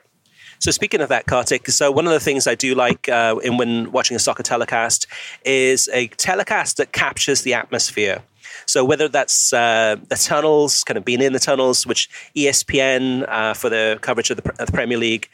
So 0.63 0.71
speaking 0.71 1.01
of 1.01 1.09
that, 1.09 1.25
Kartik, 1.25 1.67
so 1.67 1.91
one 1.91 2.07
of 2.07 2.13
the 2.13 2.21
things 2.21 2.47
I 2.47 2.55
do 2.55 2.73
like 2.73 3.09
uh, 3.09 3.35
in 3.43 3.57
when 3.57 3.91
watching 3.91 4.15
a 4.15 4.19
soccer 4.19 4.43
telecast 4.43 5.07
is 5.43 5.89
a 5.91 6.07
telecast 6.07 6.77
that 6.77 6.93
captures 6.93 7.41
the 7.41 7.53
atmosphere. 7.53 8.23
So 8.65 8.85
whether 8.85 9.09
that's 9.09 9.51
uh, 9.51 9.97
the 10.07 10.15
tunnels, 10.15 10.85
kind 10.85 10.97
of 10.97 11.03
being 11.03 11.21
in 11.21 11.33
the 11.33 11.39
tunnels, 11.39 11.85
which 11.85 12.09
ESPN 12.37 13.27
uh, 13.27 13.53
for 13.53 13.69
the 13.69 13.99
coverage 13.99 14.29
of 14.29 14.37
the, 14.37 14.49
of 14.51 14.67
the 14.67 14.71
Premier 14.71 14.97
League 14.97 15.29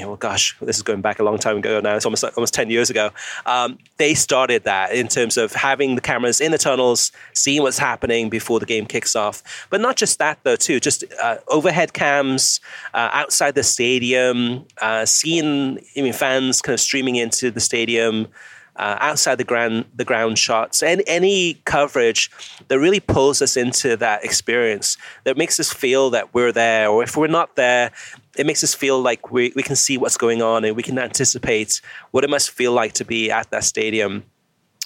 well, 0.00 0.16
gosh, 0.16 0.56
this 0.60 0.76
is 0.76 0.82
going 0.82 1.00
back 1.00 1.18
a 1.18 1.24
long 1.24 1.38
time 1.38 1.58
ago 1.58 1.80
now. 1.80 1.94
It's 1.94 2.06
almost 2.06 2.24
almost 2.24 2.54
ten 2.54 2.70
years 2.70 2.90
ago. 2.90 3.10
Um, 3.46 3.78
they 3.98 4.14
started 4.14 4.64
that 4.64 4.92
in 4.92 5.08
terms 5.08 5.36
of 5.36 5.52
having 5.52 5.94
the 5.94 6.00
cameras 6.00 6.40
in 6.40 6.50
the 6.52 6.58
tunnels, 6.58 7.12
seeing 7.34 7.62
what's 7.62 7.78
happening 7.78 8.30
before 8.30 8.58
the 8.60 8.66
game 8.66 8.86
kicks 8.86 9.14
off. 9.14 9.66
But 9.70 9.80
not 9.80 9.96
just 9.96 10.18
that, 10.18 10.38
though. 10.42 10.56
Too 10.56 10.80
just 10.80 11.04
uh, 11.22 11.36
overhead 11.48 11.92
cams 11.92 12.60
uh, 12.94 13.10
outside 13.12 13.54
the 13.54 13.62
stadium, 13.62 14.64
uh, 14.80 15.04
seeing 15.04 15.78
I 15.96 16.00
mean, 16.00 16.12
fans 16.12 16.62
kind 16.62 16.74
of 16.74 16.80
streaming 16.80 17.16
into 17.16 17.50
the 17.50 17.60
stadium 17.60 18.28
uh, 18.76 18.96
outside 19.00 19.36
the 19.36 19.44
ground 19.44 19.84
the 19.94 20.04
ground 20.04 20.38
shots 20.38 20.82
and 20.82 21.02
any 21.06 21.54
coverage 21.64 22.30
that 22.68 22.78
really 22.78 23.00
pulls 23.00 23.42
us 23.42 23.56
into 23.56 23.96
that 23.96 24.24
experience 24.24 24.96
that 25.24 25.36
makes 25.36 25.60
us 25.60 25.72
feel 25.72 26.10
that 26.10 26.32
we're 26.32 26.52
there 26.52 26.88
or 26.88 27.02
if 27.02 27.16
we're 27.16 27.26
not 27.26 27.54
there 27.56 27.92
it 28.36 28.46
makes 28.46 28.64
us 28.64 28.74
feel 28.74 29.00
like 29.00 29.30
we, 29.30 29.52
we 29.54 29.62
can 29.62 29.76
see 29.76 29.98
what's 29.98 30.16
going 30.16 30.42
on 30.42 30.64
and 30.64 30.76
we 30.76 30.82
can 30.82 30.98
anticipate 30.98 31.80
what 32.12 32.24
it 32.24 32.30
must 32.30 32.50
feel 32.50 32.72
like 32.72 32.94
to 32.94 33.04
be 33.04 33.30
at 33.30 33.50
that 33.50 33.64
stadium 33.64 34.24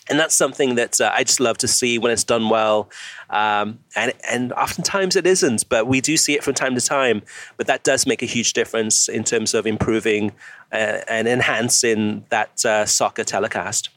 and 0.09 0.19
that's 0.19 0.35
something 0.35 0.77
that 0.77 1.01
uh, 1.01 1.11
I 1.13 1.25
just 1.25 1.41
love 1.41 1.59
to 1.59 1.69
see 1.69 1.99
when 1.99 2.13
it's 2.13 2.25
done 2.25 2.49
well. 2.49 2.89
Um, 3.31 3.81
and 3.97 4.13
and 4.29 4.53
oftentimes 4.53 5.17
it 5.17 5.27
isn't, 5.27 5.69
but 5.69 5.87
we 5.87 6.01
do 6.01 6.17
see 6.17 6.35
it 6.35 6.45
from 6.45 6.55
time 6.55 6.75
to 6.75 6.81
time. 6.81 7.23
But 7.57 7.67
that 7.67 7.83
does 7.83 8.07
make 8.07 8.23
a 8.23 8.27
huge 8.27 8.53
difference 8.53 9.09
in 9.09 9.25
terms 9.25 9.55
of 9.55 9.67
improving 9.67 10.33
uh, 10.73 11.01
and 11.09 11.27
enhancing 11.27 12.25
that 12.29 12.65
uh, 12.65 12.87
soccer 12.87 13.25
telecast. 13.25 13.91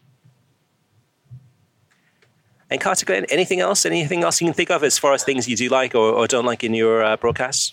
And 2.72 2.80
Kartik, 2.80 3.10
anything 3.32 3.60
else? 3.60 3.86
Anything 3.86 4.24
else 4.24 4.42
you 4.42 4.48
can 4.48 4.54
think 4.54 4.70
of 4.70 4.84
as 4.84 4.98
far 4.98 5.14
as 5.14 5.24
things 5.24 5.48
you 5.48 5.56
do 5.56 5.70
like 5.70 5.96
or, 5.96 6.12
or 6.12 6.28
don't 6.28 6.46
like 6.46 6.64
in 6.64 6.76
your 6.76 7.04
uh, 7.04 7.18
broadcasts? 7.18 7.72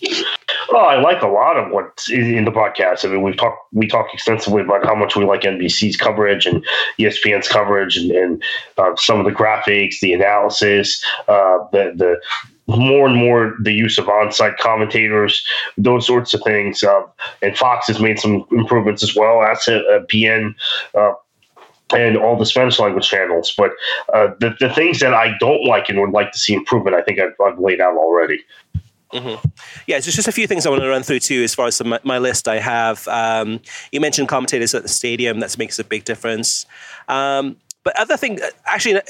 Oh, 0.69 0.77
I 0.77 0.99
like 0.99 1.21
a 1.21 1.27
lot 1.27 1.57
of 1.57 1.71
what's 1.71 2.09
in 2.09 2.43
the 2.45 2.51
podcast. 2.51 3.05
I 3.05 3.09
mean, 3.09 3.21
we've 3.21 3.37
talked 3.37 3.59
we 3.71 3.87
talk 3.87 4.13
extensively 4.13 4.61
about 4.61 4.85
how 4.85 4.95
much 4.95 5.15
we 5.15 5.25
like 5.25 5.41
NBC's 5.41 5.95
coverage 5.95 6.45
and 6.45 6.65
ESPN's 6.99 7.47
coverage, 7.47 7.97
and, 7.97 8.11
and 8.11 8.43
uh, 8.77 8.95
some 8.97 9.19
of 9.19 9.25
the 9.25 9.31
graphics, 9.31 9.99
the 10.01 10.13
analysis, 10.13 11.03
uh, 11.27 11.59
the 11.71 11.93
the 11.95 12.21
more 12.67 13.07
and 13.07 13.15
more 13.15 13.55
the 13.61 13.71
use 13.71 13.97
of 13.97 14.09
on-site 14.09 14.57
commentators, 14.57 15.45
those 15.77 16.05
sorts 16.05 16.33
of 16.33 16.41
things. 16.43 16.83
Uh, 16.83 17.01
and 17.41 17.57
Fox 17.57 17.87
has 17.87 18.01
made 18.01 18.19
some 18.19 18.45
improvements 18.51 19.03
as 19.03 19.15
well. 19.15 19.43
As 19.43 19.67
a, 19.67 20.05
PN. 20.11 20.53
Uh, 20.93 21.13
and 21.93 22.17
all 22.17 22.37
the 22.37 22.45
Spanish 22.45 22.79
language 22.79 23.07
channels, 23.07 23.53
but 23.57 23.71
uh, 24.13 24.27
the 24.41 24.53
the 24.59 24.69
things 24.73 24.99
that 24.99 25.13
I 25.13 25.37
don't 25.39 25.63
like 25.63 25.87
and 25.87 26.01
would 26.01 26.09
like 26.09 26.33
to 26.33 26.37
see 26.37 26.53
improvement, 26.53 26.97
I 26.97 27.01
think 27.01 27.17
I've, 27.17 27.31
I've 27.41 27.59
laid 27.59 27.79
out 27.79 27.95
already. 27.95 28.43
Mm-hmm. 29.13 29.47
Yeah, 29.87 29.95
there's 29.95 30.15
just 30.15 30.27
a 30.27 30.31
few 30.31 30.47
things 30.47 30.65
I 30.65 30.69
want 30.69 30.81
to 30.81 30.89
run 30.89 31.03
through 31.03 31.19
too, 31.19 31.43
as 31.43 31.55
far 31.55 31.67
as 31.67 31.81
my, 31.83 31.99
my 32.03 32.17
list 32.17 32.47
I 32.47 32.59
have. 32.59 33.07
Um, 33.07 33.61
you 33.91 34.01
mentioned 34.01 34.27
commentators 34.27 34.75
at 34.75 34.83
the 34.83 34.89
stadium; 34.89 35.39
that 35.39 35.57
makes 35.57 35.79
a 35.79 35.83
big 35.83 36.03
difference. 36.03 36.65
Um, 37.07 37.57
but 37.83 37.97
other 37.97 38.17
thing, 38.17 38.41
uh, 38.41 38.47
actually, 38.65 38.97
uh, 38.97 39.01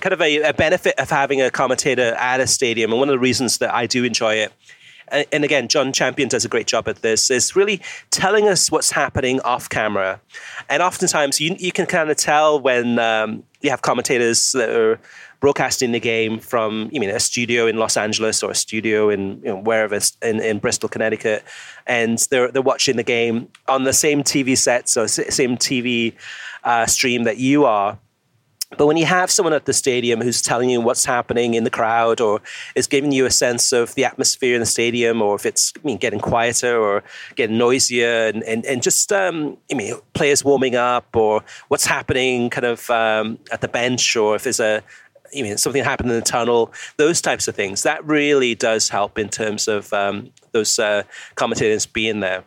kind 0.00 0.12
of 0.12 0.20
a, 0.20 0.42
a, 0.42 0.52
benefit 0.52 0.98
of 0.98 1.08
having 1.08 1.40
a 1.40 1.50
commentator 1.50 2.14
at 2.18 2.40
a 2.40 2.46
stadium, 2.46 2.90
and 2.90 3.00
one 3.00 3.08
of 3.08 3.14
the 3.14 3.18
reasons 3.18 3.56
that 3.58 3.72
I 3.72 3.86
do 3.86 4.04
enjoy 4.04 4.34
it, 4.34 4.52
and 5.10 5.44
again, 5.44 5.68
John 5.68 5.92
Champion 5.92 6.28
does 6.28 6.44
a 6.44 6.48
great 6.48 6.66
job 6.66 6.88
at 6.88 7.02
this, 7.02 7.30
is 7.30 7.56
really 7.56 7.80
telling 8.10 8.48
us 8.48 8.70
what's 8.70 8.90
happening 8.90 9.40
off 9.40 9.68
camera. 9.68 10.20
And 10.68 10.82
oftentimes, 10.82 11.40
you, 11.40 11.56
you 11.58 11.72
can 11.72 11.86
kind 11.86 12.10
of 12.10 12.16
tell 12.16 12.60
when 12.60 12.98
um, 12.98 13.44
you 13.60 13.70
have 13.70 13.82
commentators 13.82 14.52
that 14.52 14.70
are 14.70 15.00
broadcasting 15.40 15.92
the 15.92 16.00
game 16.00 16.38
from 16.38 16.88
you 16.92 17.00
mean 17.00 17.10
a 17.10 17.20
studio 17.20 17.66
in 17.66 17.76
Los 17.76 17.96
Angeles 17.96 18.42
or 18.42 18.50
a 18.50 18.54
studio 18.54 19.10
in 19.10 19.40
you 19.42 19.48
know, 19.48 19.56
wherever 19.56 19.98
in, 20.22 20.40
in 20.40 20.58
Bristol, 20.58 20.88
Connecticut, 20.88 21.44
and 21.86 22.18
they're 22.30 22.50
they're 22.50 22.62
watching 22.62 22.96
the 22.96 23.02
game 23.02 23.48
on 23.68 23.84
the 23.84 23.92
same 23.92 24.22
TV 24.22 24.56
set, 24.56 24.88
so 24.88 25.06
same 25.06 25.56
TV 25.56 26.14
uh, 26.64 26.86
stream 26.86 27.24
that 27.24 27.38
you 27.38 27.64
are. 27.64 27.98
But 28.76 28.86
when 28.86 28.98
you 28.98 29.06
have 29.06 29.30
someone 29.30 29.54
at 29.54 29.64
the 29.64 29.72
stadium 29.72 30.20
who's 30.20 30.42
telling 30.42 30.68
you 30.68 30.82
what's 30.82 31.06
happening 31.06 31.54
in 31.54 31.64
the 31.64 31.70
crowd 31.70 32.20
or 32.20 32.42
is 32.74 32.86
giving 32.86 33.12
you 33.12 33.24
a 33.24 33.30
sense 33.30 33.72
of 33.72 33.94
the 33.94 34.04
atmosphere 34.04 34.54
in 34.54 34.60
the 34.60 34.66
stadium 34.66 35.22
or 35.22 35.34
if 35.36 35.46
it's 35.46 35.72
I 35.74 35.86
mean, 35.86 35.96
getting 35.96 36.20
quieter 36.20 36.78
or 36.78 37.02
getting 37.34 37.56
noisier 37.56 38.26
and, 38.26 38.42
and, 38.42 38.66
and 38.66 38.82
just 38.82 39.10
um, 39.10 39.56
I 39.70 39.74
mean, 39.74 39.94
players 40.12 40.44
warming 40.44 40.76
up 40.76 41.16
or 41.16 41.42
what's 41.68 41.86
happening 41.86 42.50
kind 42.50 42.66
of 42.66 42.90
um, 42.90 43.38
at 43.50 43.62
the 43.62 43.68
bench 43.68 44.14
or 44.16 44.36
if 44.36 44.42
there's 44.42 44.60
a, 44.60 44.82
you 45.32 45.44
mean 45.44 45.56
something 45.58 45.84
happened 45.84 46.10
in 46.10 46.16
the 46.16 46.22
tunnel, 46.22 46.72
those 46.96 47.20
types 47.20 47.48
of 47.48 47.54
things. 47.54 47.82
That 47.82 48.04
really 48.04 48.54
does 48.54 48.88
help 48.88 49.18
in 49.18 49.28
terms 49.28 49.68
of 49.68 49.92
um, 49.92 50.30
those 50.52 50.78
uh, 50.78 51.02
commentators 51.34 51.86
being 51.86 52.20
there. 52.20 52.44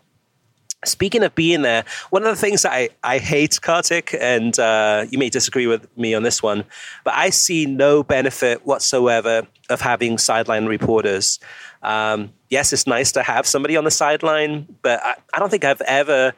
Speaking 0.84 1.22
of 1.22 1.36
being 1.36 1.62
there, 1.62 1.86
one 2.10 2.24
of 2.24 2.30
the 2.30 2.42
things 2.42 2.64
that 2.64 2.72
I, 2.72 2.90
I 3.04 3.20
hate, 3.20 3.62
Kartik, 3.62 4.16
and 4.20 4.58
uh, 4.58 5.06
you 5.12 5.20
may 5.20 5.30
disagree 5.30 5.68
with 5.68 5.86
me 5.96 6.16
on 6.16 6.24
this 6.24 6.42
one, 6.42 6.64
but 7.04 7.14
I 7.14 7.30
see 7.30 7.68
no 7.68 8.02
benefit 8.02 8.66
whatsoever 8.66 9.48
of 9.70 9.82
having 9.82 10.18
sideline 10.18 10.66
reporters. 10.66 11.40
Um, 11.84 12.34
yes, 12.50 12.74
it's 12.74 12.88
nice 12.88 13.12
to 13.12 13.22
have 13.22 13.46
somebody 13.46 13.78
on 13.78 13.84
the 13.84 13.92
sideline, 13.92 14.76
but 14.82 15.00
I, 15.04 15.16
I 15.36 15.40
don't 15.40 15.52
think 15.52 15.66
I've 15.66 15.82
ever, 15.82 16.34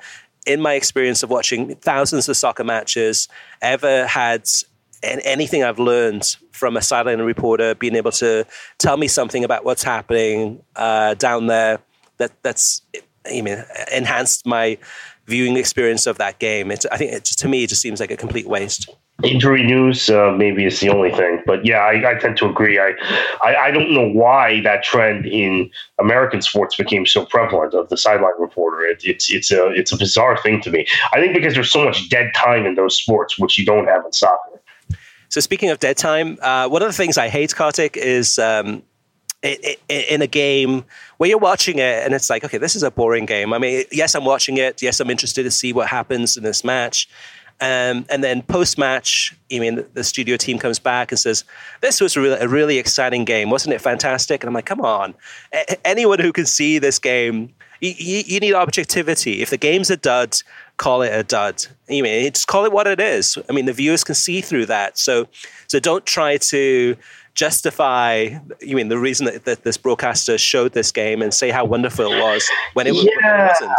in 0.46 0.60
my 0.62 0.74
experience 0.74 1.24
of 1.24 1.30
watching 1.30 1.76
thousands 1.76 2.28
of 2.28 2.36
soccer 2.36 2.66
matches, 2.66 3.30
ever 3.62 4.06
had 4.08 4.46
and 5.04 5.22
anything 5.26 5.64
I've 5.64 5.80
learned 5.80 6.38
from 6.52 6.78
a 6.78 6.82
sideline 6.82 7.20
reporter 7.22 7.76
being 7.76 7.96
able 7.96 8.12
to 8.14 8.46
tell 8.78 8.98
me 8.98 9.08
something 9.08 9.44
about 9.44 9.66
what's 9.66 9.84
happening 9.84 10.64
uh, 10.76 11.16
down 11.16 11.48
there 11.48 11.80
that 12.18 12.32
that's 12.44 12.82
I 13.26 13.42
mean 13.42 13.64
enhanced 13.94 14.46
my 14.46 14.78
viewing 15.26 15.58
experience 15.58 16.06
of 16.06 16.18
that 16.18 16.40
game. 16.40 16.72
It's, 16.72 16.86
I 16.88 16.98
think 16.98 17.12
it 17.12 17.26
to 17.26 17.48
me 17.48 17.64
it 17.64 17.70
just 17.70 17.82
seems 17.82 18.00
like 18.00 18.12
a 18.12 18.18
complete 18.18 18.48
waste. 18.48 18.90
Injury 19.24 19.64
news 19.64 20.10
uh, 20.10 20.32
maybe 20.32 20.66
is 20.66 20.80
the 20.80 20.90
only 20.90 21.12
thing, 21.12 21.42
but 21.46 21.64
yeah, 21.66 21.78
I, 21.78 22.12
I 22.12 22.16
tend 22.16 22.36
to 22.38 22.50
agree. 22.50 22.80
I, 22.80 22.94
I, 23.44 23.56
I 23.56 23.72
don't 23.72 23.94
know 23.94 24.10
why 24.10 24.60
that 24.62 24.84
trend 24.84 25.28
in 25.28 25.70
American 26.00 26.42
sports 26.42 26.76
became 26.76 27.06
so 27.06 27.24
prevalent 27.24 27.76
of 27.76 27.88
the 27.90 27.96
sideline 27.96 28.34
reporter. 28.40 28.84
It, 28.84 29.02
it's 29.04 29.32
it's 29.32 29.52
a 29.52 29.68
it's 29.68 29.92
a 29.92 29.98
bizarre 29.98 30.36
thing 30.42 30.62
to 30.62 30.72
me. 30.72 30.88
I 31.14 31.22
think 31.22 31.34
because 31.36 31.54
there's 31.54 31.72
so 31.72 31.86
much 31.86 32.10
dead 32.10 32.34
time 32.36 32.66
in 32.66 32.76
those 32.76 32.98
sports, 32.98 33.38
which 33.38 33.58
you 33.58 33.66
don't 33.66 33.88
have 33.88 34.04
in 34.04 34.12
soccer. 34.12 34.53
So 35.34 35.40
speaking 35.40 35.72
of 35.72 35.80
dead 35.80 35.98
time, 35.98 36.38
uh, 36.44 36.68
one 36.70 36.84
of 36.84 36.88
the 36.88 36.94
things 36.94 37.18
I 37.18 37.28
hate, 37.28 37.56
Kartik, 37.56 37.98
is 37.98 38.38
um, 38.38 38.84
it, 39.42 39.80
it, 39.90 40.08
in 40.08 40.22
a 40.22 40.28
game 40.28 40.86
where 41.18 41.28
you're 41.28 41.40
watching 41.40 41.80
it 41.80 42.06
and 42.06 42.14
it's 42.14 42.30
like, 42.30 42.44
okay, 42.44 42.60
this 42.60 42.76
is 42.76 42.84
a 42.84 42.92
boring 42.92 43.26
game. 43.26 43.52
I 43.52 43.58
mean, 43.58 43.84
yes, 43.92 44.14
I'm 44.14 44.26
watching 44.26 44.58
it. 44.58 44.84
Yes, 44.84 45.00
I'm 45.00 45.10
interested 45.10 45.42
to 45.42 45.50
see 45.50 45.74
what 45.74 45.88
happens 45.88 46.38
in 46.38 46.44
this 46.44 46.64
match. 46.64 47.10
Um, 47.60 48.06
and 48.12 48.24
then 48.24 48.44
post 48.44 48.78
match, 48.78 49.36
I 49.52 49.58
mean, 49.58 49.84
the 49.96 50.04
studio 50.04 50.38
team 50.38 50.60
comes 50.60 50.78
back 50.78 51.12
and 51.12 51.18
says, 51.18 51.46
This 51.82 52.00
was 52.00 52.16
a 52.16 52.22
really, 52.22 52.40
a 52.40 52.48
really 52.48 52.78
exciting 52.78 53.26
game. 53.26 53.50
Wasn't 53.50 53.74
it 53.74 53.82
fantastic? 53.82 54.44
And 54.44 54.50
I'm 54.50 54.54
like, 54.54 54.68
Come 54.68 54.82
on. 54.82 55.16
A- 55.52 55.88
anyone 55.88 56.20
who 56.20 56.32
can 56.32 56.46
see 56.46 56.78
this 56.78 57.00
game, 57.00 57.56
you, 57.82 57.96
you, 57.98 58.24
you 58.28 58.40
need 58.40 58.54
objectivity. 58.54 59.42
If 59.42 59.50
the 59.50 59.58
game's 59.58 59.90
a 59.90 59.98
dud, 59.98 60.44
call 60.78 61.02
it 61.02 61.14
a 61.14 61.24
dud. 61.24 61.66
I 61.90 62.02
mean, 62.02 62.32
just 62.32 62.48
call 62.48 62.66
it 62.66 62.72
what 62.72 62.88
it 62.88 63.00
is. 63.00 63.38
I 63.50 63.54
mean, 63.54 63.66
the 63.66 63.74
viewers 63.74 64.04
can 64.04 64.16
see 64.16 64.42
through 64.42 64.68
that. 64.68 64.98
So, 64.98 65.28
so 65.68 65.80
don't 65.80 66.06
try 66.06 66.38
to 66.38 66.96
justify. 67.36 68.38
You 68.62 68.76
mean 68.76 68.90
the 68.90 69.00
reason 69.00 69.26
that, 69.26 69.46
that 69.46 69.64
this 69.64 69.78
broadcaster 69.78 70.38
showed 70.38 70.74
this 70.74 70.92
game 70.92 71.22
and 71.22 71.34
say 71.34 71.50
how 71.50 71.66
wonderful 71.66 72.12
it 72.12 72.20
was 72.20 72.48
when 72.74 72.88
it, 72.88 72.96
yeah. 72.96 73.04
when 73.04 73.42
it 73.42 73.48
wasn't. 73.48 73.72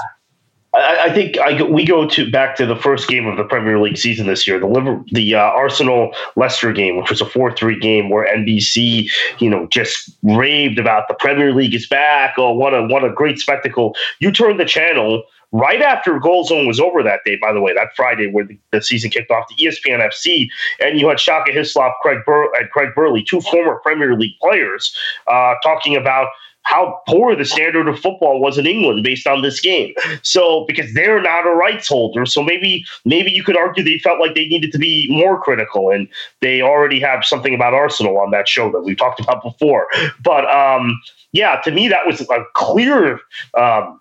I, 0.75 1.05
I 1.05 1.15
think 1.15 1.39
I, 1.39 1.63
we 1.63 1.85
go 1.85 2.09
to 2.09 2.31
back 2.31 2.57
to 2.57 2.67
the 2.67 2.77
first 2.77 3.09
game 3.09 3.27
of 3.27 3.37
the 3.37 3.45
Premier 3.45 3.79
League 3.79 3.97
season 3.97 4.27
this 4.27 4.47
year, 4.47 4.59
the 4.59 4.67
Liverpool, 4.67 5.05
the 5.13 5.35
uh, 5.35 5.39
Arsenal 5.39 6.15
Leicester 6.37 6.73
game, 6.73 6.97
which 6.97 7.11
was 7.11 7.21
a 7.21 7.27
four 7.27 7.55
three 7.55 7.79
game 7.79 8.11
where 8.11 8.27
NBC, 8.37 9.11
you 9.39 9.49
know, 9.49 9.67
just 9.69 10.11
raved 10.23 10.79
about 10.79 11.09
the 11.09 11.15
Premier 11.15 11.55
League 11.55 11.75
is 11.75 11.87
back. 11.87 12.35
Oh, 12.39 12.53
what 12.53 12.75
a 12.75 12.83
what 12.83 13.05
a 13.05 13.11
great 13.11 13.39
spectacle! 13.39 13.95
You 14.19 14.33
turn 14.33 14.57
the 14.57 14.65
channel 14.65 15.25
right 15.55 15.81
after 15.81 16.19
Goal 16.19 16.45
Zone 16.45 16.67
was 16.67 16.81
over 16.81 17.03
that 17.05 17.21
day, 17.25 17.39
by 17.41 17.53
the 17.53 17.61
way, 17.61 17.73
that 17.73 17.95
Friday 17.95 18.27
where 18.27 18.45
the, 18.45 18.59
the 18.73 18.83
season 18.83 19.11
kicked 19.11 19.31
off, 19.31 19.47
the 19.49 19.65
ESPN 19.65 20.05
FC, 20.05 20.49
and 20.81 20.99
you 20.99 21.09
had 21.09 21.21
Shaka 21.21 21.53
Hislop, 21.53 21.95
Craig 22.03 22.19
Bur- 22.27 22.53
and 22.57 22.69
Craig 22.71 22.91
Burley, 22.95 23.23
two 23.23 23.41
former 23.41 23.77
Premier 23.77 24.19
League 24.19 24.35
players, 24.43 24.95
uh, 25.29 25.55
talking 25.63 25.97
about 25.97 26.29
how 26.65 27.01
poor 27.07 27.37
the 27.37 27.45
standard 27.45 27.89
of 27.89 28.01
football 28.01 28.41
was 28.41 28.59
in 28.59 28.67
England 28.67 29.05
based 29.05 29.27
on 29.27 29.43
this 29.43 29.61
game. 29.61 29.95
So 30.23 30.65
because 30.67 30.93
they're 30.95 31.23
not 31.23 31.47
a 31.47 31.51
rights 31.51 31.89
holder, 31.89 32.27
so 32.27 32.43
maybe 32.43 32.85
maybe 33.05 33.31
you 33.31 33.45
could 33.45 33.57
argue 33.57 33.85
they 33.85 33.99
felt 33.99 34.19
like 34.19 34.35
they 34.35 34.49
needed 34.49 34.73
to 34.73 34.79
be 34.79 35.07
more 35.09 35.41
critical, 35.41 35.91
and 35.91 36.09
they 36.41 36.63
already 36.63 36.99
have 37.01 37.25
something 37.25 37.55
about 37.55 37.75
Arsenal 37.75 38.19
on 38.19 38.33
that 38.33 38.49
show 38.49 38.73
that 38.73 38.81
we 38.81 38.97
talked 38.97 39.21
about 39.21 39.43
before. 39.43 39.87
But 40.25 40.51
um, 40.51 41.01
yeah, 41.33 41.61
to 41.65 41.71
me 41.71 41.87
that 41.89 42.07
was 42.07 42.23
a 42.23 42.45
clear. 42.55 43.21
Um, 43.57 44.01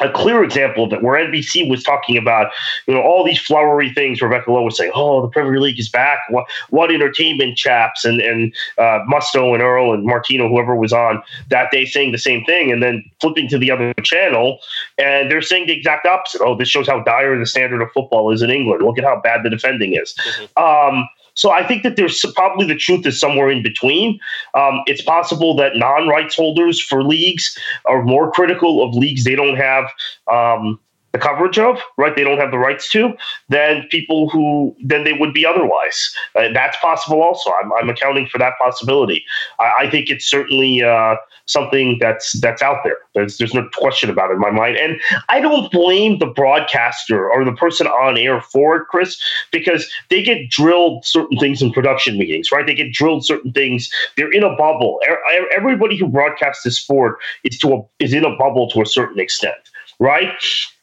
a 0.00 0.10
clear 0.10 0.42
example 0.42 0.84
of 0.84 0.92
it 0.92 1.02
where 1.02 1.24
NBC 1.24 1.68
was 1.68 1.82
talking 1.82 2.16
about, 2.16 2.50
you 2.86 2.94
know, 2.94 3.02
all 3.02 3.24
these 3.24 3.40
flowery 3.40 3.92
things. 3.92 4.20
Rebecca 4.20 4.50
Lowe 4.50 4.62
was 4.62 4.76
saying, 4.76 4.92
"Oh, 4.94 5.22
the 5.22 5.28
Premier 5.28 5.60
League 5.60 5.78
is 5.78 5.88
back. 5.88 6.20
What, 6.28 6.46
what 6.70 6.92
entertainment, 6.92 7.56
chaps!" 7.56 8.04
And 8.04 8.20
and 8.20 8.54
uh, 8.78 9.00
Mustoe 9.08 9.54
and 9.54 9.62
Earle 9.62 9.94
and 9.94 10.04
Martino, 10.04 10.48
whoever 10.48 10.74
was 10.74 10.92
on 10.92 11.22
that 11.50 11.70
day, 11.70 11.84
saying 11.84 12.12
the 12.12 12.18
same 12.18 12.44
thing, 12.44 12.72
and 12.72 12.82
then 12.82 13.04
flipping 13.20 13.48
to 13.48 13.58
the 13.58 13.70
other 13.70 13.92
channel, 14.02 14.58
and 14.98 15.30
they're 15.30 15.42
saying 15.42 15.66
the 15.66 15.76
exact 15.76 16.06
opposite. 16.06 16.40
Oh, 16.42 16.56
this 16.56 16.68
shows 16.68 16.86
how 16.86 17.02
dire 17.02 17.38
the 17.38 17.46
standard 17.46 17.82
of 17.82 17.90
football 17.92 18.30
is 18.32 18.42
in 18.42 18.50
England. 18.50 18.82
Look 18.82 18.98
at 18.98 19.04
how 19.04 19.20
bad 19.20 19.42
the 19.42 19.50
defending 19.50 19.94
is. 19.94 20.14
Mm-hmm. 20.14 20.96
Um, 20.98 21.08
so 21.40 21.50
I 21.50 21.66
think 21.66 21.84
that 21.84 21.96
there's 21.96 22.22
probably 22.34 22.66
the 22.66 22.74
truth 22.74 23.06
is 23.06 23.18
somewhere 23.18 23.48
in 23.48 23.62
between. 23.62 24.20
Um, 24.52 24.82
it's 24.84 25.00
possible 25.00 25.56
that 25.56 25.74
non-rights 25.74 26.36
holders 26.36 26.78
for 26.78 27.02
leagues 27.02 27.58
are 27.86 28.02
more 28.02 28.30
critical 28.30 28.84
of 28.84 28.94
leagues 28.94 29.24
they 29.24 29.36
don't 29.36 29.56
have 29.56 29.86
um, 30.30 30.78
the 31.12 31.18
coverage 31.18 31.58
of, 31.58 31.78
right? 31.96 32.14
They 32.14 32.24
don't 32.24 32.38
have 32.38 32.50
the 32.50 32.58
rights 32.58 32.90
to, 32.90 33.14
than 33.48 33.86
people 33.90 34.28
who 34.30 34.76
than 34.84 35.04
they 35.04 35.12
would 35.12 35.34
be 35.34 35.44
otherwise. 35.44 36.14
Uh, 36.36 36.52
that's 36.52 36.76
possible 36.78 37.22
also. 37.22 37.50
I'm, 37.62 37.72
I'm 37.72 37.90
accounting 37.90 38.26
for 38.26 38.38
that 38.38 38.54
possibility. 38.60 39.24
I, 39.58 39.72
I 39.80 39.90
think 39.90 40.10
it's 40.10 40.28
certainly 40.28 40.82
uh, 40.82 41.16
something 41.46 41.98
that's 42.00 42.38
that's 42.40 42.62
out 42.62 42.78
there. 42.84 42.98
There's 43.14 43.38
there's 43.38 43.54
no 43.54 43.68
question 43.74 44.08
about 44.08 44.30
it 44.30 44.34
in 44.34 44.40
my 44.40 44.50
mind, 44.50 44.76
and 44.76 45.00
I 45.28 45.40
don't 45.40 45.70
blame 45.72 46.18
the 46.18 46.26
broadcaster 46.26 47.28
or 47.28 47.44
the 47.44 47.52
person 47.52 47.86
on 47.88 48.16
air 48.16 48.40
for 48.40 48.76
it, 48.76 48.86
Chris, 48.88 49.20
because 49.50 49.90
they 50.10 50.22
get 50.22 50.48
drilled 50.48 51.04
certain 51.04 51.38
things 51.38 51.60
in 51.60 51.72
production 51.72 52.18
meetings, 52.18 52.52
right? 52.52 52.66
They 52.66 52.74
get 52.74 52.92
drilled 52.92 53.24
certain 53.26 53.52
things. 53.52 53.90
They're 54.16 54.30
in 54.30 54.44
a 54.44 54.54
bubble. 54.56 55.00
Everybody 55.56 55.96
who 55.96 56.06
broadcasts 56.06 56.62
this 56.62 56.78
sport 56.78 57.18
is 57.42 57.58
to 57.58 57.74
a, 57.74 57.82
is 57.98 58.12
in 58.12 58.24
a 58.24 58.36
bubble 58.36 58.70
to 58.70 58.80
a 58.80 58.86
certain 58.86 59.18
extent, 59.18 59.58
right? 59.98 60.32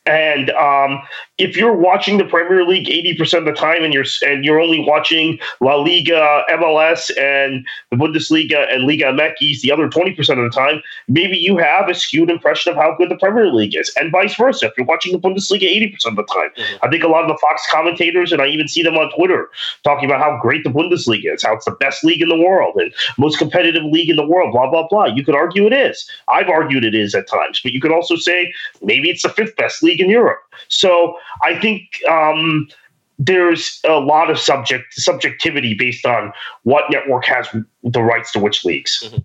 And 0.07 0.49
um, 0.51 1.01
if 1.37 1.55
you're 1.55 1.75
watching 1.75 2.17
the 2.17 2.25
Premier 2.25 2.65
League 2.65 2.87
80% 2.87 3.39
of 3.39 3.45
the 3.45 3.51
time 3.51 3.83
and 3.83 3.93
you're 3.93 4.05
and 4.25 4.43
you're 4.43 4.59
only 4.59 4.83
watching 4.83 5.37
La 5.59 5.75
Liga, 5.75 6.43
MLS, 6.51 7.11
and 7.17 7.65
the 7.91 7.97
Bundesliga 7.97 8.73
and 8.73 8.85
Liga 8.85 9.05
MX 9.05 9.61
the 9.61 9.71
other 9.71 9.89
20% 9.89 10.17
of 10.17 10.37
the 10.37 10.49
time, 10.49 10.81
maybe 11.07 11.37
you 11.37 11.57
have 11.57 11.89
a 11.89 11.93
skewed 11.93 12.29
impression 12.29 12.71
of 12.71 12.77
how 12.77 12.95
good 12.97 13.09
the 13.09 13.17
Premier 13.17 13.47
League 13.47 13.75
is, 13.75 13.91
and 13.99 14.11
vice 14.11 14.35
versa. 14.35 14.67
If 14.67 14.73
you're 14.77 14.85
watching 14.85 15.11
the 15.11 15.19
Bundesliga 15.19 15.63
80% 15.63 16.05
of 16.05 16.15
the 16.15 16.23
time, 16.23 16.49
mm-hmm. 16.57 16.85
I 16.85 16.89
think 16.89 17.03
a 17.03 17.07
lot 17.07 17.23
of 17.23 17.27
the 17.27 17.37
Fox 17.37 17.61
commentators, 17.69 18.31
and 18.31 18.41
I 18.41 18.47
even 18.47 18.67
see 18.67 18.83
them 18.83 18.95
on 18.95 19.11
Twitter, 19.15 19.49
talking 19.83 20.09
about 20.09 20.21
how 20.21 20.39
great 20.41 20.63
the 20.63 20.69
Bundesliga 20.69 21.33
is, 21.33 21.43
how 21.43 21.53
it's 21.53 21.65
the 21.65 21.71
best 21.71 22.03
league 22.03 22.21
in 22.21 22.29
the 22.29 22.37
world 22.37 22.75
and 22.77 22.93
most 23.17 23.37
competitive 23.37 23.83
league 23.83 24.09
in 24.09 24.15
the 24.15 24.25
world, 24.25 24.53
blah, 24.53 24.69
blah, 24.69 24.87
blah. 24.87 25.05
You 25.05 25.23
could 25.23 25.35
argue 25.35 25.67
it 25.67 25.73
is. 25.73 26.09
I've 26.31 26.49
argued 26.49 26.85
it 26.85 26.95
is 26.95 27.13
at 27.13 27.27
times, 27.27 27.59
but 27.61 27.73
you 27.73 27.81
could 27.81 27.91
also 27.91 28.15
say 28.15 28.53
maybe 28.81 29.09
it's 29.09 29.23
the 29.23 29.29
fifth 29.29 29.55
best 29.55 29.83
league 29.83 29.96
league 29.97 30.05
in 30.05 30.11
Europe. 30.11 30.39
So 30.67 31.17
I 31.43 31.59
think 31.59 31.81
um, 32.09 32.67
there's 33.19 33.79
a 33.85 33.99
lot 33.99 34.29
of 34.29 34.37
subject 34.37 34.93
subjectivity 34.93 35.73
based 35.73 36.05
on 36.05 36.31
what 36.63 36.85
network 36.89 37.25
has 37.25 37.47
the 37.83 38.01
rights 38.01 38.31
to 38.33 38.39
which 38.39 38.63
leagues. 38.65 39.03
Mm-hmm. 39.03 39.17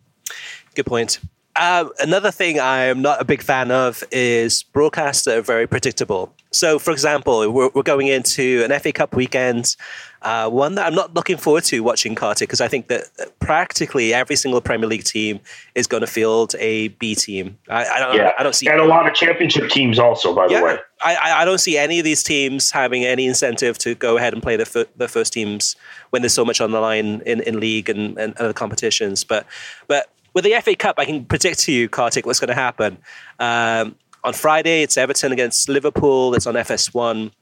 Good 0.74 0.86
point. 0.86 1.20
Uh, 1.54 1.88
another 2.00 2.30
thing 2.30 2.58
I 2.58 2.84
am 2.84 3.02
not 3.02 3.20
a 3.20 3.24
big 3.24 3.42
fan 3.42 3.70
of 3.70 4.02
is 4.10 4.62
broadcasts 4.62 5.24
that 5.24 5.36
are 5.36 5.42
very 5.42 5.66
predictable. 5.66 6.34
So, 6.52 6.78
for 6.78 6.90
example, 6.90 7.50
we're, 7.50 7.70
we're 7.74 7.82
going 7.82 8.08
into 8.08 8.62
an 8.64 8.78
FA 8.78 8.92
Cup 8.92 9.14
weekend, 9.14 9.74
uh, 10.20 10.48
one 10.48 10.74
that 10.76 10.86
I'm 10.86 10.94
not 10.94 11.14
looking 11.14 11.36
forward 11.36 11.64
to 11.64 11.80
watching 11.82 12.14
Kartik 12.14 12.48
because 12.48 12.60
I 12.60 12.68
think 12.68 12.88
that 12.88 13.04
practically 13.40 14.14
every 14.14 14.36
single 14.36 14.60
Premier 14.60 14.86
League 14.86 15.04
team 15.04 15.40
is 15.74 15.86
going 15.86 16.02
to 16.02 16.06
field 16.06 16.54
a 16.58 16.88
B 16.88 17.14
team. 17.14 17.58
I, 17.68 17.86
I 17.86 17.98
don't, 17.98 18.16
yeah. 18.16 18.32
I 18.38 18.42
don't 18.42 18.54
see, 18.54 18.68
and 18.68 18.80
a 18.80 18.84
lot 18.84 19.08
of 19.08 19.14
Championship 19.14 19.70
teams 19.70 19.98
also, 19.98 20.34
by 20.34 20.46
yeah, 20.48 20.58
the 20.58 20.64
way. 20.64 20.78
I, 21.02 21.42
I 21.42 21.44
don't 21.44 21.58
see 21.58 21.78
any 21.78 21.98
of 21.98 22.04
these 22.04 22.22
teams 22.22 22.70
having 22.70 23.04
any 23.04 23.26
incentive 23.26 23.78
to 23.78 23.94
go 23.94 24.16
ahead 24.16 24.32
and 24.32 24.42
play 24.42 24.56
the 24.56 24.88
the 24.96 25.08
first 25.08 25.32
teams 25.32 25.74
when 26.10 26.22
there's 26.22 26.34
so 26.34 26.44
much 26.44 26.60
on 26.60 26.70
the 26.70 26.80
line 26.80 27.22
in, 27.26 27.40
in 27.40 27.58
league 27.58 27.88
and, 27.88 28.16
and 28.18 28.36
other 28.36 28.52
competitions. 28.52 29.24
But 29.24 29.46
but 29.88 30.10
with 30.34 30.44
the 30.44 30.54
FA 30.62 30.76
Cup, 30.76 30.96
I 30.98 31.04
can 31.04 31.24
predict 31.24 31.60
to 31.60 31.72
you, 31.72 31.88
Kartik, 31.88 32.26
what's 32.26 32.40
going 32.40 32.48
to 32.48 32.54
happen. 32.54 32.98
Um, 33.38 33.96
on 34.24 34.32
Friday, 34.32 34.82
it's 34.82 34.96
Everton 34.96 35.32
against 35.32 35.68
Liverpool. 35.68 36.34
It's 36.34 36.46
on 36.46 36.54
FS1 36.54 37.32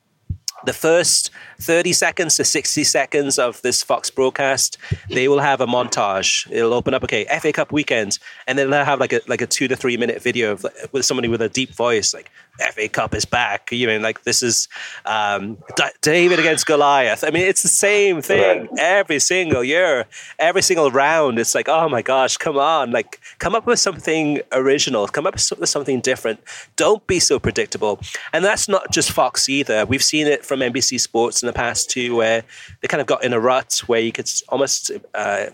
the 0.64 0.72
first 0.72 1.30
30 1.60 1.92
seconds 1.92 2.36
to 2.36 2.44
60 2.44 2.84
seconds 2.84 3.38
of 3.38 3.60
this 3.62 3.82
Fox 3.82 4.10
broadcast, 4.10 4.78
they 5.08 5.28
will 5.28 5.38
have 5.38 5.60
a 5.60 5.66
montage. 5.66 6.50
It'll 6.50 6.74
open 6.74 6.94
up, 6.94 7.02
okay, 7.04 7.24
FA 7.40 7.52
Cup 7.52 7.72
weekend, 7.72 8.18
and 8.46 8.58
then 8.58 8.70
they'll 8.70 8.84
have 8.84 9.00
like 9.00 9.12
a 9.12 9.20
like 9.26 9.40
a 9.40 9.46
two 9.46 9.68
to 9.68 9.76
three 9.76 9.96
minute 9.96 10.22
video 10.22 10.52
of 10.52 10.66
with 10.92 11.04
somebody 11.04 11.28
with 11.28 11.42
a 11.42 11.48
deep 11.48 11.74
voice, 11.74 12.12
like 12.12 12.30
FA 12.60 12.88
Cup 12.88 13.14
is 13.14 13.24
back. 13.24 13.72
You 13.72 13.86
know, 13.86 13.98
like 13.98 14.24
this 14.24 14.42
is 14.42 14.68
um, 15.04 15.58
David 16.02 16.38
against 16.38 16.66
Goliath. 16.66 17.24
I 17.24 17.30
mean, 17.30 17.42
it's 17.42 17.62
the 17.62 17.68
same 17.68 18.22
thing 18.22 18.68
every 18.78 19.18
single 19.18 19.64
year, 19.64 20.06
every 20.38 20.62
single 20.62 20.90
round. 20.90 21.38
It's 21.38 21.54
like, 21.54 21.68
oh 21.68 21.88
my 21.88 22.02
gosh, 22.02 22.36
come 22.36 22.58
on, 22.58 22.90
like 22.90 23.20
come 23.38 23.54
up 23.54 23.66
with 23.66 23.78
something 23.78 24.40
original, 24.52 25.06
come 25.08 25.26
up 25.26 25.34
with 25.34 25.68
something 25.68 26.00
different. 26.00 26.40
Don't 26.76 27.06
be 27.06 27.18
so 27.20 27.38
predictable. 27.38 28.00
And 28.32 28.44
that's 28.44 28.68
not 28.68 28.90
just 28.90 29.12
Fox 29.12 29.48
either. 29.48 29.86
We've 29.86 30.02
seen 30.02 30.26
it 30.26 30.44
from 30.44 30.60
NBC 30.60 31.00
Sports 31.00 31.42
in 31.42 31.46
the 31.46 31.52
past 31.52 31.90
too, 31.90 32.14
where 32.16 32.44
they 32.80 32.88
kind 32.88 33.00
of 33.00 33.06
got 33.06 33.24
in 33.24 33.32
a 33.32 33.40
rut 33.40 33.82
where 33.86 34.00
you 34.00 34.12
could 34.12 34.30
almost 34.48 34.90
uh, 35.14 35.46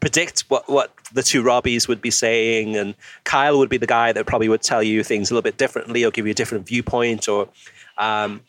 predict 0.00 0.40
what, 0.48 0.68
what 0.68 0.95
the 1.12 1.22
two 1.22 1.42
Robbies 1.42 1.88
would 1.88 2.00
be 2.00 2.10
saying, 2.10 2.76
and 2.76 2.94
Kyle 3.24 3.58
would 3.58 3.68
be 3.68 3.76
the 3.76 3.86
guy 3.86 4.12
that 4.12 4.26
probably 4.26 4.48
would 4.48 4.62
tell 4.62 4.82
you 4.82 5.02
things 5.02 5.30
a 5.30 5.34
little 5.34 5.42
bit 5.42 5.56
differently 5.56 6.04
or 6.04 6.10
give 6.10 6.26
you 6.26 6.32
a 6.32 6.34
different 6.34 6.66
viewpoint. 6.66 7.28
Or 7.28 7.48
um, 7.98 8.42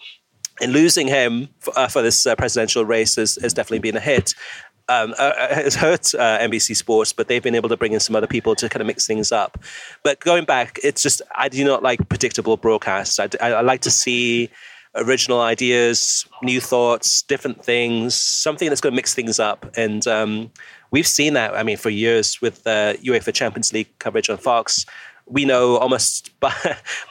and 0.60 0.74
losing 0.74 1.08
him 1.08 1.50
for, 1.60 1.78
uh, 1.78 1.88
for 1.88 2.02
this 2.02 2.26
uh, 2.26 2.36
presidential 2.36 2.84
race 2.84 3.16
has, 3.16 3.38
has 3.42 3.54
definitely 3.54 3.80
been 3.80 3.96
a 3.96 4.02
hit 4.02 4.34
um, 4.90 5.14
uh, 5.20 5.34
uh 5.38 5.56
has 5.56 5.76
hurt 5.76 6.14
uh, 6.16 6.40
NBC 6.40 6.76
Sports, 6.76 7.14
but 7.14 7.28
they've 7.28 7.44
been 7.44 7.56
able 7.56 7.70
to 7.70 7.78
bring 7.78 7.94
in 7.94 8.00
some 8.00 8.16
other 8.16 8.28
people 8.28 8.56
to 8.56 8.70
kind 8.70 8.82
of 8.82 8.88
mix 8.88 9.06
things 9.06 9.32
up. 9.32 9.58
But 10.04 10.20
going 10.20 10.46
back, 10.46 10.80
it's 10.84 11.02
just 11.02 11.22
I 11.36 11.50
do 11.50 11.64
not 11.66 11.84
like 11.84 12.08
predictable 12.10 12.58
broadcasts. 12.58 13.20
I, 13.20 13.28
I, 13.42 13.52
I 13.54 13.62
like 13.62 13.82
to 13.82 13.92
see 13.92 14.50
original 14.96 15.42
ideas, 15.42 16.26
new 16.42 16.62
thoughts, 16.62 17.22
different 17.22 17.64
things, 17.64 18.16
something 18.16 18.70
that's 18.70 18.82
going 18.82 18.94
to 18.94 18.96
mix 18.96 19.14
things 19.14 19.40
up. 19.40 19.66
And 19.76 20.08
um, 20.08 20.52
we've 20.92 21.08
seen 21.08 21.34
that. 21.34 21.56
I 21.56 21.64
mean, 21.64 21.78
for 21.78 21.90
years 21.90 22.42
with 22.42 22.66
uh, 22.66 22.94
UEFA 22.96 23.34
Champions 23.34 23.74
League 23.74 23.90
coverage 24.00 24.30
on 24.30 24.38
Fox 24.38 24.86
we 25.30 25.46
know 25.46 25.78
almost 25.78 26.32
by, 26.40 26.54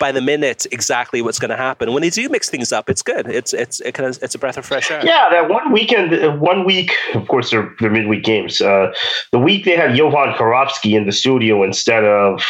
by 0.01 0.13
the 0.13 0.21
minute 0.21 0.67
exactly 0.73 1.23
what's 1.23 1.39
going 1.39 1.51
to 1.51 1.57
happen. 1.57 1.93
When 1.93 2.03
they 2.03 2.11
do 2.11 2.29
mix 2.29 2.49
things 2.49 2.73
up, 2.73 2.89
it's 2.89 3.03
good. 3.03 3.29
It's 3.29 3.53
it's 3.53 3.81
it 3.81 3.93
kind 3.93 4.09
of, 4.09 4.23
it's 4.23 4.35
a 4.35 4.39
breath 4.39 4.57
of 4.57 4.67
fresh 4.67 4.91
air. 4.91 5.05
Yeah, 5.05 5.29
that 5.31 5.49
one 5.49 5.73
weekend, 5.73 6.13
uh, 6.13 6.33
one 6.33 6.65
week. 6.65 6.93
Of 7.15 7.29
course, 7.29 7.51
they're, 7.51 7.73
they're 7.81 7.91
midweek 7.91 8.25
games. 8.25 8.61
Uh, 8.61 8.93
the 9.33 9.39
week 9.39 9.65
they 9.65 9.77
had 9.77 9.95
Jovan 9.95 10.35
Kirovski 10.35 10.97
in 10.97 11.07
the 11.07 11.13
studio 11.13 11.63
instead 11.63 12.05
of 12.05 12.43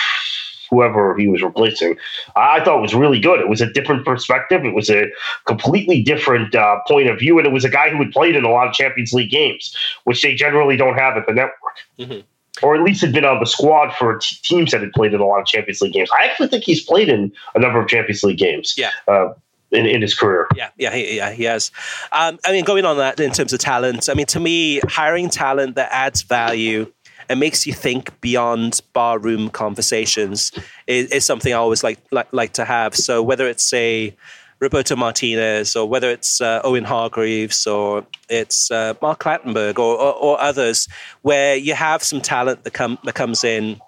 whoever 0.71 1.17
he 1.17 1.29
was 1.29 1.43
replacing, 1.43 1.97
I 2.35 2.63
thought 2.65 2.81
was 2.81 2.95
really 2.95 3.21
good. 3.21 3.41
It 3.41 3.49
was 3.49 3.61
a 3.61 3.71
different 3.73 4.05
perspective. 4.05 4.65
It 4.65 4.75
was 4.75 4.91
a 4.91 5.07
completely 5.47 6.03
different 6.03 6.55
uh, 6.55 6.81
point 6.87 7.09
of 7.09 7.19
view, 7.19 7.39
and 7.39 7.47
it 7.47 7.53
was 7.53 7.65
a 7.65 7.71
guy 7.71 7.91
who 7.91 7.99
had 7.99 8.13
played 8.13 8.37
in 8.37 8.45
a 8.45 8.51
lot 8.51 8.69
of 8.69 8.75
Champions 8.75 9.13
League 9.13 9.31
games, 9.31 9.77
which 10.05 10.23
they 10.23 10.35
generally 10.35 10.77
don't 10.77 10.97
have 10.97 11.17
at 11.17 11.27
the 11.27 11.33
network. 11.33 11.77
Mm-hmm 11.99 12.21
or 12.63 12.75
at 12.75 12.83
least 12.83 13.03
had 13.03 13.13
been 13.13 13.25
on 13.25 13.39
the 13.41 13.47
squad 13.47 13.93
for 13.95 14.19
t- 14.19 14.37
teams 14.43 14.71
that 14.71 14.81
had 14.81 14.93
played 14.93 15.13
in 15.13 15.21
a 15.21 15.27
lot 15.27 15.41
of 15.41 15.47
Champions 15.47 15.81
League 15.81 15.93
games. 15.93 16.09
I 16.19 16.27
actually 16.27 16.49
think 16.49 16.65
he's 16.65 16.83
played 16.83 17.09
in 17.09 17.33
a 17.55 17.59
number 17.59 17.81
of 17.81 17.89
Champions 17.89 18.23
League 18.23 18.39
games. 18.39 18.75
Yeah. 18.77 18.91
Uh, 19.07 19.35
in, 19.73 19.85
in 19.85 20.01
his 20.01 20.15
career. 20.15 20.47
Yeah, 20.55 20.71
yeah, 20.77 20.95
he, 20.95 21.17
yeah, 21.17 21.33
he 21.33 21.43
has. 21.45 21.73
Um, 22.13 22.39
I 22.45 22.53
mean, 22.53 22.65
going 22.65 22.85
on 22.85 22.99
that 22.99 23.19
in 23.19 23.33
terms 23.33 23.53
of 23.53 23.59
talent, 23.59 24.09
I 24.09 24.15
mean, 24.15 24.27
to 24.27 24.39
me, 24.39 24.81
hiring 24.89 25.29
talent 25.29 25.75
that 25.75 25.89
adds 25.91 26.23
value 26.23 26.93
and 27.29 27.41
makes 27.41 27.67
you 27.67 27.73
think 27.73 28.21
beyond 28.21 28.81
barroom 28.93 29.51
conversations 29.51 30.53
is, 30.87 31.11
is 31.11 31.25
something 31.25 31.53
I 31.53 31.57
always 31.57 31.83
like, 31.85 31.99
like 32.11 32.33
like 32.33 32.53
to 32.55 32.65
have. 32.65 32.95
So 32.95 33.23
whether 33.23 33.49
it's 33.49 33.73
a 33.73 34.15
Roberto 34.59 34.97
Martinez 34.97 35.77
or 35.77 35.89
whether 35.89 36.11
it's 36.11 36.41
uh, 36.41 36.61
Owen 36.65 36.85
Hargreaves 36.85 37.67
or 37.67 38.07
it's 38.29 38.71
uh, 38.71 38.95
Mark 39.03 39.21
Clattenburg 39.21 39.79
or, 39.79 39.97
or, 39.97 40.15
or, 40.15 40.41
others, 40.41 40.89
where 41.23 41.57
you 41.57 41.75
have 41.75 42.03
some 42.03 42.23
talent 42.23 42.65
that, 42.65 42.73
come, 42.73 42.99
that 43.05 43.15
comes 43.15 43.45
in 43.45 43.79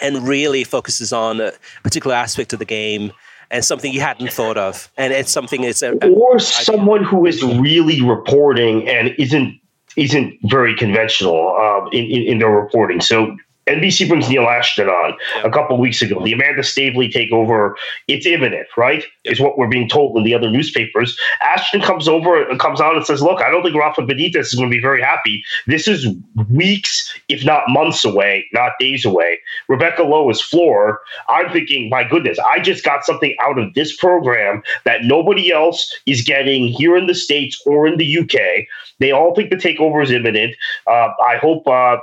and 0.00 0.28
really 0.28 0.62
focuses 0.62 1.12
on 1.12 1.40
a 1.40 1.52
particular 1.82 2.14
aspect 2.14 2.52
of 2.52 2.58
the 2.58 2.66
game 2.66 3.12
and 3.50 3.64
something 3.64 3.92
you 3.92 4.00
hadn't 4.00 4.30
thought 4.30 4.58
of. 4.58 4.90
And 4.98 5.12
it's 5.12 5.30
something 5.30 5.64
it's 5.64 5.82
a, 5.82 5.92
or 6.08 6.38
someone 6.38 7.04
who 7.04 7.24
is 7.24 7.42
really 7.42 8.02
reporting 8.02 8.86
and 8.88 9.14
isn't 9.18 9.58
isn't 9.96 10.38
very 10.42 10.74
conventional 10.74 11.56
um, 11.56 11.88
in, 11.92 12.04
in, 12.04 12.22
in 12.22 12.38
their 12.38 12.50
reporting. 12.50 13.00
So 13.00 13.36
NBC 13.66 14.08
brings 14.08 14.28
Neil 14.28 14.46
Ashton 14.48 14.88
on 14.88 15.14
a 15.42 15.50
couple 15.50 15.78
weeks 15.78 16.02
ago. 16.02 16.22
The 16.22 16.32
Amanda 16.32 16.62
Staveley 16.62 17.08
takeover, 17.10 17.74
it's 18.08 18.26
imminent, 18.26 18.66
right? 18.76 19.04
Is 19.24 19.40
what 19.40 19.56
we're 19.56 19.68
being 19.68 19.88
told 19.88 20.16
in 20.16 20.24
the 20.24 20.34
other 20.34 20.50
newspapers. 20.50 21.16
Ashton 21.40 21.80
comes 21.80 22.06
over 22.06 22.46
and 22.48 22.60
comes 22.60 22.80
on 22.80 22.96
and 22.96 23.06
says, 23.06 23.22
Look, 23.22 23.40
I 23.40 23.50
don't 23.50 23.62
think 23.62 23.74
Rafa 23.74 24.02
Benitez 24.02 24.36
is 24.36 24.54
going 24.54 24.68
to 24.68 24.74
be 24.74 24.80
very 24.80 25.00
happy. 25.00 25.42
This 25.66 25.88
is 25.88 26.06
weeks, 26.50 27.14
if 27.28 27.44
not 27.44 27.62
months 27.68 28.04
away, 28.04 28.46
not 28.52 28.72
days 28.78 29.04
away. 29.04 29.38
Rebecca 29.68 30.02
Lowe 30.02 30.28
is 30.30 30.40
floor. 30.40 31.00
I'm 31.28 31.50
thinking, 31.52 31.88
my 31.88 32.04
goodness, 32.04 32.38
I 32.40 32.60
just 32.60 32.84
got 32.84 33.04
something 33.04 33.34
out 33.42 33.58
of 33.58 33.72
this 33.74 33.96
program 33.96 34.62
that 34.84 35.04
nobody 35.04 35.50
else 35.50 35.92
is 36.06 36.22
getting 36.22 36.68
here 36.68 36.96
in 36.96 37.06
the 37.06 37.14
States 37.14 37.60
or 37.66 37.86
in 37.86 37.96
the 37.96 38.18
UK. 38.18 38.66
They 39.00 39.10
all 39.10 39.34
think 39.34 39.50
the 39.50 39.56
takeover 39.56 40.02
is 40.02 40.10
imminent. 40.10 40.54
Uh, 40.86 41.08
I 41.24 41.36
hope 41.40 41.66
uh, 41.66 41.96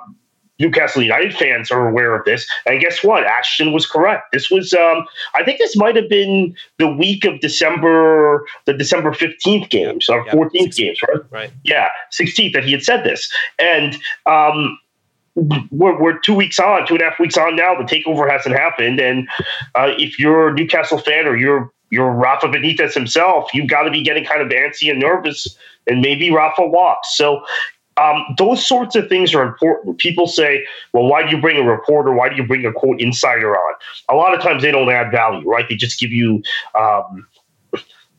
Newcastle 0.62 1.02
United 1.02 1.34
fans 1.34 1.72
are 1.72 1.90
aware 1.90 2.16
of 2.16 2.24
this. 2.24 2.48
And 2.66 2.80
guess 2.80 3.04
what? 3.04 3.24
Ashton 3.26 3.74
was 3.74 3.86
correct. 3.86 4.32
This 4.32 4.50
was, 4.50 4.74
um, 4.74 5.06
I 5.34 5.44
think 5.44 5.58
this 5.58 5.76
might 5.76 5.96
have 5.96 6.08
been 6.08 6.56
the 6.78 6.88
week 6.88 7.26
of 7.26 7.40
December, 7.40 8.46
the 8.66 8.74
December 8.74 9.12
15th 9.12 9.70
games 9.70 10.08
or 10.08 10.24
yep. 10.26 10.36
14th 10.36 10.52
16th. 10.52 10.76
games, 10.78 11.00
right? 11.08 11.22
Right. 11.32 11.52
Yeah, 11.64 11.90
16th 12.12 12.54
that 12.54 12.64
he 12.64 12.72
had 12.72 12.84
said 12.84 13.04
this. 13.04 13.32
And, 13.60 13.98
um, 14.26 14.78
we're, 15.36 16.00
we're 16.00 16.20
two 16.20 16.34
weeks 16.34 16.60
on, 16.60 16.86
two 16.86 16.96
and 16.96 17.02
a 17.02 17.10
half 17.10 17.20
weeks 17.20 17.38
on 17.38 17.56
now. 17.56 17.76
The 17.76 17.84
takeover 17.84 18.30
hasn't 18.30 18.56
happened, 18.56 19.00
and 19.00 19.30
uh, 19.76 19.94
if 19.98 20.20
you're 20.20 20.50
a 20.50 20.54
Newcastle 20.54 20.98
fan 20.98 21.26
or 21.26 21.38
you're 21.38 21.72
you're 21.90 22.12
Rafa 22.12 22.48
Benitez 22.48 22.94
himself, 22.94 23.50
you've 23.54 23.70
got 23.70 23.84
to 23.84 23.92
be 23.92 24.02
getting 24.02 24.26
kind 24.26 24.42
of 24.42 24.50
antsy 24.50 24.92
and 24.92 25.00
nervous, 25.00 25.58
and 25.88 26.02
maybe 26.02 26.32
Rafa 26.32 26.68
walks. 26.68 27.16
So 27.16 27.42
um, 27.97 28.23
those 28.38 28.65
sorts 28.65 28.95
of 28.95 29.07
things 29.09 29.34
are 29.35 29.43
important. 29.43 29.97
People 29.97 30.27
say, 30.27 30.65
well, 30.93 31.05
why 31.05 31.23
do 31.23 31.35
you 31.35 31.41
bring 31.41 31.57
a 31.57 31.63
reporter? 31.63 32.13
Why 32.13 32.30
do 32.30 32.35
you 32.35 32.45
bring 32.45 32.65
a 32.65 32.72
quote 32.72 33.01
insider 33.01 33.55
on? 33.55 33.73
A 34.09 34.15
lot 34.15 34.34
of 34.34 34.41
times 34.41 34.61
they 34.61 34.72
don't 34.72 34.89
add 34.89 35.11
value, 35.11 35.47
right? 35.47 35.65
They 35.68 35.76
just 35.76 35.99
give 35.99 36.11
you 36.11 36.41
um, 36.77 37.27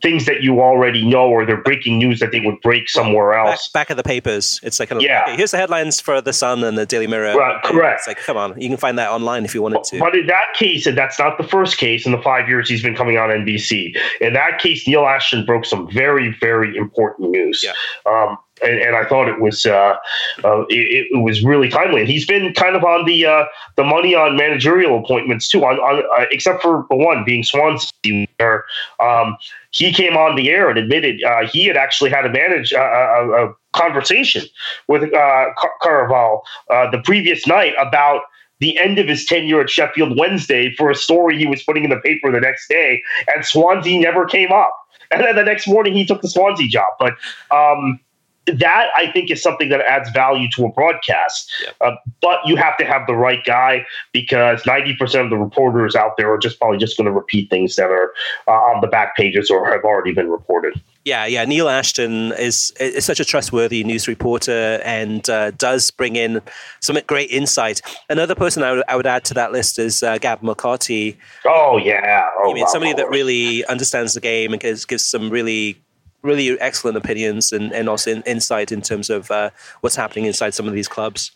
things 0.02 0.26
that 0.26 0.42
you 0.42 0.60
already 0.60 1.06
know 1.06 1.28
or 1.28 1.46
they're 1.46 1.62
breaking 1.62 1.98
news 1.98 2.18
that 2.18 2.32
they 2.32 2.40
would 2.40 2.60
break 2.60 2.88
somewhere 2.88 3.34
else. 3.34 3.68
Back, 3.68 3.88
back 3.88 3.90
of 3.90 3.96
the 3.96 4.02
papers. 4.02 4.60
It's 4.62 4.80
like, 4.80 4.90
yeah. 4.98 5.22
Okay, 5.22 5.36
here's 5.36 5.52
the 5.52 5.56
headlines 5.56 6.00
for 6.00 6.20
The 6.20 6.32
Sun 6.32 6.64
and 6.64 6.76
the 6.76 6.84
Daily 6.84 7.06
Mirror. 7.06 7.36
Right, 7.36 7.62
correct. 7.62 8.00
It's 8.00 8.08
like, 8.08 8.18
come 8.18 8.36
on, 8.36 8.60
you 8.60 8.68
can 8.68 8.76
find 8.76 8.98
that 8.98 9.10
online 9.10 9.44
if 9.44 9.54
you 9.54 9.62
wanted 9.62 9.84
to. 9.84 10.00
But 10.00 10.16
in 10.16 10.26
that 10.26 10.54
case, 10.54 10.86
and 10.86 10.98
that's 10.98 11.18
not 11.18 11.38
the 11.38 11.44
first 11.44 11.78
case 11.78 12.04
in 12.04 12.12
the 12.12 12.20
five 12.20 12.48
years 12.48 12.68
he's 12.68 12.82
been 12.82 12.96
coming 12.96 13.16
on 13.16 13.30
NBC, 13.30 13.96
in 14.20 14.32
that 14.34 14.58
case, 14.58 14.86
Neil 14.86 15.06
Ashton 15.06 15.46
broke 15.46 15.64
some 15.64 15.90
very, 15.90 16.36
very 16.40 16.76
important 16.76 17.30
news. 17.30 17.64
Yeah. 17.64 17.72
Um, 18.04 18.36
and, 18.62 18.80
and, 18.80 18.96
I 18.96 19.04
thought 19.04 19.28
it 19.28 19.40
was 19.40 19.66
uh, 19.66 19.96
uh, 20.44 20.64
it, 20.68 21.08
it, 21.10 21.18
was 21.18 21.42
really 21.44 21.68
timely. 21.68 22.00
And 22.00 22.08
he's 22.08 22.26
been 22.26 22.52
kind 22.54 22.76
of 22.76 22.84
on 22.84 23.04
the 23.04 23.26
uh, 23.26 23.44
the 23.76 23.84
money 23.84 24.14
on 24.14 24.36
managerial 24.36 24.98
appointments 24.98 25.48
too, 25.48 25.64
on, 25.64 25.76
on 25.78 26.02
uh, 26.18 26.26
except 26.30 26.62
for 26.62 26.86
the 26.90 26.96
one 26.96 27.24
being 27.24 27.42
Swansea, 27.42 28.26
where 28.38 28.64
um, 29.00 29.36
he 29.70 29.92
came 29.92 30.16
on 30.16 30.36
the 30.36 30.50
air 30.50 30.68
and 30.68 30.78
admitted 30.78 31.22
uh, 31.22 31.46
he 31.46 31.66
had 31.66 31.76
actually 31.76 32.10
had 32.10 32.22
to 32.22 32.30
manage 32.30 32.72
a, 32.72 32.80
a, 32.80 33.46
a 33.46 33.54
conversation 33.72 34.44
with 34.88 35.02
uh, 35.02 35.46
Car- 35.58 35.74
Carvalhal 35.82 36.42
the 36.90 37.00
previous 37.04 37.46
night 37.46 37.74
about 37.78 38.22
the 38.60 38.78
end 38.78 38.98
of 38.98 39.08
his 39.08 39.24
tenure 39.24 39.60
at 39.60 39.68
Sheffield 39.68 40.16
Wednesday 40.16 40.72
for 40.76 40.88
a 40.88 40.94
story 40.94 41.36
he 41.36 41.46
was 41.46 41.62
putting 41.64 41.82
in 41.82 41.90
the 41.90 41.96
paper 41.96 42.30
the 42.30 42.40
next 42.40 42.68
day, 42.68 43.02
and 43.34 43.44
Swansea 43.44 44.00
never 44.00 44.24
came 44.24 44.52
up. 44.52 44.72
And 45.12 45.22
then 45.22 45.36
the 45.36 45.42
next 45.42 45.68
morning, 45.68 45.94
he 45.94 46.06
took 46.06 46.22
the 46.22 46.28
Swansea 46.28 46.68
job. 46.68 46.88
But 46.98 47.14
um, 47.50 48.00
that 48.46 48.88
I 48.96 49.10
think 49.12 49.30
is 49.30 49.42
something 49.42 49.68
that 49.68 49.80
adds 49.82 50.10
value 50.10 50.48
to 50.56 50.66
a 50.66 50.72
broadcast. 50.72 51.52
Yeah. 51.62 51.70
Uh, 51.80 51.96
but 52.20 52.40
you 52.44 52.56
have 52.56 52.76
to 52.78 52.84
have 52.84 53.06
the 53.06 53.14
right 53.14 53.42
guy 53.44 53.86
because 54.12 54.62
90% 54.62 55.24
of 55.24 55.30
the 55.30 55.36
reporters 55.36 55.94
out 55.94 56.16
there 56.16 56.32
are 56.32 56.38
just 56.38 56.58
probably 56.58 56.78
just 56.78 56.96
going 56.96 57.06
to 57.06 57.12
repeat 57.12 57.50
things 57.50 57.76
that 57.76 57.90
are 57.90 58.12
uh, 58.48 58.52
on 58.52 58.80
the 58.80 58.88
back 58.88 59.16
pages 59.16 59.50
or 59.50 59.70
have 59.70 59.84
already 59.84 60.12
been 60.12 60.28
reported. 60.28 60.80
Yeah, 61.04 61.26
yeah. 61.26 61.44
Neil 61.44 61.68
Ashton 61.68 62.32
is 62.32 62.72
is 62.78 63.04
such 63.04 63.18
a 63.18 63.24
trustworthy 63.24 63.82
news 63.82 64.06
reporter 64.06 64.80
and 64.84 65.28
uh, 65.28 65.50
does 65.52 65.90
bring 65.90 66.14
in 66.14 66.40
some 66.80 66.96
great 67.08 67.30
insight. 67.30 67.80
Another 68.08 68.36
person 68.36 68.62
I 68.62 68.94
would, 68.94 69.06
add 69.06 69.24
to 69.24 69.34
that 69.34 69.50
list 69.50 69.80
is 69.80 70.02
uh, 70.04 70.18
Gab 70.18 70.42
Marcotti. 70.42 71.16
Oh 71.44 71.76
yeah, 71.76 72.28
oh, 72.38 72.52
I 72.52 72.54
mean 72.54 72.68
somebody 72.68 72.92
that 72.92 73.08
really 73.08 73.64
understands 73.66 74.14
the 74.14 74.20
game 74.20 74.52
and 74.52 74.62
gives, 74.62 74.84
gives 74.84 75.04
some 75.04 75.28
really 75.28 75.82
really 76.22 76.58
excellent 76.60 76.96
opinions 76.96 77.52
and, 77.52 77.72
and 77.72 77.88
also 77.88 78.10
in, 78.10 78.22
insight 78.22 78.72
in 78.72 78.82
terms 78.82 79.10
of 79.10 79.30
uh, 79.30 79.50
what's 79.80 79.96
happening 79.96 80.24
inside 80.26 80.54
some 80.54 80.66
of 80.66 80.74
these 80.74 80.88
clubs. 80.88 81.32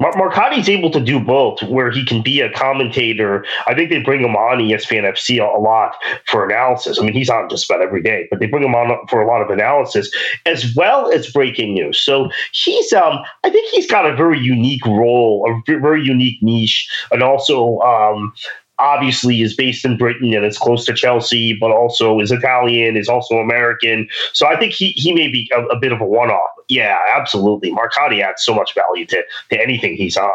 Marcotti's 0.00 0.68
able 0.68 0.90
to 0.90 1.00
do 1.00 1.20
both, 1.20 1.62
where 1.62 1.90
he 1.90 2.04
can 2.04 2.20
be 2.20 2.40
a 2.40 2.52
commentator. 2.52 3.44
I 3.66 3.74
think 3.74 3.90
they 3.90 4.00
bring 4.00 4.20
him 4.20 4.34
on 4.34 4.58
ESPN 4.58 5.04
FC 5.04 5.38
a 5.38 5.58
lot 5.58 5.94
for 6.26 6.44
analysis. 6.44 6.98
I 6.98 7.04
mean, 7.04 7.14
he's 7.14 7.30
on 7.30 7.48
just 7.48 7.70
about 7.70 7.80
every 7.80 8.02
day, 8.02 8.26
but 8.30 8.40
they 8.40 8.46
bring 8.46 8.64
him 8.64 8.74
on 8.74 9.06
for 9.08 9.22
a 9.22 9.26
lot 9.26 9.40
of 9.40 9.50
analysis 9.50 10.10
as 10.46 10.74
well 10.74 11.12
as 11.12 11.30
breaking 11.30 11.74
news. 11.74 12.00
So 12.00 12.28
he's, 12.52 12.92
um, 12.92 13.20
I 13.44 13.50
think 13.50 13.70
he's 13.70 13.90
got 13.90 14.04
a 14.04 14.16
very 14.16 14.38
unique 14.38 14.84
role, 14.84 15.46
a 15.48 15.78
very 15.78 16.04
unique 16.04 16.42
niche, 16.42 16.88
and 17.12 17.22
also 17.22 17.78
um, 17.80 18.34
obviously 18.78 19.40
is 19.42 19.54
based 19.54 19.84
in 19.84 19.96
Britain 19.96 20.34
and 20.34 20.44
is 20.44 20.58
close 20.58 20.84
to 20.86 20.94
Chelsea, 20.94 21.56
but 21.58 21.70
also 21.70 22.20
is 22.20 22.32
Italian, 22.32 22.96
is 22.96 23.08
also 23.08 23.36
American. 23.38 24.08
So 24.32 24.46
I 24.46 24.58
think 24.58 24.72
he, 24.72 24.90
he 24.90 25.12
may 25.12 25.28
be 25.28 25.50
a, 25.54 25.62
a 25.66 25.78
bit 25.78 25.92
of 25.92 26.00
a 26.00 26.04
one 26.04 26.30
off. 26.30 26.50
Yeah, 26.68 26.98
absolutely. 27.14 27.72
Marcotti 27.72 28.22
adds 28.22 28.42
so 28.44 28.54
much 28.54 28.74
value 28.74 29.06
to, 29.06 29.22
to 29.50 29.60
anything 29.60 29.96
he's 29.96 30.16
on. 30.16 30.32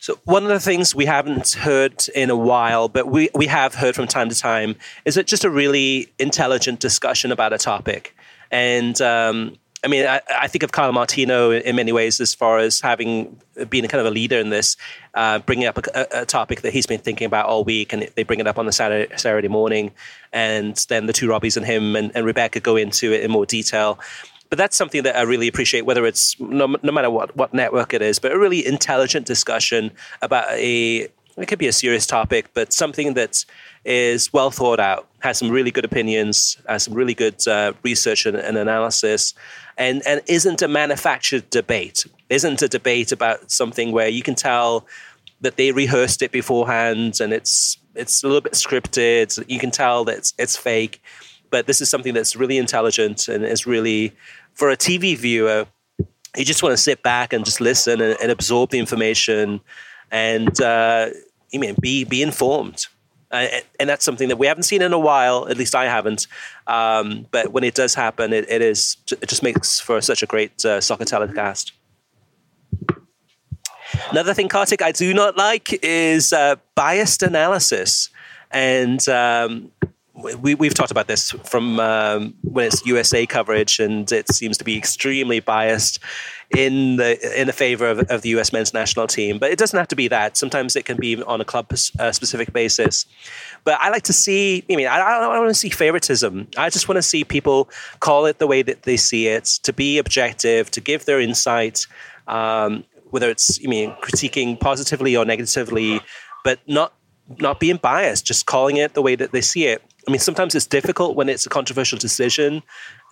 So 0.00 0.18
one 0.24 0.44
of 0.44 0.48
the 0.48 0.60
things 0.60 0.94
we 0.94 1.06
haven't 1.06 1.52
heard 1.52 2.08
in 2.14 2.30
a 2.30 2.36
while, 2.36 2.88
but 2.88 3.08
we, 3.08 3.30
we 3.34 3.46
have 3.46 3.74
heard 3.74 3.94
from 3.94 4.06
time 4.06 4.28
to 4.28 4.34
time, 4.34 4.76
is 5.04 5.16
it 5.16 5.26
just 5.26 5.44
a 5.44 5.50
really 5.50 6.12
intelligent 6.18 6.80
discussion 6.80 7.32
about 7.32 7.52
a 7.52 7.58
topic. 7.58 8.14
And 8.50 9.00
um, 9.02 9.56
I 9.84 9.88
mean, 9.88 10.06
I, 10.06 10.20
I, 10.28 10.48
think 10.48 10.64
of 10.64 10.72
Carlo 10.72 10.92
Martino 10.92 11.52
in 11.52 11.76
many 11.76 11.92
ways 11.92 12.20
as 12.20 12.34
far 12.34 12.58
as 12.58 12.80
having 12.80 13.40
been 13.68 13.86
kind 13.86 14.00
of 14.00 14.06
a 14.06 14.10
leader 14.10 14.38
in 14.38 14.50
this, 14.50 14.76
uh, 15.14 15.38
bringing 15.38 15.66
up 15.66 15.78
a, 15.78 16.06
a, 16.12 16.26
topic 16.26 16.62
that 16.62 16.72
he's 16.72 16.86
been 16.86 16.98
thinking 16.98 17.26
about 17.26 17.46
all 17.46 17.62
week, 17.62 17.92
and 17.92 18.08
they 18.16 18.24
bring 18.24 18.40
it 18.40 18.46
up 18.48 18.58
on 18.58 18.66
the 18.66 18.72
Saturday, 18.72 19.16
Saturday 19.16 19.48
morning, 19.48 19.92
and 20.32 20.84
then 20.88 21.06
the 21.06 21.12
two 21.12 21.28
Robbies 21.28 21.56
and 21.56 21.64
him 21.64 21.94
and, 21.94 22.10
and 22.16 22.26
Rebecca 22.26 22.58
go 22.58 22.76
into 22.76 23.12
it 23.12 23.22
in 23.22 23.30
more 23.30 23.46
detail. 23.46 24.00
But 24.50 24.58
that's 24.58 24.76
something 24.76 25.02
that 25.02 25.14
I 25.14 25.22
really 25.22 25.46
appreciate, 25.46 25.84
whether 25.84 26.06
it's 26.06 26.38
no, 26.40 26.74
no 26.82 26.92
matter 26.92 27.10
what, 27.10 27.36
what 27.36 27.54
network 27.54 27.94
it 27.94 28.02
is, 28.02 28.18
but 28.18 28.32
a 28.32 28.38
really 28.38 28.66
intelligent 28.66 29.26
discussion 29.26 29.92
about 30.22 30.50
a 30.52 31.08
it 31.36 31.46
could 31.46 31.58
be 31.58 31.68
a 31.68 31.72
serious 31.72 32.06
topic, 32.06 32.50
but 32.52 32.72
something 32.72 33.14
that 33.14 33.44
is 33.84 34.32
well 34.32 34.50
thought 34.50 34.80
out, 34.80 35.08
has 35.20 35.38
some 35.38 35.50
really 35.50 35.70
good 35.70 35.84
opinions, 35.84 36.56
has 36.68 36.84
some 36.84 36.94
really 36.94 37.14
good 37.14 37.46
uh, 37.46 37.72
research 37.82 38.26
and, 38.26 38.36
and, 38.36 38.56
analysis, 38.56 39.34
and, 39.76 40.02
and 40.06 40.20
isn't 40.26 40.62
a 40.62 40.68
manufactured 40.68 41.48
debate, 41.50 42.06
isn't 42.28 42.62
a 42.62 42.68
debate 42.68 43.12
about 43.12 43.50
something 43.50 43.92
where 43.92 44.08
you 44.08 44.22
can 44.22 44.34
tell 44.34 44.86
that 45.40 45.56
they 45.56 45.72
rehearsed 45.72 46.22
it 46.22 46.32
beforehand 46.32 47.20
and 47.20 47.32
it's 47.32 47.78
it's 47.94 48.22
a 48.22 48.26
little 48.26 48.40
bit 48.40 48.52
scripted. 48.52 49.42
You 49.48 49.58
can 49.58 49.70
tell 49.70 50.04
that 50.04 50.18
it's, 50.18 50.34
it's 50.38 50.56
fake, 50.56 51.02
but 51.50 51.66
this 51.66 51.80
is 51.80 51.90
something 51.90 52.14
that's 52.14 52.36
really 52.36 52.56
intelligent 52.56 53.28
and 53.28 53.44
is 53.44 53.66
really 53.66 54.12
for 54.54 54.70
a 54.70 54.76
TV 54.76 55.16
viewer. 55.16 55.66
You 56.36 56.44
just 56.44 56.62
want 56.62 56.72
to 56.74 56.76
sit 56.76 57.02
back 57.02 57.32
and 57.32 57.44
just 57.44 57.60
listen 57.60 58.00
and, 58.00 58.16
and 58.22 58.30
absorb 58.30 58.70
the 58.70 58.78
information, 58.78 59.60
and 60.10 60.60
uh, 60.60 61.08
you 61.50 61.58
mean 61.58 61.74
be 61.80 62.04
be 62.04 62.22
informed. 62.22 62.86
Uh, 63.30 63.46
and 63.78 63.88
that's 63.88 64.04
something 64.04 64.28
that 64.28 64.38
we 64.38 64.46
haven't 64.46 64.62
seen 64.62 64.80
in 64.80 64.92
a 64.92 64.98
while. 64.98 65.48
At 65.48 65.56
least 65.56 65.74
I 65.74 65.84
haven't. 65.84 66.26
Um, 66.66 67.26
but 67.30 67.52
when 67.52 67.64
it 67.64 67.74
does 67.74 67.94
happen, 67.94 68.32
it, 68.32 68.48
it 68.48 68.62
is 68.62 68.96
it 69.10 69.28
just 69.28 69.42
makes 69.42 69.80
for 69.80 70.00
such 70.00 70.22
a 70.22 70.26
great 70.26 70.64
uh, 70.64 70.80
soccer 70.80 71.04
telecast. 71.04 71.72
Another 74.10 74.34
thing, 74.34 74.48
Kartik, 74.48 74.82
I 74.82 74.92
do 74.92 75.12
not 75.14 75.36
like 75.36 75.78
is 75.82 76.32
uh, 76.32 76.56
biased 76.74 77.22
analysis, 77.22 78.10
and 78.50 79.06
um, 79.08 79.72
we, 80.18 80.54
we've 80.54 80.74
talked 80.74 80.90
about 80.90 81.06
this 81.06 81.30
from 81.44 81.78
um, 81.78 82.34
when 82.42 82.66
it's 82.66 82.84
USA 82.84 83.24
coverage, 83.26 83.78
and 83.78 84.10
it 84.10 84.32
seems 84.32 84.58
to 84.58 84.64
be 84.64 84.76
extremely 84.76 85.40
biased 85.40 86.00
in 86.56 86.96
the 86.96 87.40
in 87.40 87.46
the 87.46 87.52
favor 87.52 87.88
of, 87.88 88.00
of 88.10 88.22
the 88.22 88.30
U.S. 88.30 88.52
men's 88.52 88.74
national 88.74 89.06
team. 89.06 89.38
But 89.38 89.50
it 89.52 89.58
doesn't 89.58 89.78
have 89.78 89.88
to 89.88 89.96
be 89.96 90.08
that. 90.08 90.36
Sometimes 90.36 90.74
it 90.76 90.84
can 90.84 90.96
be 90.96 91.22
on 91.22 91.40
a 91.40 91.44
club 91.44 91.72
uh, 91.98 92.12
specific 92.12 92.52
basis. 92.52 93.06
But 93.64 93.78
I 93.80 93.90
like 93.90 94.02
to 94.04 94.12
see. 94.12 94.64
I 94.70 94.76
mean, 94.76 94.88
I, 94.88 95.00
I 95.00 95.20
don't 95.20 95.38
want 95.38 95.50
to 95.50 95.54
see 95.54 95.70
favoritism. 95.70 96.48
I 96.56 96.70
just 96.70 96.88
want 96.88 96.96
to 96.96 97.02
see 97.02 97.24
people 97.24 97.70
call 98.00 98.26
it 98.26 98.38
the 98.38 98.46
way 98.46 98.62
that 98.62 98.82
they 98.82 98.96
see 98.96 99.28
it, 99.28 99.44
to 99.62 99.72
be 99.72 99.98
objective, 99.98 100.70
to 100.72 100.80
give 100.80 101.04
their 101.04 101.20
insight. 101.20 101.86
Um, 102.26 102.84
whether 103.10 103.30
it's 103.30 103.58
I 103.64 103.68
mean 103.68 103.92
critiquing 104.02 104.58
positively 104.58 105.16
or 105.16 105.24
negatively, 105.24 106.00
but 106.44 106.58
not 106.66 106.92
not 107.38 107.60
being 107.60 107.76
biased, 107.76 108.24
just 108.24 108.46
calling 108.46 108.76
it 108.76 108.94
the 108.94 109.02
way 109.02 109.14
that 109.14 109.32
they 109.32 109.40
see 109.40 109.66
it. 109.66 109.82
I 110.08 110.10
mean, 110.10 110.20
sometimes 110.20 110.54
it's 110.54 110.66
difficult 110.66 111.16
when 111.16 111.28
it's 111.28 111.44
a 111.44 111.50
controversial 111.50 111.98
decision, 111.98 112.62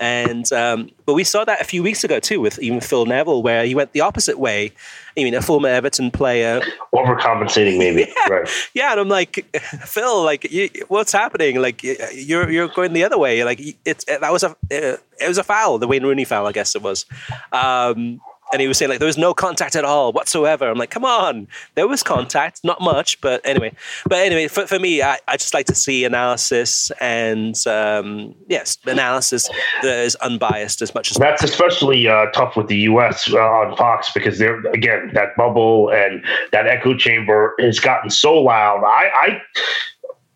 and 0.01 0.51
um, 0.51 0.89
but 1.05 1.13
we 1.13 1.25
saw 1.25 1.45
that 1.45 1.61
a 1.61 1.65
few 1.65 1.83
weeks 1.83 2.05
ago 2.05 2.21
too 2.21 2.41
with 2.41 2.59
even 2.59 2.81
Phil 2.81 3.05
Neville, 3.05 3.43
where 3.43 3.67
he 3.67 3.75
went 3.75 3.93
the 3.93 4.01
opposite 4.01 4.39
way. 4.39 4.73
I 5.15 5.23
mean, 5.23 5.35
a 5.35 5.43
former 5.43 5.69
Everton 5.69 6.11
player 6.11 6.63
overcompensating, 6.95 7.77
maybe. 7.77 8.11
yeah, 8.17 8.33
right. 8.33 8.49
Yeah, 8.73 8.93
and 8.93 9.01
I'm 9.01 9.09
like, 9.11 9.45
Phil, 9.85 10.25
like, 10.25 10.51
you, 10.51 10.71
what's 10.89 11.13
happening? 11.13 11.61
Like, 11.61 11.83
you're 11.83 12.51
you're 12.51 12.69
going 12.69 12.95
the 12.95 13.05
other 13.05 13.19
way. 13.19 13.45
Like, 13.45 13.61
it's 13.85 14.07
it, 14.09 14.23
that 14.23 14.33
was 14.33 14.43
a 14.43 14.57
it, 14.71 14.99
it 15.21 15.29
was 15.29 15.37
a 15.37 15.45
foul, 15.45 15.79
the 15.79 15.87
Wayne 15.87 16.03
Rooney 16.03 16.25
foul, 16.25 16.47
I 16.47 16.53
guess 16.53 16.75
it 16.75 16.81
was. 16.81 17.05
Um, 17.53 18.23
and 18.53 18.63
he 18.63 18.69
was 18.69 18.79
saying 18.79 18.91
like 18.91 18.99
there 18.99 19.07
was 19.07 19.19
no 19.19 19.35
contact 19.35 19.77
at 19.77 19.85
all 19.85 20.13
whatsoever. 20.13 20.69
I'm 20.69 20.79
like, 20.79 20.91
come 20.91 21.05
on, 21.05 21.49
there 21.75 21.89
was 21.89 22.03
contact, 22.03 22.61
not 22.65 22.81
much, 22.81 23.21
but 23.21 23.41
anyway. 23.45 23.73
But 24.09 24.19
anyway, 24.19 24.49
for, 24.49 24.67
for 24.67 24.79
me, 24.79 25.03
I, 25.03 25.19
I 25.27 25.37
just 25.37 25.55
like 25.55 25.67
to 25.67 25.75
see 25.75 26.05
analysis 26.05 26.91
and 27.01 27.57
um, 27.67 28.35
yes, 28.49 28.79
analysis 28.87 29.49
that 29.83 30.05
is 30.05 30.15
unbiased 30.17 30.83
as 30.83 30.95
much 30.95 31.11
as 31.11 31.17
that's 31.17 31.43
especially 31.43 32.09
uh, 32.09 32.27
tough 32.27 32.57
with 32.57 32.69
the 32.69 32.79
U.S. 32.79 33.33
Uh, 33.33 33.39
on 33.39 33.77
Fox 33.77 34.11
because 34.13 34.39
they're 34.39 34.61
again 34.67 35.11
that 35.15 35.37
bubble 35.37 35.91
and 35.91 36.25
that 36.53 36.67
echo 36.67 36.95
chamber 36.97 37.55
has 37.61 37.81
gotten 37.81 38.11
so 38.11 38.35
loud. 38.35 38.85
I, 38.85 39.11
I 39.15 39.43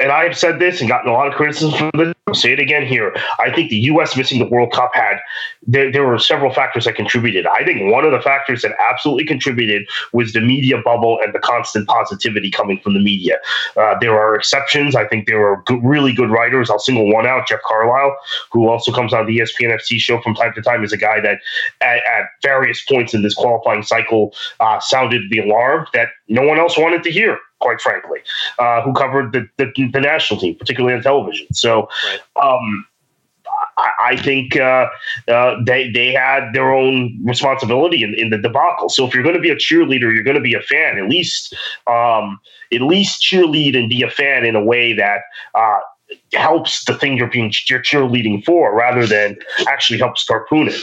and 0.00 0.10
I 0.10 0.24
have 0.24 0.36
said 0.36 0.58
this 0.58 0.80
and 0.80 0.88
gotten 0.88 1.10
a 1.10 1.12
lot 1.12 1.26
of 1.26 1.34
criticism 1.34 1.72
for 1.72 1.90
this. 1.96 2.14
I'll 2.26 2.34
say 2.34 2.52
it 2.52 2.60
again 2.60 2.86
here. 2.86 3.14
I 3.38 3.52
think 3.52 3.70
the 3.70 3.76
U.S. 3.76 4.16
missing 4.16 4.38
the 4.38 4.46
World 4.46 4.72
Cup 4.72 4.92
had 4.94 5.18
there, 5.66 5.90
there 5.90 6.06
were 6.06 6.18
several 6.18 6.52
factors 6.54 6.84
that 6.84 6.94
contributed. 6.94 7.46
I 7.46 7.64
think 7.64 7.92
one 7.92 8.04
of 8.04 8.12
the 8.12 8.20
factors 8.20 8.62
that 8.62 8.72
absolutely 8.90 9.24
contributed 9.24 9.88
was 10.12 10.32
the 10.32 10.40
media 10.40 10.80
bubble 10.82 11.18
and 11.22 11.34
the 11.34 11.40
constant 11.40 11.88
positivity 11.88 12.50
coming 12.50 12.80
from 12.80 12.94
the 12.94 13.00
media. 13.00 13.38
Uh, 13.76 13.96
there 14.00 14.16
are 14.16 14.36
exceptions. 14.36 14.94
I 14.94 15.06
think 15.06 15.26
there 15.26 15.44
are 15.44 15.62
good, 15.66 15.82
really 15.82 16.12
good 16.12 16.30
writers. 16.30 16.70
I'll 16.70 16.78
single 16.78 17.12
one 17.12 17.26
out, 17.26 17.48
Jeff 17.48 17.60
Carlisle, 17.66 18.16
who 18.52 18.68
also 18.68 18.92
comes 18.92 19.12
on 19.12 19.26
the 19.26 19.38
ESPN 19.38 19.74
FC 19.74 19.98
show 19.98 20.20
from 20.20 20.34
time 20.34 20.52
to 20.54 20.62
time, 20.62 20.84
is 20.84 20.92
a 20.92 20.98
guy 20.98 21.20
that 21.20 21.40
at, 21.80 21.96
at 21.96 22.26
various 22.42 22.82
points 22.84 23.12
in 23.12 23.22
this 23.22 23.34
qualifying 23.34 23.82
cycle 23.82 24.32
uh, 24.60 24.78
sounded 24.80 25.22
the 25.30 25.40
alarm 25.40 25.86
that 25.94 26.10
no 26.28 26.42
one 26.42 26.58
else 26.58 26.78
wanted 26.78 27.02
to 27.02 27.10
hear 27.10 27.38
quite 27.60 27.80
frankly, 27.80 28.20
uh, 28.58 28.82
who 28.82 28.92
covered 28.92 29.32
the, 29.32 29.48
the, 29.56 29.72
the, 29.92 30.00
national 30.00 30.40
team, 30.40 30.54
particularly 30.54 30.96
on 30.96 31.02
television. 31.02 31.46
So, 31.52 31.88
right. 32.06 32.20
um, 32.42 32.86
I, 34.00 34.16
think 34.16 34.56
uh, 34.56 34.88
uh, 35.28 35.56
they 35.64 35.90
they 35.90 36.12
had 36.12 36.52
their 36.52 36.72
own 36.72 37.18
responsibility 37.24 38.02
in, 38.02 38.14
in 38.14 38.30
the 38.30 38.38
debacle. 38.38 38.88
So 38.88 39.06
if 39.06 39.14
you're 39.14 39.22
going 39.22 39.36
to 39.36 39.40
be 39.40 39.50
a 39.50 39.56
cheerleader, 39.56 40.12
you're 40.12 40.22
going 40.22 40.36
to 40.36 40.42
be 40.42 40.54
a 40.54 40.60
fan. 40.60 40.98
At 40.98 41.08
least 41.08 41.54
um, 41.86 42.40
at 42.72 42.82
least 42.82 43.22
cheerlead 43.22 43.76
and 43.76 43.88
be 43.88 44.02
a 44.02 44.10
fan 44.10 44.44
in 44.44 44.54
a 44.56 44.64
way 44.64 44.92
that 44.92 45.22
uh, 45.54 45.78
helps 46.34 46.84
the 46.84 46.94
thing 46.94 47.16
you're 47.16 47.30
being 47.30 47.52
you're 47.68 47.82
cheerleading 47.82 48.44
for, 48.44 48.74
rather 48.74 49.06
than 49.06 49.36
actually 49.68 49.98
helps 49.98 50.26
harpoon 50.26 50.68
it. 50.68 50.80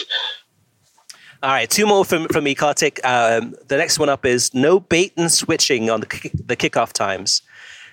All 1.43 1.51
right, 1.51 1.69
two 1.69 1.85
more 1.85 2.03
from, 2.03 2.27
from 2.29 2.43
me, 2.43 2.55
Kartik. 2.55 2.99
Um, 3.05 3.55
the 3.67 3.77
next 3.77 3.99
one 3.99 4.09
up 4.09 4.25
is 4.25 4.53
no 4.53 4.79
bait 4.79 5.13
and 5.17 5.31
switching 5.31 5.89
on 5.89 5.99
the, 5.99 6.07
kick, 6.07 6.31
the 6.33 6.55
kickoff 6.55 6.93
times. 6.93 7.43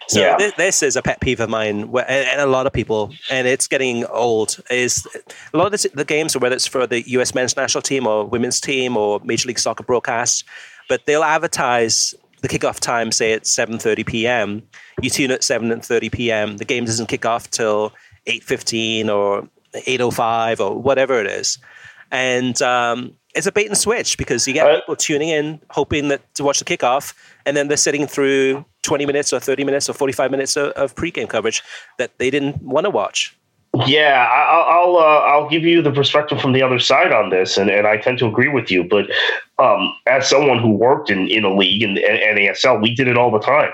So 0.09 0.21
yeah. 0.21 0.37
th- 0.37 0.57
this 0.57 0.83
is 0.83 0.97
a 0.97 1.03
pet 1.03 1.21
peeve 1.21 1.41
of 1.41 1.51
mine, 1.51 1.91
where, 1.91 2.09
and 2.09 2.41
a 2.41 2.47
lot 2.47 2.67
of 2.67 2.73
people, 2.73 3.13
and 3.31 3.47
it's 3.47 3.67
getting 3.67 4.05
old. 4.07 4.61
Is 4.71 5.07
a 5.53 5.57
lot 5.57 5.73
of 5.73 5.81
the, 5.81 5.91
the 5.95 6.05
games, 6.05 6.37
whether 6.37 6.55
it's 6.55 6.67
for 6.67 6.87
the 6.87 7.09
U.S. 7.11 7.35
men's 7.35 7.57
national 7.57 7.83
team 7.83 8.07
or 8.07 8.25
women's 8.25 8.61
team 8.61 8.97
or 8.97 9.21
Major 9.25 9.49
League 9.49 9.59
Soccer 9.59 9.83
broadcast, 9.83 10.45
but 10.89 11.07
they'll 11.07 11.25
advertise 11.25 12.15
the 12.43 12.49
kickoff 12.49 12.81
time, 12.81 13.13
say 13.13 13.33
at 13.33 13.45
7:30 13.45 14.07
p.m. 14.07 14.63
You 15.01 15.11
tune 15.11 15.31
at 15.31 15.41
7:30 15.41 16.13
p.m. 16.13 16.57
The 16.59 16.65
game 16.65 16.85
doesn't 16.85 17.07
kick 17.07 17.25
off 17.25 17.51
till 17.51 17.93
8:15 18.27 19.09
or 19.09 19.49
8:05 19.75 20.61
or 20.61 20.81
whatever 20.81 21.21
it 21.21 21.27
is, 21.27 21.59
and 22.11 22.61
um, 22.61 23.15
it's 23.35 23.47
a 23.47 23.53
bait 23.53 23.67
and 23.67 23.77
switch 23.77 24.17
because 24.17 24.47
you 24.47 24.55
get 24.55 24.81
people 24.81 24.97
tuning 24.97 25.29
in 25.29 25.61
hoping 25.71 26.09
that 26.09 26.35
to 26.35 26.45
watch 26.45 26.61
the 26.61 26.65
kickoff, 26.65 27.15
and 27.47 27.57
then 27.57 27.69
they're 27.69 27.77
sitting 27.77 28.07
through 28.07 28.65
20 28.83 29.07
minutes 29.07 29.33
or 29.33 29.41
30 29.41 29.65
minutes 29.65 29.89
or 29.89 29.93
45 29.93 30.31
minutes 30.31 30.57
of, 30.57 30.71
of 30.73 30.95
pregame 30.95 31.29
coverage 31.29 31.63
that 31.99 32.17
they 32.19 32.31
didn't 32.31 32.63
want 32.63 32.85
to 32.85 32.91
watch. 32.91 33.37
Yeah, 33.87 34.29
I'll 34.31 34.63
I'll, 34.63 34.97
uh, 34.97 35.21
I'll, 35.27 35.49
give 35.49 35.65
you 35.65 35.83
the 35.83 35.91
perspective 35.91 36.41
from 36.41 36.53
the 36.53 36.63
other 36.63 36.79
side 36.79 37.11
on 37.11 37.31
this, 37.31 37.59
and, 37.59 37.69
and 37.69 37.89
I 37.89 37.97
tend 37.97 38.19
to 38.19 38.27
agree 38.27 38.49
with 38.49 38.71
you. 38.71 38.85
But 38.85 39.07
um, 39.59 39.93
as 40.07 40.29
someone 40.29 40.61
who 40.61 40.71
worked 40.71 41.11
in, 41.11 41.27
in 41.27 41.43
a 41.43 41.53
league 41.53 41.83
and, 41.83 41.99
and 41.99 42.39
NASL, 42.39 42.81
we 42.81 42.95
did 42.95 43.09
it 43.09 43.19
all 43.19 43.33
the 43.33 43.41
time 43.41 43.73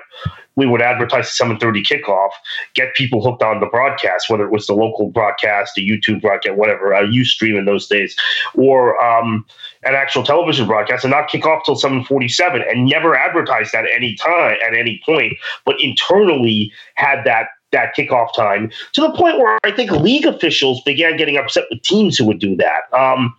we 0.60 0.66
would 0.66 0.82
advertise 0.82 1.26
the 1.26 1.44
7:30 1.44 1.82
kickoff, 1.82 2.30
get 2.74 2.94
people 2.94 3.22
hooked 3.24 3.42
on 3.42 3.60
the 3.60 3.66
broadcast, 3.66 4.28
whether 4.28 4.44
it 4.44 4.52
was 4.52 4.66
the 4.66 4.74
local 4.74 5.08
broadcast, 5.10 5.72
the 5.74 5.88
YouTube 5.88 6.20
broadcast, 6.20 6.54
whatever, 6.54 6.94
uh, 6.94 7.02
UStream 7.02 7.58
in 7.58 7.64
those 7.64 7.86
days, 7.86 8.14
or 8.54 9.02
um, 9.02 9.46
an 9.84 9.94
actual 9.94 10.22
television 10.22 10.66
broadcast, 10.66 11.02
and 11.02 11.10
not 11.10 11.30
kick 11.30 11.46
off 11.46 11.64
till 11.64 11.76
7:47, 11.76 12.62
and 12.70 12.84
never 12.84 13.16
advertised 13.16 13.74
at 13.74 13.86
any 13.90 14.14
time 14.16 14.58
at 14.66 14.76
any 14.76 15.00
point, 15.06 15.32
but 15.64 15.80
internally 15.80 16.70
had 16.94 17.24
that 17.24 17.46
that 17.72 17.96
kickoff 17.96 18.34
time 18.34 18.70
to 18.92 19.00
the 19.00 19.12
point 19.12 19.38
where 19.38 19.58
I 19.64 19.70
think 19.70 19.90
league 19.92 20.26
officials 20.26 20.82
began 20.82 21.16
getting 21.16 21.36
upset 21.36 21.64
with 21.70 21.80
teams 21.82 22.18
who 22.18 22.26
would 22.26 22.40
do 22.40 22.56
that. 22.56 22.92
Um, 22.92 23.34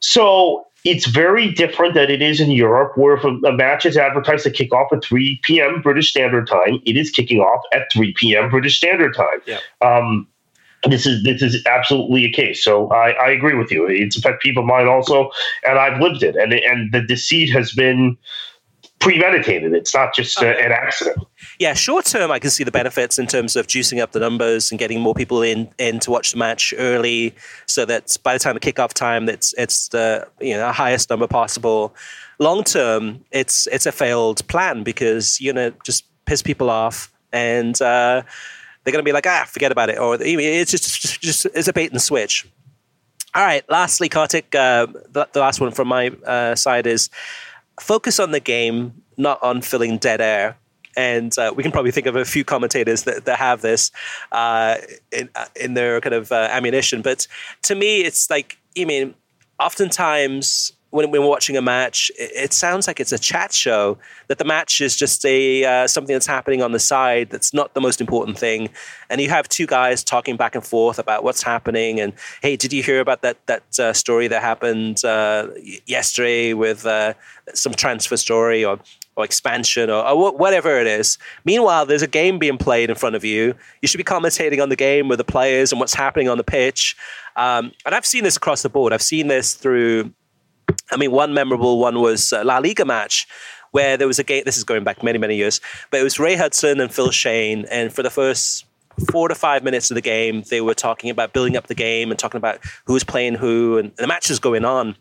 so 0.00 0.66
it's 0.84 1.06
very 1.06 1.52
different 1.52 1.94
than 1.94 2.10
it 2.10 2.22
is 2.22 2.40
in 2.40 2.50
Europe, 2.50 2.96
where 2.96 3.16
if 3.16 3.24
a, 3.24 3.28
a 3.46 3.52
match 3.52 3.84
is 3.84 3.96
advertised 3.96 4.44
to 4.44 4.50
kick 4.50 4.72
off 4.72 4.92
at 4.92 5.04
3 5.04 5.40
p.m. 5.42 5.82
British 5.82 6.10
Standard 6.10 6.46
Time, 6.46 6.80
it 6.86 6.96
is 6.96 7.10
kicking 7.10 7.40
off 7.40 7.62
at 7.72 7.92
3 7.92 8.14
p.m. 8.14 8.48
British 8.50 8.76
Standard 8.76 9.14
Time. 9.14 9.40
Yeah. 9.46 9.58
Um, 9.80 10.26
this 10.84 11.04
is 11.06 11.22
this 11.24 11.42
is 11.42 11.64
absolutely 11.66 12.24
a 12.24 12.32
case. 12.32 12.64
So 12.64 12.90
I, 12.90 13.10
I 13.10 13.30
agree 13.30 13.54
with 13.54 13.70
you. 13.70 13.86
It's 13.86 14.16
a 14.16 14.22
pet 14.22 14.40
peeve 14.40 14.56
of 14.56 14.64
mine 14.64 14.88
also, 14.88 15.30
and 15.66 15.78
I've 15.78 16.00
lived 16.00 16.22
it. 16.22 16.36
And 16.36 16.54
and 16.54 16.90
the 16.92 17.02
deceit 17.02 17.50
has 17.50 17.72
been 17.72 18.16
premeditated. 18.98 19.74
It's 19.74 19.94
not 19.94 20.14
just 20.14 20.40
a, 20.40 20.58
an 20.58 20.72
accident. 20.72 21.18
Yeah, 21.60 21.74
short 21.74 22.06
term, 22.06 22.30
I 22.30 22.38
can 22.38 22.48
see 22.48 22.64
the 22.64 22.70
benefits 22.70 23.18
in 23.18 23.26
terms 23.26 23.54
of 23.54 23.66
juicing 23.66 24.00
up 24.00 24.12
the 24.12 24.18
numbers 24.18 24.72
and 24.72 24.78
getting 24.78 24.98
more 24.98 25.14
people 25.14 25.42
in 25.42 25.68
in 25.76 26.00
to 26.00 26.10
watch 26.10 26.32
the 26.32 26.38
match 26.38 26.72
early, 26.78 27.34
so 27.66 27.84
that 27.84 28.16
by 28.22 28.32
the 28.32 28.38
time 28.38 28.54
the 28.54 28.60
kickoff 28.60 28.94
time, 28.94 29.28
it's 29.28 29.52
it's 29.58 29.88
the 29.88 30.26
you 30.40 30.56
know 30.56 30.72
highest 30.72 31.10
number 31.10 31.26
possible. 31.26 31.94
Long 32.38 32.64
term, 32.64 33.22
it's 33.30 33.66
it's 33.66 33.84
a 33.84 33.92
failed 33.92 34.48
plan 34.48 34.82
because 34.84 35.38
you 35.38 35.52
know 35.52 35.70
just 35.84 36.06
piss 36.24 36.42
people 36.42 36.70
off 36.70 37.12
and. 37.32 37.80
Uh, 37.80 38.22
they're 38.82 38.92
going 38.92 39.04
to 39.04 39.08
be 39.08 39.12
like, 39.12 39.26
ah, 39.26 39.44
forget 39.46 39.70
about 39.70 39.90
it, 39.90 39.98
or 39.98 40.16
it's 40.18 40.70
just, 40.70 41.02
just, 41.02 41.20
just 41.20 41.46
it's 41.54 41.68
a 41.68 41.72
bait 41.74 41.92
and 41.92 42.00
switch. 42.00 42.48
All 43.34 43.44
right. 43.44 43.62
Lastly, 43.68 44.08
Kartik, 44.08 44.54
uh, 44.54 44.86
the, 44.86 45.28
the, 45.32 45.40
last 45.40 45.60
one 45.60 45.70
from 45.70 45.88
my 45.88 46.08
uh, 46.26 46.54
side 46.54 46.86
is 46.86 47.10
focus 47.78 48.18
on 48.18 48.30
the 48.30 48.40
game, 48.40 49.02
not 49.18 49.40
on 49.42 49.60
filling 49.60 49.98
dead 49.98 50.22
air. 50.22 50.56
And 50.96 51.36
uh, 51.38 51.52
we 51.54 51.62
can 51.62 51.72
probably 51.72 51.90
think 51.90 52.06
of 52.06 52.16
a 52.16 52.24
few 52.24 52.44
commentators 52.44 53.04
that, 53.04 53.24
that 53.24 53.38
have 53.38 53.62
this 53.62 53.90
uh, 54.32 54.76
in, 55.12 55.28
uh, 55.34 55.46
in 55.56 55.74
their 55.74 56.00
kind 56.00 56.14
of 56.14 56.32
uh, 56.32 56.48
ammunition. 56.50 57.02
But 57.02 57.26
to 57.62 57.74
me, 57.74 58.00
it's 58.00 58.28
like, 58.30 58.58
I 58.78 58.84
mean, 58.84 59.14
oftentimes 59.58 60.72
when 60.90 61.10
we're 61.10 61.24
watching 61.24 61.56
a 61.56 61.62
match, 61.62 62.10
it, 62.18 62.52
sounds 62.52 62.86
like 62.86 62.98
it's 62.98 63.12
a 63.12 63.18
chat 63.18 63.52
show. 63.52 63.96
That 64.26 64.38
the 64.38 64.44
match 64.44 64.80
is 64.80 64.96
just 64.96 65.24
a 65.24 65.64
uh, 65.64 65.86
something 65.86 66.12
that's 66.12 66.26
happening 66.26 66.62
on 66.62 66.72
the 66.72 66.78
side. 66.78 67.30
That's 67.30 67.54
not 67.54 67.74
the 67.74 67.80
most 67.80 68.00
important 68.00 68.38
thing. 68.38 68.70
And 69.08 69.20
you 69.20 69.28
have 69.28 69.48
two 69.48 69.66
guys 69.66 70.02
talking 70.02 70.36
back 70.36 70.54
and 70.54 70.66
forth 70.66 70.98
about 70.98 71.22
what's 71.22 71.42
happening. 71.42 72.00
And 72.00 72.12
hey, 72.42 72.56
did 72.56 72.72
you 72.72 72.82
hear 72.82 73.00
about 73.00 73.22
that 73.22 73.38
that 73.46 73.78
uh, 73.78 73.92
story 73.92 74.26
that 74.28 74.42
happened 74.42 75.04
uh, 75.04 75.48
yesterday 75.86 76.54
with 76.54 76.84
uh, 76.84 77.14
some 77.54 77.72
transfer 77.72 78.16
story 78.16 78.64
or 78.64 78.80
or 79.20 79.24
expansion 79.24 79.90
or, 79.90 80.06
or, 80.06 80.36
whatever 80.36 80.78
it 80.80 80.86
is. 80.86 81.18
Meanwhile, 81.44 81.86
there's 81.86 82.02
a 82.02 82.06
game 82.08 82.38
being 82.38 82.58
played 82.58 82.90
in 82.90 82.96
front 82.96 83.16
of 83.16 83.24
you. 83.24 83.54
You 83.82 83.88
should 83.88 83.98
be 83.98 84.04
commentating 84.04 84.62
on 84.62 84.68
the 84.68 84.76
game 84.76 85.08
with 85.08 85.18
the 85.18 85.24
players 85.24 85.72
and 85.72 85.80
what's 85.80 85.94
happening 85.94 86.28
on 86.28 86.38
the 86.38 86.44
pitch. 86.44 86.96
Um, 87.36 87.72
and 87.86 87.94
I've 87.94 88.06
seen 88.06 88.24
this 88.24 88.36
across 88.36 88.62
the 88.62 88.68
board. 88.68 88.92
I've 88.92 89.02
seen 89.02 89.28
this 89.28 89.54
through 89.54 90.12
I 90.92 90.96
mean, 90.96 91.10
one 91.10 91.34
memorable 91.34 91.78
one 91.78 92.00
was 92.00 92.32
La 92.32 92.58
Liga 92.58 92.84
match 92.84 93.26
where 93.72 93.96
there 93.96 94.06
was 94.06 94.18
a 94.18 94.24
game. 94.24 94.42
This 94.44 94.56
is 94.56 94.64
going 94.64 94.84
back 94.84 95.02
many, 95.02 95.18
many 95.18 95.36
years, 95.36 95.60
but 95.90 96.00
it 96.00 96.04
was 96.04 96.18
Ray 96.18 96.36
Hudson 96.36 96.80
and 96.80 96.92
Phil 96.92 97.10
Schoen. 97.10 97.66
and 97.70 97.92
for 97.92 98.02
the 98.02 98.10
first 98.10 98.66
four 99.10 99.28
to 99.28 99.34
five 99.34 99.62
minutes 99.62 99.90
of 99.90 99.94
the 99.94 100.00
game, 100.00 100.42
they 100.50 100.60
were 100.60 100.74
talking 100.74 101.10
about 101.10 101.32
building 101.32 101.56
up 101.56 101.68
the 101.68 101.74
game 101.74 102.10
and 102.10 102.18
talking 102.18 102.38
about 102.38 102.58
who's 102.84 103.04
playing 103.04 103.34
who, 103.34 103.78
and 103.78 103.94
the 103.96 104.06
match 104.06 104.30
is 104.30 104.38
going 104.38 104.64
on. 104.64 104.96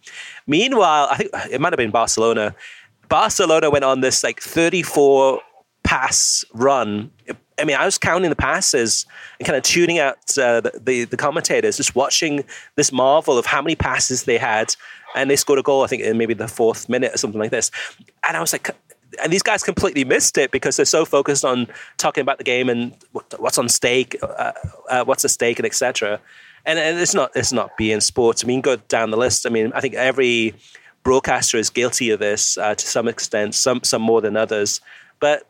Meanwhile, 0.48 1.08
I 1.12 1.18
think 1.18 1.32
it 1.52 1.60
might 1.60 1.74
have 1.74 1.78
been 1.78 1.92
Barcelona. 1.92 2.56
Barcelona 3.10 3.70
went 3.70 3.84
on 3.84 4.02
this 4.02 4.24
like 4.24 4.40
34 4.40 5.42
pass 5.84 6.46
run. 6.54 7.12
I 7.60 7.66
mean, 7.66 7.76
I 7.76 7.84
was 7.86 7.98
counting 7.98 8.30
the 8.30 8.36
passes 8.36 9.06
and 9.40 9.46
kind 9.46 9.58
of 9.58 9.64
tuning 9.64 10.00
out 10.00 10.18
uh, 10.38 10.62
the, 10.62 10.80
the, 10.82 11.04
the 11.06 11.18
commentators, 11.18 11.78
just 11.78 11.96
watching 11.96 12.46
this 12.76 12.92
marvel 12.92 13.38
of 13.38 13.46
how 13.46 13.62
many 13.62 13.76
passes 13.76 14.24
they 14.24 14.38
had, 14.38 14.76
and 15.16 15.30
they 15.30 15.36
scored 15.36 15.60
a 15.60 15.64
goal. 15.64 15.84
I 15.84 15.88
think 15.88 16.04
in 16.04 16.18
maybe 16.18 16.34
the 16.34 16.48
fourth 16.48 16.88
minute 16.88 17.14
or 17.14 17.18
something 17.18 17.40
like 17.40 17.52
this. 17.52 17.72
And 18.26 18.38
I 18.38 18.40
was 18.40 18.54
like, 18.54 18.70
and 19.22 19.34
these 19.34 19.44
guys 19.44 19.64
completely 19.64 20.06
missed 20.06 20.38
it 20.38 20.52
because 20.52 20.78
they're 20.78 20.86
so 20.86 21.04
focused 21.04 21.44
on 21.44 21.68
talking 21.98 22.22
about 22.22 22.38
the 22.38 22.44
game 22.44 22.70
and 22.70 22.96
what's 23.12 23.58
on 23.58 23.68
stake, 23.68 24.16
uh, 24.22 24.52
uh, 24.90 25.04
what's 25.04 25.26
at 25.26 25.32
stake, 25.32 25.60
and 25.60 25.66
etc. 25.66 26.22
And, 26.66 26.78
and 26.78 27.00
it's 27.00 27.16
not 27.16 27.32
it's 27.36 27.52
not 27.52 27.76
being 27.78 28.00
sports. 28.00 28.44
I 28.44 28.48
mean, 28.48 28.62
go 28.62 28.76
down 28.76 29.10
the 29.10 29.18
list. 29.18 29.48
I 29.48 29.50
mean, 29.50 29.74
I 29.74 29.82
think 29.82 29.96
every 29.96 30.54
broadcaster 31.10 31.58
is 31.58 31.72
guilty 31.72 32.12
of 32.12 32.20
this 32.20 32.56
uh, 32.60 32.76
to 32.76 32.86
some 32.86 33.08
extent, 33.08 33.56
some 33.56 33.82
some 33.84 34.00
more 34.00 34.22
than 34.22 34.38
others. 34.38 34.80
But 35.20 35.48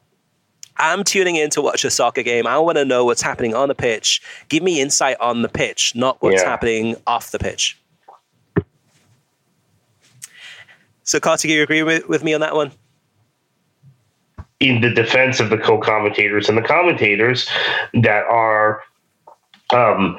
I'm 0.78 1.04
tuning 1.04 1.36
in 1.36 1.50
to 1.50 1.62
watch 1.62 1.84
a 1.84 1.92
soccer 1.92 2.24
game. 2.24 2.48
I 2.48 2.58
want 2.60 2.78
to 2.78 2.86
know 2.86 3.04
what's 3.04 3.22
happening 3.22 3.54
on 3.54 3.68
the 3.68 3.76
pitch. 3.76 4.22
Give 4.48 4.64
me 4.64 4.80
insight 4.80 5.18
on 5.20 5.42
the 5.42 5.50
pitch, 5.50 5.92
not 5.98 6.22
what's 6.22 6.42
yeah. 6.42 6.48
happening 6.48 6.96
off 7.06 7.32
the 7.32 7.40
pitch. 7.40 7.78
So, 11.04 11.20
Kartik, 11.20 11.52
you 11.52 11.62
agree 11.62 11.84
with, 11.84 12.08
with 12.08 12.24
me 12.24 12.34
on 12.34 12.40
that 12.40 12.56
one? 12.56 12.72
In 14.62 14.80
the 14.80 14.94
defense 14.94 15.42
of 15.42 15.50
the 15.50 15.58
co-commentators 15.58 16.48
and 16.48 16.58
the 16.58 16.62
commentators 16.62 17.50
that 17.96 18.24
are 18.30 18.82
um, 19.74 20.18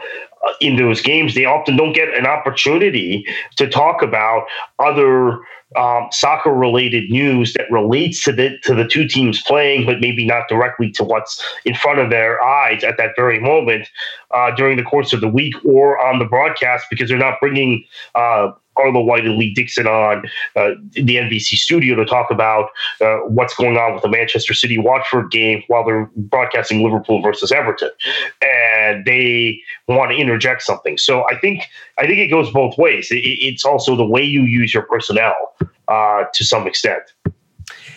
in 0.60 0.76
those 0.76 1.00
games, 1.00 1.34
they 1.34 1.44
often 1.44 1.76
don't 1.76 1.92
get 1.92 2.08
an 2.16 2.26
opportunity 2.26 3.24
to 3.56 3.68
talk 3.68 4.02
about 4.02 4.46
other 4.78 5.40
um, 5.76 6.08
soccer 6.10 6.52
related 6.52 7.10
news 7.10 7.52
that 7.52 7.70
relates 7.70 8.24
to 8.24 8.32
the 8.32 8.58
to 8.64 8.74
the 8.74 8.86
two 8.86 9.06
teams 9.06 9.40
playing, 9.42 9.86
but 9.86 10.00
maybe 10.00 10.26
not 10.26 10.48
directly 10.48 10.90
to 10.92 11.04
what's 11.04 11.42
in 11.64 11.74
front 11.74 12.00
of 12.00 12.10
their 12.10 12.42
eyes 12.42 12.82
at 12.82 12.96
that 12.96 13.10
very 13.16 13.38
moment 13.38 13.88
uh, 14.32 14.50
during 14.52 14.76
the 14.76 14.82
course 14.82 15.12
of 15.12 15.20
the 15.20 15.28
week 15.28 15.54
or 15.64 16.00
on 16.04 16.18
the 16.18 16.24
broadcast 16.24 16.86
because 16.90 17.08
they're 17.08 17.18
not 17.18 17.38
bringing 17.40 17.84
uh, 18.14 18.50
Arlo 18.80 19.02
White 19.02 19.24
and 19.24 19.36
Lee 19.36 19.52
Dixon 19.52 19.86
on 19.86 20.24
uh, 20.56 20.70
the 20.92 21.16
NBC 21.16 21.56
studio 21.56 21.94
to 21.94 22.04
talk 22.04 22.30
about 22.30 22.70
uh, 23.00 23.18
what's 23.26 23.54
going 23.54 23.76
on 23.76 23.94
with 23.94 24.02
the 24.02 24.08
Manchester 24.08 24.54
City 24.54 24.78
Watford 24.78 25.30
game 25.30 25.62
while 25.68 25.84
they're 25.84 26.10
broadcasting 26.16 26.82
Liverpool 26.82 27.22
versus 27.22 27.52
Everton, 27.52 27.90
and 28.42 29.04
they 29.04 29.60
want 29.88 30.10
to 30.10 30.16
interject 30.16 30.62
something. 30.62 30.98
So 30.98 31.24
I 31.30 31.38
think 31.38 31.64
I 31.98 32.06
think 32.06 32.18
it 32.18 32.28
goes 32.28 32.50
both 32.50 32.76
ways. 32.78 33.10
It, 33.10 33.18
it's 33.18 33.64
also 33.64 33.96
the 33.96 34.06
way 34.06 34.22
you 34.22 34.42
use 34.42 34.72
your 34.72 34.84
personnel 34.84 35.54
uh, 35.88 36.24
to 36.32 36.44
some 36.44 36.66
extent. 36.66 37.02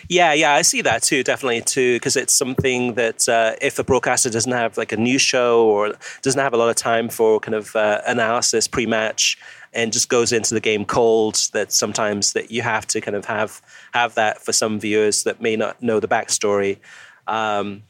Yeah, 0.08 0.34
yeah, 0.34 0.54
I 0.54 0.62
see 0.62 0.82
that 0.82 1.02
too, 1.02 1.22
definitely 1.22 1.62
too, 1.62 1.96
because 1.96 2.16
it's 2.16 2.34
something 2.34 2.94
that 2.94 3.28
uh, 3.28 3.54
if 3.62 3.78
a 3.78 3.84
broadcaster 3.84 4.28
doesn't 4.28 4.52
have 4.52 4.76
like 4.76 4.92
a 4.92 4.96
news 4.96 5.22
show 5.22 5.64
or 5.66 5.94
doesn't 6.22 6.40
have 6.40 6.52
a 6.52 6.56
lot 6.56 6.68
of 6.68 6.76
time 6.76 7.08
for 7.08 7.40
kind 7.40 7.54
of 7.54 7.74
uh, 7.74 8.02
analysis 8.06 8.68
pre-match, 8.68 9.38
and 9.74 9.92
just 9.92 10.08
goes 10.08 10.32
into 10.32 10.54
the 10.54 10.60
game 10.60 10.84
cold 10.84 11.34
that 11.52 11.72
sometimes 11.72 12.32
that 12.32 12.50
you 12.50 12.62
have 12.62 12.86
to 12.86 13.00
kind 13.00 13.16
of 13.16 13.24
have 13.24 13.60
have 13.92 14.14
that 14.14 14.40
for 14.40 14.52
some 14.52 14.78
viewers 14.78 15.24
that 15.24 15.40
may 15.40 15.56
not 15.56 15.82
know 15.82 16.00
the 16.00 16.08
backstory 16.08 16.78
um, 17.26 17.82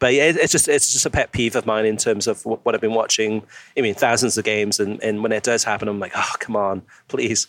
but 0.00 0.14
yeah, 0.14 0.32
it's 0.34 0.52
just 0.52 0.66
it's 0.66 0.92
just 0.92 1.06
a 1.06 1.10
pet 1.10 1.30
peeve 1.30 1.54
of 1.54 1.66
mine 1.66 1.84
in 1.84 1.96
terms 1.96 2.26
of 2.26 2.44
what 2.44 2.74
I've 2.74 2.80
been 2.80 2.94
watching. 2.94 3.42
I 3.76 3.82
mean, 3.82 3.94
thousands 3.94 4.36
of 4.38 4.44
games, 4.44 4.80
and, 4.80 5.00
and 5.02 5.22
when 5.22 5.30
it 5.30 5.42
does 5.42 5.62
happen, 5.62 5.88
I'm 5.88 6.00
like, 6.00 6.12
oh, 6.16 6.32
come 6.38 6.56
on, 6.56 6.82
please. 7.08 7.46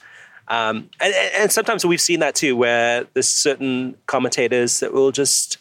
Um, 0.49 0.89
and, 0.99 1.13
and 1.37 1.51
sometimes 1.51 1.85
we've 1.85 2.01
seen 2.01 2.19
that 2.19 2.35
too, 2.35 2.57
where 2.57 3.05
there's 3.13 3.27
certain 3.27 3.95
commentators 4.05 4.81
that 4.81 4.93
will 4.93 5.11
just, 5.11 5.59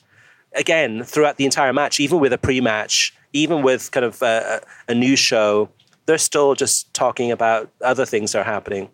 again, 0.55 1.05
throughout 1.05 1.37
the 1.37 1.45
entire 1.45 1.73
match, 1.73 2.01
even 2.01 2.19
with 2.19 2.33
a 2.33 2.39
pre-match, 2.39 3.15
even 3.33 3.63
with 3.63 3.93
kind 3.93 4.05
of 4.05 4.21
a, 4.21 4.61
a 4.89 5.17
show, 5.17 5.69
they're 6.11 6.19
still 6.19 6.57
just 6.57 6.93
talking 6.93 7.31
about 7.31 7.71
other 7.83 8.05
things 8.05 8.33
that 8.33 8.41
are 8.41 8.53
happening. 8.53 8.89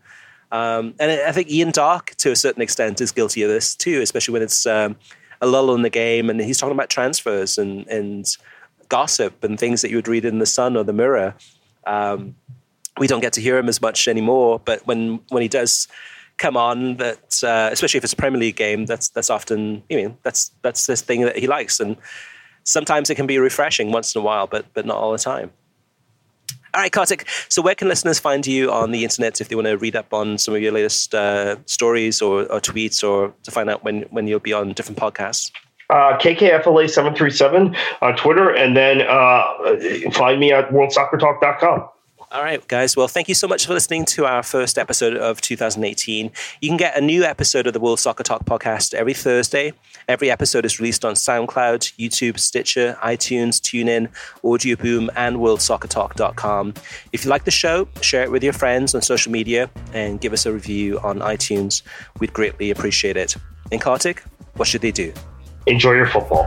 Um, 0.52 0.94
and 1.00 1.10
I 1.10 1.32
think 1.32 1.50
Ian 1.50 1.70
Darke, 1.70 2.14
to 2.16 2.30
a 2.30 2.36
certain 2.36 2.60
extent, 2.60 3.00
is 3.00 3.10
guilty 3.10 3.42
of 3.42 3.48
this 3.48 3.74
too, 3.74 4.02
especially 4.02 4.34
when 4.34 4.42
it's 4.42 4.66
um, 4.66 4.96
a 5.40 5.46
lull 5.46 5.74
in 5.74 5.80
the 5.80 5.88
game 5.88 6.28
and 6.28 6.38
he's 6.42 6.58
talking 6.58 6.74
about 6.74 6.90
transfers 6.90 7.56
and, 7.56 7.86
and 7.88 8.36
gossip 8.90 9.42
and 9.42 9.58
things 9.58 9.80
that 9.80 9.88
you 9.88 9.96
would 9.96 10.08
read 10.08 10.26
in 10.26 10.40
the 10.40 10.46
Sun 10.46 10.76
or 10.76 10.84
the 10.84 10.92
Mirror. 10.92 11.34
Um, 11.86 12.36
we 12.98 13.06
don't 13.06 13.20
get 13.20 13.32
to 13.32 13.40
hear 13.40 13.56
him 13.56 13.68
as 13.70 13.80
much 13.80 14.08
anymore, 14.08 14.60
but 14.62 14.86
when 14.86 15.20
when 15.30 15.40
he 15.40 15.48
does 15.48 15.88
come 16.36 16.56
on, 16.56 16.98
that 16.98 17.42
uh, 17.42 17.70
especially 17.72 17.96
if 17.96 18.04
it's 18.04 18.12
a 18.12 18.16
Premier 18.16 18.40
League 18.40 18.56
game, 18.56 18.84
that's 18.84 19.08
that's 19.08 19.30
often 19.30 19.82
you 19.88 20.02
know 20.02 20.16
that's 20.22 20.50
that's 20.60 20.86
this 20.86 21.00
thing 21.00 21.22
that 21.22 21.38
he 21.38 21.46
likes, 21.46 21.80
and 21.80 21.96
sometimes 22.64 23.08
it 23.08 23.14
can 23.14 23.26
be 23.26 23.38
refreshing 23.38 23.90
once 23.90 24.14
in 24.14 24.20
a 24.20 24.24
while, 24.24 24.46
but 24.46 24.66
but 24.74 24.84
not 24.84 24.96
all 24.96 25.12
the 25.12 25.18
time. 25.18 25.50
All 26.76 26.82
right, 26.82 26.92
Kartik. 26.92 27.26
So, 27.48 27.62
where 27.62 27.74
can 27.74 27.88
listeners 27.88 28.18
find 28.18 28.46
you 28.46 28.70
on 28.70 28.90
the 28.90 29.02
internet 29.02 29.40
if 29.40 29.48
they 29.48 29.56
want 29.56 29.66
to 29.66 29.78
read 29.78 29.96
up 29.96 30.12
on 30.12 30.36
some 30.36 30.54
of 30.54 30.60
your 30.60 30.72
latest 30.72 31.14
uh, 31.14 31.56
stories 31.64 32.20
or, 32.20 32.42
or, 32.52 32.60
tweets, 32.60 33.02
or 33.02 33.32
to 33.44 33.50
find 33.50 33.70
out 33.70 33.82
when 33.82 34.02
when 34.10 34.26
you'll 34.26 34.40
be 34.40 34.52
on 34.52 34.74
different 34.74 34.98
podcasts? 34.98 35.50
Uh, 35.88 36.18
KKFLA 36.18 36.90
seven 36.90 37.14
three 37.14 37.30
seven 37.30 37.74
on 38.02 38.14
Twitter, 38.16 38.50
and 38.50 38.76
then 38.76 39.00
uh, 39.00 39.42
find 40.12 40.38
me 40.38 40.52
at 40.52 40.68
worldsoccertalk.com. 40.68 41.88
All 42.32 42.42
right, 42.42 42.66
guys. 42.66 42.96
Well, 42.96 43.06
thank 43.06 43.28
you 43.28 43.36
so 43.36 43.46
much 43.46 43.66
for 43.66 43.72
listening 43.72 44.04
to 44.06 44.26
our 44.26 44.42
first 44.42 44.78
episode 44.78 45.16
of 45.16 45.40
2018. 45.40 46.32
You 46.60 46.68
can 46.68 46.76
get 46.76 46.98
a 46.98 47.00
new 47.00 47.22
episode 47.22 47.68
of 47.68 47.72
the 47.72 47.78
World 47.78 48.00
Soccer 48.00 48.24
Talk 48.24 48.44
podcast 48.44 48.94
every 48.94 49.14
Thursday. 49.14 49.72
Every 50.08 50.28
episode 50.28 50.64
is 50.64 50.80
released 50.80 51.04
on 51.04 51.14
SoundCloud, 51.14 51.94
YouTube, 51.96 52.40
Stitcher, 52.40 52.98
iTunes, 53.00 53.60
TuneIn, 53.60 54.08
Audio 54.42 54.74
Boom, 54.74 55.08
and 55.14 55.36
WorldSoccerTalk.com. 55.36 56.74
If 57.12 57.24
you 57.24 57.30
like 57.30 57.44
the 57.44 57.52
show, 57.52 57.86
share 58.00 58.24
it 58.24 58.32
with 58.32 58.42
your 58.42 58.52
friends 58.52 58.92
on 58.92 59.02
social 59.02 59.30
media 59.30 59.70
and 59.92 60.20
give 60.20 60.32
us 60.32 60.46
a 60.46 60.52
review 60.52 60.98
on 61.00 61.20
iTunes. 61.20 61.82
We'd 62.18 62.32
greatly 62.32 62.72
appreciate 62.72 63.16
it. 63.16 63.36
In 63.70 63.78
Kartik, 63.78 64.24
what 64.56 64.66
should 64.66 64.80
they 64.80 64.92
do? 64.92 65.12
Enjoy 65.66 65.92
your 65.92 66.06
football. 66.06 66.46